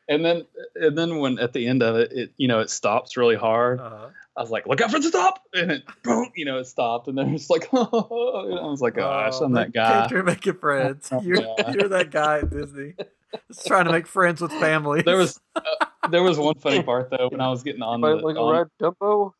and 0.08 0.24
then 0.24 0.46
and 0.76 0.96
then 0.96 1.18
when 1.18 1.38
at 1.40 1.52
the 1.52 1.66
end 1.66 1.82
of 1.82 1.96
it, 1.96 2.12
it 2.12 2.32
you 2.38 2.46
know 2.48 2.60
it 2.60 2.70
stops 2.70 3.16
really 3.16 3.34
hard. 3.34 3.80
Uh-huh. 3.80 4.06
I 4.36 4.40
was 4.40 4.50
like, 4.50 4.66
look 4.66 4.80
out 4.80 4.90
for 4.92 5.00
the 5.00 5.08
stop, 5.08 5.42
and 5.52 5.72
it 5.72 5.82
boom, 6.04 6.30
you 6.36 6.44
know 6.44 6.58
it 6.58 6.66
stopped, 6.66 7.08
and 7.08 7.18
then 7.18 7.34
it's 7.34 7.50
like, 7.50 7.68
oh, 7.72 8.56
I 8.56 8.66
was 8.70 8.80
like, 8.80 8.94
gosh, 8.94 9.34
Oh, 9.40 9.44
I'm 9.44 9.52
that 9.54 9.72
guy. 9.72 10.06
You're 10.10 10.22
making 10.22 10.54
friends. 10.58 11.08
Oh, 11.10 11.20
You're, 11.22 11.42
yeah. 11.42 11.70
you're 11.72 11.88
that 11.88 12.10
guy 12.12 12.38
at 12.38 12.50
Disney. 12.50 12.94
Just 13.48 13.66
trying 13.66 13.86
to 13.86 13.92
make 13.92 14.06
friends 14.06 14.40
with 14.40 14.52
family. 14.52 15.02
There 15.02 15.18
was 15.18 15.38
uh, 15.56 15.60
there 16.10 16.22
was 16.22 16.38
one 16.38 16.54
funny 16.54 16.82
part 16.82 17.10
though 17.10 17.28
when 17.28 17.40
I 17.40 17.50
was 17.50 17.62
getting 17.64 17.82
on 17.82 18.00
Might 18.00 18.20
the 18.20 18.26
like 18.26 18.36
a 18.36 18.40
on- 18.40 18.52
ride 18.54 18.66
Dumbo. 18.80 19.32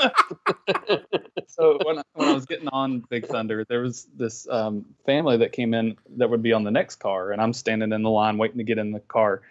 so 1.48 1.78
when 1.84 1.98
I, 1.98 2.02
when 2.14 2.28
I 2.28 2.32
was 2.32 2.46
getting 2.46 2.68
on 2.68 3.00
Big 3.08 3.26
Thunder, 3.26 3.64
there 3.68 3.80
was 3.80 4.06
this 4.16 4.48
um, 4.48 4.86
family 5.06 5.38
that 5.38 5.52
came 5.52 5.74
in 5.74 5.96
that 6.16 6.30
would 6.30 6.42
be 6.42 6.52
on 6.52 6.64
the 6.64 6.70
next 6.70 6.96
car, 6.96 7.32
and 7.32 7.40
I'm 7.40 7.52
standing 7.52 7.92
in 7.92 8.02
the 8.02 8.10
line 8.10 8.38
waiting 8.38 8.58
to 8.58 8.64
get 8.64 8.78
in 8.78 8.92
the 8.92 9.00
car, 9.00 9.42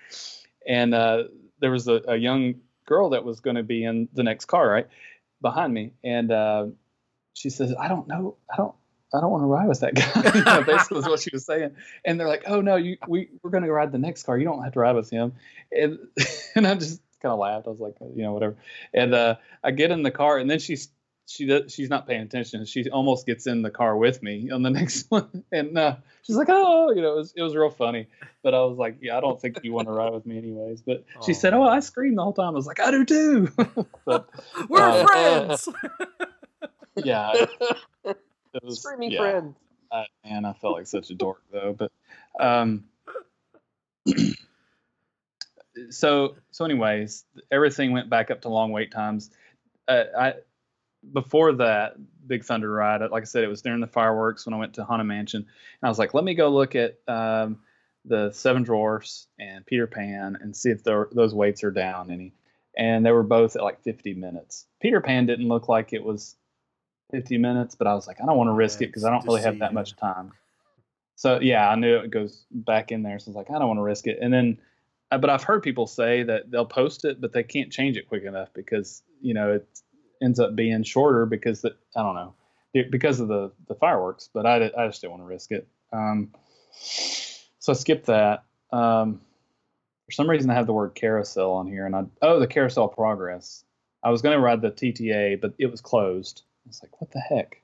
and 0.68 0.94
uh, 0.94 1.24
there 1.60 1.72
was 1.72 1.88
a, 1.88 2.02
a 2.08 2.16
young 2.16 2.56
girl 2.86 3.10
that 3.12 3.24
was 3.24 3.40
going 3.40 3.56
to 3.56 3.64
be 3.64 3.84
in 3.84 4.10
the 4.14 4.24
next 4.24 4.46
car 4.46 4.68
right 4.70 4.88
behind 5.42 5.74
me, 5.74 5.94
and 6.04 6.32
uh, 6.32 6.68
she 7.34 7.50
says, 7.50 7.74
"I 7.80 7.88
don't 7.88 8.08
know, 8.08 8.38
I 8.52 8.58
don't." 8.58 8.76
I 9.14 9.20
don't 9.20 9.30
want 9.30 9.42
to 9.42 9.48
ride 9.48 9.68
with 9.68 9.82
that 9.82 9.94
guy. 9.94 10.32
You 10.40 10.44
know, 10.46 10.64
basically, 10.64 11.00
is 11.00 11.06
what 11.06 11.20
she 11.20 11.32
was 11.34 11.46
saying. 11.46 11.76
And 12.06 12.18
they're 12.18 12.30
like, 12.30 12.44
"Oh 12.48 12.62
no, 12.62 12.78
you 12.78 12.96
we 13.10 13.28
we're 13.44 13.50
going 13.50 13.66
to 13.66 13.72
ride 13.72 13.92
the 13.92 13.98
next 13.98 14.24
car. 14.24 14.38
You 14.38 14.46
don't 14.46 14.64
have 14.64 14.72
to 14.72 14.80
ride 14.80 14.96
with 14.96 15.10
him." 15.10 15.34
And 15.70 16.00
and 16.56 16.66
I 16.66 16.76
just 16.76 17.02
kind 17.22 17.34
of 17.34 17.40
laughed. 17.40 17.68
I 17.68 17.70
was 17.70 17.80
like, 17.80 17.96
you 18.16 18.24
know, 18.24 18.34
whatever. 18.34 18.58
And 18.94 19.14
uh, 19.14 19.36
I 19.64 19.72
get 19.72 19.92
in 19.92 20.04
the 20.04 20.12
car, 20.12 20.38
and 20.38 20.50
then 20.50 20.60
she's 20.60 20.90
she 21.28 21.46
does, 21.46 21.74
she's 21.74 21.90
not 21.90 22.08
paying 22.08 22.22
attention. 22.22 22.66
She 22.66 22.90
almost 22.90 23.26
gets 23.26 23.48
in 23.48 23.62
the 23.62 23.70
car 23.70 23.96
with 23.96 24.22
me 24.22 24.50
on 24.52 24.64
the 24.64 24.70
next 24.80 25.10
one, 25.10 25.44
and 25.52 25.78
uh, 25.78 25.96
she's 26.24 26.36
like, 26.36 26.50
"Oh, 26.50 26.92
you 26.92 27.02
know, 27.02 27.14
it 27.14 27.18
was 27.18 27.34
it 27.36 27.42
was 27.42 27.56
real 27.56 27.70
funny." 27.70 28.08
But 28.44 28.54
I 28.54 28.62
was 28.62 28.78
like, 28.78 28.98
"Yeah, 29.02 29.18
I 29.18 29.22
don't 29.22 29.40
think 29.40 29.60
you 29.64 29.74
want 29.74 29.88
to 29.88 29.94
ride 29.94 30.14
with 30.14 30.26
me 30.26 30.38
anyways." 30.38 30.82
But 30.82 31.06
she 31.26 31.34
said, 31.34 31.54
"Oh, 31.54 31.64
I 31.64 31.80
screamed 31.80 32.18
the 32.18 32.24
whole 32.24 32.34
time." 32.34 32.50
I 32.50 32.52
was 32.52 32.68
like, 32.68 32.80
"I 32.80 32.92
do 32.92 33.06
too." 33.06 33.48
but 34.06 34.30
We're 34.68 34.82
uh, 34.82 35.06
friends. 35.06 35.70
yeah, 36.96 37.32
it, 37.34 38.18
it 38.54 38.64
was 38.64 38.82
Screaming 38.82 39.12
yeah. 39.12 39.20
friends. 39.20 39.56
I, 39.92 40.06
man, 40.24 40.46
I 40.46 40.54
felt 40.54 40.76
like 40.76 40.88
such 40.88 41.10
a 41.10 41.16
dork 41.16 41.42
though. 41.52 41.76
But 41.78 41.92
um, 42.40 42.86
so 45.90 46.36
so 46.52 46.66
anyways, 46.66 47.26
everything 47.52 47.92
went 47.92 48.10
back 48.10 48.32
up 48.32 48.42
to 48.42 48.50
long 48.50 48.72
wait 48.72 48.92
times. 48.92 49.32
Uh, 49.88 50.04
I 50.18 50.34
before 51.14 51.54
that 51.54 51.96
Big 52.28 52.44
Thunder 52.44 52.72
ride, 52.72 53.02
like 53.10 53.24
I 53.24 53.26
said, 53.26 53.44
it 53.44 53.48
was 53.48 53.62
during 53.62 53.82
the 53.82 53.88
fireworks 53.88 54.46
when 54.46 54.54
I 54.54 54.58
went 54.58 54.76
to 54.76 54.84
Haunted 54.84 55.08
Mansion, 55.08 55.42
and 55.42 55.88
I 55.88 55.90
was 55.90 56.00
like, 56.00 56.14
let 56.14 56.24
me 56.24 56.36
go 56.36 56.50
look 56.50 56.76
at 56.76 57.00
um, 57.08 57.60
the 58.06 58.32
Seven 58.32 58.64
Dwarfs 58.64 59.28
and 59.40 59.66
Peter 59.66 59.88
Pan 59.88 60.38
and 60.42 60.56
see 60.56 60.70
if 60.70 60.84
those 60.84 61.34
weights 61.34 61.64
are 61.64 61.72
down 61.72 62.12
any. 62.12 62.34
And 62.78 63.06
they 63.06 63.12
were 63.12 63.24
both 63.24 63.56
at 63.56 63.64
like 63.64 63.82
50 63.84 64.14
minutes. 64.14 64.66
Peter 64.82 65.02
Pan 65.02 65.26
didn't 65.26 65.48
look 65.48 65.68
like 65.68 65.92
it 65.92 66.04
was 66.04 66.36
50 67.12 67.38
minutes, 67.38 67.76
but 67.76 67.88
I 67.88 67.94
was 67.94 68.08
like, 68.08 68.22
I 68.22 68.26
don't 68.26 68.38
want 68.38 68.48
to 68.48 68.54
risk 68.54 68.82
it 68.82 68.88
because 68.88 69.04
I 69.04 69.10
don't 69.10 69.26
really 69.26 69.42
have 69.42 69.60
that 69.60 69.74
much 69.74 69.96
time. 69.98 70.32
So 71.16 71.40
yeah, 71.40 71.70
I 71.70 71.76
knew 71.76 71.98
it 71.98 72.10
goes 72.10 72.46
back 72.50 72.92
in 72.92 73.04
there. 73.04 73.20
So 73.20 73.28
I 73.28 73.30
was 73.32 73.36
like, 73.36 73.52
I 73.52 73.60
don't 73.60 73.68
want 73.68 73.80
to 73.80 73.84
risk 73.84 74.08
it. 74.08 74.20
And 74.22 74.34
then, 74.34 74.58
uh, 74.58 74.64
but 75.18 75.30
I've 75.30 75.44
heard 75.44 75.64
people 75.64 75.88
say 75.88 76.24
that 76.24 76.50
they'll 76.50 76.66
post 76.66 77.06
it, 77.06 77.20
but 77.20 77.34
they 77.34 77.44
can't 77.44 77.72
change 77.72 77.98
it 77.98 78.08
quick 78.08 78.24
enough 78.24 78.50
because 78.54 79.04
you 79.22 79.34
know 79.34 79.54
it 79.54 79.68
ends 80.22 80.40
up 80.40 80.56
being 80.56 80.84
shorter 80.84 81.26
because 81.26 81.62
the, 81.62 81.76
I 81.96 82.04
don't 82.04 82.16
know 82.16 82.34
because 82.74 83.20
of 83.20 83.28
the 83.28 83.52
the 83.68 83.76
fireworks. 83.76 84.30
But 84.34 84.46
I, 84.46 84.72
I 84.78 84.88
just 84.88 85.02
didn't 85.02 85.12
want 85.12 85.24
to 85.24 85.28
risk 85.28 85.52
it. 85.52 85.68
Um, 85.92 86.32
so 86.72 87.74
I 87.74 87.76
skipped 87.76 88.08
that. 88.08 88.44
Um, 88.72 89.22
for 90.06 90.12
some 90.12 90.30
reason, 90.30 90.50
I 90.50 90.56
have 90.56 90.68
the 90.68 90.74
word 90.74 90.96
carousel 90.96 91.52
on 91.52 91.68
here, 91.68 91.86
and 91.86 91.96
I 91.96 92.04
oh 92.22 92.40
the 92.40 92.48
carousel 92.48 92.88
progress. 92.88 93.64
I 94.04 94.10
was 94.10 94.22
going 94.22 94.36
to 94.36 94.42
ride 94.42 94.62
the 94.62 94.72
TTA, 94.72 95.40
but 95.40 95.54
it 95.60 95.68
was 95.68 95.80
closed. 95.80 96.42
I 96.66 96.70
was 96.70 96.82
like, 96.82 97.00
what 97.00 97.12
the 97.12 97.20
heck? 97.20 97.61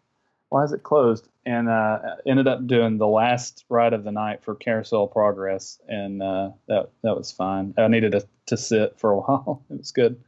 Why 0.49 0.63
is 0.63 0.71
it 0.71 0.83
closed? 0.83 1.27
And 1.45 1.69
uh, 1.69 1.99
ended 2.25 2.47
up 2.47 2.65
doing 2.67 2.97
the 2.97 3.07
last 3.07 3.65
ride 3.69 3.93
of 3.93 4.03
the 4.03 4.11
night 4.11 4.43
for 4.43 4.55
Carousel 4.55 5.07
Progress, 5.07 5.79
and 5.87 6.21
uh, 6.21 6.51
that 6.67 6.89
that 7.03 7.17
was 7.17 7.31
fine. 7.31 7.73
I 7.77 7.87
needed 7.87 8.13
to, 8.13 8.27
to 8.47 8.57
sit 8.57 8.99
for 8.99 9.11
a 9.11 9.17
while. 9.21 9.63
It 9.69 9.77
was 9.77 9.91
good. 9.91 10.21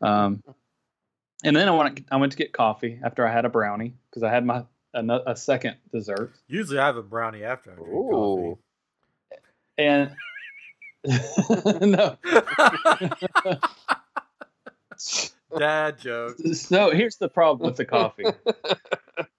Um, 0.00 0.42
and 1.44 1.56
then 1.56 1.68
I 1.68 1.72
went 1.72 2.04
I 2.10 2.16
went 2.16 2.32
to 2.32 2.38
get 2.38 2.52
coffee 2.52 2.98
after 3.02 3.26
I 3.26 3.32
had 3.32 3.44
a 3.44 3.48
brownie 3.48 3.94
because 4.10 4.22
I 4.22 4.30
had 4.30 4.44
my 4.44 4.64
a, 4.94 5.20
a 5.26 5.36
second 5.36 5.76
dessert. 5.92 6.32
Usually 6.48 6.78
I 6.78 6.86
have 6.86 6.96
a 6.96 7.02
brownie 7.02 7.44
after 7.44 7.72
I 7.72 7.74
drink 7.74 7.88
Ooh. 7.90 8.58
And 9.78 10.14
no. 11.80 12.16
Dad 15.58 15.98
joke. 15.98 16.38
so 16.52 16.90
here's 16.90 17.16
the 17.16 17.28
problem 17.28 17.68
with 17.68 17.76
the 17.76 17.84
coffee 17.84 18.24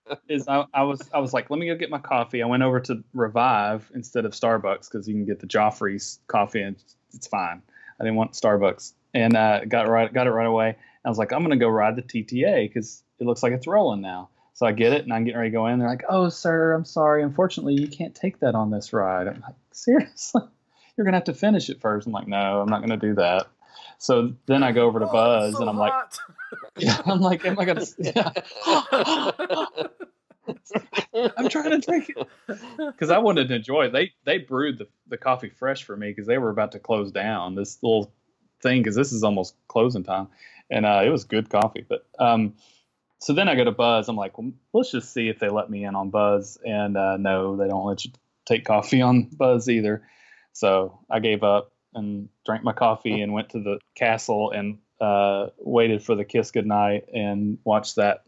is 0.29 0.47
I, 0.47 0.65
I 0.73 0.83
was 0.83 1.09
I 1.13 1.19
was 1.19 1.33
like 1.33 1.49
let 1.49 1.59
me 1.59 1.67
go 1.67 1.75
get 1.75 1.89
my 1.89 1.99
coffee. 1.99 2.41
I 2.41 2.45
went 2.45 2.63
over 2.63 2.79
to 2.81 3.03
Revive 3.13 3.89
instead 3.93 4.25
of 4.25 4.33
Starbucks 4.33 4.89
because 4.89 5.07
you 5.07 5.13
can 5.13 5.25
get 5.25 5.39
the 5.39 5.47
Joffrey's 5.47 6.19
coffee 6.27 6.61
and 6.61 6.75
it's, 7.13 7.27
fine. 7.27 7.61
I 7.99 8.03
didn't 8.03 8.15
want 8.15 8.33
Starbucks. 8.33 8.93
And 9.13 9.37
uh, 9.37 9.65
got 9.65 9.87
right 9.87 10.11
got 10.11 10.27
it 10.27 10.31
right 10.31 10.47
away. 10.47 10.75
I 11.05 11.09
was 11.09 11.17
like 11.17 11.31
I'm 11.31 11.41
gonna 11.43 11.57
go 11.57 11.69
ride 11.69 11.95
the 11.95 12.01
TTA 12.01 12.67
because 12.67 13.03
it 13.19 13.25
looks 13.25 13.43
like 13.43 13.53
it's 13.53 13.67
rolling 13.67 14.01
now. 14.01 14.29
So 14.55 14.65
I 14.65 14.71
get 14.71 14.93
it 14.93 15.03
and 15.03 15.13
I'm 15.13 15.23
getting 15.23 15.37
ready 15.39 15.51
to 15.51 15.55
go 15.55 15.67
in. 15.67 15.79
They're 15.79 15.87
like 15.89 16.03
oh 16.09 16.29
sir 16.29 16.73
I'm 16.73 16.85
sorry. 16.85 17.23
Unfortunately 17.23 17.75
you 17.75 17.87
can't 17.87 18.15
take 18.15 18.39
that 18.39 18.55
on 18.55 18.71
this 18.71 18.93
ride. 18.93 19.27
I'm 19.27 19.41
like 19.41 19.55
seriously? 19.71 20.41
You're 20.97 21.05
gonna 21.05 21.17
have 21.17 21.23
to 21.25 21.33
finish 21.33 21.69
it 21.69 21.81
first. 21.81 22.07
I'm 22.07 22.13
like 22.13 22.27
no 22.27 22.61
I'm 22.61 22.69
not 22.69 22.81
gonna 22.81 22.97
do 22.97 23.13
that. 23.15 23.47
So 23.99 24.33
then 24.47 24.63
I 24.63 24.71
go 24.73 24.85
over 24.85 24.99
to 24.99 25.07
Oh, 25.07 25.11
Buzz 25.11 25.49
it's 25.49 25.57
so 25.57 25.61
and 25.61 25.69
I'm 25.69 25.77
like 25.77 25.93
hot. 25.93 26.17
yeah, 26.77 27.01
I'm 27.05 27.19
like, 27.19 27.45
am 27.45 27.59
I 27.59 27.65
gonna? 27.65 27.85
Yeah. 27.97 28.31
I'm 31.37 31.47
trying 31.47 31.69
to 31.69 31.79
drink 31.79 32.09
it 32.09 32.27
because 32.77 33.09
I 33.09 33.19
wanted 33.19 33.47
to 33.47 33.55
enjoy 33.55 33.85
it. 33.85 33.93
They 33.93 34.11
they 34.25 34.39
brewed 34.39 34.77
the, 34.77 34.87
the 35.07 35.17
coffee 35.17 35.49
fresh 35.49 35.83
for 35.83 35.95
me 35.95 36.09
because 36.09 36.27
they 36.27 36.37
were 36.37 36.49
about 36.49 36.73
to 36.73 36.79
close 36.79 37.11
down 37.11 37.55
this 37.55 37.81
little 37.81 38.13
thing 38.61 38.81
because 38.81 38.95
this 38.95 39.13
is 39.13 39.23
almost 39.23 39.55
closing 39.67 40.03
time, 40.03 40.27
and 40.69 40.85
uh, 40.85 41.01
it 41.05 41.09
was 41.09 41.23
good 41.23 41.49
coffee. 41.49 41.85
But 41.87 42.05
um, 42.19 42.55
so 43.19 43.33
then 43.33 43.47
I 43.47 43.55
go 43.55 43.63
to 43.63 43.71
Buzz. 43.71 44.09
I'm 44.09 44.17
like, 44.17 44.37
well, 44.37 44.51
let's 44.73 44.91
just 44.91 45.13
see 45.13 45.29
if 45.29 45.39
they 45.39 45.49
let 45.49 45.69
me 45.69 45.85
in 45.85 45.95
on 45.95 46.09
Buzz, 46.09 46.57
and 46.65 46.97
uh, 46.97 47.17
no, 47.17 47.55
they 47.55 47.67
don't 47.67 47.85
let 47.85 48.03
you 48.03 48.11
take 48.45 48.65
coffee 48.65 49.01
on 49.01 49.29
Buzz 49.31 49.69
either. 49.69 50.05
So 50.51 50.99
I 51.09 51.19
gave 51.19 51.43
up 51.43 51.71
and 51.93 52.29
drank 52.45 52.63
my 52.63 52.73
coffee 52.73 53.21
and 53.21 53.33
went 53.33 53.49
to 53.49 53.59
the 53.59 53.79
castle 53.95 54.51
and 54.51 54.79
uh, 55.03 55.49
waited 55.57 56.03
for 56.03 56.15
the 56.15 56.23
kiss 56.25 56.51
goodnight 56.51 57.05
and 57.13 57.57
watched 57.63 57.95
that 57.97 58.23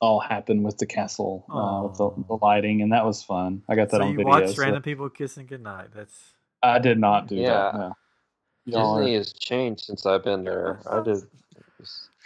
all 0.00 0.18
happen 0.20 0.62
with 0.62 0.78
the 0.78 0.86
castle 0.86 1.44
uh, 1.50 1.86
with 1.86 1.98
the, 1.98 2.10
the 2.28 2.38
lighting 2.44 2.80
and 2.82 2.92
that 2.92 3.04
was 3.04 3.22
fun. 3.22 3.62
I 3.68 3.74
got 3.76 3.90
that 3.90 3.98
so 3.98 4.02
on 4.04 4.10
you 4.12 4.16
video. 4.16 4.30
watched 4.30 4.56
so- 4.56 4.62
random 4.62 4.82
people 4.82 5.08
kissing 5.10 5.46
goodnight. 5.46 5.88
That's 5.94 6.18
I 6.62 6.78
did 6.78 6.98
not 6.98 7.26
do 7.28 7.36
Yeah. 7.36 7.48
that. 7.72 7.74
No. 7.78 7.96
Y'all 8.66 8.96
are- 8.96 9.00
Disney 9.00 9.14
has 9.16 9.32
changed 9.32 9.84
since 9.84 10.06
I've 10.06 10.24
been 10.24 10.44
there. 10.44 10.80
I 10.90 11.02
did. 11.04 11.18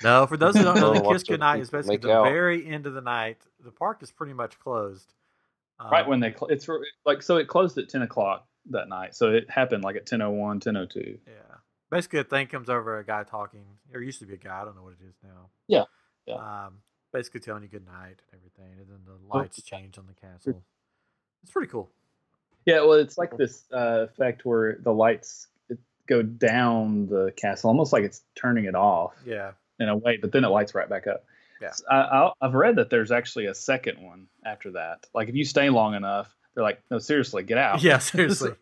no. 0.03 0.27
For 0.27 0.37
those 0.37 0.57
who 0.57 0.63
don't 0.63 0.79
know, 0.81 0.95
the 1.01 1.01
kiss 1.13 1.23
goodnight 1.25 1.61
is 1.61 1.71
basically 1.71 1.97
the 1.99 2.13
out. 2.13 2.25
very 2.25 2.67
end 2.67 2.87
of 2.87 2.95
the 2.95 3.01
night. 3.01 3.39
The 3.65 3.71
park 3.71 4.03
is 4.03 4.11
pretty 4.13 4.33
much 4.35 4.59
closed. 4.61 5.13
Um, 5.81 5.91
right 5.91 6.07
when 6.07 6.21
they 6.21 6.31
cl- 6.31 6.49
it's 6.49 6.69
like 7.05 7.23
so 7.23 7.37
it 7.39 7.49
closed 7.49 7.77
at 7.79 7.89
10 7.89 8.03
o'clock 8.03 8.47
that 8.71 8.89
night 8.89 9.15
so 9.17 9.31
it 9.33 9.51
happened 9.51 9.83
like 9.83 9.97
at 9.97 10.07
10.01 10.07 10.63
10.02 10.63 11.19
Yeah. 11.27 11.33
Basically, 11.95 12.19
a 12.21 12.25
thing 12.25 12.47
comes 12.49 12.69
over 12.69 12.99
a 12.99 13.05
guy 13.05 13.23
talking. 13.25 13.65
There 13.91 14.03
used 14.03 14.19
to 14.21 14.27
be 14.27 14.35
a 14.35 14.37
guy. 14.37 14.61
I 14.61 14.65
don't 14.65 14.77
know 14.77 14.83
what 14.83 14.95
it 15.01 15.05
is 15.09 15.15
now. 15.23 15.49
Yeah, 15.69 15.85
yeah. 16.27 16.35
Um, 16.67 16.79
basically 17.13 17.41
telling 17.41 17.63
you 17.63 17.69
good 17.69 17.87
night 17.87 18.21
and 18.33 18.41
everything, 18.41 18.79
and 18.81 18.89
then 18.89 18.99
the 19.07 19.37
lights 19.39 19.63
change 19.63 19.97
on 19.99 20.07
the 20.07 20.15
castle. 20.15 20.63
It's 21.43 21.53
pretty 21.53 21.69
cool. 21.71 21.91
yeah 22.65 22.81
well 22.81 22.95
it's 22.95 23.19
like 23.19 23.37
this 23.37 23.65
uh, 23.73 24.07
effect 24.09 24.45
where 24.47 24.79
the 24.83 24.93
lights 24.93 25.49
go 26.07 26.23
down 26.23 27.07
the 27.07 27.33
castle 27.37 27.69
almost 27.69 27.93
like 27.93 28.03
it's 28.05 28.23
turning 28.35 28.65
it 28.65 28.75
off 28.75 29.13
Yeah. 29.27 29.53
in 29.79 29.89
a 29.89 29.97
way, 29.97 30.17
but 30.17 30.33
then 30.33 30.45
it 30.45 30.49
lights 30.49 30.75
right 30.75 30.89
back 30.89 31.07
up. 31.07 31.25
Yeah. 31.63 31.71
I, 31.91 32.31
have 32.43 32.55
read 32.55 32.77
that 32.77 32.91
there's 32.91 33.11
actually 33.13 33.47
a 33.47 33.55
second 33.55 34.03
one 34.03 34.27
after 34.45 34.73
that. 34.73 35.07
Like 35.15 35.29
if 35.29 35.35
you 35.35 35.45
stay 35.45 35.71
long 35.71 35.95
enough, 35.95 36.35
they're 36.55 36.65
like, 36.65 36.83
no, 36.91 36.99
seriously, 36.99 37.43
get 37.43 37.59
out. 37.59 37.83
Yeah. 37.83 37.99
Seriously. 38.13 38.53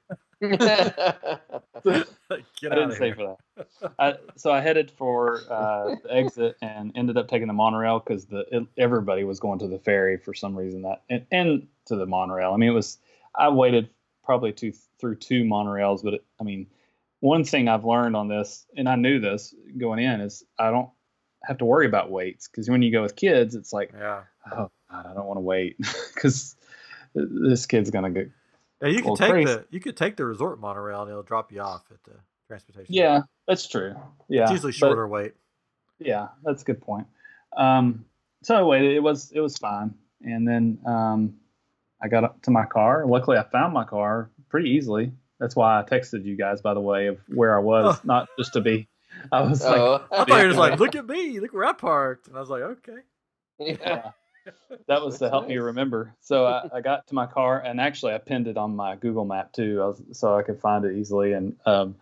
I 0.42 1.38
didn't 1.84 2.92
stay 2.92 3.06
here. 3.06 3.14
for 3.14 3.36
that. 3.56 3.92
I, 3.98 4.14
so 4.36 4.52
I 4.52 4.60
headed 4.60 4.90
for 4.90 5.40
uh, 5.50 5.96
the 6.02 6.12
exit 6.12 6.56
and 6.62 6.92
ended 6.96 7.16
up 7.16 7.28
taking 7.28 7.48
the 7.48 7.54
monorail 7.54 8.00
because 8.00 8.26
the 8.26 8.44
it, 8.50 8.66
everybody 8.78 9.24
was 9.24 9.40
going 9.40 9.58
to 9.60 9.68
the 9.68 9.78
ferry 9.78 10.16
for 10.16 10.34
some 10.34 10.56
reason 10.56 10.82
that 10.82 11.02
and, 11.10 11.26
and 11.30 11.66
to 11.86 11.96
the 11.96 12.06
monorail. 12.06 12.52
I 12.52 12.56
mean, 12.56 12.70
it 12.70 12.74
was 12.74 12.98
I 13.36 13.48
waited 13.48 13.88
probably 14.24 14.52
two 14.52 14.72
through 14.98 15.16
two 15.16 15.44
monorails, 15.44 16.02
but 16.02 16.14
it, 16.14 16.24
I 16.40 16.44
mean, 16.44 16.66
one 17.20 17.44
thing 17.44 17.68
I've 17.68 17.84
learned 17.84 18.16
on 18.16 18.28
this, 18.28 18.66
and 18.76 18.88
I 18.88 18.96
knew 18.96 19.20
this 19.20 19.54
going 19.78 20.00
in, 20.00 20.20
is 20.20 20.44
I 20.58 20.70
don't 20.70 20.90
have 21.44 21.58
to 21.58 21.64
worry 21.64 21.86
about 21.86 22.10
waits 22.10 22.48
because 22.48 22.70
when 22.70 22.82
you 22.82 22.92
go 22.92 23.02
with 23.02 23.16
kids, 23.16 23.54
it's 23.54 23.72
like, 23.72 23.92
Yeah. 23.92 24.22
oh 24.52 24.70
God, 24.90 25.06
I 25.06 25.14
don't 25.14 25.26
want 25.26 25.36
to 25.38 25.42
wait 25.42 25.76
because 26.14 26.56
this 27.14 27.66
kid's 27.66 27.90
gonna 27.90 28.10
get 28.10 28.30
Yeah, 28.82 28.88
you 28.88 29.02
could 29.02 29.16
take 29.16 29.30
crazy. 29.30 29.44
the 29.52 29.64
you 29.70 29.80
could 29.80 29.96
take 29.96 30.16
the 30.16 30.24
resort 30.24 30.60
monorail 30.60 31.02
and 31.02 31.10
it'll 31.10 31.22
drop 31.22 31.52
you 31.52 31.60
off 31.60 31.84
at 31.90 32.02
the 32.04 32.18
transportation. 32.48 32.92
Yeah, 32.94 33.22
that's 33.46 33.66
true. 33.68 33.94
Yeah, 34.28 34.42
it's 34.42 34.50
usually 34.52 34.72
but- 34.72 34.76
shorter 34.76 35.06
wait. 35.08 35.34
yeah, 35.98 36.28
that's 36.42 36.62
a 36.62 36.64
good 36.64 36.80
point. 36.80 37.06
Um, 37.56 38.04
so 38.42 38.56
anyway, 38.56 38.94
it 38.96 39.02
was 39.02 39.30
it 39.32 39.40
was 39.40 39.56
fine, 39.56 39.94
and 40.22 40.46
then 40.48 40.78
um, 40.84 41.34
I 42.02 42.08
got 42.08 42.24
up 42.24 42.42
to 42.42 42.50
my 42.50 42.64
car. 42.66 43.06
Luckily, 43.06 43.38
I 43.38 43.44
found 43.44 43.72
my 43.72 43.84
car 43.84 44.30
pretty 44.48 44.70
easily. 44.70 45.12
That's 45.38 45.54
why 45.56 45.78
I 45.80 45.82
texted 45.82 46.24
you 46.24 46.36
guys, 46.36 46.60
by 46.62 46.74
the 46.74 46.80
way, 46.80 47.06
of 47.08 47.18
where 47.28 47.56
I 47.56 47.60
was, 47.60 47.96
Oh. 47.96 48.00
not 48.04 48.28
just 48.38 48.52
to 48.54 48.60
be. 48.60 48.88
I 49.30 49.42
was 49.42 49.62
like, 49.64 49.76
Oh, 49.76 50.04
I 50.10 50.16
thought 50.24 50.28
you 50.28 50.34
were 50.34 50.42
just 50.48 50.58
like, 50.58 50.78
look 50.80 50.94
at 50.94 51.06
me, 51.06 51.40
look 51.40 51.52
where 51.52 51.64
I 51.64 51.72
parked, 51.72 52.28
and 52.28 52.36
I 52.36 52.40
was 52.40 52.48
like, 52.48 52.62
okay. 52.62 52.98
yeah. 53.58 54.10
That 54.86 55.02
was 55.02 55.18
to 55.18 55.28
help 55.28 55.48
me 55.48 55.56
remember. 55.56 56.14
So 56.20 56.46
I, 56.46 56.68
I 56.74 56.80
got 56.80 57.06
to 57.08 57.14
my 57.14 57.26
car, 57.26 57.60
and 57.60 57.80
actually 57.80 58.14
I 58.14 58.18
pinned 58.18 58.48
it 58.48 58.56
on 58.56 58.76
my 58.76 58.96
Google 58.96 59.24
Map 59.24 59.52
too, 59.52 59.80
I 59.82 59.86
was, 59.86 60.02
so 60.12 60.36
I 60.36 60.42
could 60.42 60.60
find 60.60 60.84
it 60.84 60.96
easily. 60.96 61.32
And 61.32 61.56
um, 61.66 61.96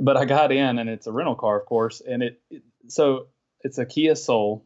but 0.00 0.16
I 0.16 0.24
got 0.24 0.52
in, 0.52 0.78
and 0.78 0.88
it's 0.88 1.06
a 1.06 1.12
rental 1.12 1.34
car, 1.34 1.58
of 1.58 1.66
course, 1.66 2.00
and 2.00 2.22
it, 2.22 2.40
it 2.50 2.62
so 2.88 3.26
it's 3.60 3.78
a 3.78 3.86
Kia 3.86 4.14
Soul, 4.14 4.64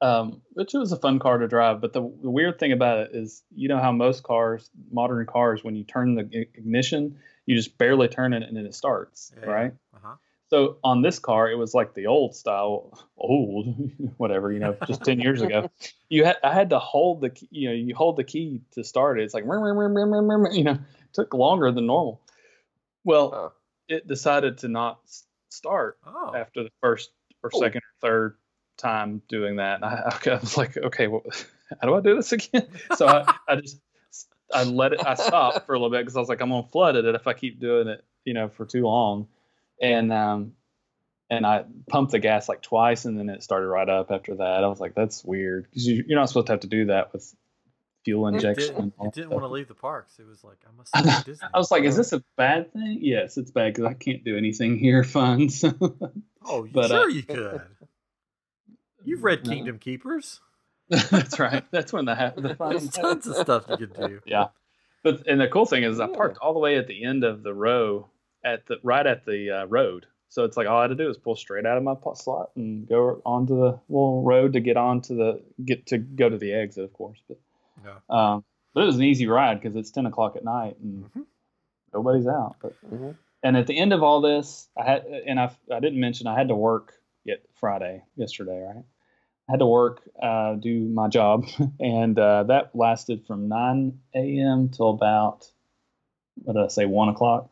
um, 0.00 0.42
which 0.52 0.74
was 0.74 0.92
a 0.92 0.96
fun 0.96 1.18
car 1.18 1.38
to 1.38 1.48
drive. 1.48 1.80
But 1.80 1.92
the, 1.92 2.00
the 2.00 2.30
weird 2.30 2.58
thing 2.58 2.72
about 2.72 2.98
it 2.98 3.10
is, 3.14 3.42
you 3.54 3.68
know 3.68 3.78
how 3.78 3.92
most 3.92 4.22
cars, 4.22 4.70
modern 4.90 5.26
cars, 5.26 5.64
when 5.64 5.76
you 5.76 5.84
turn 5.84 6.14
the 6.14 6.28
ignition, 6.32 7.18
you 7.46 7.56
just 7.56 7.78
barely 7.78 8.08
turn 8.08 8.32
it, 8.32 8.42
and 8.42 8.56
then 8.56 8.66
it 8.66 8.74
starts, 8.74 9.32
Yeah. 9.40 9.50
right? 9.50 9.72
Uh-huh. 9.94 10.14
So 10.50 10.78
on 10.82 11.02
this 11.02 11.18
car, 11.18 11.50
it 11.50 11.56
was 11.56 11.74
like 11.74 11.92
the 11.94 12.06
old 12.06 12.34
style, 12.34 13.06
old, 13.18 13.66
whatever, 14.16 14.50
you 14.50 14.60
know, 14.60 14.76
just 14.86 15.04
10 15.04 15.20
years 15.20 15.42
ago. 15.42 15.70
You 16.10 16.24
had, 16.24 16.36
I 16.42 16.54
had 16.54 16.70
to 16.70 16.78
hold 16.78 17.20
the, 17.20 17.28
key, 17.28 17.48
you 17.50 17.68
know, 17.68 17.74
you 17.74 17.94
hold 17.94 18.16
the 18.16 18.24
key 18.24 18.62
to 18.72 18.82
start 18.82 19.20
it. 19.20 19.24
It's 19.24 19.34
like, 19.34 19.44
"Ring, 19.44 19.60
ring, 19.60 19.76
ring, 19.76 19.92
ring, 19.92 20.10
ring, 20.10 20.40
ring," 20.40 20.54
you 20.54 20.64
know, 20.64 20.72
it 20.72 21.12
took 21.12 21.34
longer 21.34 21.70
than 21.70 21.84
normal. 21.84 22.22
Well, 23.04 23.34
Oh. 23.34 23.52
it 23.88 24.08
decided 24.08 24.56
to 24.58 24.68
not 24.68 25.00
start 25.50 25.98
Oh, 26.06 26.32
after 26.34 26.62
the 26.62 26.70
first 26.80 27.10
or 27.42 27.50
Oh. 27.52 27.60
second 27.60 27.82
or 27.82 28.08
third 28.08 28.36
time 28.78 29.20
doing 29.28 29.56
that. 29.56 29.84
I, 29.84 30.18
I 30.30 30.34
was 30.36 30.56
like, 30.56 30.78
okay, 30.78 31.08
well, 31.08 31.24
how 31.78 31.88
do 31.88 31.94
I 31.94 32.00
do 32.00 32.16
this 32.16 32.32
again? 32.32 32.66
So 32.96 33.06
I, 33.06 33.34
I 33.46 33.56
just, 33.56 33.80
I 34.50 34.64
let 34.64 34.94
it, 34.94 35.00
I 35.04 35.12
stopped 35.12 35.66
for 35.66 35.74
a 35.74 35.78
little 35.78 35.90
bit 35.90 36.00
because 36.00 36.16
I 36.16 36.20
was 36.20 36.30
like, 36.30 36.40
I'm 36.40 36.48
going 36.48 36.64
to 36.64 36.70
flood 36.70 36.96
it 36.96 37.04
if 37.04 37.26
I 37.26 37.34
keep 37.34 37.60
doing 37.60 37.88
it, 37.88 38.02
you 38.24 38.32
know, 38.32 38.48
for 38.48 38.64
too 38.64 38.84
long. 38.84 39.28
And, 39.80 40.12
um, 40.12 40.52
and 41.30 41.46
I 41.46 41.64
pumped 41.88 42.12
the 42.12 42.18
gas 42.18 42.48
like 42.48 42.62
twice 42.62 43.04
and 43.04 43.18
then 43.18 43.28
it 43.28 43.42
started 43.42 43.66
right 43.68 43.88
up 43.88 44.10
after 44.10 44.36
that. 44.36 44.64
I 44.64 44.66
was 44.68 44.80
like, 44.80 44.94
that's 44.94 45.24
weird 45.24 45.64
because 45.64 45.86
you, 45.86 46.04
you're 46.06 46.18
not 46.18 46.28
supposed 46.28 46.46
to 46.46 46.52
have 46.54 46.60
to 46.60 46.66
do 46.68 46.86
that 46.86 47.12
with 47.12 47.34
fuel 48.04 48.26
it 48.28 48.34
injection. 48.36 48.74
didn't, 48.74 48.94
and 48.98 49.08
it 49.08 49.14
didn't 49.14 49.30
want 49.30 49.42
to 49.42 49.48
leave 49.48 49.68
the 49.68 49.74
parks. 49.74 50.18
It 50.18 50.26
was 50.26 50.42
like, 50.42 50.56
I 50.66 50.76
must 50.76 50.92
go 50.94 51.22
Disney. 51.30 51.48
I 51.52 51.58
was 51.58 51.70
like, 51.70 51.84
is 51.84 51.96
this 51.96 52.12
a 52.12 52.22
bad 52.36 52.72
thing? 52.72 52.98
Yes, 53.02 53.36
it's 53.36 53.50
bad 53.50 53.74
because 53.74 53.90
I 53.90 53.94
can't 53.94 54.24
do 54.24 54.36
anything 54.38 54.78
here 54.78 55.04
fun. 55.04 55.50
So. 55.50 55.74
oh, 56.46 56.66
but, 56.72 56.86
uh, 56.86 56.88
sure 56.88 57.10
you 57.10 57.22
could. 57.22 57.60
You've 59.04 59.24
read 59.24 59.44
No. 59.44 59.52
Kingdom 59.52 59.78
Keepers. 59.78 60.40
That's 60.88 61.38
right. 61.38 61.64
That's 61.70 61.92
when 61.92 62.06
the 62.06 62.14
ha- 62.14 62.32
the 62.34 62.54
fun 62.54 62.70
There's 62.70 62.88
tons 62.88 63.26
of 63.26 63.36
stuff 63.36 63.66
you 63.68 63.76
could 63.76 63.94
do. 63.94 64.20
Yeah, 64.24 64.46
but 65.02 65.26
and 65.26 65.38
the 65.38 65.46
cool 65.48 65.66
thing 65.66 65.82
is, 65.84 66.00
I 66.00 66.06
parked 66.06 66.38
all 66.38 66.54
the 66.54 66.58
way 66.60 66.78
at 66.78 66.86
the 66.86 67.04
end 67.04 67.24
of 67.24 67.42
the 67.42 67.52
row, 67.52 68.08
at 68.44 68.66
the 68.66 68.76
right 68.82 69.06
at 69.06 69.24
the 69.24 69.50
uh, 69.50 69.64
road. 69.66 70.06
So 70.30 70.44
it's 70.44 70.56
like 70.56 70.68
all 70.68 70.78
I 70.78 70.82
had 70.82 70.88
to 70.88 70.94
do 70.94 71.08
is 71.08 71.16
pull 71.16 71.36
straight 71.36 71.64
out 71.64 71.78
of 71.78 71.82
my 71.82 71.94
slot 72.14 72.50
and 72.54 72.86
go 72.86 73.22
onto 73.24 73.56
the 73.56 73.80
little 73.88 74.22
road 74.22 74.52
to 74.52 74.60
get 74.60 74.76
onto 74.76 75.16
the 75.16 75.42
get 75.64 75.86
to 75.86 75.98
go 75.98 76.28
to 76.28 76.36
the 76.36 76.52
exit, 76.52 76.84
of 76.84 76.92
course. 76.92 77.18
But 77.28 77.38
Yeah. 77.84 77.98
um, 78.10 78.44
but 78.74 78.82
it 78.82 78.86
was 78.86 78.96
an 78.96 79.04
easy 79.04 79.26
ride 79.26 79.60
because 79.60 79.74
it's 79.76 79.90
ten 79.90 80.06
o'clock 80.06 80.36
at 80.36 80.44
night 80.44 80.78
and 80.80 81.04
Mhm. 81.04 81.26
nobody's 81.92 82.26
out. 82.26 82.56
But 82.60 82.74
Mhm. 82.82 83.16
and 83.42 83.56
at 83.56 83.66
the 83.66 83.78
end 83.78 83.92
of 83.92 84.02
all 84.02 84.20
this, 84.20 84.68
I 84.76 84.84
had 84.84 85.06
and 85.06 85.40
I 85.40 85.50
I 85.70 85.80
didn't 85.80 86.00
mention 86.00 86.26
I 86.26 86.36
had 86.36 86.48
to 86.48 86.54
work 86.56 86.94
yet 87.24 87.42
Friday 87.54 88.04
yesterday, 88.16 88.62
right? 88.62 88.84
I 89.48 89.52
had 89.52 89.60
to 89.60 89.66
work, 89.66 90.06
uh, 90.20 90.56
do 90.56 90.84
my 90.90 91.08
job, 91.08 91.46
and 91.80 92.18
uh, 92.18 92.42
that 92.44 92.76
lasted 92.76 93.26
from 93.26 93.48
9 93.48 93.98
a.m. 94.14 94.68
till 94.68 94.90
about 94.90 95.50
what 96.44 96.52
did 96.52 96.62
I 96.64 96.68
say, 96.68 96.84
one 96.84 97.08
o'clock. 97.08 97.50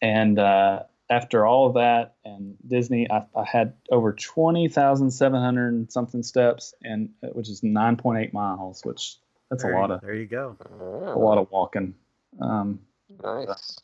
And 0.00 0.38
uh, 0.38 0.84
after 1.10 1.46
all 1.46 1.66
of 1.66 1.74
that 1.74 2.14
and 2.24 2.56
Disney, 2.66 3.10
I, 3.10 3.24
I 3.34 3.44
had 3.44 3.74
over 3.90 4.12
20,700 4.12 5.92
something 5.92 6.22
steps, 6.22 6.74
and 6.82 7.10
uh, 7.22 7.28
which 7.28 7.48
is 7.48 7.62
9.8 7.62 8.32
miles, 8.32 8.84
which 8.84 9.16
that's 9.50 9.62
there, 9.62 9.74
a 9.74 9.80
lot 9.80 9.90
of 9.90 10.00
There 10.00 10.14
you 10.14 10.26
go. 10.26 10.56
a 10.80 11.18
lot 11.18 11.38
of 11.38 11.50
walking. 11.50 11.94
Um, 12.40 12.80
Nice. 13.24 13.78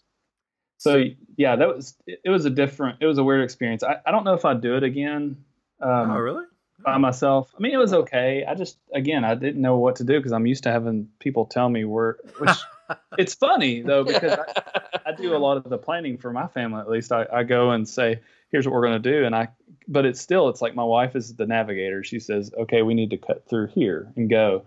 so 0.76 1.02
yeah, 1.36 1.56
that 1.56 1.68
was 1.74 1.94
it, 2.06 2.20
it 2.24 2.30
was 2.30 2.44
a 2.44 2.50
different, 2.50 2.98
it 3.00 3.06
was 3.06 3.18
a 3.18 3.24
weird 3.24 3.42
experience. 3.42 3.82
I, 3.82 3.96
I 4.04 4.10
don't 4.10 4.24
know 4.24 4.34
if 4.34 4.44
I'd 4.44 4.60
do 4.60 4.76
it 4.76 4.82
again. 4.82 5.36
Um, 5.80 6.10
oh, 6.12 6.18
really? 6.18 6.44
by 6.84 6.98
myself. 6.98 7.50
I 7.56 7.60
mean, 7.60 7.72
it 7.72 7.78
was 7.78 7.92
okay. 7.92 8.44
I 8.46 8.54
just, 8.54 8.78
again, 8.92 9.24
I 9.24 9.34
didn't 9.34 9.60
know 9.62 9.76
what 9.76 9.96
to 9.96 10.04
do 10.04 10.18
because 10.18 10.32
I'm 10.32 10.46
used 10.46 10.64
to 10.64 10.70
having 10.72 11.08
people 11.18 11.46
tell 11.46 11.68
me 11.68 11.84
where. 11.84 12.18
Which 12.38 12.50
it's 13.18 13.34
funny 13.34 13.82
though 13.82 14.04
because 14.04 14.38
I, 14.38 15.00
I 15.06 15.12
do 15.12 15.34
a 15.34 15.38
lot 15.46 15.56
of 15.56 15.64
the 15.64 15.78
planning 15.78 16.18
for 16.18 16.32
my 16.32 16.46
family. 16.48 16.80
At 16.80 16.88
least 16.88 17.12
I, 17.12 17.26
I 17.32 17.42
go 17.42 17.70
and 17.70 17.88
say, 17.88 18.20
"Here's 18.50 18.66
what 18.66 18.72
we're 18.72 18.86
going 18.86 19.02
to 19.02 19.10
do," 19.10 19.24
and 19.24 19.34
I. 19.34 19.48
But 19.86 20.06
it's 20.06 20.20
still, 20.20 20.48
it's 20.48 20.62
like 20.62 20.74
my 20.74 20.84
wife 20.84 21.14
is 21.14 21.34
the 21.34 21.46
navigator. 21.46 22.02
She 22.02 22.18
says, 22.18 22.52
"Okay, 22.58 22.82
we 22.82 22.94
need 22.94 23.10
to 23.10 23.18
cut 23.18 23.48
through 23.48 23.68
here 23.68 24.12
and 24.16 24.30
go," 24.30 24.64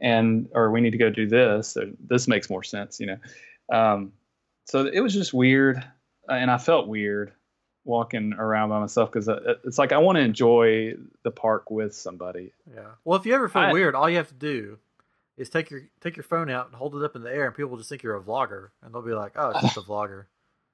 and 0.00 0.48
or 0.52 0.70
we 0.70 0.80
need 0.80 0.92
to 0.92 0.98
go 0.98 1.10
do 1.10 1.26
this. 1.28 1.76
Or, 1.76 1.90
this 2.00 2.26
makes 2.28 2.48
more 2.48 2.62
sense, 2.62 2.98
you 3.00 3.06
know. 3.06 3.18
Um, 3.70 4.12
so 4.66 4.86
it 4.86 5.00
was 5.00 5.12
just 5.12 5.34
weird, 5.34 5.78
uh, 6.28 6.32
and 6.32 6.50
I 6.50 6.58
felt 6.58 6.88
weird 6.88 7.32
walking 7.84 8.32
around 8.32 8.70
by 8.70 8.80
myself 8.80 9.12
because 9.12 9.28
it's 9.64 9.76
like 9.78 9.92
I 9.92 9.98
want 9.98 10.16
to 10.16 10.22
enjoy 10.22 10.94
the 11.22 11.30
park 11.30 11.70
with 11.70 11.94
somebody. 11.94 12.52
Yeah. 12.74 12.80
Well, 13.04 13.18
if 13.18 13.26
you 13.26 13.34
ever 13.34 13.48
feel 13.48 13.62
I- 13.62 13.72
weird, 13.72 13.94
all 13.94 14.08
you 14.08 14.16
have 14.16 14.28
to 14.28 14.34
do 14.34 14.78
is 15.36 15.48
take 15.50 15.70
your 15.70 15.82
take 16.00 16.16
your 16.16 16.24
phone 16.24 16.50
out 16.50 16.66
and 16.66 16.74
hold 16.74 16.94
it 16.96 17.02
up 17.04 17.16
in 17.16 17.22
the 17.22 17.30
air, 17.32 17.46
and 17.46 17.54
people 17.54 17.70
will 17.70 17.78
just 17.78 17.88
think 17.88 18.02
you're 18.02 18.16
a 18.16 18.22
vlogger, 18.22 18.68
and 18.82 18.94
they'll 18.94 19.02
be 19.02 19.12
like, 19.14 19.32
"Oh, 19.36 19.50
it's 19.50 19.60
just 19.62 19.76
a 19.76 19.80
vlogger." 19.90 20.26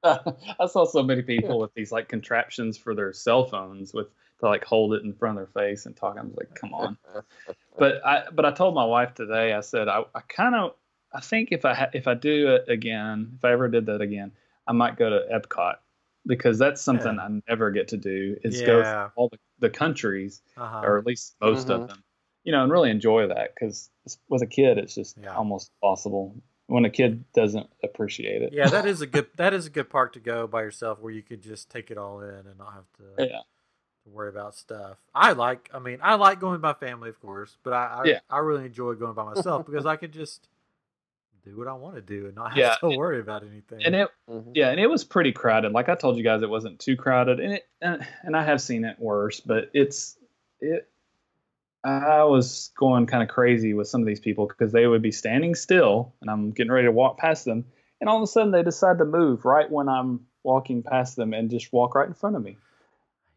I 0.02 0.66
saw 0.66 0.84
so 0.86 1.02
many 1.02 1.22
people 1.22 1.58
with 1.58 1.74
these 1.74 1.92
like 1.92 2.08
contraptions 2.08 2.78
for 2.78 2.94
their 2.94 3.12
cell 3.12 3.44
phones 3.44 3.92
with 3.92 4.08
to 4.40 4.46
like 4.46 4.64
hold 4.64 4.94
it 4.94 5.02
in 5.04 5.12
front 5.12 5.38
of 5.38 5.52
their 5.52 5.62
face 5.68 5.84
and 5.84 5.94
talk. 5.94 6.16
I 6.18 6.22
was 6.22 6.34
like, 6.36 6.54
come 6.54 6.72
on. 6.72 6.96
But 7.78 8.04
I 8.06 8.24
but 8.32 8.46
I 8.46 8.50
told 8.52 8.74
my 8.74 8.84
wife 8.84 9.14
today. 9.14 9.52
I 9.52 9.60
said 9.60 9.88
I, 9.88 10.04
I 10.14 10.20
kind 10.20 10.54
of 10.54 10.72
I 11.12 11.20
think 11.20 11.50
if 11.52 11.64
I 11.66 11.74
ha- 11.74 11.90
if 11.92 12.06
I 12.08 12.14
do 12.14 12.54
it 12.54 12.68
again, 12.70 13.32
if 13.36 13.44
I 13.44 13.52
ever 13.52 13.68
did 13.68 13.86
that 13.86 14.00
again, 14.00 14.32
I 14.66 14.72
might 14.72 14.96
go 14.96 15.10
to 15.10 15.26
Epcot 15.30 15.74
because 16.26 16.58
that's 16.58 16.80
something 16.80 17.16
Yeah. 17.16 17.22
I 17.22 17.40
never 17.48 17.70
get 17.70 17.88
to 17.88 17.96
do. 17.98 18.36
Is 18.42 18.62
go 18.62 18.78
Yeah. 18.78 18.84
through 19.08 19.12
all 19.16 19.28
the, 19.30 19.38
the 19.58 19.70
countries 19.70 20.40
Uh-huh. 20.56 20.80
or 20.82 20.98
at 20.98 21.04
least 21.06 21.34
most 21.42 21.68
Mhm. 21.68 21.74
of 21.74 21.88
them, 21.88 22.02
you 22.44 22.52
know, 22.52 22.62
and 22.62 22.72
really 22.72 22.90
enjoy 22.90 23.26
that 23.28 23.54
because 23.54 23.90
with 24.28 24.42
a 24.42 24.46
kid, 24.46 24.78
it's 24.78 24.94
just 24.94 25.16
Yeah. 25.22 25.34
almost 25.34 25.70
possible 25.80 26.34
when 26.66 26.84
a 26.84 26.90
kid 26.90 27.24
doesn't 27.32 27.68
appreciate 27.82 28.42
it. 28.42 28.52
yeah, 28.52 28.68
that 28.68 28.86
is 28.92 29.00
a 29.00 29.06
good 29.06 29.26
that 29.36 29.52
is 29.54 29.66
a 29.66 29.70
good 29.70 29.90
park 29.90 30.12
to 30.14 30.20
go 30.20 30.46
by 30.46 30.62
yourself, 30.62 30.98
where 31.00 31.12
you 31.12 31.22
could 31.22 31.42
just 31.42 31.70
take 31.70 31.90
it 31.90 31.98
all 31.98 32.20
in 32.20 32.46
and 32.46 32.58
not 32.58 32.72
have 32.74 32.86
to, 32.98 33.26
Yeah. 33.26 33.40
worry 34.06 34.28
about 34.30 34.54
stuff. 34.54 34.96
I 35.14 35.32
like, 35.32 35.68
I 35.74 35.78
mean, 35.78 35.98
I 36.02 36.14
like 36.14 36.40
going 36.40 36.52
with 36.52 36.60
my 36.62 36.72
family, 36.74 37.08
of 37.10 37.20
course, 37.20 37.56
but 37.62 37.72
I 37.72 37.84
I, 38.02 38.04
Yeah. 38.06 38.20
I 38.30 38.38
really 38.38 38.64
enjoy 38.66 38.94
going 38.94 39.14
by 39.14 39.24
myself 39.24 39.66
because 39.66 39.86
I 39.86 39.96
could 39.96 40.12
just 40.12 40.48
do 41.44 41.56
what 41.56 41.68
I 41.68 41.72
want 41.72 41.94
to 41.96 42.02
do 42.02 42.26
and 42.26 42.34
not 42.34 42.50
have 42.52 42.58
Yeah. 42.58 42.76
to 42.90 42.96
worry 42.96 43.18
about 43.20 43.42
anything. 43.42 43.82
And 43.84 43.94
it 43.94 44.08
Mhm. 44.28 44.52
Yeah, 44.54 44.70
and 44.70 44.78
it 44.80 44.86
was 44.88 45.04
pretty 45.04 45.32
crowded. 45.32 45.72
Like 45.72 45.88
I 45.88 45.94
told 45.94 46.16
you 46.16 46.22
guys, 46.22 46.42
it 46.42 46.50
wasn't 46.50 46.78
too 46.80 46.96
crowded, 46.96 47.40
and 47.40 47.54
it 47.54 47.68
and, 47.80 48.06
and 48.22 48.36
I 48.36 48.44
have 48.44 48.60
seen 48.60 48.84
it 48.84 48.98
worse, 48.98 49.40
but 49.40 49.70
it's 49.74 50.16
it. 50.60 50.88
I 51.84 52.24
was 52.24 52.70
going 52.78 53.06
kind 53.06 53.22
of 53.22 53.28
crazy 53.28 53.72
with 53.74 53.88
some 53.88 54.00
of 54.02 54.06
these 54.06 54.20
people 54.20 54.46
because 54.46 54.72
they 54.72 54.86
would 54.86 55.02
be 55.02 55.12
standing 55.12 55.54
still, 55.54 56.14
and 56.20 56.30
I'm 56.30 56.50
getting 56.50 56.72
ready 56.72 56.86
to 56.86 56.92
walk 56.92 57.16
past 57.18 57.44
them, 57.44 57.64
and 58.00 58.10
all 58.10 58.16
of 58.18 58.22
a 58.22 58.26
sudden 58.26 58.52
they 58.52 58.62
decide 58.62 58.98
to 58.98 59.04
move 59.04 59.44
right 59.44 59.70
when 59.70 59.88
I'm 59.88 60.26
walking 60.42 60.82
past 60.82 61.16
them 61.16 61.32
and 61.32 61.50
just 61.50 61.72
walk 61.72 61.94
right 61.94 62.06
in 62.08 62.14
front 62.14 62.36
of 62.36 62.42
me. 62.42 62.58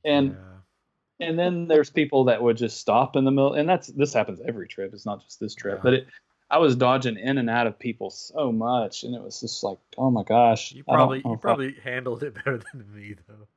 And 0.06 0.32
Yeah. 0.32 1.28
and 1.28 1.40
then 1.40 1.68
there's 1.68 1.90
people 1.90 2.26
that 2.26 2.41
would 2.44 2.57
just 2.57 2.78
stop 2.82 3.15
in 3.15 3.24
the 3.24 3.32
middle, 3.32 3.53
and 3.53 3.68
that's 3.70 3.88
this 3.88 4.14
happens 4.14 4.41
every 4.45 4.68
trip. 4.68 4.94
It's 4.94 5.06
not 5.06 5.22
just 5.24 5.40
this 5.40 5.56
trip, 5.56 5.76
Yeah. 5.78 5.84
but 5.84 5.94
it. 5.94 6.07
I 6.49 6.57
was 6.57 6.76
dodging 6.76 7.18
in 7.18 7.38
and 7.40 7.49
out 7.49 7.65
of 7.65 7.80
people 7.80 8.10
so 8.11 8.52
much, 8.52 9.03
and 9.03 9.15
it 9.15 9.24
was 9.24 9.40
just 9.40 9.64
like, 9.64 9.80
oh 9.98 10.11
my 10.11 10.24
gosh. 10.24 10.72
You 10.74 10.84
probably 10.84 11.22
you 11.26 11.38
probably 11.38 11.76
handled 11.84 12.22
it 12.24 12.34
better 12.45 12.57
than 12.74 12.94
me 12.94 13.15
though. 13.28 13.48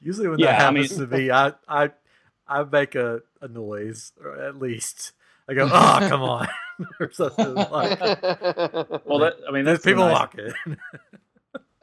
Usually 0.00 0.28
when 0.28 0.40
Yeah, 0.40 0.46
that 0.52 0.60
I 0.60 0.64
happens 0.64 0.90
mean- 0.98 1.08
to 1.08 1.16
me, 1.16 1.30
I 1.30 1.52
I 1.68 1.90
I 2.46 2.62
make 2.64 2.94
a, 2.94 3.20
a 3.40 3.48
noise 3.48 4.12
or 4.22 4.40
at 4.40 4.58
least 4.58 5.12
I 5.48 5.54
go, 5.54 5.64
oh 5.66 5.68
come 6.08 6.22
on 6.22 6.48
or 7.00 7.12
something 7.12 7.54
like. 7.54 8.00
Well, 8.00 9.18
that 9.20 9.34
I 9.48 9.52
mean, 9.52 9.64
There's 9.64 9.78
that's 9.78 9.84
people 9.84 10.04
nice- 10.04 10.12
walking. 10.18 10.52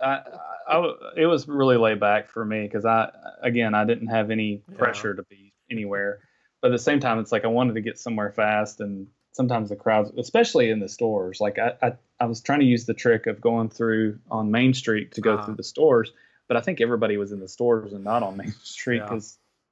I, 0.02 0.06
I, 0.08 0.22
I 0.68 0.74
w- 0.76 0.96
it 1.16 1.26
was 1.28 1.48
really 1.48 1.78
laid 1.78 2.00
back 2.00 2.30
for 2.30 2.44
me 2.44 2.64
because 2.64 2.86
I, 2.86 3.10
again, 3.44 3.76
I 3.76 3.86
didn't 3.86 4.08
have 4.08 4.32
any 4.32 4.64
Yeah. 4.72 4.78
pressure 4.78 5.14
to 5.14 5.24
be 5.24 5.54
anywhere. 5.70 6.20
But 6.62 6.70
at 6.70 6.72
the 6.72 6.80
same 6.84 7.00
time, 7.00 7.20
it's 7.20 7.32
like 7.32 7.44
I 7.44 7.48
wanted 7.48 7.74
to 7.76 7.82
get 7.82 7.98
somewhere 8.00 8.32
fast, 8.32 8.82
and 8.82 9.08
sometimes 9.32 9.70
the 9.70 9.76
crowds, 9.76 10.12
especially 10.18 10.70
in 10.70 10.80
the 10.80 10.90
stores, 10.90 11.40
like 11.40 11.58
I, 11.60 11.74
I, 11.82 11.94
I 12.20 12.26
was 12.26 12.42
trying 12.42 12.60
to 12.60 12.66
use 12.66 12.86
the 12.86 12.94
trick 12.94 13.28
of 13.28 13.42
going 13.42 13.70
through 13.70 14.20
on 14.30 14.52
Main 14.52 14.74
Street 14.74 15.14
to 15.14 15.22
go 15.22 15.36
Uh-huh. 15.36 15.46
through 15.46 15.56
the 15.56 15.64
stores. 15.64 16.12
but 16.48 16.58
I 16.58 16.62
think 16.62 16.82
everybody 16.82 17.16
was 17.18 17.32
in 17.32 17.40
the 17.40 17.48
stores 17.48 17.94
and 17.94 18.04
not 18.04 18.24
on 18.24 18.38
Main 18.38 18.54
Street 18.64 18.98
Yeah. 18.98 19.08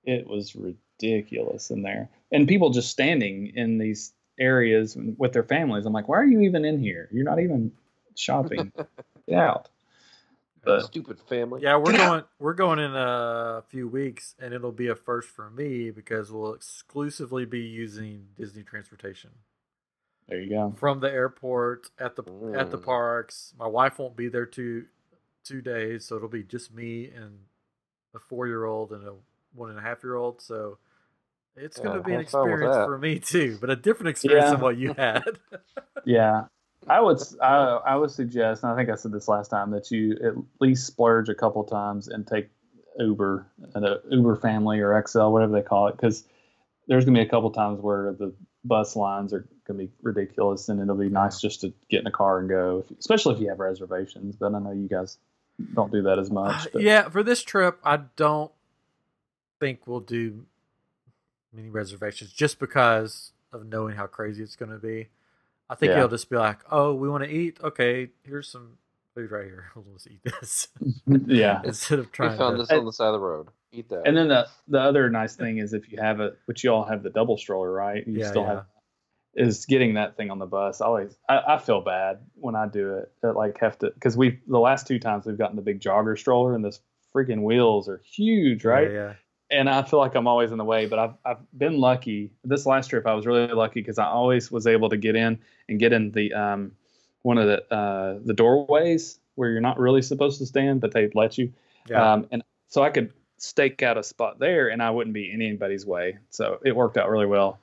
Because 0.09 0.21
it 0.21 0.27
was 0.27 0.55
ridiculous 0.55 1.71
in 1.71 1.83
there, 1.83 2.09
and 2.31 2.47
people 2.47 2.71
just 2.71 2.89
standing 2.91 3.53
in 3.55 3.77
these 3.77 4.13
areas 4.39 4.97
with 5.17 5.33
their 5.33 5.43
families. 5.43 5.85
I'm 5.85 5.93
like, 5.93 6.07
why 6.09 6.17
are 6.17 6.25
you 6.25 6.41
even 6.41 6.65
in 6.65 6.79
here? 6.81 7.09
You're 7.11 7.25
not 7.25 7.41
even 7.41 7.73
shopping. 8.15 8.71
Get 9.29 9.39
out. 9.39 9.69
But 10.65 10.83
Stupid 10.83 11.19
family. 11.29 11.61
Yeah, 11.63 11.77
we're 11.77 11.93
going. 11.93 12.23
We're 12.39 12.53
going 12.53 12.79
in 12.79 12.93
a 12.95 13.63
few 13.69 13.87
weeks, 13.87 14.35
and 14.39 14.53
it'll 14.53 14.71
be 14.73 14.87
a 14.87 14.95
first 14.95 15.29
for 15.29 15.49
me 15.49 15.91
because 15.91 16.31
we'll 16.31 16.53
exclusively 16.53 17.45
be 17.45 17.61
using 17.61 18.27
Disney 18.37 18.63
transportation 18.63 19.31
there 20.29 20.41
you 20.41 20.49
go. 20.49 20.75
from 20.75 20.99
the 21.01 21.11
airport 21.11 21.91
at 21.99 22.15
the 22.15 22.23
at 22.53 22.71
the 22.71 22.77
Mm. 22.77 22.85
parks. 22.85 23.53
My 23.59 23.67
wife 23.67 23.99
won't 23.99 24.17
be 24.17 24.29
there 24.29 24.45
two 24.47 24.85
two 25.45 25.61
days, 25.61 26.05
so 26.05 26.17
it'll 26.17 26.29
be 26.29 26.43
just 26.43 26.73
me 26.73 27.05
and 27.07 27.39
a 28.15 28.19
four 28.19 28.47
year 28.47 28.65
old 28.65 28.91
and 28.93 29.07
a 29.07 29.13
one 29.53 29.69
and 29.69 29.79
a 29.79 29.81
half 29.81 30.03
year 30.03 30.15
old. 30.15 30.41
So 30.41 30.77
it's 31.55 31.79
going 31.79 31.97
to 31.97 32.03
be 32.03 32.13
an 32.13 32.19
have 32.21 32.29
fun 32.29 32.43
with 32.43 32.53
experience 32.61 32.85
for 32.85 32.97
me 32.97 33.19
too, 33.19 33.57
but 33.59 33.69
a 33.69 33.75
different 33.75 34.09
experience 34.09 34.45
Yeah. 34.45 34.51
than 34.51 34.61
what 34.61 34.77
you 34.77 34.93
had. 34.97 35.23
Yeah, 36.05 36.45
I 36.87 37.01
would 37.01 37.19
I 37.41 37.95
would 37.95 38.11
suggest, 38.11 38.63
and 38.63 38.71
I 38.71 38.75
think 38.75 38.89
I 38.89 38.95
said 38.95 39.11
this 39.11 39.27
last 39.27 39.49
time, 39.49 39.71
that 39.71 39.91
you 39.91 40.13
at 40.23 40.33
least 40.61 40.87
splurge 40.87 41.27
a 41.29 41.35
couple 41.35 41.63
times 41.65 42.07
and 42.07 42.25
take 42.25 42.49
Uber, 42.97 43.45
uh, 43.75 43.79
the 43.79 44.01
Uber 44.09 44.35
family 44.37 44.79
or 44.79 45.01
XL, 45.05 45.27
whatever 45.29 45.51
they 45.53 45.61
call 45.61 45.87
it, 45.87 45.95
because 45.97 46.23
there's 46.87 47.05
gonna 47.05 47.19
be 47.19 47.25
a 47.25 47.29
couple 47.29 47.51
times 47.51 47.79
where 47.81 48.13
the 48.13 48.33
bus 48.63 48.95
lines 48.95 49.33
are 49.33 49.45
gonna 49.67 49.79
be 49.79 49.91
ridiculous, 50.01 50.69
and 50.69 50.81
it'll 50.81 50.95
be 50.95 51.09
nice 51.09 51.39
just 51.41 51.61
to 51.61 51.73
get 51.89 51.99
in 52.01 52.07
a 52.07 52.11
car 52.11 52.39
and 52.39 52.49
go, 52.49 52.83
if- 52.89 52.97
especially 52.97 53.35
if 53.35 53.41
you 53.41 53.49
have 53.49 53.59
reservations. 53.59 54.35
But 54.37 54.55
I 54.55 54.59
know 54.59 54.71
you 54.71 54.87
guys 54.87 55.17
don't 55.73 55.91
do 55.91 56.01
that 56.03 56.17
as 56.17 56.31
much. 56.31 56.67
Uh, 56.67 56.69
But 56.73 56.81
yeah, 56.81 57.09
for 57.09 57.23
this 57.23 57.43
trip, 57.43 57.77
I 57.83 57.97
don't 58.15 58.51
think 59.59 59.87
we'll 59.87 59.99
do 59.99 60.45
many 61.53 61.69
reservations 61.69 62.31
just 62.31 62.59
because 62.59 63.31
of 63.51 63.65
knowing 63.65 63.95
how 63.95 64.07
crazy 64.07 64.43
it's 64.43 64.55
going 64.55 64.71
to 64.71 64.77
be. 64.77 65.09
I 65.69 65.75
think 65.75 65.91
Yeah. 65.91 65.97
it'll 65.97 66.09
just 66.09 66.29
be 66.29 66.37
like, 66.37 66.59
oh, 66.71 66.93
we 66.93 67.09
want 67.09 67.23
to 67.23 67.29
eat. 67.29 67.59
Okay, 67.63 68.09
here's 68.23 68.47
some 68.47 68.77
food 69.15 69.31
right 69.31 69.45
here. 69.45 69.65
We'll 69.75 69.85
just 69.95 70.07
eat 70.07 70.21
this 70.23 70.67
yeah. 71.27 71.61
instead 71.65 71.99
of 71.99 72.11
trying. 72.11 72.31
We 72.31 72.37
found 72.37 72.57
to. 72.57 72.63
this 72.63 72.71
on 72.71 72.85
the 72.85 72.93
side 72.93 73.07
of 73.07 73.13
the 73.13 73.19
road. 73.19 73.47
Eat 73.71 73.89
that. 73.89 74.07
And 74.07 74.17
then 74.17 74.27
the 74.29 74.47
the 74.67 74.79
other 74.79 75.09
nice 75.09 75.35
thing 75.35 75.59
is 75.59 75.73
if 75.73 75.91
you 75.91 75.99
have 76.01 76.19
a, 76.19 76.33
which 76.45 76.63
you 76.63 76.71
all 76.71 76.85
have 76.85 77.03
the 77.03 77.09
double 77.11 77.37
stroller, 77.37 77.71
right? 77.71 78.05
You 78.07 78.19
Yeah, 78.21 78.27
still 78.29 78.41
yeah. 78.43 78.47
have 78.55 78.65
is 79.35 79.67
getting 79.67 79.93
that 79.93 80.17
thing 80.17 80.31
on 80.31 80.39
the 80.39 80.47
bus. 80.47 80.81
I 80.81 80.85
always 80.87 81.15
I, 81.29 81.39
I 81.49 81.57
feel 81.59 81.81
bad 81.81 82.19
when 82.33 82.55
I 82.55 82.67
do 82.67 82.95
it. 82.95 83.11
That 83.21 83.33
like 83.33 83.59
have 83.59 83.77
to 83.79 83.91
because 83.91 84.17
we 84.17 84.39
the 84.47 84.57
last 84.59 84.87
two 84.87 84.97
times 84.97 85.27
we've 85.27 85.37
gotten 85.37 85.55
the 85.55 85.61
big 85.61 85.79
jogger 85.81 86.17
stroller 86.17 86.55
and 86.55 86.65
this 86.65 86.79
freaking 87.15 87.43
wheels 87.43 87.87
are 87.89 88.01
huge, 88.03 88.65
right? 88.65 88.89
Yeah, 88.91 88.97
yeah. 88.97 89.13
And 89.51 89.69
I 89.69 89.81
feel 89.81 89.99
like 89.99 90.13
I'm 90.15 90.27
always 90.27 90.51
in 90.51 90.57
the 90.57 90.65
way, 90.65 90.85
but 90.85 90.99
I've 90.99 91.13
I've 91.25 91.57
been 91.57 91.79
lucky. 91.79 92.31
This 92.43 92.65
last 92.65 92.89
trip 92.89 93.07
I 93.07 93.13
was 93.13 93.25
really 93.25 93.47
lucky 93.47 93.81
because 93.81 93.97
I 93.97 94.05
always 94.05 94.51
was 94.51 94.67
able 94.67 94.89
to 94.89 94.97
get 94.97 95.15
in 95.15 95.39
and 95.67 95.79
get 95.79 95.91
in 95.93 96.11
the 96.11 96.33
um 96.33 96.71
one 97.23 97.37
of 97.37 97.47
the 97.47 97.73
uh 97.73 98.19
the 98.23 98.33
doorways 98.33 99.19
where 99.35 99.49
you're 99.49 99.61
not 99.61 99.79
really 99.79 100.01
supposed 100.01 100.37
to 100.39 100.45
stand, 100.45 100.81
but 100.81 100.91
they 100.91 101.09
let 101.15 101.37
you. 101.37 101.51
Yeah. 101.89 102.13
Um, 102.13 102.27
and 102.31 102.43
so 102.67 102.83
I 102.83 102.89
could 102.89 103.13
stake 103.37 103.81
out 103.81 103.97
a 103.97 104.03
spot 104.03 104.37
there 104.37 104.67
and 104.67 104.83
I 104.83 104.91
wouldn't 104.91 105.13
be 105.13 105.31
in 105.31 105.41
anybody's 105.41 105.85
way. 105.85 106.17
So 106.29 106.59
it 106.63 106.75
worked 106.75 106.97
out 106.97 107.09
really 107.09 107.25
well. 107.25 107.59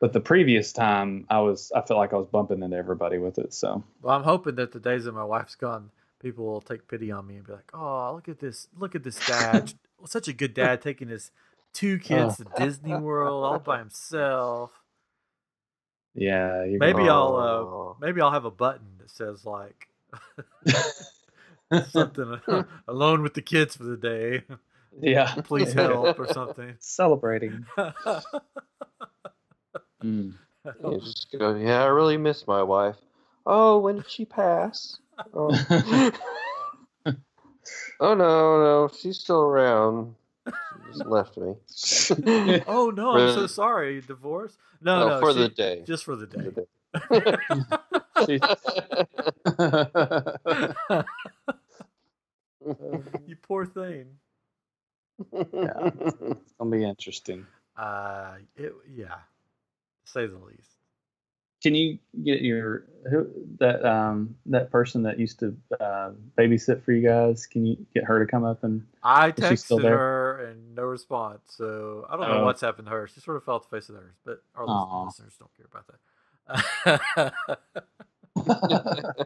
But 0.00 0.12
the 0.12 0.20
previous 0.20 0.72
time 0.72 1.26
I 1.30 1.40
was 1.40 1.72
I 1.74 1.80
felt 1.80 1.98
like 1.98 2.12
I 2.12 2.16
was 2.16 2.26
bumping 2.26 2.62
into 2.62 2.76
everybody 2.76 3.18
with 3.18 3.38
it. 3.38 3.54
So 3.54 3.82
well, 4.02 4.14
I'm 4.14 4.22
hoping 4.22 4.56
that 4.56 4.72
the 4.72 4.80
days 4.80 5.04
that 5.04 5.12
my 5.12 5.24
wife's 5.24 5.54
gone, 5.54 5.90
people 6.20 6.44
will 6.44 6.60
take 6.60 6.86
pity 6.88 7.10
on 7.10 7.26
me 7.26 7.36
and 7.36 7.46
be 7.46 7.52
like, 7.52 7.70
"Oh, 7.72 8.12
look 8.14 8.28
at 8.28 8.38
this! 8.38 8.68
Look 8.76 8.94
at 8.94 9.02
this 9.02 9.18
dad! 9.26 9.72
Such 10.06 10.28
a 10.28 10.32
good 10.32 10.54
dad 10.54 10.82
taking 10.82 11.08
his 11.08 11.30
two 11.72 11.98
kids 11.98 12.36
to 12.38 12.46
Disney 12.56 12.94
World 12.94 13.44
all 13.44 13.58
by 13.58 13.78
himself." 13.78 14.70
yeah, 16.14 16.62
you're 16.64 16.78
Maybe 16.78 16.98
gonna- 16.98 17.12
I'll 17.12 17.36
Oh. 17.36 17.96
uh, 18.00 18.04
maybe 18.04 18.20
I'll 18.20 18.30
have 18.30 18.44
a 18.44 18.50
button 18.50 18.86
that 18.98 19.10
says 19.10 19.44
like 19.44 19.88
something 21.88 22.40
alone 22.88 23.22
with 23.22 23.34
the 23.34 23.42
kids 23.42 23.74
for 23.76 23.82
the 23.84 23.96
day. 23.96 24.44
yeah. 25.00 25.34
Please 25.42 25.72
help 25.72 26.18
or 26.20 26.28
something. 26.32 26.76
Celebrating. 26.78 27.66
Mm. 30.02 30.34
You 30.82 31.00
just 31.00 31.34
go, 31.38 31.54
yeah, 31.56 31.82
I 31.82 31.86
really 31.86 32.16
miss 32.16 32.46
my 32.46 32.62
wife. 32.62 32.96
Oh, 33.46 33.78
when 33.80 33.96
did 33.96 34.10
she 34.10 34.24
pass? 34.24 34.96
Oh, 35.34 35.50
oh 38.00 38.14
no, 38.14 38.62
no, 38.62 38.88
she's 38.98 39.18
still 39.18 39.42
around. 39.42 40.14
She 40.46 40.52
just 40.92 41.06
left 41.06 41.36
me. 41.36 41.54
oh 42.66 42.90
no, 42.94 43.12
I'm 43.12 43.34
so 43.34 43.46
sorry. 43.46 44.00
Divorce? 44.02 44.56
No, 44.82 45.04
Oh, 45.04 45.08
no, 45.08 45.20
for 45.20 45.32
she- 45.32 45.38
the 45.40 45.48
day. 45.48 45.82
just 45.86 46.04
for 46.04 46.16
the 46.16 46.26
For 46.26 46.42
day. 46.42 46.66
the 48.26 48.40
you 53.26 53.36
poor 53.42 53.66
thing. 53.66 54.06
Yeah. 55.32 55.42
it's 55.52 56.52
gonna 56.58 56.70
be 56.70 56.84
interesting. 56.84 57.46
Uh, 57.76 58.34
it, 58.56 58.72
yeah, 58.94 59.16
say 60.04 60.26
the 60.26 60.38
least. 60.38 60.73
Can 61.64 61.74
you 61.74 61.98
get 62.22 62.42
your 62.42 62.84
who 63.10 63.26
that 63.58 63.84
um 63.86 64.36
that 64.46 64.70
person 64.70 65.02
that 65.04 65.18
used 65.18 65.40
to 65.40 65.56
uh, 65.80 66.10
babysit 66.38 66.84
for 66.84 66.92
you 66.92 67.06
guys? 67.08 67.46
Can 67.46 67.64
you 67.66 67.76
get 67.94 68.04
her 68.04 68.24
to 68.24 68.30
come 68.30 68.44
up 68.44 68.64
and 68.64 68.86
I 69.02 69.28
Is 69.36 69.48
she 69.48 69.56
still 69.56 69.78
texted 69.78 69.82
there? 69.82 69.96
her 69.98 70.44
and 70.50 70.74
no 70.76 70.82
response, 70.84 71.40
so 71.56 72.06
I 72.10 72.16
don't 72.18 72.28
know 72.28 72.42
Oh. 72.42 72.44
what's 72.44 72.60
happened 72.60 72.86
to 72.88 72.92
her. 72.92 73.08
She 73.08 73.20
sort 73.20 73.38
of 73.38 73.44
fell 73.44 73.54
off 73.56 73.70
the 73.70 73.76
face 73.76 73.88
of 73.88 73.94
the 73.96 74.02
earth, 74.02 74.20
but 74.26 74.42
our 74.54 74.64
lis- 74.66 74.72
Aw. 74.74 75.04
listeners 75.06 75.36
don't 75.38 75.50
care 75.56 75.66
about 75.72 75.86
that. 75.88 77.32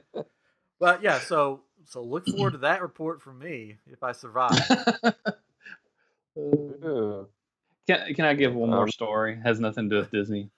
but 0.81 1.03
yeah, 1.03 1.19
so 1.19 1.63
so 1.87 2.03
look 2.05 2.27
forward 2.29 2.53
to 2.53 2.59
that 2.59 2.83
report 2.83 3.21
from 3.21 3.41
me 3.41 3.79
if 3.91 4.05
I 4.05 4.13
survive. 4.13 4.61
Can 6.37 8.15
Can 8.15 8.25
I 8.25 8.35
give 8.35 8.55
one 8.55 8.71
more 8.71 8.87
story? 8.89 9.39
Has 9.43 9.59
nothing 9.61 9.91
to 9.91 9.97
do 9.97 10.01
with 10.01 10.11
Disney. 10.13 10.51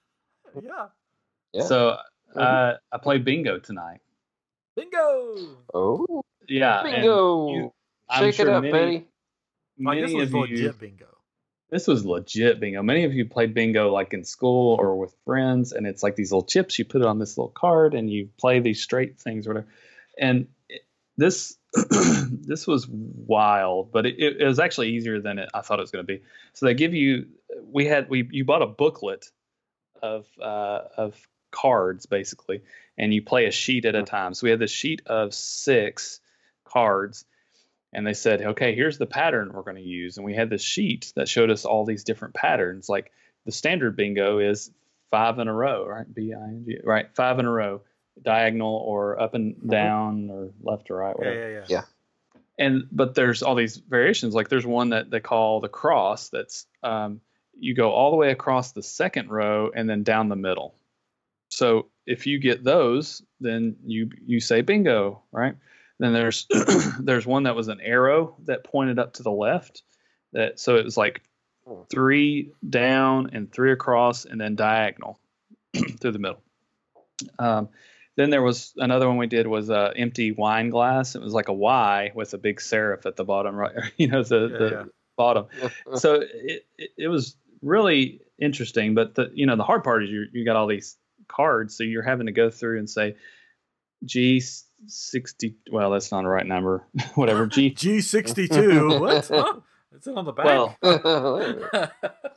yeah, 0.62 0.88
Yeah. 1.52 1.62
So 1.64 1.96
uh, 2.36 2.74
I 2.92 2.98
played 2.98 3.24
bingo 3.24 3.58
tonight. 3.58 4.00
bingo. 4.76 5.56
oh, 5.74 6.22
Yeah, 6.48 6.82
bingo! 6.82 7.52
you- 7.52 7.72
I'm 8.08 8.24
Shake 8.24 8.34
sure 8.36 8.48
it 8.48 8.52
up, 8.54 8.62
many- 8.64 8.72
Betty. 8.72 9.06
Like, 9.82 10.00
this 10.02 10.12
was 10.12 10.28
of 10.28 10.32
you, 10.34 10.40
legit 10.40 10.78
bingo. 10.78 11.06
this 11.70 11.86
was 11.86 12.04
legit 12.04 12.60
bingo. 12.60 12.82
Many 12.82 13.04
of 13.04 13.14
you 13.14 13.24
played 13.24 13.54
bingo 13.54 13.90
like 13.92 14.12
in 14.12 14.24
school 14.24 14.76
or 14.80 14.96
with 14.98 15.14
friends, 15.24 15.72
and 15.72 15.86
it's 15.86 16.02
like 16.02 16.16
these 16.16 16.30
little 16.32 16.44
chips. 16.46 16.78
You 16.78 16.84
put 16.84 17.00
it 17.00 17.06
on 17.06 17.18
this 17.18 17.38
little 17.38 17.52
card, 17.52 17.94
and 17.94 18.10
you 18.10 18.28
play 18.38 18.58
these 18.60 18.82
straight 18.82 19.18
things, 19.18 19.46
or 19.46 19.50
whatever. 19.50 19.68
And 20.18 20.48
it- 20.68 20.82
this 21.16 21.56
this 21.90 22.66
was 22.66 22.86
wild, 22.88 23.92
but 23.92 24.06
it, 24.06 24.18
it 24.18 24.44
was 24.46 24.58
actually 24.58 24.90
easier 24.90 25.20
than 25.20 25.38
it, 25.38 25.48
I 25.54 25.60
thought 25.60 25.78
it 25.78 25.82
was 25.82 25.90
going 25.92 26.04
to 26.04 26.12
be. 26.12 26.22
So 26.52 26.66
they 26.66 26.74
give 26.74 26.94
you, 26.94 27.26
we 27.64 27.86
had 27.86 28.08
we 28.10 28.28
you 28.32 28.44
bought 28.44 28.62
a 28.62 28.66
booklet 28.66 29.26
of 30.02 30.26
uh, 30.42 30.80
of 30.96 31.14
cards 31.50 32.06
basically, 32.06 32.62
and 32.98 33.12
you 33.12 33.22
play 33.22 33.46
a 33.46 33.50
sheet 33.50 33.84
at 33.84 33.94
a 33.94 34.02
time. 34.02 34.34
So 34.34 34.44
we 34.44 34.50
had 34.50 34.58
this 34.58 34.70
sheet 34.70 35.02
of 35.06 35.34
six 35.34 36.20
cards, 36.64 37.24
and 37.92 38.06
they 38.06 38.14
said, 38.14 38.42
okay, 38.42 38.74
here's 38.74 38.98
the 38.98 39.06
pattern 39.06 39.52
we're 39.52 39.62
going 39.62 39.76
to 39.76 39.82
use, 39.82 40.16
and 40.16 40.24
we 40.26 40.34
had 40.34 40.50
this 40.50 40.62
sheet 40.62 41.12
that 41.16 41.28
showed 41.28 41.50
us 41.50 41.64
all 41.64 41.84
these 41.84 42.04
different 42.04 42.34
patterns. 42.34 42.88
Like 42.88 43.10
the 43.46 43.52
standard 43.52 43.96
bingo 43.96 44.38
is 44.38 44.70
five 45.10 45.38
in 45.38 45.48
a 45.48 45.54
row, 45.54 45.86
right? 45.86 46.12
B 46.12 46.32
I 46.32 46.42
N 46.42 46.64
G, 46.66 46.78
right? 46.84 47.08
Five 47.14 47.38
in 47.38 47.46
a 47.46 47.50
row, 47.50 47.82
diagonal 48.22 48.76
or 48.76 49.20
up 49.20 49.34
and 49.34 49.68
down 49.68 50.30
or 50.30 50.50
left 50.62 50.90
or 50.90 50.96
right, 50.98 51.16
Yeah, 51.18 51.26
whatever 51.26 51.50
yeah, 51.52 51.58
yeah. 51.58 51.64
Yeah. 51.68 51.82
and 52.58 52.84
but 52.92 53.14
there's 53.14 53.42
all 53.42 53.54
these 53.54 53.76
variations 53.76 54.34
like 54.34 54.48
there's 54.48 54.66
one 54.66 54.90
that 54.90 55.10
they 55.10 55.20
call 55.20 55.60
the 55.60 55.68
cross 55.68 56.28
that's 56.28 56.66
um, 56.82 57.20
you 57.58 57.74
go 57.74 57.90
all 57.90 58.10
the 58.10 58.16
way 58.16 58.30
across 58.30 58.72
the 58.72 58.82
second 58.82 59.30
row 59.30 59.70
and 59.74 59.88
then 59.88 60.02
down 60.02 60.28
the 60.28 60.36
middle 60.36 60.74
so 61.50 61.88
if 62.06 62.26
you 62.26 62.38
get 62.38 62.64
those 62.64 63.22
then 63.40 63.76
you 63.84 64.10
you 64.26 64.40
say 64.40 64.62
bingo 64.62 65.22
right 65.32 65.56
then 65.98 66.12
there's 66.14 66.46
there's 67.00 67.26
one 67.26 67.42
that 67.42 67.54
was 67.56 67.68
an 67.68 67.80
arrow 67.80 68.36
that 68.44 68.64
pointed 68.64 68.98
up 68.98 69.12
to 69.14 69.22
the 69.22 69.30
left 69.30 69.82
that 70.32 70.58
so 70.58 70.76
it 70.76 70.84
was 70.84 70.96
like 70.96 71.22
Hmm. 71.66 71.82
three 71.90 72.52
down 72.68 73.30
and 73.34 73.52
three 73.52 73.70
across 73.70 74.24
and 74.24 74.40
then 74.40 74.56
diagonal 74.56 75.20
through 76.00 76.12
the 76.12 76.18
middle 76.18 76.40
um, 77.38 77.68
then 78.16 78.30
there 78.30 78.42
was 78.42 78.72
another 78.76 79.08
one 79.08 79.18
we 79.18 79.26
did 79.26 79.46
was 79.46 79.70
a 79.70 79.92
empty 79.96 80.32
wine 80.32 80.70
glass. 80.70 81.14
It 81.14 81.22
was 81.22 81.32
like 81.32 81.48
a 81.48 81.52
Y 81.52 82.12
with 82.14 82.34
a 82.34 82.38
big 82.38 82.58
serif 82.60 83.06
at 83.06 83.16
the 83.16 83.24
bottom, 83.24 83.54
right? 83.54 83.74
You 83.96 84.08
know, 84.08 84.22
the, 84.22 84.48
Yeah, 84.50 84.58
the 84.58 84.70
yeah. 84.70 84.84
bottom. 85.16 85.46
So 85.96 86.14
it, 86.14 86.66
it 86.78 86.90
it 86.96 87.08
was 87.08 87.36
really 87.62 88.22
interesting. 88.38 88.94
But 88.94 89.14
the 89.14 89.30
you 89.34 89.46
know 89.46 89.56
the 89.56 89.64
hard 89.64 89.84
part 89.84 90.02
is 90.04 90.10
you 90.10 90.26
you 90.32 90.44
got 90.44 90.56
all 90.56 90.66
these 90.66 90.96
cards, 91.30 91.76
so 91.76 91.84
you're 91.84 92.02
having 92.02 92.26
to 92.26 92.32
go 92.32 92.50
through 92.50 92.78
and 92.78 92.88
say, 92.90 93.16
G 94.04 94.42
sixty. 94.86 95.56
Well, 95.70 95.90
that's 95.90 96.10
not 96.10 96.22
the 96.22 96.28
right 96.28 96.46
number. 96.46 96.86
Whatever. 97.14 97.46
G. 97.46 97.70
G 97.74 98.00
sixty 98.00 98.48
two. 98.48 98.98
What? 99.00 99.30
Huh? 99.34 99.60
Is 99.98 100.06
it 100.06 100.16
on 100.16 100.24
the 100.24 100.32
back? 100.32 100.46
Well, 100.82 101.90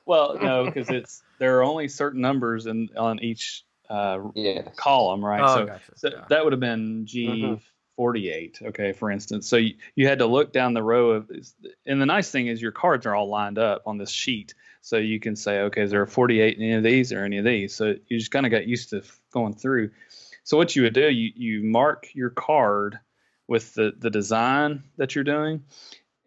well, 0.06 0.38
no, 0.41 0.65
because 0.65 0.90
it's 0.90 1.22
there 1.40 1.60
are 1.60 1.64
only 1.64 1.88
certain 1.88 2.20
numbers 2.20 2.65
in 2.65 2.90
on 2.98 3.20
each 3.20 3.64
uh, 3.90 4.18
yeah. 4.34 4.64
column, 4.76 5.24
right? 5.24 5.41
oh, 5.41 5.56
so 5.56 5.65
gotcha. 5.68 5.91
so 5.95 6.10
Yeah. 6.10 6.26
that 6.30 6.44
would 6.44 6.52
have 6.52 6.60
been 6.60 7.06
G 7.06 7.61
Mhm. 7.94 7.98
forty 7.98 8.30
eight. 8.30 8.60
Okay, 8.61 8.91
for 8.91 9.11
instance. 9.11 9.48
So 9.48 9.57
you, 9.57 9.76
you 9.95 10.07
had 10.07 10.20
to 10.20 10.26
look 10.26 10.52
down 10.52 10.74
the 10.74 10.84
row 10.84 11.11
of, 11.11 11.32
and 11.86 12.02
the 12.02 12.06
nice 12.06 12.32
thing 12.32 12.48
is 12.48 12.61
your 12.61 12.72
cards 12.72 13.06
are 13.06 13.15
all 13.15 13.30
lined 13.30 13.57
up 13.60 13.84
on 13.86 13.98
this 13.98 14.10
sheet, 14.10 14.53
so 14.82 14.98
you 14.98 15.20
can 15.20 15.36
say, 15.36 15.61
okay, 15.61 15.82
is 15.84 15.91
there 15.91 16.02
a 16.02 16.07
forty 16.07 16.41
eight 16.41 16.57
in 16.57 16.64
any 16.64 16.74
of 16.74 16.84
these 16.84 17.14
or 17.14 17.24
any 17.24 17.38
of 17.38 17.45
these? 17.45 17.74
So 17.76 17.95
you 18.07 18.18
just 18.20 18.32
kind 18.32 18.45
of 18.45 18.52
got 18.52 18.68
used 18.68 18.90
to 18.91 19.03
going 19.32 19.53
through. 19.53 19.91
So 20.44 20.57
what 20.57 20.76
you 20.76 20.84
would 20.84 20.94
do, 20.94 21.10
you 21.10 21.32
you 21.36 21.64
mark 21.64 22.10
your 22.14 22.30
card 22.30 22.99
with 23.48 23.74
the 23.74 23.94
the 23.98 24.10
design 24.10 24.84
that 24.98 25.15
you're 25.15 25.24
doing, 25.24 25.64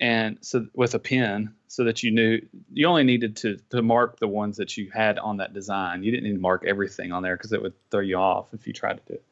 and 0.00 0.38
so 0.40 0.66
with 0.74 0.94
a 0.94 0.98
pen, 0.98 1.54
so 1.66 1.84
that 1.84 2.02
you 2.02 2.10
knew 2.10 2.40
you 2.72 2.86
only 2.86 3.04
needed 3.04 3.36
to 3.36 3.58
to 3.70 3.82
mark 3.82 4.18
the 4.18 4.28
ones 4.28 4.56
that 4.58 4.76
you 4.76 4.90
had 4.90 5.18
on 5.18 5.38
that 5.38 5.52
design. 5.52 6.02
You 6.02 6.12
didn't 6.12 6.24
need 6.24 6.34
to 6.34 6.40
mark 6.40 6.64
everything 6.66 7.12
on 7.12 7.22
there 7.22 7.36
because 7.36 7.52
it 7.52 7.60
would 7.60 7.74
throw 7.90 8.00
you 8.00 8.16
off 8.16 8.54
if 8.54 8.66
you 8.66 8.72
tried 8.72 8.98
to 8.98 9.02
do 9.12 9.14
it. 9.14 9.24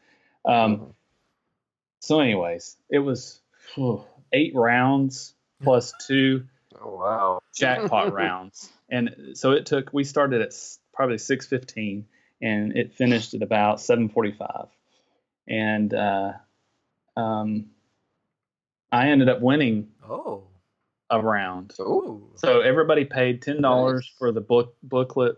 Um, 0.44 0.76
Mhm. 0.76 0.94
So, 2.04 2.20
anyways, 2.20 2.76
it 2.90 2.98
was 2.98 3.40
whew, 3.74 4.04
eight 4.32 4.54
rounds 4.54 5.34
plus 5.62 5.92
two 6.06 6.44
Oh 6.82 6.96
wow. 6.96 7.40
jackpot 7.54 8.12
rounds, 8.12 8.70
and 8.90 9.32
so 9.34 9.52
it 9.52 9.66
took. 9.66 9.92
We 9.92 10.04
started 10.04 10.42
at 10.42 10.52
probably 10.92 11.18
six 11.18 11.46
fifteen, 11.46 12.06
and 12.42 12.76
it 12.76 12.94
finished 12.94 13.34
at 13.34 13.42
about 13.42 13.80
seven 13.80 14.08
forty 14.08 14.32
five, 14.32 14.66
and 15.48 15.92
uh, 15.94 16.32
um, 17.16 17.66
I 18.92 19.08
ended 19.08 19.28
up 19.28 19.40
winning 19.40 19.88
oh. 20.08 20.44
a 21.10 21.20
round. 21.20 21.74
Oh. 21.78 22.22
So 22.36 22.60
everybody 22.60 23.04
paid 23.04 23.42
ten 23.42 23.60
dollars 23.60 24.06
Nice. 24.10 24.18
for 24.18 24.32
the 24.32 24.40
book 24.40 24.76
booklet 24.82 25.36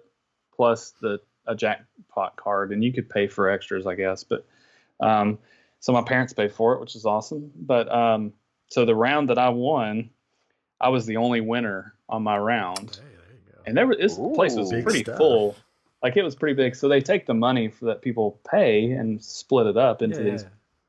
plus 0.54 0.92
the 1.00 1.20
a 1.46 1.54
jackpot 1.54 2.36
card, 2.36 2.72
and 2.72 2.82
you 2.82 2.92
could 2.92 3.08
pay 3.08 3.28
for 3.28 3.48
extras, 3.50 3.86
I 3.86 3.94
guess. 3.94 4.24
But 4.24 4.46
um, 5.00 5.38
so 5.86 5.92
my 5.92 6.02
parents 6.02 6.32
paid 6.32 6.50
for 6.50 6.74
it, 6.74 6.80
which 6.80 6.96
is 6.96 7.06
awesome. 7.06 7.52
But 7.54 7.88
um, 7.94 8.32
so 8.66 8.84
the 8.84 8.96
round 8.96 9.30
that 9.30 9.38
I 9.38 9.50
won, 9.50 10.10
I 10.80 10.88
was 10.88 11.06
the 11.06 11.18
only 11.18 11.40
winner 11.40 11.94
on 12.08 12.24
my 12.24 12.36
round, 12.36 12.96
Hey, 12.96 13.02
there 13.02 13.36
you 13.36 13.52
go. 13.52 13.58
and 13.66 13.76
there 13.76 13.86
was 13.86 13.96
this 13.96 14.16
place 14.34 14.56
was 14.56 14.72
pretty 14.82 15.04
stuff. 15.04 15.16
full. 15.16 15.54
Like 16.02 16.16
it 16.16 16.24
was 16.24 16.34
pretty 16.34 16.56
big. 16.56 16.74
So 16.74 16.88
they 16.88 17.00
take 17.00 17.26
the 17.26 17.34
money 17.34 17.68
for 17.68 17.84
that 17.84 18.02
people 18.02 18.40
pay 18.50 18.90
and 18.90 19.22
split 19.22 19.68
it 19.68 19.76
up 19.76 20.02
into 20.02 20.24
yeah. 20.24 20.30
these 20.32 20.44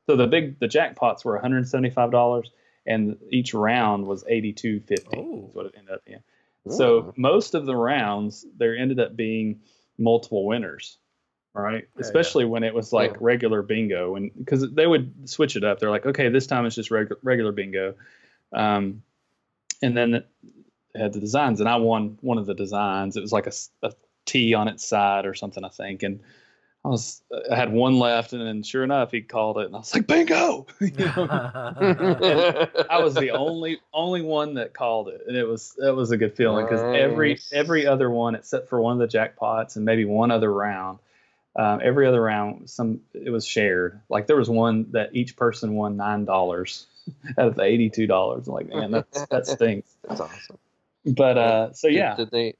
so 0.06 0.16
the 0.16 0.26
big 0.26 0.58
the 0.58 0.66
jackpots 0.66 1.24
were 1.24 1.34
175 1.34 2.10
dollars, 2.10 2.50
and 2.84 3.18
each 3.30 3.54
round 3.54 4.04
was 4.04 4.24
82.50. 4.24 5.04
Oh. 5.16 5.46
Is 5.46 5.54
what 5.54 5.66
it 5.66 5.74
ended 5.78 5.94
up 5.94 6.04
being. 6.04 6.24
So 6.70 7.14
most 7.16 7.54
of 7.54 7.66
the 7.66 7.76
rounds 7.76 8.44
there 8.56 8.76
ended 8.76 8.98
up 8.98 9.14
being 9.14 9.60
multiple 9.96 10.44
winners, 10.44 10.98
right? 11.54 11.86
Yeah, 11.96 12.00
Especially 12.00 12.44
when 12.44 12.62
it 12.64 12.74
was 12.74 12.92
like 12.92 13.12
Yeah. 13.12 13.18
regular 13.20 13.62
bingo, 13.62 14.16
and 14.16 14.30
because 14.36 14.70
they 14.72 14.86
would 14.86 15.28
switch 15.28 15.56
it 15.56 15.64
up. 15.64 15.78
They're 15.80 15.90
like, 15.90 16.06
okay, 16.06 16.28
this 16.28 16.46
time 16.46 16.66
it's 16.66 16.74
just 16.76 16.90
reg- 16.90 17.12
regular 17.22 17.52
bingo, 17.52 17.94
um, 18.52 19.02
and 19.82 19.96
then 19.96 20.14
it 20.14 20.28
had 20.94 21.12
the 21.12 21.20
designs, 21.20 21.60
and 21.60 21.68
I 21.68 21.76
won 21.76 22.18
one 22.20 22.38
of 22.38 22.46
the 22.46 22.54
designs. 22.54 23.16
It 23.16 23.20
was 23.20 23.32
like 23.32 23.46
a, 23.46 23.50
s- 23.50 23.70
a 23.82 23.92
T 24.26 24.54
on 24.54 24.68
its 24.68 24.86
side 24.86 25.26
or 25.26 25.34
something, 25.34 25.64
I 25.64 25.68
think, 25.70 26.02
and. 26.02 26.20
I 26.84 26.88
was 26.90 27.22
I 27.50 27.56
had 27.56 27.72
one 27.72 27.98
left, 27.98 28.32
and 28.32 28.40
then 28.40 28.62
sure 28.62 28.84
enough, 28.84 29.10
he 29.10 29.20
called 29.20 29.58
it, 29.58 29.66
and 29.66 29.74
I 29.74 29.80
was 29.80 29.92
like, 29.92 30.06
"Bingo!" 30.06 30.64
You 30.80 30.92
know? 30.96 31.26
I 32.88 33.00
was 33.02 33.14
the 33.14 33.32
only 33.32 33.80
only 33.92 34.22
one 34.22 34.54
that 34.54 34.74
called 34.74 35.08
it, 35.08 35.22
and 35.26 35.36
it 35.36 35.44
was 35.44 35.74
that 35.78 35.94
was 35.94 36.12
a 36.12 36.16
good 36.16 36.36
feeling 36.36 36.64
because 36.64 36.80
every 36.94 37.40
every 37.52 37.84
other 37.84 38.08
one, 38.08 38.36
except 38.36 38.68
for 38.68 38.80
one 38.80 38.98
of 39.00 39.10
the 39.10 39.18
jackpots 39.18 39.74
and 39.74 39.84
maybe 39.84 40.04
one 40.04 40.30
other 40.30 40.52
round, 40.52 41.00
um, 41.58 41.80
every 41.82 42.06
other 42.06 42.22
round, 42.22 42.70
some 42.70 43.00
it 43.12 43.30
was 43.30 43.44
shared. 43.44 44.00
Like 44.08 44.28
there 44.28 44.36
was 44.36 44.48
one 44.48 44.92
that 44.92 45.10
each 45.12 45.36
person 45.36 45.74
won 45.74 45.96
nine 45.96 46.24
dollars 46.24 46.86
out 47.38 47.48
of 47.48 47.56
the 47.56 47.64
eighty 47.64 47.90
two 47.90 48.06
dollars. 48.06 48.46
Like, 48.46 48.68
man, 48.68 48.92
that's 48.92 49.26
that 49.26 49.46
stinks. 49.48 49.90
That's 50.08 50.20
awesome. 50.20 50.58
But 51.04 51.36
uh, 51.36 51.72
so 51.72 51.88
yeah, 51.88 52.14
Did, 52.16 52.30
they 52.30 52.54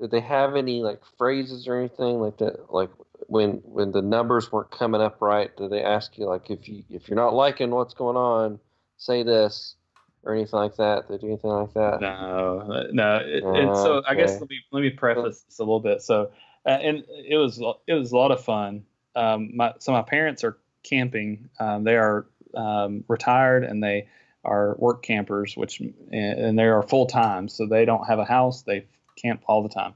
did 0.00 0.10
they 0.10 0.20
have 0.20 0.56
any 0.56 0.80
like 0.80 1.02
phrases 1.18 1.68
or 1.68 1.76
anything 1.76 2.18
like 2.18 2.38
that? 2.38 2.72
Like 2.72 2.90
when 3.26 3.60
when 3.64 3.92
the 3.92 4.02
numbers 4.02 4.50
weren't 4.50 4.70
coming 4.70 5.02
up 5.02 5.20
right, 5.20 5.54
did 5.54 5.70
they 5.70 5.82
ask 5.82 6.16
you 6.16 6.24
like 6.24 6.50
if 6.50 6.66
you 6.66 6.82
if 6.88 7.08
you're 7.08 7.16
not 7.16 7.34
liking 7.34 7.70
what's 7.70 7.94
going 7.94 8.16
on, 8.16 8.58
say 8.96 9.22
this 9.22 9.76
or 10.22 10.34
anything 10.34 10.58
like 10.58 10.76
that? 10.76 11.08
Did 11.08 11.20
they 11.20 11.20
do 11.20 11.26
anything 11.28 11.50
like 11.50 11.74
that? 11.74 12.00
No, 12.00 12.86
no. 12.90 13.16
It, 13.16 13.44
and 13.44 13.76
so 13.76 14.02
I 14.08 14.14
guess 14.14 14.40
let 14.40 14.48
me 14.48 14.60
let 14.72 14.80
me 14.80 14.90
preface 14.90 15.42
this 15.42 15.58
a 15.58 15.62
little 15.62 15.80
bit. 15.80 16.00
So, 16.00 16.30
uh, 16.66 16.70
and 16.70 17.04
it 17.08 17.36
was 17.36 17.62
it 17.86 17.94
was 17.94 18.12
a 18.12 18.16
lot 18.16 18.30
of 18.30 18.42
fun. 18.42 18.84
Um, 19.16 19.56
my 19.56 19.74
so 19.78 19.92
my 19.92 20.02
parents 20.02 20.44
are 20.44 20.58
camping. 20.82 21.48
Um, 21.60 21.84
they 21.84 21.96
are 21.96 22.26
um, 22.54 23.04
retired 23.08 23.64
and 23.64 23.82
they 23.82 24.08
are 24.44 24.76
work 24.78 25.02
campers, 25.02 25.56
which 25.56 25.80
and, 25.80 26.58
they 26.58 26.64
are 26.64 26.82
full 26.82 27.06
time. 27.06 27.48
So 27.48 27.66
they 27.66 27.84
don't 27.84 28.06
have 28.06 28.18
a 28.18 28.24
house. 28.24 28.62
They 28.62 28.86
camp 29.16 29.42
all 29.46 29.62
the 29.62 29.68
time. 29.68 29.94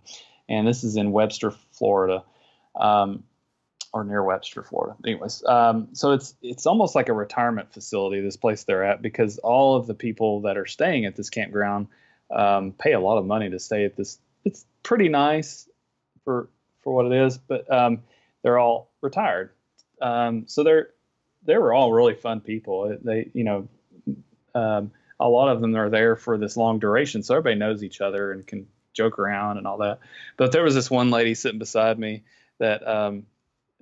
And 0.49 0.67
this 0.67 0.85
is 0.85 0.97
in 0.97 1.13
Webster, 1.13 1.53
Florida. 1.73 2.25
Um, 2.75 3.25
or 3.93 4.05
near 4.05 4.23
Webster, 4.23 4.63
Florida. 4.63 4.97
Anyways, 5.05 5.43
um, 5.47 5.89
so 5.95 6.13
it's 6.13 6.35
it's 6.43 6.67
almost 6.67 6.95
like 6.95 7.09
a 7.09 7.13
retirement 7.15 7.73
facility. 7.73 8.21
This 8.21 8.37
place 8.37 8.65
they're 8.65 8.85
at 8.85 9.01
because 9.01 9.39
all 9.39 9.77
of 9.77 9.87
the 9.87 9.95
people 9.95 10.43
that 10.43 10.59
are 10.59 10.67
staying 10.67 11.07
at 11.07 11.17
this 11.17 11.31
campground 11.31 11.89
um, 12.31 12.73
pay 12.73 12.93
a 12.93 13.01
lot 13.01 13.19
of 13.19 13.25
money 13.25 13.49
to 13.51 13.59
stay 13.59 13.85
at 13.85 13.97
this. 13.97 14.19
It's 14.45 14.67
pretty 14.83 15.09
nice 15.09 15.69
for 16.25 16.51
for 16.89 16.95
what 16.95 17.13
it 17.13 17.13
is, 17.27 17.37
but 17.37 17.71
um, 17.71 18.03
they're 18.43 18.59
all 18.59 18.91
retired. 19.03 19.51
Um, 20.01 20.45
so 20.47 20.65
they're 20.65 20.89
they 21.45 21.59
were 21.59 21.75
all 21.75 21.93
really 21.93 22.15
fun 22.15 22.41
people. 22.41 22.97
They 23.05 23.29
you 23.35 23.45
know 23.45 23.69
um, 24.55 24.91
a 25.21 25.29
lot 25.29 25.51
of 25.51 25.61
them 25.61 25.77
are 25.77 25.91
there 25.91 26.17
for 26.17 26.39
this 26.39 26.57
long 26.57 26.79
duration, 26.79 27.23
so 27.23 27.35
everybody 27.35 27.57
knows 27.59 27.83
each 27.85 28.01
other 28.01 28.33
and 28.33 28.47
can 28.47 28.69
joke 28.95 29.19
around 29.19 29.59
and 29.59 29.67
all 29.67 29.79
that. 29.79 29.99
But 30.39 30.53
there 30.53 30.63
was 30.63 30.75
this 30.75 30.91
one 30.91 31.11
lady 31.11 31.35
sitting 31.35 31.59
beside 31.59 31.99
me 31.99 32.23
that 32.59 32.87
um, 32.89 33.27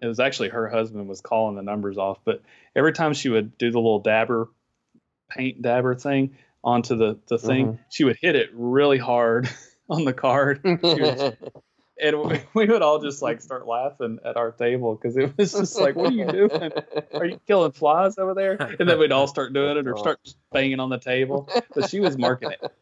it 0.03 0.09
was 0.09 0.19
actually 0.19 0.49
her 0.49 0.69
husband 0.69 1.09
was 1.09 1.21
calling 1.21 1.55
the 1.55 1.63
numbers 1.63 1.99
off, 1.99 2.19
but 2.25 2.43
every 2.75 2.93
time 2.93 3.15
she 3.15 3.29
would 3.29 3.57
do 3.57 3.71
the 3.71 3.79
little 3.79 4.01
dabber 4.01 4.49
paint 5.31 5.63
dabber 5.63 5.95
thing 5.95 6.37
onto 6.65 6.97
the 6.97 7.19
the 7.29 7.39
thing, 7.39 7.69
Mhm. 7.69 7.79
she 7.89 8.03
would 8.03 8.17
hit 8.21 8.35
it 8.35 8.51
really 8.53 8.99
hard 8.99 9.49
on 9.89 10.05
the 10.05 10.13
card, 10.13 10.61
and 12.01 12.45
we- 12.55 12.67
would 12.67 12.83
all 12.83 12.99
just 12.99 13.23
like 13.23 13.41
start 13.41 13.67
laughing 13.67 14.19
at 14.25 14.37
our 14.37 14.53
table 14.53 14.95
because 14.95 15.17
it 15.17 15.37
was 15.37 15.53
just 15.53 15.79
like, 15.79 15.97
"What 15.97 16.13
are 16.13 16.15
you 16.15 16.27
doing? 16.27 16.73
Are 17.15 17.25
you 17.25 17.41
killing 17.47 17.73
flies 17.73 18.19
over 18.19 18.35
there?" 18.35 18.55
And 18.79 18.89
then 18.89 18.99
we'd 18.99 19.13
all 19.13 19.27
start 19.27 19.53
doing 19.53 19.77
it 19.77 19.87
or 19.87 19.97
start 19.97 20.21
banging 20.53 20.81
on 20.81 20.91
the 20.91 20.99
table. 20.99 21.49
But 21.75 21.89
she 21.91 22.01
was 22.01 22.17
marking 22.19 22.51
it 22.53 22.73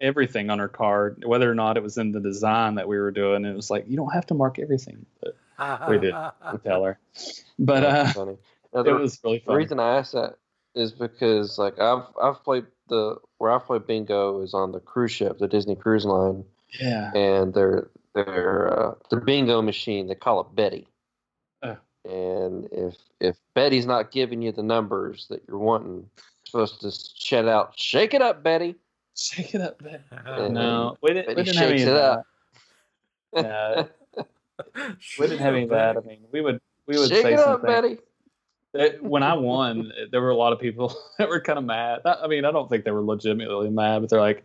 everything 0.00 0.50
on 0.50 0.58
her 0.58 0.68
card, 0.68 1.24
whether 1.26 1.50
or 1.50 1.54
not 1.54 1.76
it 1.76 1.82
was 1.82 1.98
in 1.98 2.12
the 2.12 2.20
design 2.20 2.76
that 2.76 2.88
we 2.88 2.98
were 2.98 3.10
doing. 3.10 3.44
It 3.44 3.54
was 3.54 3.70
like, 3.70 3.84
you 3.88 3.96
don't 3.96 4.12
have 4.12 4.26
to 4.26 4.34
mark 4.34 4.58
everything. 4.58 5.04
But 5.20 5.36
we 5.88 5.98
did. 5.98 6.14
we 6.52 6.58
tell 6.58 6.84
her. 6.84 6.98
But 7.58 7.84
uh, 7.84 8.06
funny. 8.12 8.36
Now, 8.72 8.80
it 8.80 8.84
the, 8.84 8.94
was 8.94 9.18
really 9.24 9.42
the 9.46 9.54
reason 9.54 9.80
I 9.80 9.98
asked 9.98 10.12
that 10.12 10.36
is 10.74 10.92
because 10.92 11.58
like 11.58 11.78
I've 11.80 12.04
I've 12.22 12.44
played 12.44 12.66
the 12.88 13.16
where 13.38 13.50
I've 13.50 13.66
played 13.66 13.86
bingo 13.86 14.40
is 14.42 14.54
on 14.54 14.72
the 14.72 14.80
cruise 14.80 15.12
ship, 15.12 15.38
the 15.38 15.48
Disney 15.48 15.74
Cruise 15.74 16.04
Line, 16.04 16.44
Yeah. 16.80 17.12
and 17.14 17.54
their 17.54 17.88
their 18.24 18.72
uh, 18.90 18.94
their 19.10 19.20
bingo 19.20 19.60
machine 19.62 20.06
they 20.08 20.14
call 20.14 20.40
it 20.40 20.54
Betty. 20.54 20.86
Oh. 21.62 21.76
And 22.04 22.68
if 22.72 22.96
if 23.20 23.36
Betty's 23.54 23.86
not 23.86 24.10
giving 24.10 24.42
you 24.42 24.52
the 24.52 24.62
numbers 24.62 25.26
that 25.30 25.42
you're 25.48 25.58
wanting, 25.58 26.08
you're 26.16 26.66
supposed 26.66 26.80
to 26.82 26.90
shout 26.90 27.46
out, 27.48 27.72
"Shake 27.76 28.14
it 28.14 28.22
up, 28.22 28.42
Betty!" 28.42 28.76
Shake 29.16 29.54
it 29.54 29.60
up, 29.60 29.82
Betty. 29.82 30.02
And 30.26 30.54
No, 30.54 30.96
we 31.02 31.12
didn't, 31.12 31.36
we 31.36 31.42
didn't 31.42 31.56
have 31.58 31.70
any 31.70 31.82
of 31.82 31.88
it 31.88 31.92
that. 31.92 32.18
up. 32.18 32.24
No, 33.34 33.88
we 35.18 35.26
didn't 35.26 35.38
have 35.40 35.54
any 35.54 35.64
of 35.64 35.70
that. 35.70 35.96
I 35.96 36.00
mean, 36.00 36.20
we 36.32 36.40
would 36.40 36.60
we 36.86 36.98
would 36.98 37.08
Shake 37.08 37.22
say 37.22 37.32
it 37.34 37.38
up, 37.40 37.46
something. 37.62 37.68
Betty. 37.70 37.98
It- 38.74 39.02
when 39.02 39.22
I 39.22 39.34
won, 39.34 39.92
there 40.12 40.20
were 40.20 40.30
a 40.30 40.36
lot 40.36 40.52
of 40.52 40.60
people 40.60 40.94
that 41.18 41.28
were 41.28 41.40
kind 41.40 41.58
of 41.58 41.64
mad. 41.64 42.00
I, 42.04 42.14
I 42.24 42.26
mean, 42.28 42.44
I 42.44 42.50
don't 42.52 42.68
think 42.68 42.84
they 42.84 42.90
were 42.90 43.02
legitimately 43.02 43.70
mad, 43.70 44.00
but 44.00 44.10
they're 44.10 44.20
like, 44.20 44.44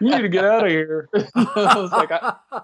"You 0.00 0.10
need 0.10 0.22
to 0.22 0.28
get 0.28 0.44
out 0.44 0.64
of 0.64 0.70
here." 0.70 1.08
I 1.34 1.72
was 1.76 1.90
like, 1.92 2.10
I, 2.12 2.34
I 2.52 2.62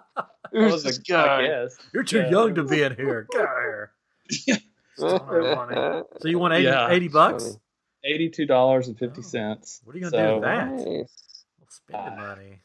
Who's 0.53 0.73
was 0.73 0.83
this 0.85 0.99
like, 0.99 1.07
guy? 1.07 1.67
You're 1.93 2.03
too 2.05 2.19
Yeah. 2.21 2.31
young 2.31 2.55
to 2.57 2.65
be 2.65 2.83
in 2.83 2.95
here. 2.97 3.27
Get 3.31 3.41
out 3.41 3.47
of 3.49 3.63
here. 3.65 3.91
Still. 4.97 6.07
So 6.21 6.29
you 6.29 6.39
want 6.39 6.55
80, 6.55 6.65
Yeah. 6.65 6.91
80 6.91 7.09
bucks? 7.09 7.59
Eighty-two 8.03 8.47
dollars 8.47 8.89
and 8.89 8.99
fifty 8.99 9.21
cents. 9.21 9.83
What 9.85 9.95
are 9.95 9.99
you 9.99 10.11
gonna 10.11 10.27
do 10.29 10.35
with 10.37 10.43
that? 10.45 10.71
Nice. 10.73 11.45
Spending 11.69 12.13
Ah, 12.15 12.17
money. 12.17 12.61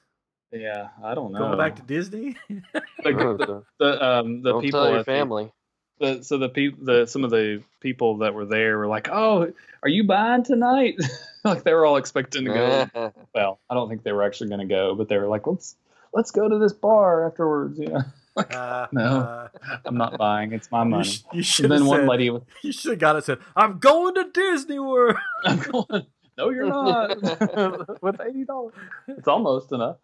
Yeah, 0.54 0.88
I 1.04 1.14
don't 1.14 1.34
know. 1.34 1.40
Going 1.40 1.58
back 1.58 1.76
to 1.76 1.82
Disney? 1.82 2.38
the, 2.50 2.64
the, 3.04 3.64
the, 3.78 4.06
um, 4.06 4.42
the 4.44 4.52
Don't 4.54 4.62
people 4.62 4.80
tell 4.82 4.90
your 4.92 5.00
at 5.00 5.06
the- 5.06 5.12
family. 5.12 5.52
the, 6.00 6.24
so 6.24 6.38
the 6.38 6.48
people, 6.48 6.86
the 6.86 7.06
some 7.06 7.26
of 7.26 7.32
the 7.32 7.64
people 7.82 8.20
that 8.20 8.34
were 8.34 8.46
there 8.46 8.78
were 8.78 8.88
like, 8.88 9.10
"Oh, 9.12 9.52
are 9.84 9.90
you 9.90 10.06
buying 10.06 10.44
tonight?" 10.44 10.96
like 11.44 11.64
they 11.64 11.74
were 11.74 11.86
all 11.86 11.98
expecting 11.98 12.46
to 12.46 12.54
go. 12.54 13.14
well, 13.36 13.60
I 13.70 13.74
don't 13.74 13.90
think 13.90 14.04
they 14.04 14.14
were 14.14 14.24
actually 14.24 14.48
going 14.48 14.62
to 14.62 14.74
go, 14.74 14.96
but 14.96 15.10
they 15.10 15.18
were 15.18 15.28
like, 15.28 15.46
"Let's 15.46 15.76
let's 16.16 16.32
go 16.32 16.50
to 16.50 16.58
this 16.58 16.74
bar 16.74 17.28
afterwards." 17.28 17.78
You 17.78 17.90
know, 17.90 18.02
Uh, 18.38 18.88
No. 18.92 19.02
uh, 19.02 19.48
I'm 19.86 19.96
not 19.98 20.18
buying; 20.18 20.52
it's 20.52 20.70
my 20.70 20.84
you, 20.84 20.90
money. 20.90 21.04
sh- 21.06 21.22
you 21.32 21.42
should 21.44 21.70
then 21.72 21.80
have 21.80 21.88
one 21.88 22.00
said, 22.02 22.10
lady 22.10 22.30
was, 22.30 22.42
you 22.64 22.72
should 22.74 22.92
have 22.92 23.00
got 23.00 23.16
it 23.16 23.24
said, 23.24 23.38
I'm 23.56 23.80
going 23.80 24.14
to 24.16 24.30
Disney 24.34 24.78
World. 24.80 25.16
I'm 25.46 25.60
going, 25.60 26.06
"No, 26.38 26.50
you're 26.50 26.68
not." 26.68 27.18
With 28.04 28.20
eighty 28.20 28.44
dollars, 28.44 28.74
it's 29.08 29.28
almost 29.28 29.72
enough. 29.72 29.98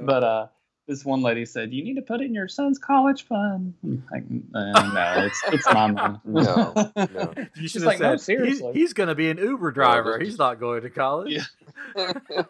But 0.00 0.22
uh, 0.22 0.46
this 0.92 1.04
one 1.04 1.22
lady 1.22 1.44
said, 1.46 1.72
"You 1.72 1.82
need 1.82 1.94
to 1.96 2.02
put 2.02 2.20
it 2.20 2.24
in 2.24 2.34
your 2.34 2.48
son's 2.48 2.78
college 2.78 3.24
fund." 3.24 3.74
Like, 4.12 4.24
uh, 4.54 4.92
no, 4.92 5.24
it's 5.26 5.42
it's 5.48 5.66
my 5.72 5.86
money. 5.90 6.18
No, 6.24 6.72
no. 6.96 7.34
You 7.56 7.68
should 7.68 7.82
like, 7.82 7.98
have 7.98 8.00
"No, 8.12 8.16
said, 8.16 8.20
seriously." 8.20 8.72
he's, 8.72 8.82
he's 8.82 8.92
going 8.92 9.08
to 9.08 9.14
be 9.14 9.30
an 9.30 9.38
Uber 9.38 9.70
driver. 9.72 10.18
He's 10.18 10.38
not 10.38 10.60
going 10.60 10.82
to 10.82 10.90
college. 10.90 11.38
Yeah. 11.96 12.12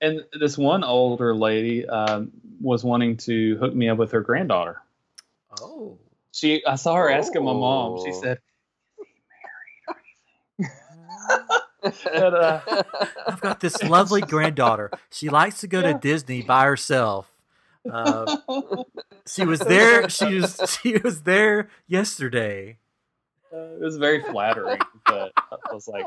And 0.00 0.22
this 0.38 0.58
one 0.58 0.84
older 0.84 1.34
lady 1.34 1.86
um, 1.86 2.30
was 2.60 2.84
wanting 2.84 3.16
to 3.18 3.56
hook 3.56 3.74
me 3.74 3.88
up 3.88 3.96
with 3.96 4.12
her 4.12 4.20
granddaughter. 4.20 4.82
Oh. 5.62 5.96
She, 6.32 6.62
I 6.66 6.74
saw 6.74 6.96
her 6.96 7.08
asking 7.10 7.42
my 7.44 7.52
mom. 7.54 8.04
She 8.04 8.10
Oh. 8.12 8.20
said, 8.20 8.38
that, 11.84 12.34
uh, 12.34 12.82
I've 13.26 13.40
got 13.40 13.60
this 13.60 13.82
lovely 13.82 14.20
granddaughter. 14.22 14.90
She 15.10 15.28
likes 15.28 15.60
to 15.60 15.66
go 15.66 15.80
Yeah. 15.80 15.92
to 15.92 15.98
Disney 15.98 16.42
by 16.42 16.64
herself. 16.64 17.30
Uh, 17.90 18.36
she 19.26 19.44
was 19.44 19.60
there. 19.74 20.08
She 20.08 20.34
was 20.40 20.78
she 20.82 20.96
was 20.98 21.22
there 21.22 21.68
yesterday. 21.86 22.78
it 23.52 23.80
was 23.80 23.96
very 23.98 24.22
flattering, 24.22 24.80
but 25.06 25.32
I 25.36 25.72
was 25.74 25.86
like, 25.86 26.06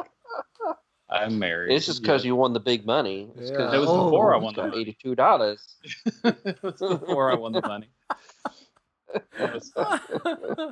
I'm 1.10 1.40
married. 1.40 1.74
It's 1.76 1.86
just 1.86 2.02
because 2.02 2.26
you 2.26 2.36
won 2.36 2.54
the 2.54 2.60
big 2.60 2.86
money. 2.86 3.30
It's 3.38 3.52
'cause 3.52 3.72
Yeah. 3.72 3.76
It 3.78 3.80
was 3.80 3.90
Oh, 3.90 4.06
before 4.06 4.34
I 4.34 4.38
won 4.38 4.54
the 4.56 4.64
money. 4.64 4.82
eighty-two 4.82 5.16
dollars. 5.16 5.76
it 6.24 6.62
was 6.64 6.80
before 6.80 7.32
I 7.32 7.36
won 7.36 7.52
the 7.54 7.62
money. 7.62 7.90
It 9.40 9.54
was 9.54 9.70
fun. 9.72 10.00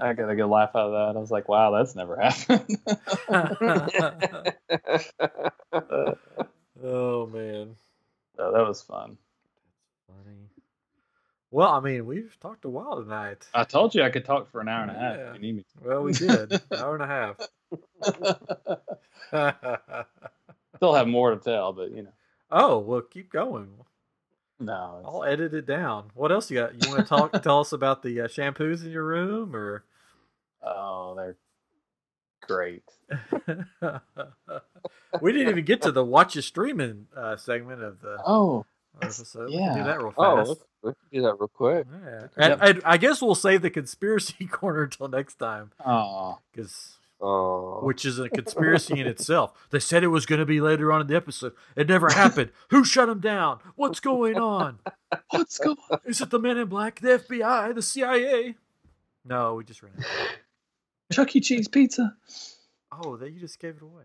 I 0.01 0.13
got 0.13 0.30
a 0.30 0.35
good 0.35 0.47
laugh 0.47 0.72
out 0.76 0.88
of 0.88 0.91
that. 0.93 1.15
I 1.17 1.19
was 1.19 1.31
like, 1.31 1.47
wow, 1.47 1.72
that's 1.72 1.95
never 1.95 2.17
happened. 2.17 2.77
oh 6.84 7.27
man. 7.27 7.76
So 8.38 8.51
that 8.51 8.67
was 8.67 8.81
fun. 8.81 9.17
Funny. 10.07 10.49
Well, 11.51 11.69
I 11.69 11.80
mean, 11.80 12.05
we've 12.05 12.35
talked 12.41 12.65
a 12.65 12.69
while 12.69 13.01
tonight. 13.01 13.47
I 13.53 13.63
told 13.63 13.95
you 13.95 14.03
I 14.03 14.09
could 14.09 14.26
talk 14.26 14.51
for 14.51 14.59
an 14.61 14.67
hour 14.67 14.81
and 14.81 14.91
a 14.91 14.93
half 14.93 15.17
Yeah. 15.17 15.34
you 15.34 15.39
need 15.39 15.55
me. 15.57 15.63
Well, 15.84 16.03
we 16.03 16.11
did. 16.11 16.51
An 16.51 16.61
hour 16.77 16.95
and 16.95 17.03
a 17.03 17.07
half. 17.07 17.38
Still 20.77 20.93
have 20.93 21.07
more 21.07 21.31
to 21.31 21.38
tell, 21.38 21.72
but 21.72 21.91
you 21.91 22.03
know. 22.03 22.11
oh, 22.51 22.80
well, 22.80 23.01
keep 23.01 23.31
going. 23.31 23.69
No. 24.60 24.98
it's- 24.99 25.14
I'll 25.14 25.23
edit 25.23 25.53
it 25.53 25.65
down. 25.65 26.11
What 26.14 26.32
else 26.32 26.49
you 26.49 26.60
got? 26.60 26.73
You 26.84 26.90
want 26.91 27.02
to 27.02 27.07
talk? 27.10 27.32
tell 27.44 27.60
us 27.60 27.73
about 27.73 28.03
the 28.03 28.22
uh, 28.22 28.27
shampoos 28.27 28.86
in 28.86 28.91
your 28.91 29.03
room, 29.03 29.56
or? 29.56 29.84
Oh, 30.64 31.14
they're 31.15 31.36
great. 32.48 32.84
we 35.22 35.32
didn't 35.32 35.49
even 35.49 35.65
get 35.65 35.82
to 35.84 35.91
the 35.91 36.03
watch 36.03 36.36
your 36.36 36.41
streaming 36.41 37.07
uh, 37.15 37.36
segment 37.38 37.82
of 37.84 38.02
the 38.02 38.18
Oh, 38.26 38.65
episode. 39.02 39.49
We 39.49 39.57
can 39.57 39.73
do 39.73 39.80
yeah. 39.80 39.86
that 39.86 39.99
real 40.02 40.14
Oh, 40.18 40.38
fast. 40.38 40.49
let's, 40.49 40.61
let's 40.84 40.98
do 41.11 41.22
that 41.23 41.36
real 41.40 41.48
quick. 41.48 41.88
Yeah. 41.91 42.27
And, 42.38 42.61
and 42.61 42.82
I 42.86 42.98
guess 42.98 43.22
we'll 43.22 43.36
save 43.36 43.61
the 43.61 43.69
conspiracy 43.69 44.45
corner 44.48 44.84
until 44.84 45.07
next 45.07 45.36
time, 45.36 45.72
oh, 45.86 46.40
because 46.52 46.98
Oh, 47.27 47.80
which 47.81 48.06
is 48.06 48.19
a 48.19 48.30
conspiracy 48.30 48.99
in 48.99 49.07
itself. 49.07 49.68
They 49.72 49.80
said 49.80 50.03
it 50.03 50.10
was 50.10 50.26
going 50.27 50.39
to 50.39 50.45
be 50.45 50.61
later 50.61 50.91
on 50.91 51.02
in 51.02 51.07
the 51.07 51.15
episode. 51.15 51.53
It 51.76 51.88
never 51.89 52.10
happened. 52.11 52.52
Who 52.69 52.84
shut 52.85 53.10
him 53.10 53.19
down? 53.19 53.60
What's 53.76 53.99
going 53.99 54.38
on? 54.38 54.77
what's 55.31 55.57
going? 55.57 55.77
on? 55.89 55.99
Is 56.06 56.22
it 56.22 56.30
the 56.30 56.38
Men 56.39 56.57
in 56.57 56.68
Black, 56.68 56.99
the 56.99 57.18
FBI, 57.19 57.73
the 57.73 57.81
CIA? 57.81 58.56
No, 59.23 59.56
we 59.56 59.64
just 59.64 59.81
ran. 59.81 59.93
out. 59.97 60.06
Chuck 61.14 61.35
E. 61.35 61.39
Cheese 61.39 61.68
pizza. 61.68 62.15
Oh, 62.91 63.18
that 63.18 63.31
you 63.31 63.39
just 63.39 63.60
gave 63.60 63.77
it 63.77 63.81
away. 63.81 64.03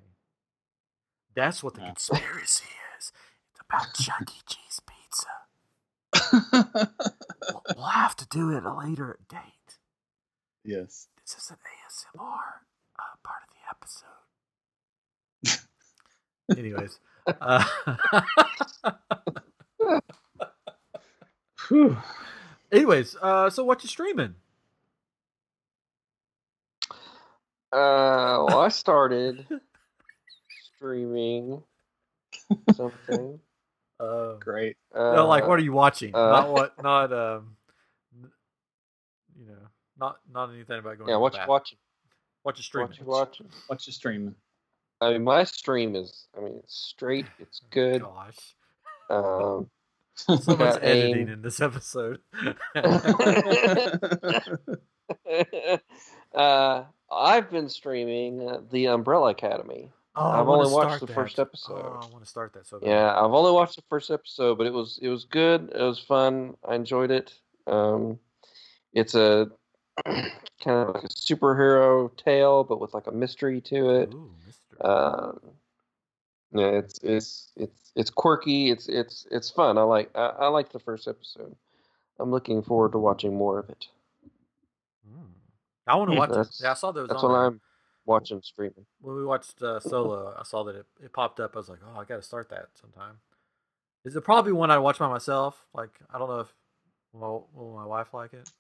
That's 1.35 1.63
what 1.63 1.75
the 1.75 1.81
Yeah. 1.83 1.89
conspiracy 1.89 2.65
is. 2.99 3.13
It's 3.53 3.61
about 3.61 3.93
Chuck 3.95 4.31
E. 4.31 4.41
Cheese 4.47 4.81
pizza. 4.87 5.27
We'll, 7.53 7.63
we'll 7.77 7.85
have 7.87 8.17
to 8.17 8.27
do 8.29 8.51
it 8.51 8.57
at 8.59 8.65
a 8.65 8.75
later 8.75 9.19
date. 9.29 9.79
yes. 10.65 11.09
This 11.27 11.45
is 11.45 11.51
an 11.51 11.57
ASMR 11.59 12.21
uh, 12.99 13.03
part 13.23 13.43
of 13.45 13.51
the 13.55 13.70
episode. 13.83 15.61
Anyways, 16.59 16.99
uh, 17.41 17.65
Whew. 21.71 21.97
anyways, 22.73 23.17
uh, 23.23 23.49
so 23.49 23.65
what 23.65 23.83
you 23.83 23.89
streaming? 23.89 24.35
Uh, 27.73 28.43
well, 28.43 28.59
I 28.59 28.69
started 28.69 29.47
streaming 30.77 31.63
something. 32.75 33.39
Uh, 34.01 34.35
Great. 34.41 34.77
Uh, 34.93 35.13
no, 35.15 35.29
like 35.29 35.47
what 35.47 35.59
are 35.61 35.63
you 35.63 35.73
watching? 35.73 36.15
uh, 36.15 36.29
not 36.31 36.49
what, 36.49 36.83
not 36.83 37.13
um, 37.13 37.57
you 39.39 39.47
know, 39.47 39.69
not 39.97 40.17
not 40.33 40.51
anything 40.51 40.81
about 40.81 40.99
going. 40.99 41.09
Yeah, 41.09 41.15
to 41.15 41.21
what 41.21 41.35
you 41.35 41.41
watching? 41.47 41.79
What 42.43 42.57
you 42.57 42.63
streaming? 42.63 42.89
What 42.91 42.99
you 42.99 43.05
watching? 43.07 43.49
What's 43.67 43.87
your 43.87 43.93
streaming? 43.93 44.35
I 45.01 45.13
mean, 45.13 45.25
my 45.25 45.45
stream 45.45 45.95
is. 45.97 46.27
I 46.37 46.41
mean, 46.41 46.57
it's 46.63 46.75
straight. 46.75 47.27
It's 47.39 47.61
good. 47.71 48.03
Gosh, 48.03 48.55
Um, 49.11 49.71
so 50.15 50.57
much 50.57 50.79
editing 50.83 51.23
aim. 51.23 51.29
in 51.29 51.43
this 51.43 51.61
episode. 51.61 52.21
uh, 56.35 56.83
I've 57.11 57.51
been 57.51 57.69
streaming 57.69 58.49
uh, 58.49 58.61
the 58.71 58.87
Umbrella 58.87 59.31
Academy. 59.31 59.91
Oh, 60.17 60.23
I 60.29 60.41
I've 60.41 60.49
only 60.49 60.71
watched 60.73 61.01
the 61.01 61.07
that. 61.07 61.15
first 61.15 61.39
episode. 61.39 61.83
Oh, 61.85 62.01
I 62.03 62.07
want 62.13 62.25
to 62.25 62.29
start 62.31 62.53
that 62.55 62.67
so 62.67 62.79
bad. 62.81 62.89
Yeah, 62.89 63.11
I've 63.17 63.33
only 63.33 63.53
watched 63.53 63.77
the 63.77 63.83
first 63.89 64.11
episode, 64.11 64.59
but 64.59 64.67
it 64.67 64.73
was 64.73 64.99
it 65.01 65.09
was 65.09 65.25
good. 65.25 65.71
It 65.75 65.81
was 65.83 65.99
fun. 65.99 66.57
I 66.69 66.75
enjoyed 66.75 67.11
it. 67.11 67.33
Um, 67.67 68.19
it's 68.93 69.15
a 69.15 69.51
kind 70.63 70.89
of 70.89 70.95
like 70.95 71.05
a 71.05 71.09
superhero 71.09 72.15
tale, 72.17 72.65
but 72.65 72.81
with 72.81 72.95
like 72.95 73.07
a 73.07 73.13
mystery 73.13 73.61
to 73.63 73.91
it. 73.91 74.13
Ooh, 74.13 74.31
mystery. 74.47 74.81
Um, 74.81 75.41
yeah, 76.53 76.69
it's 76.69 76.99
it's 77.03 77.53
it's 77.57 77.93
it's 77.95 78.11
quirky. 78.11 78.71
It's 78.71 78.89
it's 78.89 79.27
it's 79.31 79.51
fun. 79.51 79.79
I 79.79 79.83
like 79.83 80.11
I, 80.15 80.27
I 80.27 80.49
like 80.49 80.73
the 80.73 80.81
first 80.81 81.07
episode. 81.07 81.55
I'm 82.19 82.31
looking 82.31 82.63
forward 82.63 82.93
to 82.93 82.99
watching 82.99 83.35
more 83.35 83.59
of 83.59 83.71
it. 83.71 83.87
Mm. 85.09 85.29
I 85.87 85.97
want 85.97 86.11
to 86.11 86.17
watch 86.17 86.31
it. 86.31 86.49
Yeah, 86.61 86.73
I 86.73 86.75
saw 86.75 86.93
those. 86.93 87.09
That's 87.09 87.23
on 87.23 87.33
what. 87.33 87.39
I'm 87.39 87.61
watching 88.05 88.43
streaming. 88.43 88.87
when 89.01 89.17
we 89.17 89.25
watched 89.25 89.63
uh, 89.63 89.81
Solo. 89.81 90.35
I 90.39 90.43
saw 90.45 90.65
that 90.65 90.77
it, 90.77 90.87
it 91.03 91.13
popped 91.13 91.41
up. 91.41 91.53
I 91.55 91.59
was 91.59 91.69
like, 91.69 91.79
oh, 91.87 92.01
I 92.01 92.05
got 92.05 92.17
to 92.17 92.23
start 92.23 92.51
that 92.51 92.69
sometime. 92.81 93.17
Is 94.05 94.17
it 94.17 94.23
probably 94.23 94.53
one 94.53 94.71
I'd 94.71 94.79
watch 94.79 94.99
by 94.99 95.09
myself? 95.09 95.67
Like, 95.75 95.91
I 96.13 96.19
don't 96.19 96.29
know 96.29 96.41
if 96.41 96.55
will, 97.13 97.49
will 97.55 97.75
my 97.75 97.85
wife 97.85 98.15
like 98.15 98.33
it. 98.33 98.51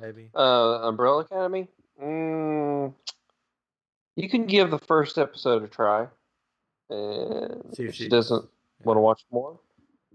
Maybe. 0.00 0.30
Uh, 0.34 0.80
Umbrella 0.88 1.20
Academy. 1.20 1.68
Mm, 2.02 2.92
you 4.16 4.28
can 4.28 4.46
give 4.46 4.70
the 4.70 4.78
first 4.78 5.18
episode 5.18 5.62
a 5.62 5.68
try, 5.68 6.06
and 6.90 7.62
See 7.74 7.84
if 7.84 7.88
if 7.90 7.94
she 7.94 8.04
she- 8.04 8.08
doesn't 8.08 8.44
want 8.82 8.96
to 8.96 9.00
watch 9.00 9.24
more, 9.30 9.58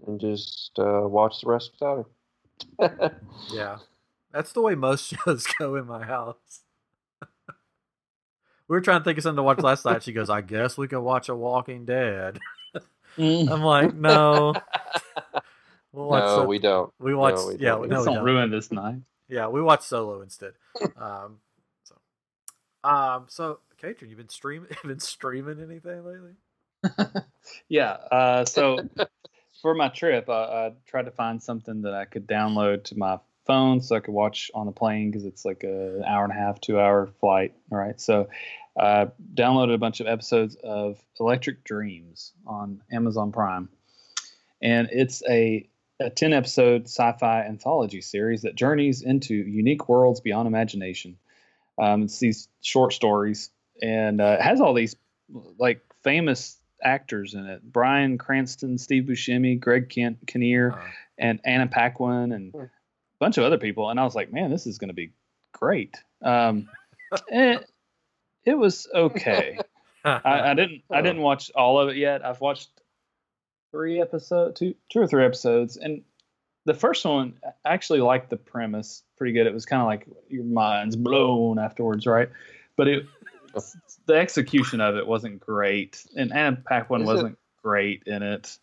and 0.06 0.20
just 0.20 0.72
uh, 0.78 1.02
watch 1.04 1.40
the 1.40 1.48
rest 1.48 1.72
without 1.72 2.06
her. 2.78 3.16
Yeah, 3.50 3.78
that's 4.32 4.52
the 4.52 4.60
way 4.60 4.74
most 4.74 5.14
shows 5.24 5.46
go 5.58 5.76
in 5.76 5.86
my 5.86 6.04
house. 6.04 6.36
we 8.68 8.76
were 8.76 8.82
trying 8.82 9.00
to 9.00 9.04
think 9.04 9.16
of 9.16 9.22
something 9.24 9.36
to 9.38 9.42
watch 9.42 9.60
last 9.60 9.84
night. 9.86 10.02
She 10.02 10.12
goes, 10.12 10.28
"I 10.28 10.42
guess 10.42 10.76
we 10.76 10.86
could 10.88 11.00
watch 11.00 11.30
A 11.30 11.34
Walking 11.34 11.86
Dead." 11.86 12.38
I'm 13.18 13.62
like, 13.62 13.94
no. 13.94 14.54
We'll 15.92 16.06
watch 16.08 16.22
no, 16.24 16.36
so- 16.36 16.46
we 16.46 16.58
don't. 16.58 16.92
we 17.00 17.14
watched. 17.14 17.46
we 17.48 17.54
yeah, 17.56 17.70
don't. 17.70 17.88
no, 17.88 18.00
we 18.00 18.04
don't 18.04 18.14
don't. 18.16 18.24
ruin 18.24 18.50
this 18.50 18.70
night. 18.70 19.00
Yeah, 19.30 19.46
we 19.48 19.62
watched 19.62 19.84
Solo 19.84 20.20
instead. 20.22 20.52
Um, 20.96 21.38
so, 21.84 21.96
um, 22.88 23.26
so 23.28 23.60
Catron, 23.80 24.10
you've 24.10 24.18
been 24.18 24.28
streaming, 24.28 24.70
been 24.84 25.00
streaming 25.00 25.60
anything 25.60 26.04
lately? 26.04 27.22
yeah. 27.68 27.92
Uh, 28.10 28.44
so 28.44 28.78
for 29.62 29.74
my 29.74 29.88
trip, 29.88 30.28
I, 30.28 30.32
I 30.32 30.72
tried 30.86 31.04
to 31.06 31.10
find 31.10 31.42
something 31.42 31.82
that 31.82 31.94
I 31.94 32.04
could 32.04 32.26
download 32.26 32.84
to 32.84 32.98
my 32.98 33.18
phone 33.46 33.80
so 33.80 33.96
I 33.96 34.00
could 34.00 34.14
watch 34.14 34.50
on 34.54 34.66
the 34.66 34.72
plane 34.72 35.10
because 35.10 35.24
it's 35.24 35.44
like 35.44 35.64
a- 35.64 35.96
an 35.96 36.04
hour 36.04 36.24
and 36.24 36.32
a 36.32 36.36
half, 36.36 36.60
two 36.60 36.78
hour 36.78 37.08
flight. 37.20 37.54
All 37.72 37.78
right. 37.78 38.00
So 38.00 38.28
I 38.78 39.08
downloaded 39.34 39.74
a 39.74 39.78
bunch 39.78 40.00
of 40.00 40.06
episodes 40.06 40.56
of 40.62 40.98
Electric 41.18 41.64
Dreams 41.64 42.32
on 42.46 42.80
Amazon 42.92 43.32
Prime. 43.32 43.68
And 44.62 44.88
it's 44.92 45.22
a 45.28 45.68
a 46.00 46.10
10 46.10 46.32
episode 46.32 46.84
sci 46.84 47.12
fi 47.18 47.42
anthology 47.42 48.00
series 48.00 48.42
that 48.42 48.54
journeys 48.54 49.02
into 49.02 49.34
unique 49.34 49.88
worlds 49.88 50.20
beyond 50.20 50.48
imagination. 50.48 51.18
Um, 51.78 52.04
it's 52.04 52.18
these 52.18 52.48
short 52.62 52.92
stories, 52.92 53.50
and 53.82 54.20
uh, 54.20 54.36
it 54.38 54.42
has 54.42 54.60
all 54.60 54.74
these 54.74 54.96
like 55.58 55.82
famous 56.02 56.58
actors 56.82 57.34
in 57.34 57.46
it 57.46 57.62
Bryan 57.62 58.18
Cranston, 58.18 58.78
Steve 58.78 59.04
Buscemi, 59.04 59.60
Greg 59.60 59.88
Kent, 59.88 60.18
Kinnear, 60.26 60.72
uh-huh. 60.72 60.88
and 61.18 61.40
Anna 61.44 61.66
Paquin, 61.66 62.32
and 62.32 62.54
a 62.54 62.70
bunch 63.18 63.38
of 63.38 63.44
other 63.44 63.58
people. 63.58 63.90
And 63.90 64.00
I 64.00 64.04
was 64.04 64.14
like, 64.14 64.32
man, 64.32 64.50
this 64.50 64.66
is 64.66 64.78
going 64.78 64.88
to 64.88 64.94
be 64.94 65.12
great. 65.52 65.96
Um, 66.22 66.68
it, 67.28 67.70
it 68.44 68.54
was 68.54 68.88
okay. 68.94 69.58
I, 70.04 70.50
I, 70.50 70.54
didn't 70.54 70.82
I 70.90 71.02
didn't 71.02 71.20
watch 71.20 71.50
all 71.54 71.78
of 71.78 71.90
it 71.90 71.96
yet. 71.96 72.24
I've 72.24 72.40
watched 72.40 72.70
three 73.70 74.00
episodes, 74.00 74.58
two 74.58 74.74
two 74.90 75.00
or 75.00 75.06
three 75.06 75.24
episodes, 75.24 75.76
and 75.76 76.02
the 76.64 76.74
first 76.74 77.04
one 77.04 77.34
I 77.44 77.72
actually 77.72 78.00
liked 78.00 78.30
the 78.30 78.36
premise 78.36 79.02
pretty 79.16 79.32
good. 79.32 79.46
It 79.46 79.54
was 79.54 79.66
kind 79.66 79.80
of 79.80 79.86
like 79.86 80.06
your 80.28 80.44
mind's 80.44 80.96
blown 80.96 81.58
afterwards, 81.58 82.06
right? 82.06 82.28
But 82.76 82.88
it 82.88 83.06
the 84.06 84.14
execution 84.14 84.80
of 84.80 84.96
it 84.96 85.06
wasn't 85.06 85.40
great, 85.40 86.04
and 86.16 86.32
Anna 86.32 86.56
Paquin 86.56 87.04
wasn't 87.04 87.32
it, 87.32 87.62
great 87.62 88.02
in 88.06 88.22
it. 88.22 88.58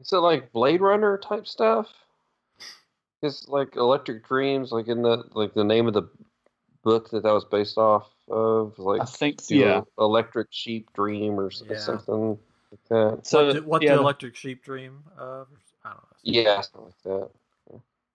Is 0.00 0.12
it 0.12 0.16
like 0.16 0.52
Blade 0.52 0.80
Runner 0.80 1.18
type 1.18 1.46
stuff? 1.46 1.88
It's 3.22 3.48
like 3.48 3.76
Electric 3.76 4.26
Dreams, 4.26 4.72
like 4.72 4.88
in 4.88 5.02
the 5.02 5.24
like 5.32 5.54
the 5.54 5.64
name 5.64 5.86
of 5.86 5.94
the 5.94 6.08
book 6.82 7.10
that 7.10 7.22
that 7.24 7.32
was 7.32 7.44
based 7.44 7.76
off 7.76 8.08
of, 8.28 8.78
like 8.78 9.02
I 9.02 9.04
think 9.04 9.40
yeah, 9.50 9.82
Electric 9.98 10.48
Sheep 10.50 10.90
Dream 10.94 11.38
or 11.38 11.50
yeah. 11.68 11.78
something 11.78 12.38
like 12.70 12.88
that. 12.88 13.26
So 13.26 13.46
what, 13.46 13.52
did, 13.52 13.66
what 13.66 13.82
yeah, 13.82 13.94
the 13.94 14.00
Electric 14.00 14.36
Sheep 14.36 14.64
Dream 14.64 15.04
of? 15.18 15.48
I 15.84 15.90
don't 15.90 15.98
know. 15.98 16.02
Yeah, 16.22 16.60
something 16.60 16.82
like 16.84 17.02
that. 17.04 17.30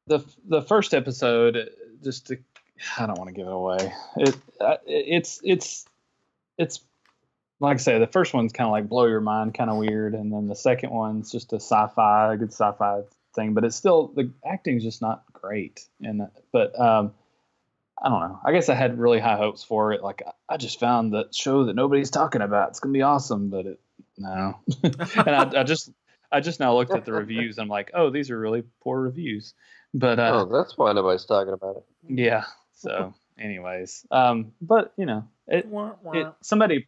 The 0.07 0.23
the 0.47 0.61
first 0.61 0.93
episode, 0.93 1.69
just 2.03 2.27
to, 2.27 2.37
I 2.97 3.07
don't 3.07 3.17
want 3.17 3.29
to 3.29 3.33
give 3.33 3.47
it 3.47 3.53
away. 3.53 3.93
It 4.17 4.35
it's 4.85 5.41
it's 5.43 5.85
it's 6.57 6.81
like 7.59 7.75
I 7.75 7.77
say, 7.77 7.99
the 7.99 8.07
first 8.07 8.33
one's 8.33 8.53
kind 8.53 8.67
of 8.67 8.71
like 8.71 8.89
blow 8.89 9.05
your 9.05 9.21
mind, 9.21 9.55
kind 9.55 9.69
of 9.69 9.77
weird, 9.77 10.13
and 10.13 10.31
then 10.31 10.47
the 10.47 10.55
second 10.55 10.91
one's 10.91 11.31
just 11.31 11.53
a 11.53 11.57
sci-fi, 11.57 12.33
a 12.33 12.37
good 12.37 12.51
sci-fi 12.51 13.01
thing, 13.33 13.53
but 13.53 13.63
it's 13.63 13.75
still 13.75 14.07
the 14.15 14.31
acting's 14.45 14.83
just 14.83 15.01
not 15.01 15.23
great. 15.33 15.85
And 16.01 16.27
but 16.51 16.79
um, 16.79 17.13
I 18.01 18.09
don't 18.09 18.19
know. 18.19 18.39
I 18.45 18.51
guess 18.51 18.69
I 18.69 18.75
had 18.75 18.99
really 18.99 19.19
high 19.19 19.37
hopes 19.37 19.63
for 19.63 19.93
it. 19.93 20.03
Like 20.03 20.23
I 20.49 20.57
just 20.57 20.79
found 20.79 21.13
that 21.13 21.33
show 21.33 21.65
that 21.65 21.75
nobody's 21.75 22.09
talking 22.09 22.41
about. 22.41 22.69
It's 22.69 22.79
gonna 22.79 22.93
be 22.93 23.01
awesome, 23.01 23.49
but 23.49 23.65
it 23.65 23.79
no. 24.17 24.59
and 24.83 25.29
I, 25.29 25.61
I, 25.61 25.63
just 25.63 25.91
I 26.31 26.39
just 26.39 26.59
now 26.59 26.75
looked 26.75 26.91
at 26.91 27.05
the 27.05 27.13
reviews. 27.13 27.57
I'm 27.57 27.67
like, 27.67 27.91
oh, 27.93 28.09
these 28.09 28.31
are 28.31 28.39
really 28.39 28.63
poor 28.81 28.99
reviews. 28.99 29.53
But 29.93 30.19
uh, 30.19 30.45
oh, 30.49 30.57
that's 30.57 30.77
why 30.77 30.91
nobody's 30.91 31.25
talking 31.25 31.53
about 31.53 31.77
it. 31.77 31.83
Yeah. 32.07 32.43
So, 32.73 33.13
anyways, 33.39 34.05
um, 34.11 34.51
but 34.61 34.93
you 34.97 35.05
know, 35.05 35.27
it, 35.47 35.67
it 36.13 36.33
somebody 36.41 36.87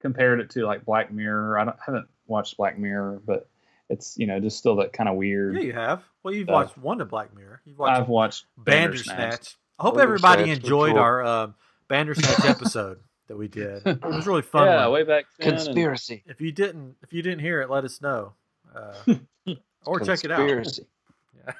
compared 0.00 0.40
it 0.40 0.50
to 0.50 0.64
like 0.64 0.84
Black 0.84 1.12
Mirror. 1.12 1.58
I 1.58 1.64
don't 1.64 1.76
haven't 1.84 2.06
watched 2.26 2.56
Black 2.56 2.78
Mirror, 2.78 3.22
but 3.26 3.48
it's 3.88 4.16
you 4.16 4.26
know 4.26 4.38
just 4.38 4.58
still 4.58 4.76
that 4.76 4.92
kind 4.92 5.08
of 5.08 5.16
weird. 5.16 5.56
Yeah, 5.56 5.62
you 5.62 5.72
have. 5.72 6.04
Well, 6.22 6.32
you've 6.32 6.48
watched 6.48 6.78
one 6.78 7.00
of 7.00 7.10
Black 7.10 7.34
Mirror. 7.34 7.60
You've 7.64 7.78
watched 7.78 8.00
I've 8.00 8.08
watched 8.08 8.44
Bandersnatch. 8.56 9.16
Bandersnatch. 9.16 9.56
I 9.78 9.82
hope 9.82 9.98
everybody 9.98 10.50
enjoyed 10.50 10.96
our 10.96 11.24
um, 11.24 11.54
Bandersnatch 11.88 12.44
episode 12.44 13.00
that 13.30 13.36
we 13.36 13.46
did. 13.46 13.80
It 13.86 14.02
was 14.02 14.26
really 14.26 14.42
fun. 14.42 14.66
Yeah, 14.66 14.86
one. 14.86 14.94
way 14.94 15.04
back. 15.04 15.26
Conspiracy. 15.38 16.24
If 16.26 16.40
you 16.40 16.50
didn't, 16.50 16.96
if 17.02 17.12
you 17.12 17.22
didn't 17.22 17.38
hear 17.38 17.62
it, 17.62 17.70
let 17.70 17.84
us 17.84 18.02
know, 18.02 18.32
uh, 18.74 19.14
or 19.86 20.00
check 20.00 20.24
it 20.24 20.32
out. 20.32 20.38
Conspiracy. 20.38 20.88
Yeah. 21.36 21.52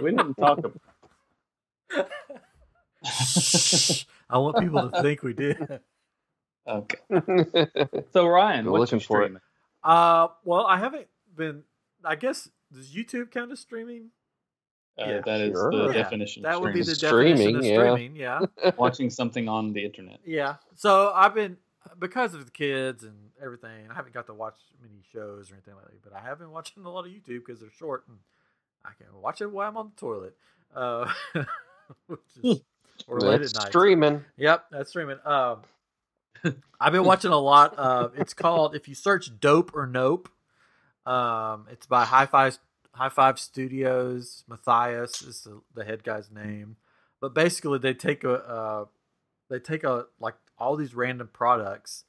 we 0.00 0.12
didn't 0.12 0.34
talk 0.34 0.58
about. 0.58 0.80
I 4.30 4.38
want 4.38 4.58
people 4.58 4.90
to 4.90 5.02
think 5.02 5.24
we 5.24 5.34
did. 5.34 5.80
Okay. 6.68 6.98
so 8.12 8.28
Ryan, 8.28 8.66
Go 8.66 8.70
what's 8.70 8.92
looking 8.92 9.04
for 9.04 9.24
it? 9.24 9.32
Uh, 9.82 10.28
well, 10.44 10.66
I 10.66 10.78
haven't 10.78 11.08
been. 11.36 11.64
I 12.04 12.14
guess 12.14 12.48
does 12.72 12.94
YouTube 12.94 13.32
count 13.32 13.50
as 13.50 13.58
streaming? 13.58 14.10
Uh, 14.98 15.04
yeah, 15.06 15.20
that 15.24 15.40
is 15.40 15.52
sure. 15.52 15.70
the 15.70 15.86
yeah, 15.86 15.92
definition. 15.92 16.42
That 16.42 16.60
would 16.60 16.74
be 16.74 16.82
the 16.82 16.94
streaming, 16.94 17.36
definition 17.36 17.56
of 17.56 17.64
streaming. 17.64 18.16
Yeah, 18.16 18.40
yeah. 18.62 18.70
watching 18.76 19.08
something 19.08 19.48
on 19.48 19.72
the 19.72 19.84
internet. 19.84 20.20
Yeah. 20.24 20.56
So 20.74 21.12
I've 21.14 21.34
been 21.34 21.56
because 21.98 22.34
of 22.34 22.44
the 22.44 22.50
kids 22.50 23.02
and 23.02 23.14
everything. 23.42 23.88
I 23.90 23.94
haven't 23.94 24.12
got 24.12 24.26
to 24.26 24.34
watch 24.34 24.56
many 24.82 25.02
shows 25.12 25.50
or 25.50 25.54
anything 25.54 25.74
like 25.74 25.86
that, 25.86 26.02
but 26.02 26.12
I 26.12 26.20
have 26.20 26.38
been 26.38 26.50
watching 26.50 26.84
a 26.84 26.90
lot 26.90 27.06
of 27.06 27.12
YouTube 27.12 27.46
because 27.46 27.60
they're 27.60 27.70
short 27.70 28.04
and 28.08 28.18
I 28.84 28.90
can 28.98 29.06
watch 29.20 29.40
it 29.40 29.50
while 29.50 29.68
I'm 29.68 29.76
on 29.76 29.92
the 29.94 30.00
toilet. 30.00 30.36
Uh, 30.74 31.10
which 32.06 32.20
is 32.42 32.60
or 33.06 33.20
late 33.20 33.40
at 33.40 33.54
night. 33.54 33.68
Streaming. 33.68 34.24
Yep, 34.36 34.66
that's 34.70 34.90
streaming. 34.90 35.18
Um, 35.24 35.62
I've 36.80 36.92
been 36.92 37.04
watching 37.04 37.30
a 37.30 37.38
lot 37.38 37.74
of. 37.76 38.18
It's 38.18 38.34
called 38.34 38.74
if 38.74 38.88
you 38.88 38.94
search 38.94 39.30
"Dope 39.40 39.74
or 39.74 39.86
Nope." 39.86 40.28
Um, 41.06 41.66
it's 41.70 41.86
by 41.86 42.04
High 42.04 42.26
Five 42.26 42.58
High 42.92 43.08
Five 43.08 43.38
Studios. 43.38 44.44
Matthias 44.48 45.22
is 45.22 45.42
the, 45.42 45.60
the 45.74 45.84
head 45.84 46.04
guy's 46.04 46.30
name, 46.30 46.76
but 47.20 47.34
basically 47.34 47.78
they 47.78 47.94
take 47.94 48.24
a 48.24 48.34
uh, 48.34 48.84
they 49.48 49.58
take 49.58 49.84
a 49.84 50.06
like 50.20 50.34
all 50.58 50.76
these 50.76 50.94
random 50.94 51.28
products. 51.32 52.04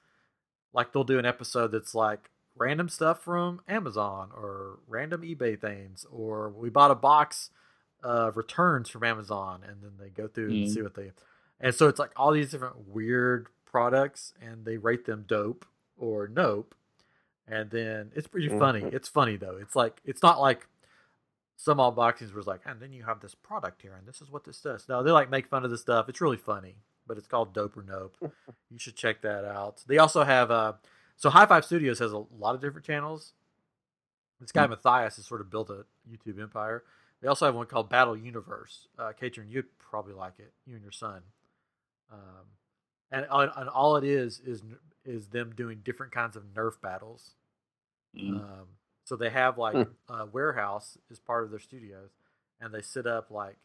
Like 0.73 0.91
they'll 0.91 1.03
do 1.03 1.19
an 1.19 1.25
episode 1.25 1.71
that's 1.71 1.93
like 1.93 2.31
random 2.55 2.89
stuff 2.89 3.23
from 3.23 3.61
Amazon 3.67 4.29
or 4.33 4.79
random 4.87 5.21
eBay 5.21 5.59
things, 5.59 6.05
or 6.11 6.49
we 6.49 6.69
bought 6.69 6.91
a 6.91 6.95
box 6.95 7.49
of 8.03 8.37
returns 8.37 8.89
from 8.89 9.03
Amazon, 9.03 9.61
and 9.67 9.81
then 9.81 9.91
they 9.99 10.09
go 10.09 10.27
through 10.27 10.51
mm. 10.51 10.63
and 10.63 10.71
see 10.71 10.81
what 10.81 10.95
they. 10.95 11.11
And 11.59 11.73
so 11.73 11.87
it's 11.87 11.99
like 11.99 12.11
all 12.15 12.31
these 12.31 12.51
different 12.51 12.87
weird 12.87 13.47
products, 13.65 14.33
and 14.41 14.65
they 14.65 14.77
rate 14.77 15.05
them 15.05 15.25
dope 15.27 15.65
or 15.97 16.27
nope. 16.27 16.75
And 17.47 17.71
then 17.71 18.11
it's 18.15 18.27
pretty 18.27 18.47
mm-hmm. 18.47 18.59
funny. 18.59 18.83
It's 18.83 19.09
funny 19.09 19.37
though. 19.37 19.57
It's 19.61 19.75
like 19.75 20.01
it's 20.05 20.23
not 20.23 20.39
like 20.39 20.67
some 21.55 21.77
unboxings 21.77 22.33
was 22.33 22.47
like, 22.47 22.61
and 22.65 22.79
then 22.79 22.91
you 22.91 23.03
have 23.03 23.19
this 23.19 23.35
product 23.35 23.81
here, 23.81 23.95
and 23.97 24.07
this 24.07 24.21
is 24.21 24.29
what 24.29 24.43
this 24.43 24.59
does. 24.59 24.87
No, 24.89 25.03
they 25.03 25.11
like 25.11 25.29
make 25.29 25.47
fun 25.47 25.63
of 25.63 25.71
the 25.71 25.77
stuff. 25.77 26.09
It's 26.09 26.21
really 26.21 26.37
funny, 26.37 26.75
but 27.07 27.17
it's 27.17 27.27
called 27.27 27.53
Dope 27.53 27.77
or 27.77 27.83
Nope. 27.83 28.17
you 28.71 28.79
should 28.79 28.95
check 28.95 29.21
that 29.21 29.45
out. 29.45 29.81
They 29.87 29.97
also 29.97 30.23
have 30.23 30.51
uh, 30.51 30.73
so 31.15 31.29
High 31.29 31.45
Five 31.45 31.65
Studios 31.65 31.99
has 31.99 32.11
a 32.11 32.23
lot 32.37 32.55
of 32.55 32.61
different 32.61 32.85
channels. 32.85 33.33
This 34.39 34.51
guy 34.51 34.63
mm-hmm. 34.63 34.71
Matthias 34.71 35.15
has 35.17 35.25
sort 35.25 35.41
of 35.41 35.49
built 35.49 35.69
a 35.69 35.85
YouTube 36.11 36.41
empire. 36.41 36.83
They 37.21 37.29
also 37.29 37.45
have 37.45 37.55
one 37.55 37.67
called 37.67 37.89
Battle 37.89 38.17
Universe. 38.17 38.89
Uh, 38.99 39.13
Catron, 39.17 39.47
you'd 39.49 39.77
probably 39.79 40.13
like 40.13 40.39
it. 40.39 40.51
You 40.65 40.75
and 40.75 40.83
your 40.83 40.91
son. 40.91 41.21
Um, 42.11 42.19
and 43.11 43.25
and 43.29 43.69
all 43.69 43.95
it 43.95 44.03
is 44.03 44.41
is 44.45 44.63
is 45.05 45.27
them 45.27 45.53
doing 45.55 45.81
different 45.83 46.11
kinds 46.11 46.35
of 46.35 46.43
Nerf 46.53 46.81
battles. 46.81 47.35
Mm. 48.17 48.35
Um, 48.35 48.67
so 49.03 49.15
they 49.15 49.29
have 49.29 49.57
like 49.57 49.75
mm. 49.75 49.89
a 50.09 50.25
warehouse 50.25 50.97
as 51.11 51.19
part 51.19 51.43
of 51.43 51.51
their 51.51 51.59
studios, 51.59 52.11
and 52.61 52.73
they 52.73 52.81
sit 52.81 53.05
up 53.05 53.31
like 53.31 53.57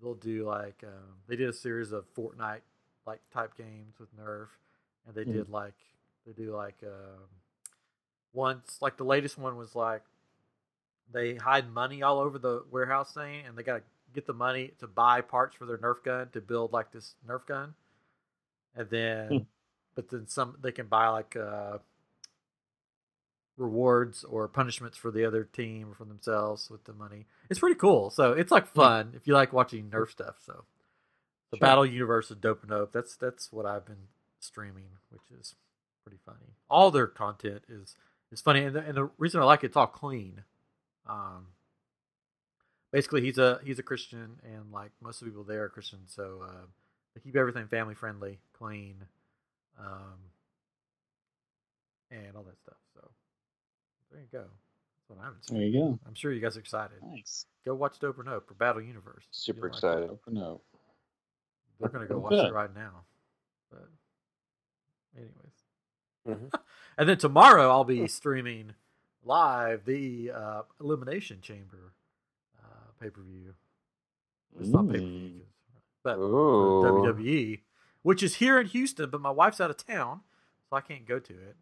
they'll 0.00 0.14
do 0.14 0.46
like 0.46 0.82
um, 0.84 1.16
they 1.28 1.36
did 1.36 1.48
a 1.48 1.52
series 1.52 1.92
of 1.92 2.04
Fortnite 2.14 2.60
like 3.06 3.20
type 3.32 3.56
games 3.56 3.94
with 3.98 4.08
Nerf, 4.16 4.48
and 5.06 5.14
they 5.14 5.24
mm. 5.24 5.32
did 5.32 5.48
like 5.48 5.74
they 6.26 6.32
do 6.32 6.54
like 6.54 6.76
um, 6.84 7.28
once 8.32 8.78
like 8.80 8.96
the 8.96 9.04
latest 9.04 9.38
one 9.38 9.56
was 9.56 9.74
like 9.74 10.02
they 11.12 11.34
hide 11.36 11.70
money 11.72 12.02
all 12.02 12.18
over 12.18 12.38
the 12.38 12.64
warehouse 12.70 13.12
thing, 13.12 13.44
and 13.46 13.56
they 13.56 13.62
got 13.62 13.76
to 13.78 13.82
get 14.14 14.26
the 14.26 14.32
money 14.32 14.72
to 14.78 14.86
buy 14.86 15.20
parts 15.20 15.56
for 15.56 15.66
their 15.66 15.78
Nerf 15.78 16.02
gun 16.04 16.28
to 16.32 16.40
build 16.40 16.72
like 16.72 16.92
this 16.92 17.14
Nerf 17.28 17.46
gun, 17.46 17.74
and 18.76 18.88
then, 18.90 19.28
hmm. 19.28 19.38
but 19.94 20.08
then 20.08 20.26
some 20.28 20.56
they 20.62 20.72
can 20.72 20.86
buy 20.86 21.08
like 21.08 21.36
uh, 21.36 21.78
rewards 23.56 24.24
or 24.24 24.48
punishments 24.48 24.96
for 24.96 25.10
the 25.10 25.24
other 25.24 25.44
team 25.44 25.90
or 25.90 25.94
for 25.94 26.04
themselves 26.04 26.70
with 26.70 26.84
the 26.84 26.92
money. 26.92 27.26
It's 27.48 27.60
pretty 27.60 27.78
cool. 27.78 28.10
So 28.10 28.32
it's 28.32 28.50
like 28.50 28.66
fun 28.66 29.12
if 29.14 29.26
you 29.26 29.34
like 29.34 29.52
watching 29.52 29.90
Nerf 29.90 30.10
stuff. 30.10 30.36
So 30.44 30.64
the 31.50 31.58
sure. 31.58 31.60
Battle 31.60 31.86
Universe 31.86 32.30
of 32.30 32.40
Dope 32.40 32.62
and 32.62 32.70
Dope. 32.70 32.92
That's 32.92 33.16
that's 33.16 33.52
what 33.52 33.66
I've 33.66 33.86
been 33.86 34.08
streaming, 34.40 34.88
which 35.10 35.38
is 35.38 35.54
pretty 36.02 36.18
funny. 36.24 36.54
All 36.68 36.90
their 36.90 37.06
content 37.06 37.62
is 37.68 37.96
is 38.32 38.40
funny, 38.40 38.64
and 38.64 38.74
the, 38.74 38.80
and 38.80 38.96
the 38.96 39.10
reason 39.18 39.40
I 39.40 39.44
like 39.44 39.62
it, 39.62 39.66
it's 39.66 39.76
all 39.76 39.86
clean. 39.86 40.42
Um, 41.08 41.48
basically, 42.92 43.22
he's 43.22 43.38
a 43.38 43.60
he's 43.64 43.78
a 43.78 43.82
Christian, 43.82 44.40
and 44.42 44.72
like 44.72 44.90
most 45.00 45.20
of 45.20 45.26
the 45.26 45.30
people 45.30 45.44
there 45.44 45.64
are 45.64 45.68
Christian, 45.68 46.00
so 46.06 46.40
uh, 46.44 46.66
they 47.14 47.20
keep 47.20 47.36
everything 47.36 47.68
family 47.68 47.94
friendly, 47.94 48.38
clean, 48.58 48.96
um, 49.78 50.18
and 52.10 52.36
all 52.36 52.42
that 52.42 52.58
stuff. 52.58 52.76
So 54.14 54.18
there 54.18 54.22
you 54.22 54.28
go. 54.32 54.44
That's 55.08 55.08
what 55.08 55.18
I'm. 55.26 55.36
There 55.48 55.62
you 55.66 55.72
go. 55.72 55.98
I'm 56.06 56.14
sure 56.14 56.32
you 56.32 56.40
guys 56.40 56.56
are 56.56 56.60
excited. 56.60 56.96
Nice. 57.10 57.46
Go 57.64 57.74
watch 57.74 57.98
Dope 57.98 58.18
or 58.18 58.22
Nope 58.24 58.50
or 58.50 58.54
Battle 58.54 58.82
Universe. 58.82 59.24
Super 59.30 59.66
excited. 59.66 60.08
Dope 60.08 60.22
or 60.26 60.32
Nope. 60.32 60.64
They're 61.80 61.88
gonna 61.88 62.06
go 62.06 62.18
watch 62.18 62.32
it 62.34 62.52
right 62.52 62.74
now. 62.74 63.02
But 63.70 63.88
anyways. 65.16 65.32
Mm-hmm. 66.28 66.56
and 66.98 67.08
then 67.08 67.18
tomorrow 67.18 67.70
I'll 67.70 67.84
be 67.84 68.06
streaming 68.06 68.74
live 69.24 69.84
the 69.84 70.30
uh, 70.34 70.62
Elimination 70.80 71.40
Chamber 71.40 71.92
pay 73.00 73.10
per 73.10 73.22
view. 73.22 73.54
It's 74.60 74.68
not 74.68 74.88
pay 74.88 74.94
per 74.94 74.98
view, 75.00 75.30
Mm. 75.30 75.40
but 76.02 76.16
Ooh. 76.18 76.82
WWE, 76.84 77.60
which 78.02 78.22
is 78.22 78.36
here 78.36 78.60
in 78.60 78.66
Houston, 78.68 79.10
but 79.10 79.20
my 79.20 79.30
wife's 79.30 79.60
out 79.60 79.70
of 79.70 79.76
town, 79.76 80.20
so 80.70 80.76
I 80.76 80.80
can't 80.80 81.04
go 81.06 81.18
to 81.18 81.32
it. 81.32 81.56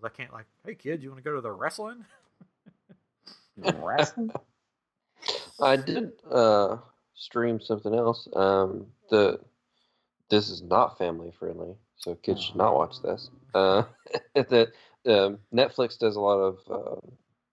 'Cause 0.00 0.10
I 0.12 0.16
can't 0.16 0.32
like, 0.32 0.46
hey 0.64 0.74
kid, 0.76 1.02
you 1.02 1.10
want 1.10 1.22
to 1.22 1.28
go 1.28 1.34
to 1.34 1.40
the 1.40 1.50
wrestling? 1.50 2.04
Wrestling? 3.56 4.32
I 5.60 5.76
did 5.76 6.12
uh, 6.30 6.76
stream 7.14 7.60
something 7.60 7.94
else. 7.94 8.28
Um, 8.34 8.86
the 9.10 9.40
this 10.30 10.50
is 10.50 10.62
not 10.62 10.98
family 10.98 11.32
friendly, 11.36 11.74
so 11.96 12.14
kids 12.16 12.42
should 12.44 12.56
not 12.56 12.74
watch 12.74 13.02
this. 13.02 13.30
Uh, 13.54 13.82
the 14.34 14.70
um, 15.06 15.38
Netflix 15.52 15.98
does 15.98 16.14
a 16.16 16.20
lot 16.20 16.38
of 16.38 16.58
uh, 16.70 17.00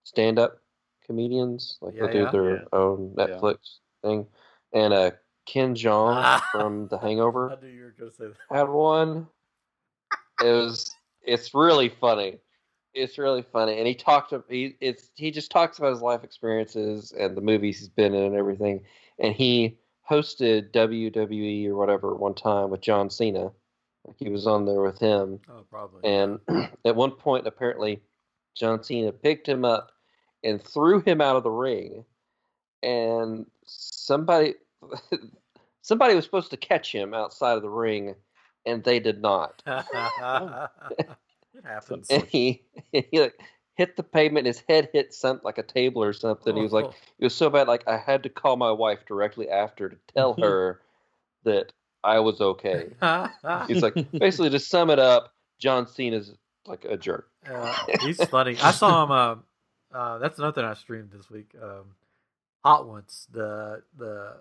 stand 0.04 0.38
up 0.38 0.58
comedians, 1.04 1.78
like 1.80 1.94
Yeah, 1.94 2.02
they'll 2.12 2.12
do 2.12 2.24
yeah. 2.24 2.30
their 2.30 2.58
Yeah. 2.60 2.64
own 2.72 3.14
Yeah. 3.18 3.24
Netflix 3.24 3.58
thing. 4.02 4.26
And 4.72 4.92
uh, 4.94 5.10
Ken 5.46 5.74
Jeong 5.74 6.40
from 6.52 6.86
The 6.88 6.98
Hangover 6.98 7.56
I 7.60 7.64
knew 7.64 7.72
you 7.72 7.84
were 7.84 7.94
going 7.98 8.10
to 8.10 8.16
say 8.16 8.24
that. 8.26 8.56
had 8.56 8.68
one. 8.68 9.26
It 10.42 10.52
was 10.52 10.95
it's 11.26 11.54
really 11.54 11.88
funny. 11.88 12.38
It's 12.94 13.18
really 13.18 13.42
funny, 13.42 13.76
and 13.78 13.86
he 13.86 13.94
talked. 13.94 14.30
to- 14.30 14.44
He 14.48 14.76
it's 14.80 15.10
he 15.16 15.30
just 15.30 15.50
talks 15.50 15.78
about 15.78 15.90
his 15.92 16.00
life 16.00 16.24
experiences 16.24 17.12
and 17.12 17.36
the 17.36 17.42
movies 17.42 17.78
he's 17.78 17.88
been 17.88 18.14
in 18.14 18.22
and 18.22 18.36
everything. 18.36 18.84
And 19.18 19.34
he 19.34 19.76
hosted 20.10 20.70
WWE 20.72 21.66
or 21.68 21.74
whatever 21.76 22.14
one 22.14 22.34
time 22.34 22.70
with 22.70 22.80
John 22.80 23.10
Cena. 23.10 23.50
Like 24.06 24.16
he 24.18 24.28
was 24.30 24.46
on 24.46 24.64
there 24.64 24.80
with 24.80 24.98
him, 24.98 25.40
Oh, 25.50 25.64
probably. 25.68 26.04
and 26.04 26.38
at 26.84 26.96
one 26.96 27.10
point 27.10 27.46
apparently 27.46 28.00
John 28.54 28.82
Cena 28.82 29.12
picked 29.12 29.48
him 29.48 29.64
up 29.64 29.90
and 30.44 30.62
threw 30.62 31.00
him 31.00 31.20
out 31.20 31.36
of 31.36 31.42
the 31.42 31.50
ring, 31.50 32.04
and 32.82 33.44
somebody 33.66 34.54
somebody 35.82 36.14
was 36.14 36.24
supposed 36.24 36.50
to 36.50 36.56
catch 36.56 36.92
him 36.92 37.14
outside 37.14 37.56
of 37.56 37.62
the 37.62 37.68
ring, 37.68 38.14
and 38.66 38.82
they 38.84 39.00
did 39.00 39.22
not. 39.22 39.62
it 39.66 41.06
happens. 41.64 42.08
and 42.10 42.24
he 42.24 42.62
he 42.92 43.20
like 43.20 43.38
hit 43.74 43.96
the 43.96 44.02
pavement. 44.02 44.46
His 44.46 44.62
head 44.68 44.90
hit 44.92 45.14
something 45.14 45.44
like 45.44 45.58
a 45.58 45.62
table 45.62 46.02
or 46.02 46.12
something. 46.12 46.56
He 46.56 46.62
was 46.62 46.72
Oh. 46.72 46.76
like, 46.76 46.86
it 47.18 47.24
was 47.24 47.34
so 47.34 47.48
bad. 47.50 47.68
Like 47.68 47.86
I 47.88 47.96
had 47.96 48.22
to 48.24 48.28
call 48.28 48.56
my 48.56 48.72
wife 48.72 49.06
directly 49.06 49.48
after 49.48 49.88
to 49.88 49.96
tell 50.14 50.34
her 50.40 50.80
that 51.44 51.72
I 52.04 52.20
was 52.20 52.40
okay. 52.40 52.88
He's 53.68 53.82
like, 53.82 53.94
basically 54.12 54.50
to 54.50 54.60
sum 54.60 54.90
it 54.90 54.98
up, 54.98 55.32
John 55.58 55.86
Cena's 55.86 56.32
like 56.66 56.84
a 56.84 56.96
jerk. 56.96 57.28
Uh, 57.48 57.74
he's 58.00 58.22
funny. 58.26 58.56
I 58.62 58.70
saw 58.72 59.04
him. 59.04 59.10
Uh, 59.12 59.36
uh, 59.96 60.18
that's 60.18 60.38
another 60.38 60.52
thing 60.60 60.64
I 60.68 60.74
streamed 60.74 61.10
this 61.12 61.30
week. 61.30 61.54
Um, 61.62 61.94
Hot 62.64 62.86
Ones. 62.88 63.26
The 63.32 63.82
the 63.96 64.34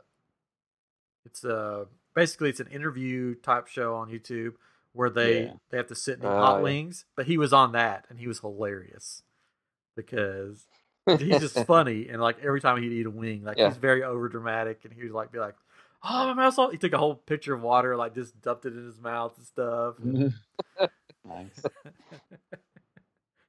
it's 1.25 1.43
uh 1.45 1.85
basically 2.15 2.49
it's 2.49 2.59
an 2.59 2.67
interview 2.67 3.35
type 3.35 3.67
show 3.67 3.95
on 3.95 4.09
YouTube 4.09 4.53
where 4.93 5.09
they 5.09 5.43
Yeah. 5.43 5.53
they 5.69 5.77
have 5.77 5.87
to 5.87 5.95
sit 5.95 6.15
and 6.15 6.23
eat 6.23 6.27
Oh, 6.27 6.39
hot 6.39 6.61
wings. 6.63 7.05
But 7.15 7.25
he 7.27 7.37
was 7.37 7.53
on 7.53 7.73
that 7.73 8.05
and 8.09 8.17
he 8.19 8.27
was 8.27 8.39
hilarious 8.39 9.21
because 9.95 10.65
he's 11.19 11.39
just 11.39 11.65
funny 11.65 12.07
and 12.09 12.21
like 12.21 12.39
every 12.43 12.61
time 12.61 12.81
he'd 12.81 12.91
eat 12.91 13.05
a 13.05 13.09
wing, 13.11 13.43
like 13.43 13.57
Yeah. 13.57 13.67
he's 13.67 13.77
very 13.77 14.03
over 14.03 14.27
dramatic 14.29 14.85
and 14.85 14.93
he 14.93 15.03
would 15.03 15.11
like 15.11 15.31
be 15.31 15.39
like, 15.39 15.55
"Oh 16.03 16.27
my 16.27 16.33
mouth's 16.33 16.57
all." 16.57 16.69
He 16.71 16.77
took 16.77 16.93
a 16.93 16.97
whole 16.97 17.15
pitcher 17.15 17.53
of 17.53 17.61
water, 17.61 17.95
like 17.95 18.15
just 18.15 18.41
dumped 18.41 18.65
it 18.65 18.73
in 18.73 18.85
his 18.85 18.99
mouth 18.99 19.33
and 19.37 19.45
stuff. 19.45 19.95
And 19.99 20.33
nice. 21.25 21.63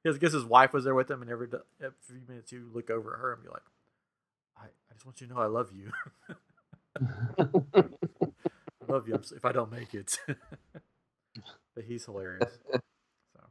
I 0.05 0.11
guess 0.19 0.31
his 0.31 0.45
wife 0.45 0.71
was 0.71 0.85
there 0.85 0.95
with 0.95 1.11
him, 1.11 1.21
and 1.21 1.29
every 1.29 1.47
every 1.81 1.95
few 2.01 2.21
minutes 2.29 2.51
you 2.53 2.69
look 2.73 2.89
over 2.89 3.13
at 3.13 3.19
her 3.19 3.33
and 3.33 3.43
be 3.43 3.49
like, 3.49 3.63
"I, 4.57 4.63
I 4.65 4.93
just 4.93 5.05
want 5.05 5.19
you 5.19 5.27
to 5.27 5.33
know 5.33 5.39
I 5.41 5.47
love 5.47 5.69
you. 5.73 5.91
Love 8.87 9.07
you 9.07 9.15
I'm 9.15 9.23
if 9.35 9.45
I 9.45 9.51
don't 9.51 9.71
make 9.71 9.93
it." 9.93 10.17
but 11.75 11.85
he's 11.85 12.05
hilarious. 12.05 12.59
So, 13.35 13.41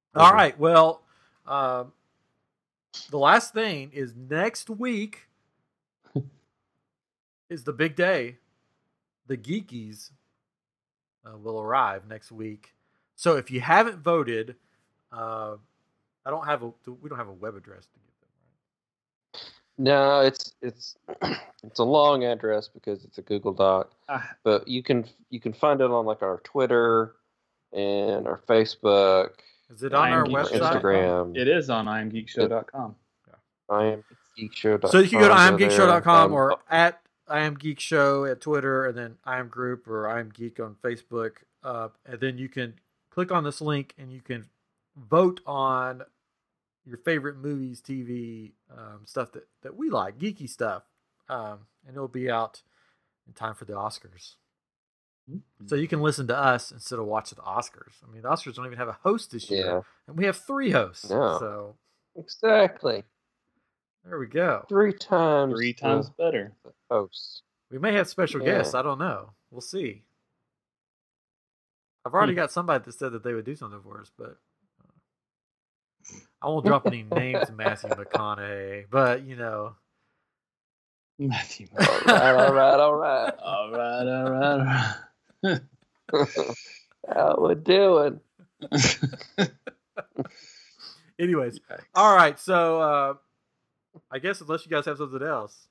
all 0.16 0.32
right. 0.32 0.58
Well, 0.58 1.02
um, 1.46 1.92
the 3.10 3.18
last 3.18 3.52
thing 3.54 3.90
is 3.92 4.14
next 4.16 4.70
week 4.70 5.28
is 7.50 7.64
the 7.64 7.72
big 7.72 7.96
day. 7.96 8.38
The 9.26 9.36
Geekies 9.36 10.10
uh, 11.26 11.36
will 11.36 11.60
arrive 11.60 12.06
next 12.08 12.32
week. 12.32 12.74
So 13.16 13.36
if 13.36 13.50
you 13.50 13.60
haven't 13.60 13.98
voted, 13.98 14.56
uh, 15.12 15.56
I 16.24 16.30
don't 16.30 16.46
have 16.46 16.62
a 16.62 16.72
we 17.02 17.08
don't 17.08 17.18
have 17.18 17.28
a 17.28 17.32
web 17.32 17.56
address 17.56 17.86
to 17.86 17.98
give 18.00 18.02
them. 18.02 18.05
Right? 18.05 18.05
No, 19.78 20.20
it's 20.20 20.54
it's 20.62 20.96
it's 21.62 21.78
a 21.78 21.84
long 21.84 22.24
address 22.24 22.68
because 22.68 23.04
it's 23.04 23.18
a 23.18 23.22
Google 23.22 23.52
Doc, 23.52 23.90
Ah, 24.08 24.26
but 24.42 24.66
you 24.66 24.82
can 24.82 25.04
you 25.30 25.40
can 25.40 25.52
find 25.52 25.80
it 25.80 25.90
on 25.90 26.06
like 26.06 26.22
our 26.22 26.40
Twitter 26.44 27.14
and 27.72 28.26
our 28.26 28.40
Facebook, 28.48 29.30
Is 29.70 29.82
it 29.82 29.92
on 29.92 30.08
I 30.08 30.12
our 30.12 30.24
Geek 30.24 30.36
website? 30.36 30.60
Instagram. 30.60 31.36
it 31.36 31.48
is 31.48 31.68
on 31.68 31.86
iamgeekshow.com. 31.86 32.94
I 33.68 33.84
am 33.86 34.04
geekshow. 34.38 34.88
So 34.88 34.98
you 35.00 35.08
can 35.08 35.18
go 35.20 35.28
to 35.28 35.34
there. 35.34 35.68
iamgeekshow.com 35.68 36.26
Um, 36.26 36.32
or 36.32 36.56
at 36.70 37.00
I 37.28 37.40
am 37.40 37.54
Geek 37.54 37.80
Show 37.80 38.24
at 38.24 38.40
Twitter, 38.40 38.86
and 38.86 38.96
then 38.96 39.16
I 39.24 39.38
am 39.40 39.48
Group 39.48 39.88
or 39.88 40.08
I 40.08 40.20
am 40.20 40.30
Geek 40.30 40.60
on 40.60 40.76
Facebook, 40.82 41.32
uh, 41.64 41.88
and 42.06 42.20
then 42.20 42.38
you 42.38 42.48
can 42.48 42.74
click 43.10 43.32
on 43.32 43.42
this 43.42 43.60
link 43.60 43.92
and 43.98 44.12
you 44.12 44.20
can 44.20 44.46
vote 44.96 45.40
on 45.44 46.02
your 46.86 46.98
favorite 46.98 47.36
movies, 47.36 47.80
TV 47.80 48.52
um, 48.70 49.00
stuff 49.04 49.32
that 49.32 49.46
that 49.62 49.76
we 49.76 49.90
like, 49.90 50.18
geeky 50.18 50.48
stuff, 50.48 50.84
um, 51.28 51.66
and 51.86 51.94
it'll 51.96 52.08
be 52.08 52.30
out 52.30 52.62
in 53.26 53.32
time 53.32 53.54
for 53.54 53.64
the 53.64 53.72
Oscars. 53.74 54.36
So 55.66 55.74
you 55.74 55.88
can 55.88 56.00
listen 56.02 56.28
to 56.28 56.36
us 56.38 56.70
instead 56.70 57.00
of 57.00 57.06
watching 57.06 57.34
the 57.36 57.42
Oscars. 57.42 57.94
I 58.06 58.12
mean, 58.12 58.22
the 58.22 58.28
Oscars 58.28 58.54
don't 58.54 58.66
even 58.66 58.78
have 58.78 58.86
a 58.86 58.92
host 59.02 59.32
this 59.32 59.50
year, 59.50 59.66
Yeah. 59.66 59.80
and 60.06 60.16
we 60.16 60.24
have 60.24 60.36
three 60.36 60.70
hosts. 60.70 61.10
No. 61.10 61.38
So 61.40 61.76
exactly 62.16 63.02
there 64.04 64.18
we 64.20 64.26
go. 64.28 64.64
three 64.68 64.92
times. 64.92 65.52
Three 65.54 65.72
the 65.72 65.80
times 65.80 66.10
better. 66.10 66.52
hosts. 66.88 67.42
We 67.72 67.78
may 67.80 67.92
have 67.94 68.08
special 68.08 68.40
Yeah. 68.40 68.58
guests. 68.58 68.74
I 68.74 68.82
don't 68.82 68.98
know. 69.00 69.30
We'll 69.50 69.60
see. 69.60 70.04
I've 72.04 72.14
already 72.14 72.32
Hmm. 72.34 72.36
got 72.36 72.52
somebody 72.52 72.84
that 72.84 72.92
said 72.92 73.10
that 73.10 73.24
they 73.24 73.34
would 73.34 73.44
do 73.44 73.56
something 73.56 73.82
for 73.82 74.00
us, 74.00 74.12
but 74.16 74.38
I 76.46 76.48
won't 76.48 76.64
drop 76.64 76.86
any 76.86 77.02
names, 77.02 77.50
Matthew 77.50 77.90
McConaughey. 77.90 78.84
But 78.88 79.24
you 79.24 79.34
know, 79.34 79.74
Matthew. 81.18 81.66
all 81.78 81.86
right, 82.06 82.34
all 82.36 82.54
right, 82.54 82.80
all 82.80 82.94
right. 82.94 83.34
All 83.42 83.70
right, 83.72 84.06
all 84.06 84.30
right, 84.30 84.94
all 85.44 85.50
right. 85.52 85.60
How 87.12 87.36
we 87.40 87.54
doing? 87.56 88.20
anyways, 91.18 91.58
all 91.96 92.14
right. 92.14 92.38
So 92.38 92.80
uh, 92.80 93.14
I 94.12 94.20
guess 94.20 94.40
unless 94.40 94.64
you 94.64 94.70
guys 94.70 94.84
have 94.86 94.98
something 94.98 95.22
else, 95.22 95.66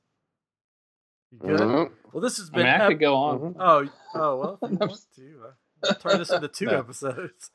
you 1.31 1.39
good? 1.39 1.59
Mhm. 1.61 1.91
Well, 2.11 2.21
this 2.21 2.35
has 2.37 2.49
I 2.53 2.57
mean, 2.57 2.65
been. 2.65 2.81
I 2.81 2.83
ep- 2.83 2.89
could 2.89 2.99
go 2.99 3.15
on. 3.15 3.39
Mhm. 3.39 3.55
oh, 3.59 3.89
oh 4.15 4.35
well. 4.37 4.59
If 4.61 4.71
you 4.71 4.77
want 4.79 4.99
to, 5.15 5.89
uh, 5.89 5.93
turn 5.95 6.19
this 6.19 6.31
into 6.31 6.49
two 6.49 6.65
No. 6.65 6.79
episodes. 6.79 7.51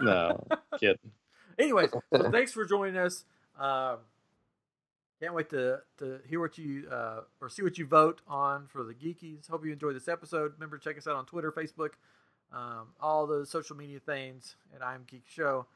No, 0.00 0.46
kidding. 0.78 0.98
Anyways, 1.60 1.90
so 1.90 2.30
thanks 2.30 2.52
for 2.52 2.64
joining 2.64 2.96
us. 2.96 3.24
Um, 3.58 3.98
can't 5.20 5.34
wait 5.34 5.50
to, 5.50 5.80
to 5.98 6.18
hear 6.26 6.40
what 6.40 6.56
you 6.56 6.88
uh, 6.90 7.20
or 7.40 7.50
see 7.50 7.62
what 7.62 7.76
you 7.76 7.86
vote 7.86 8.22
on 8.26 8.66
for 8.68 8.82
the 8.82 8.94
geekies. 8.94 9.48
Hope 9.50 9.66
you 9.66 9.72
enjoyed 9.72 9.94
this 9.94 10.08
episode. 10.08 10.54
Remember 10.54 10.78
to 10.78 10.84
check 10.84 10.96
us 10.96 11.06
out 11.06 11.16
on 11.16 11.26
Twitter, 11.26 11.52
Facebook, 11.52 11.90
um, 12.52 12.88
all 13.00 13.26
the 13.26 13.44
social 13.44 13.76
media 13.76 14.00
things 14.00 14.56
at 14.74 14.82
I 14.82 14.94
Am 14.94 15.04
Geek 15.06 15.24
Show. 15.26 15.66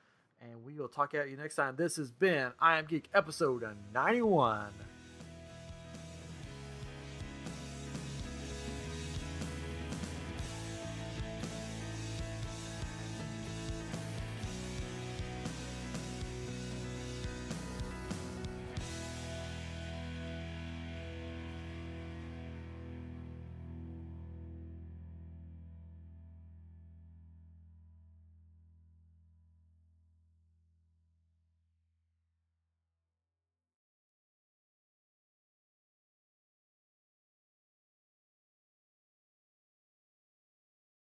And 0.40 0.65
we 0.65 0.74
will 0.74 0.89
talk 0.89 1.15
at 1.15 1.28
you 1.31 1.36
next 1.36 1.56
time. 1.56 1.77
This 1.77 1.97
has 1.97 2.11
been 2.11 2.52
I 2.59 2.78
Am 2.78 2.86
Geek 2.86 3.09
episode 3.15 3.62
91. 3.93 4.94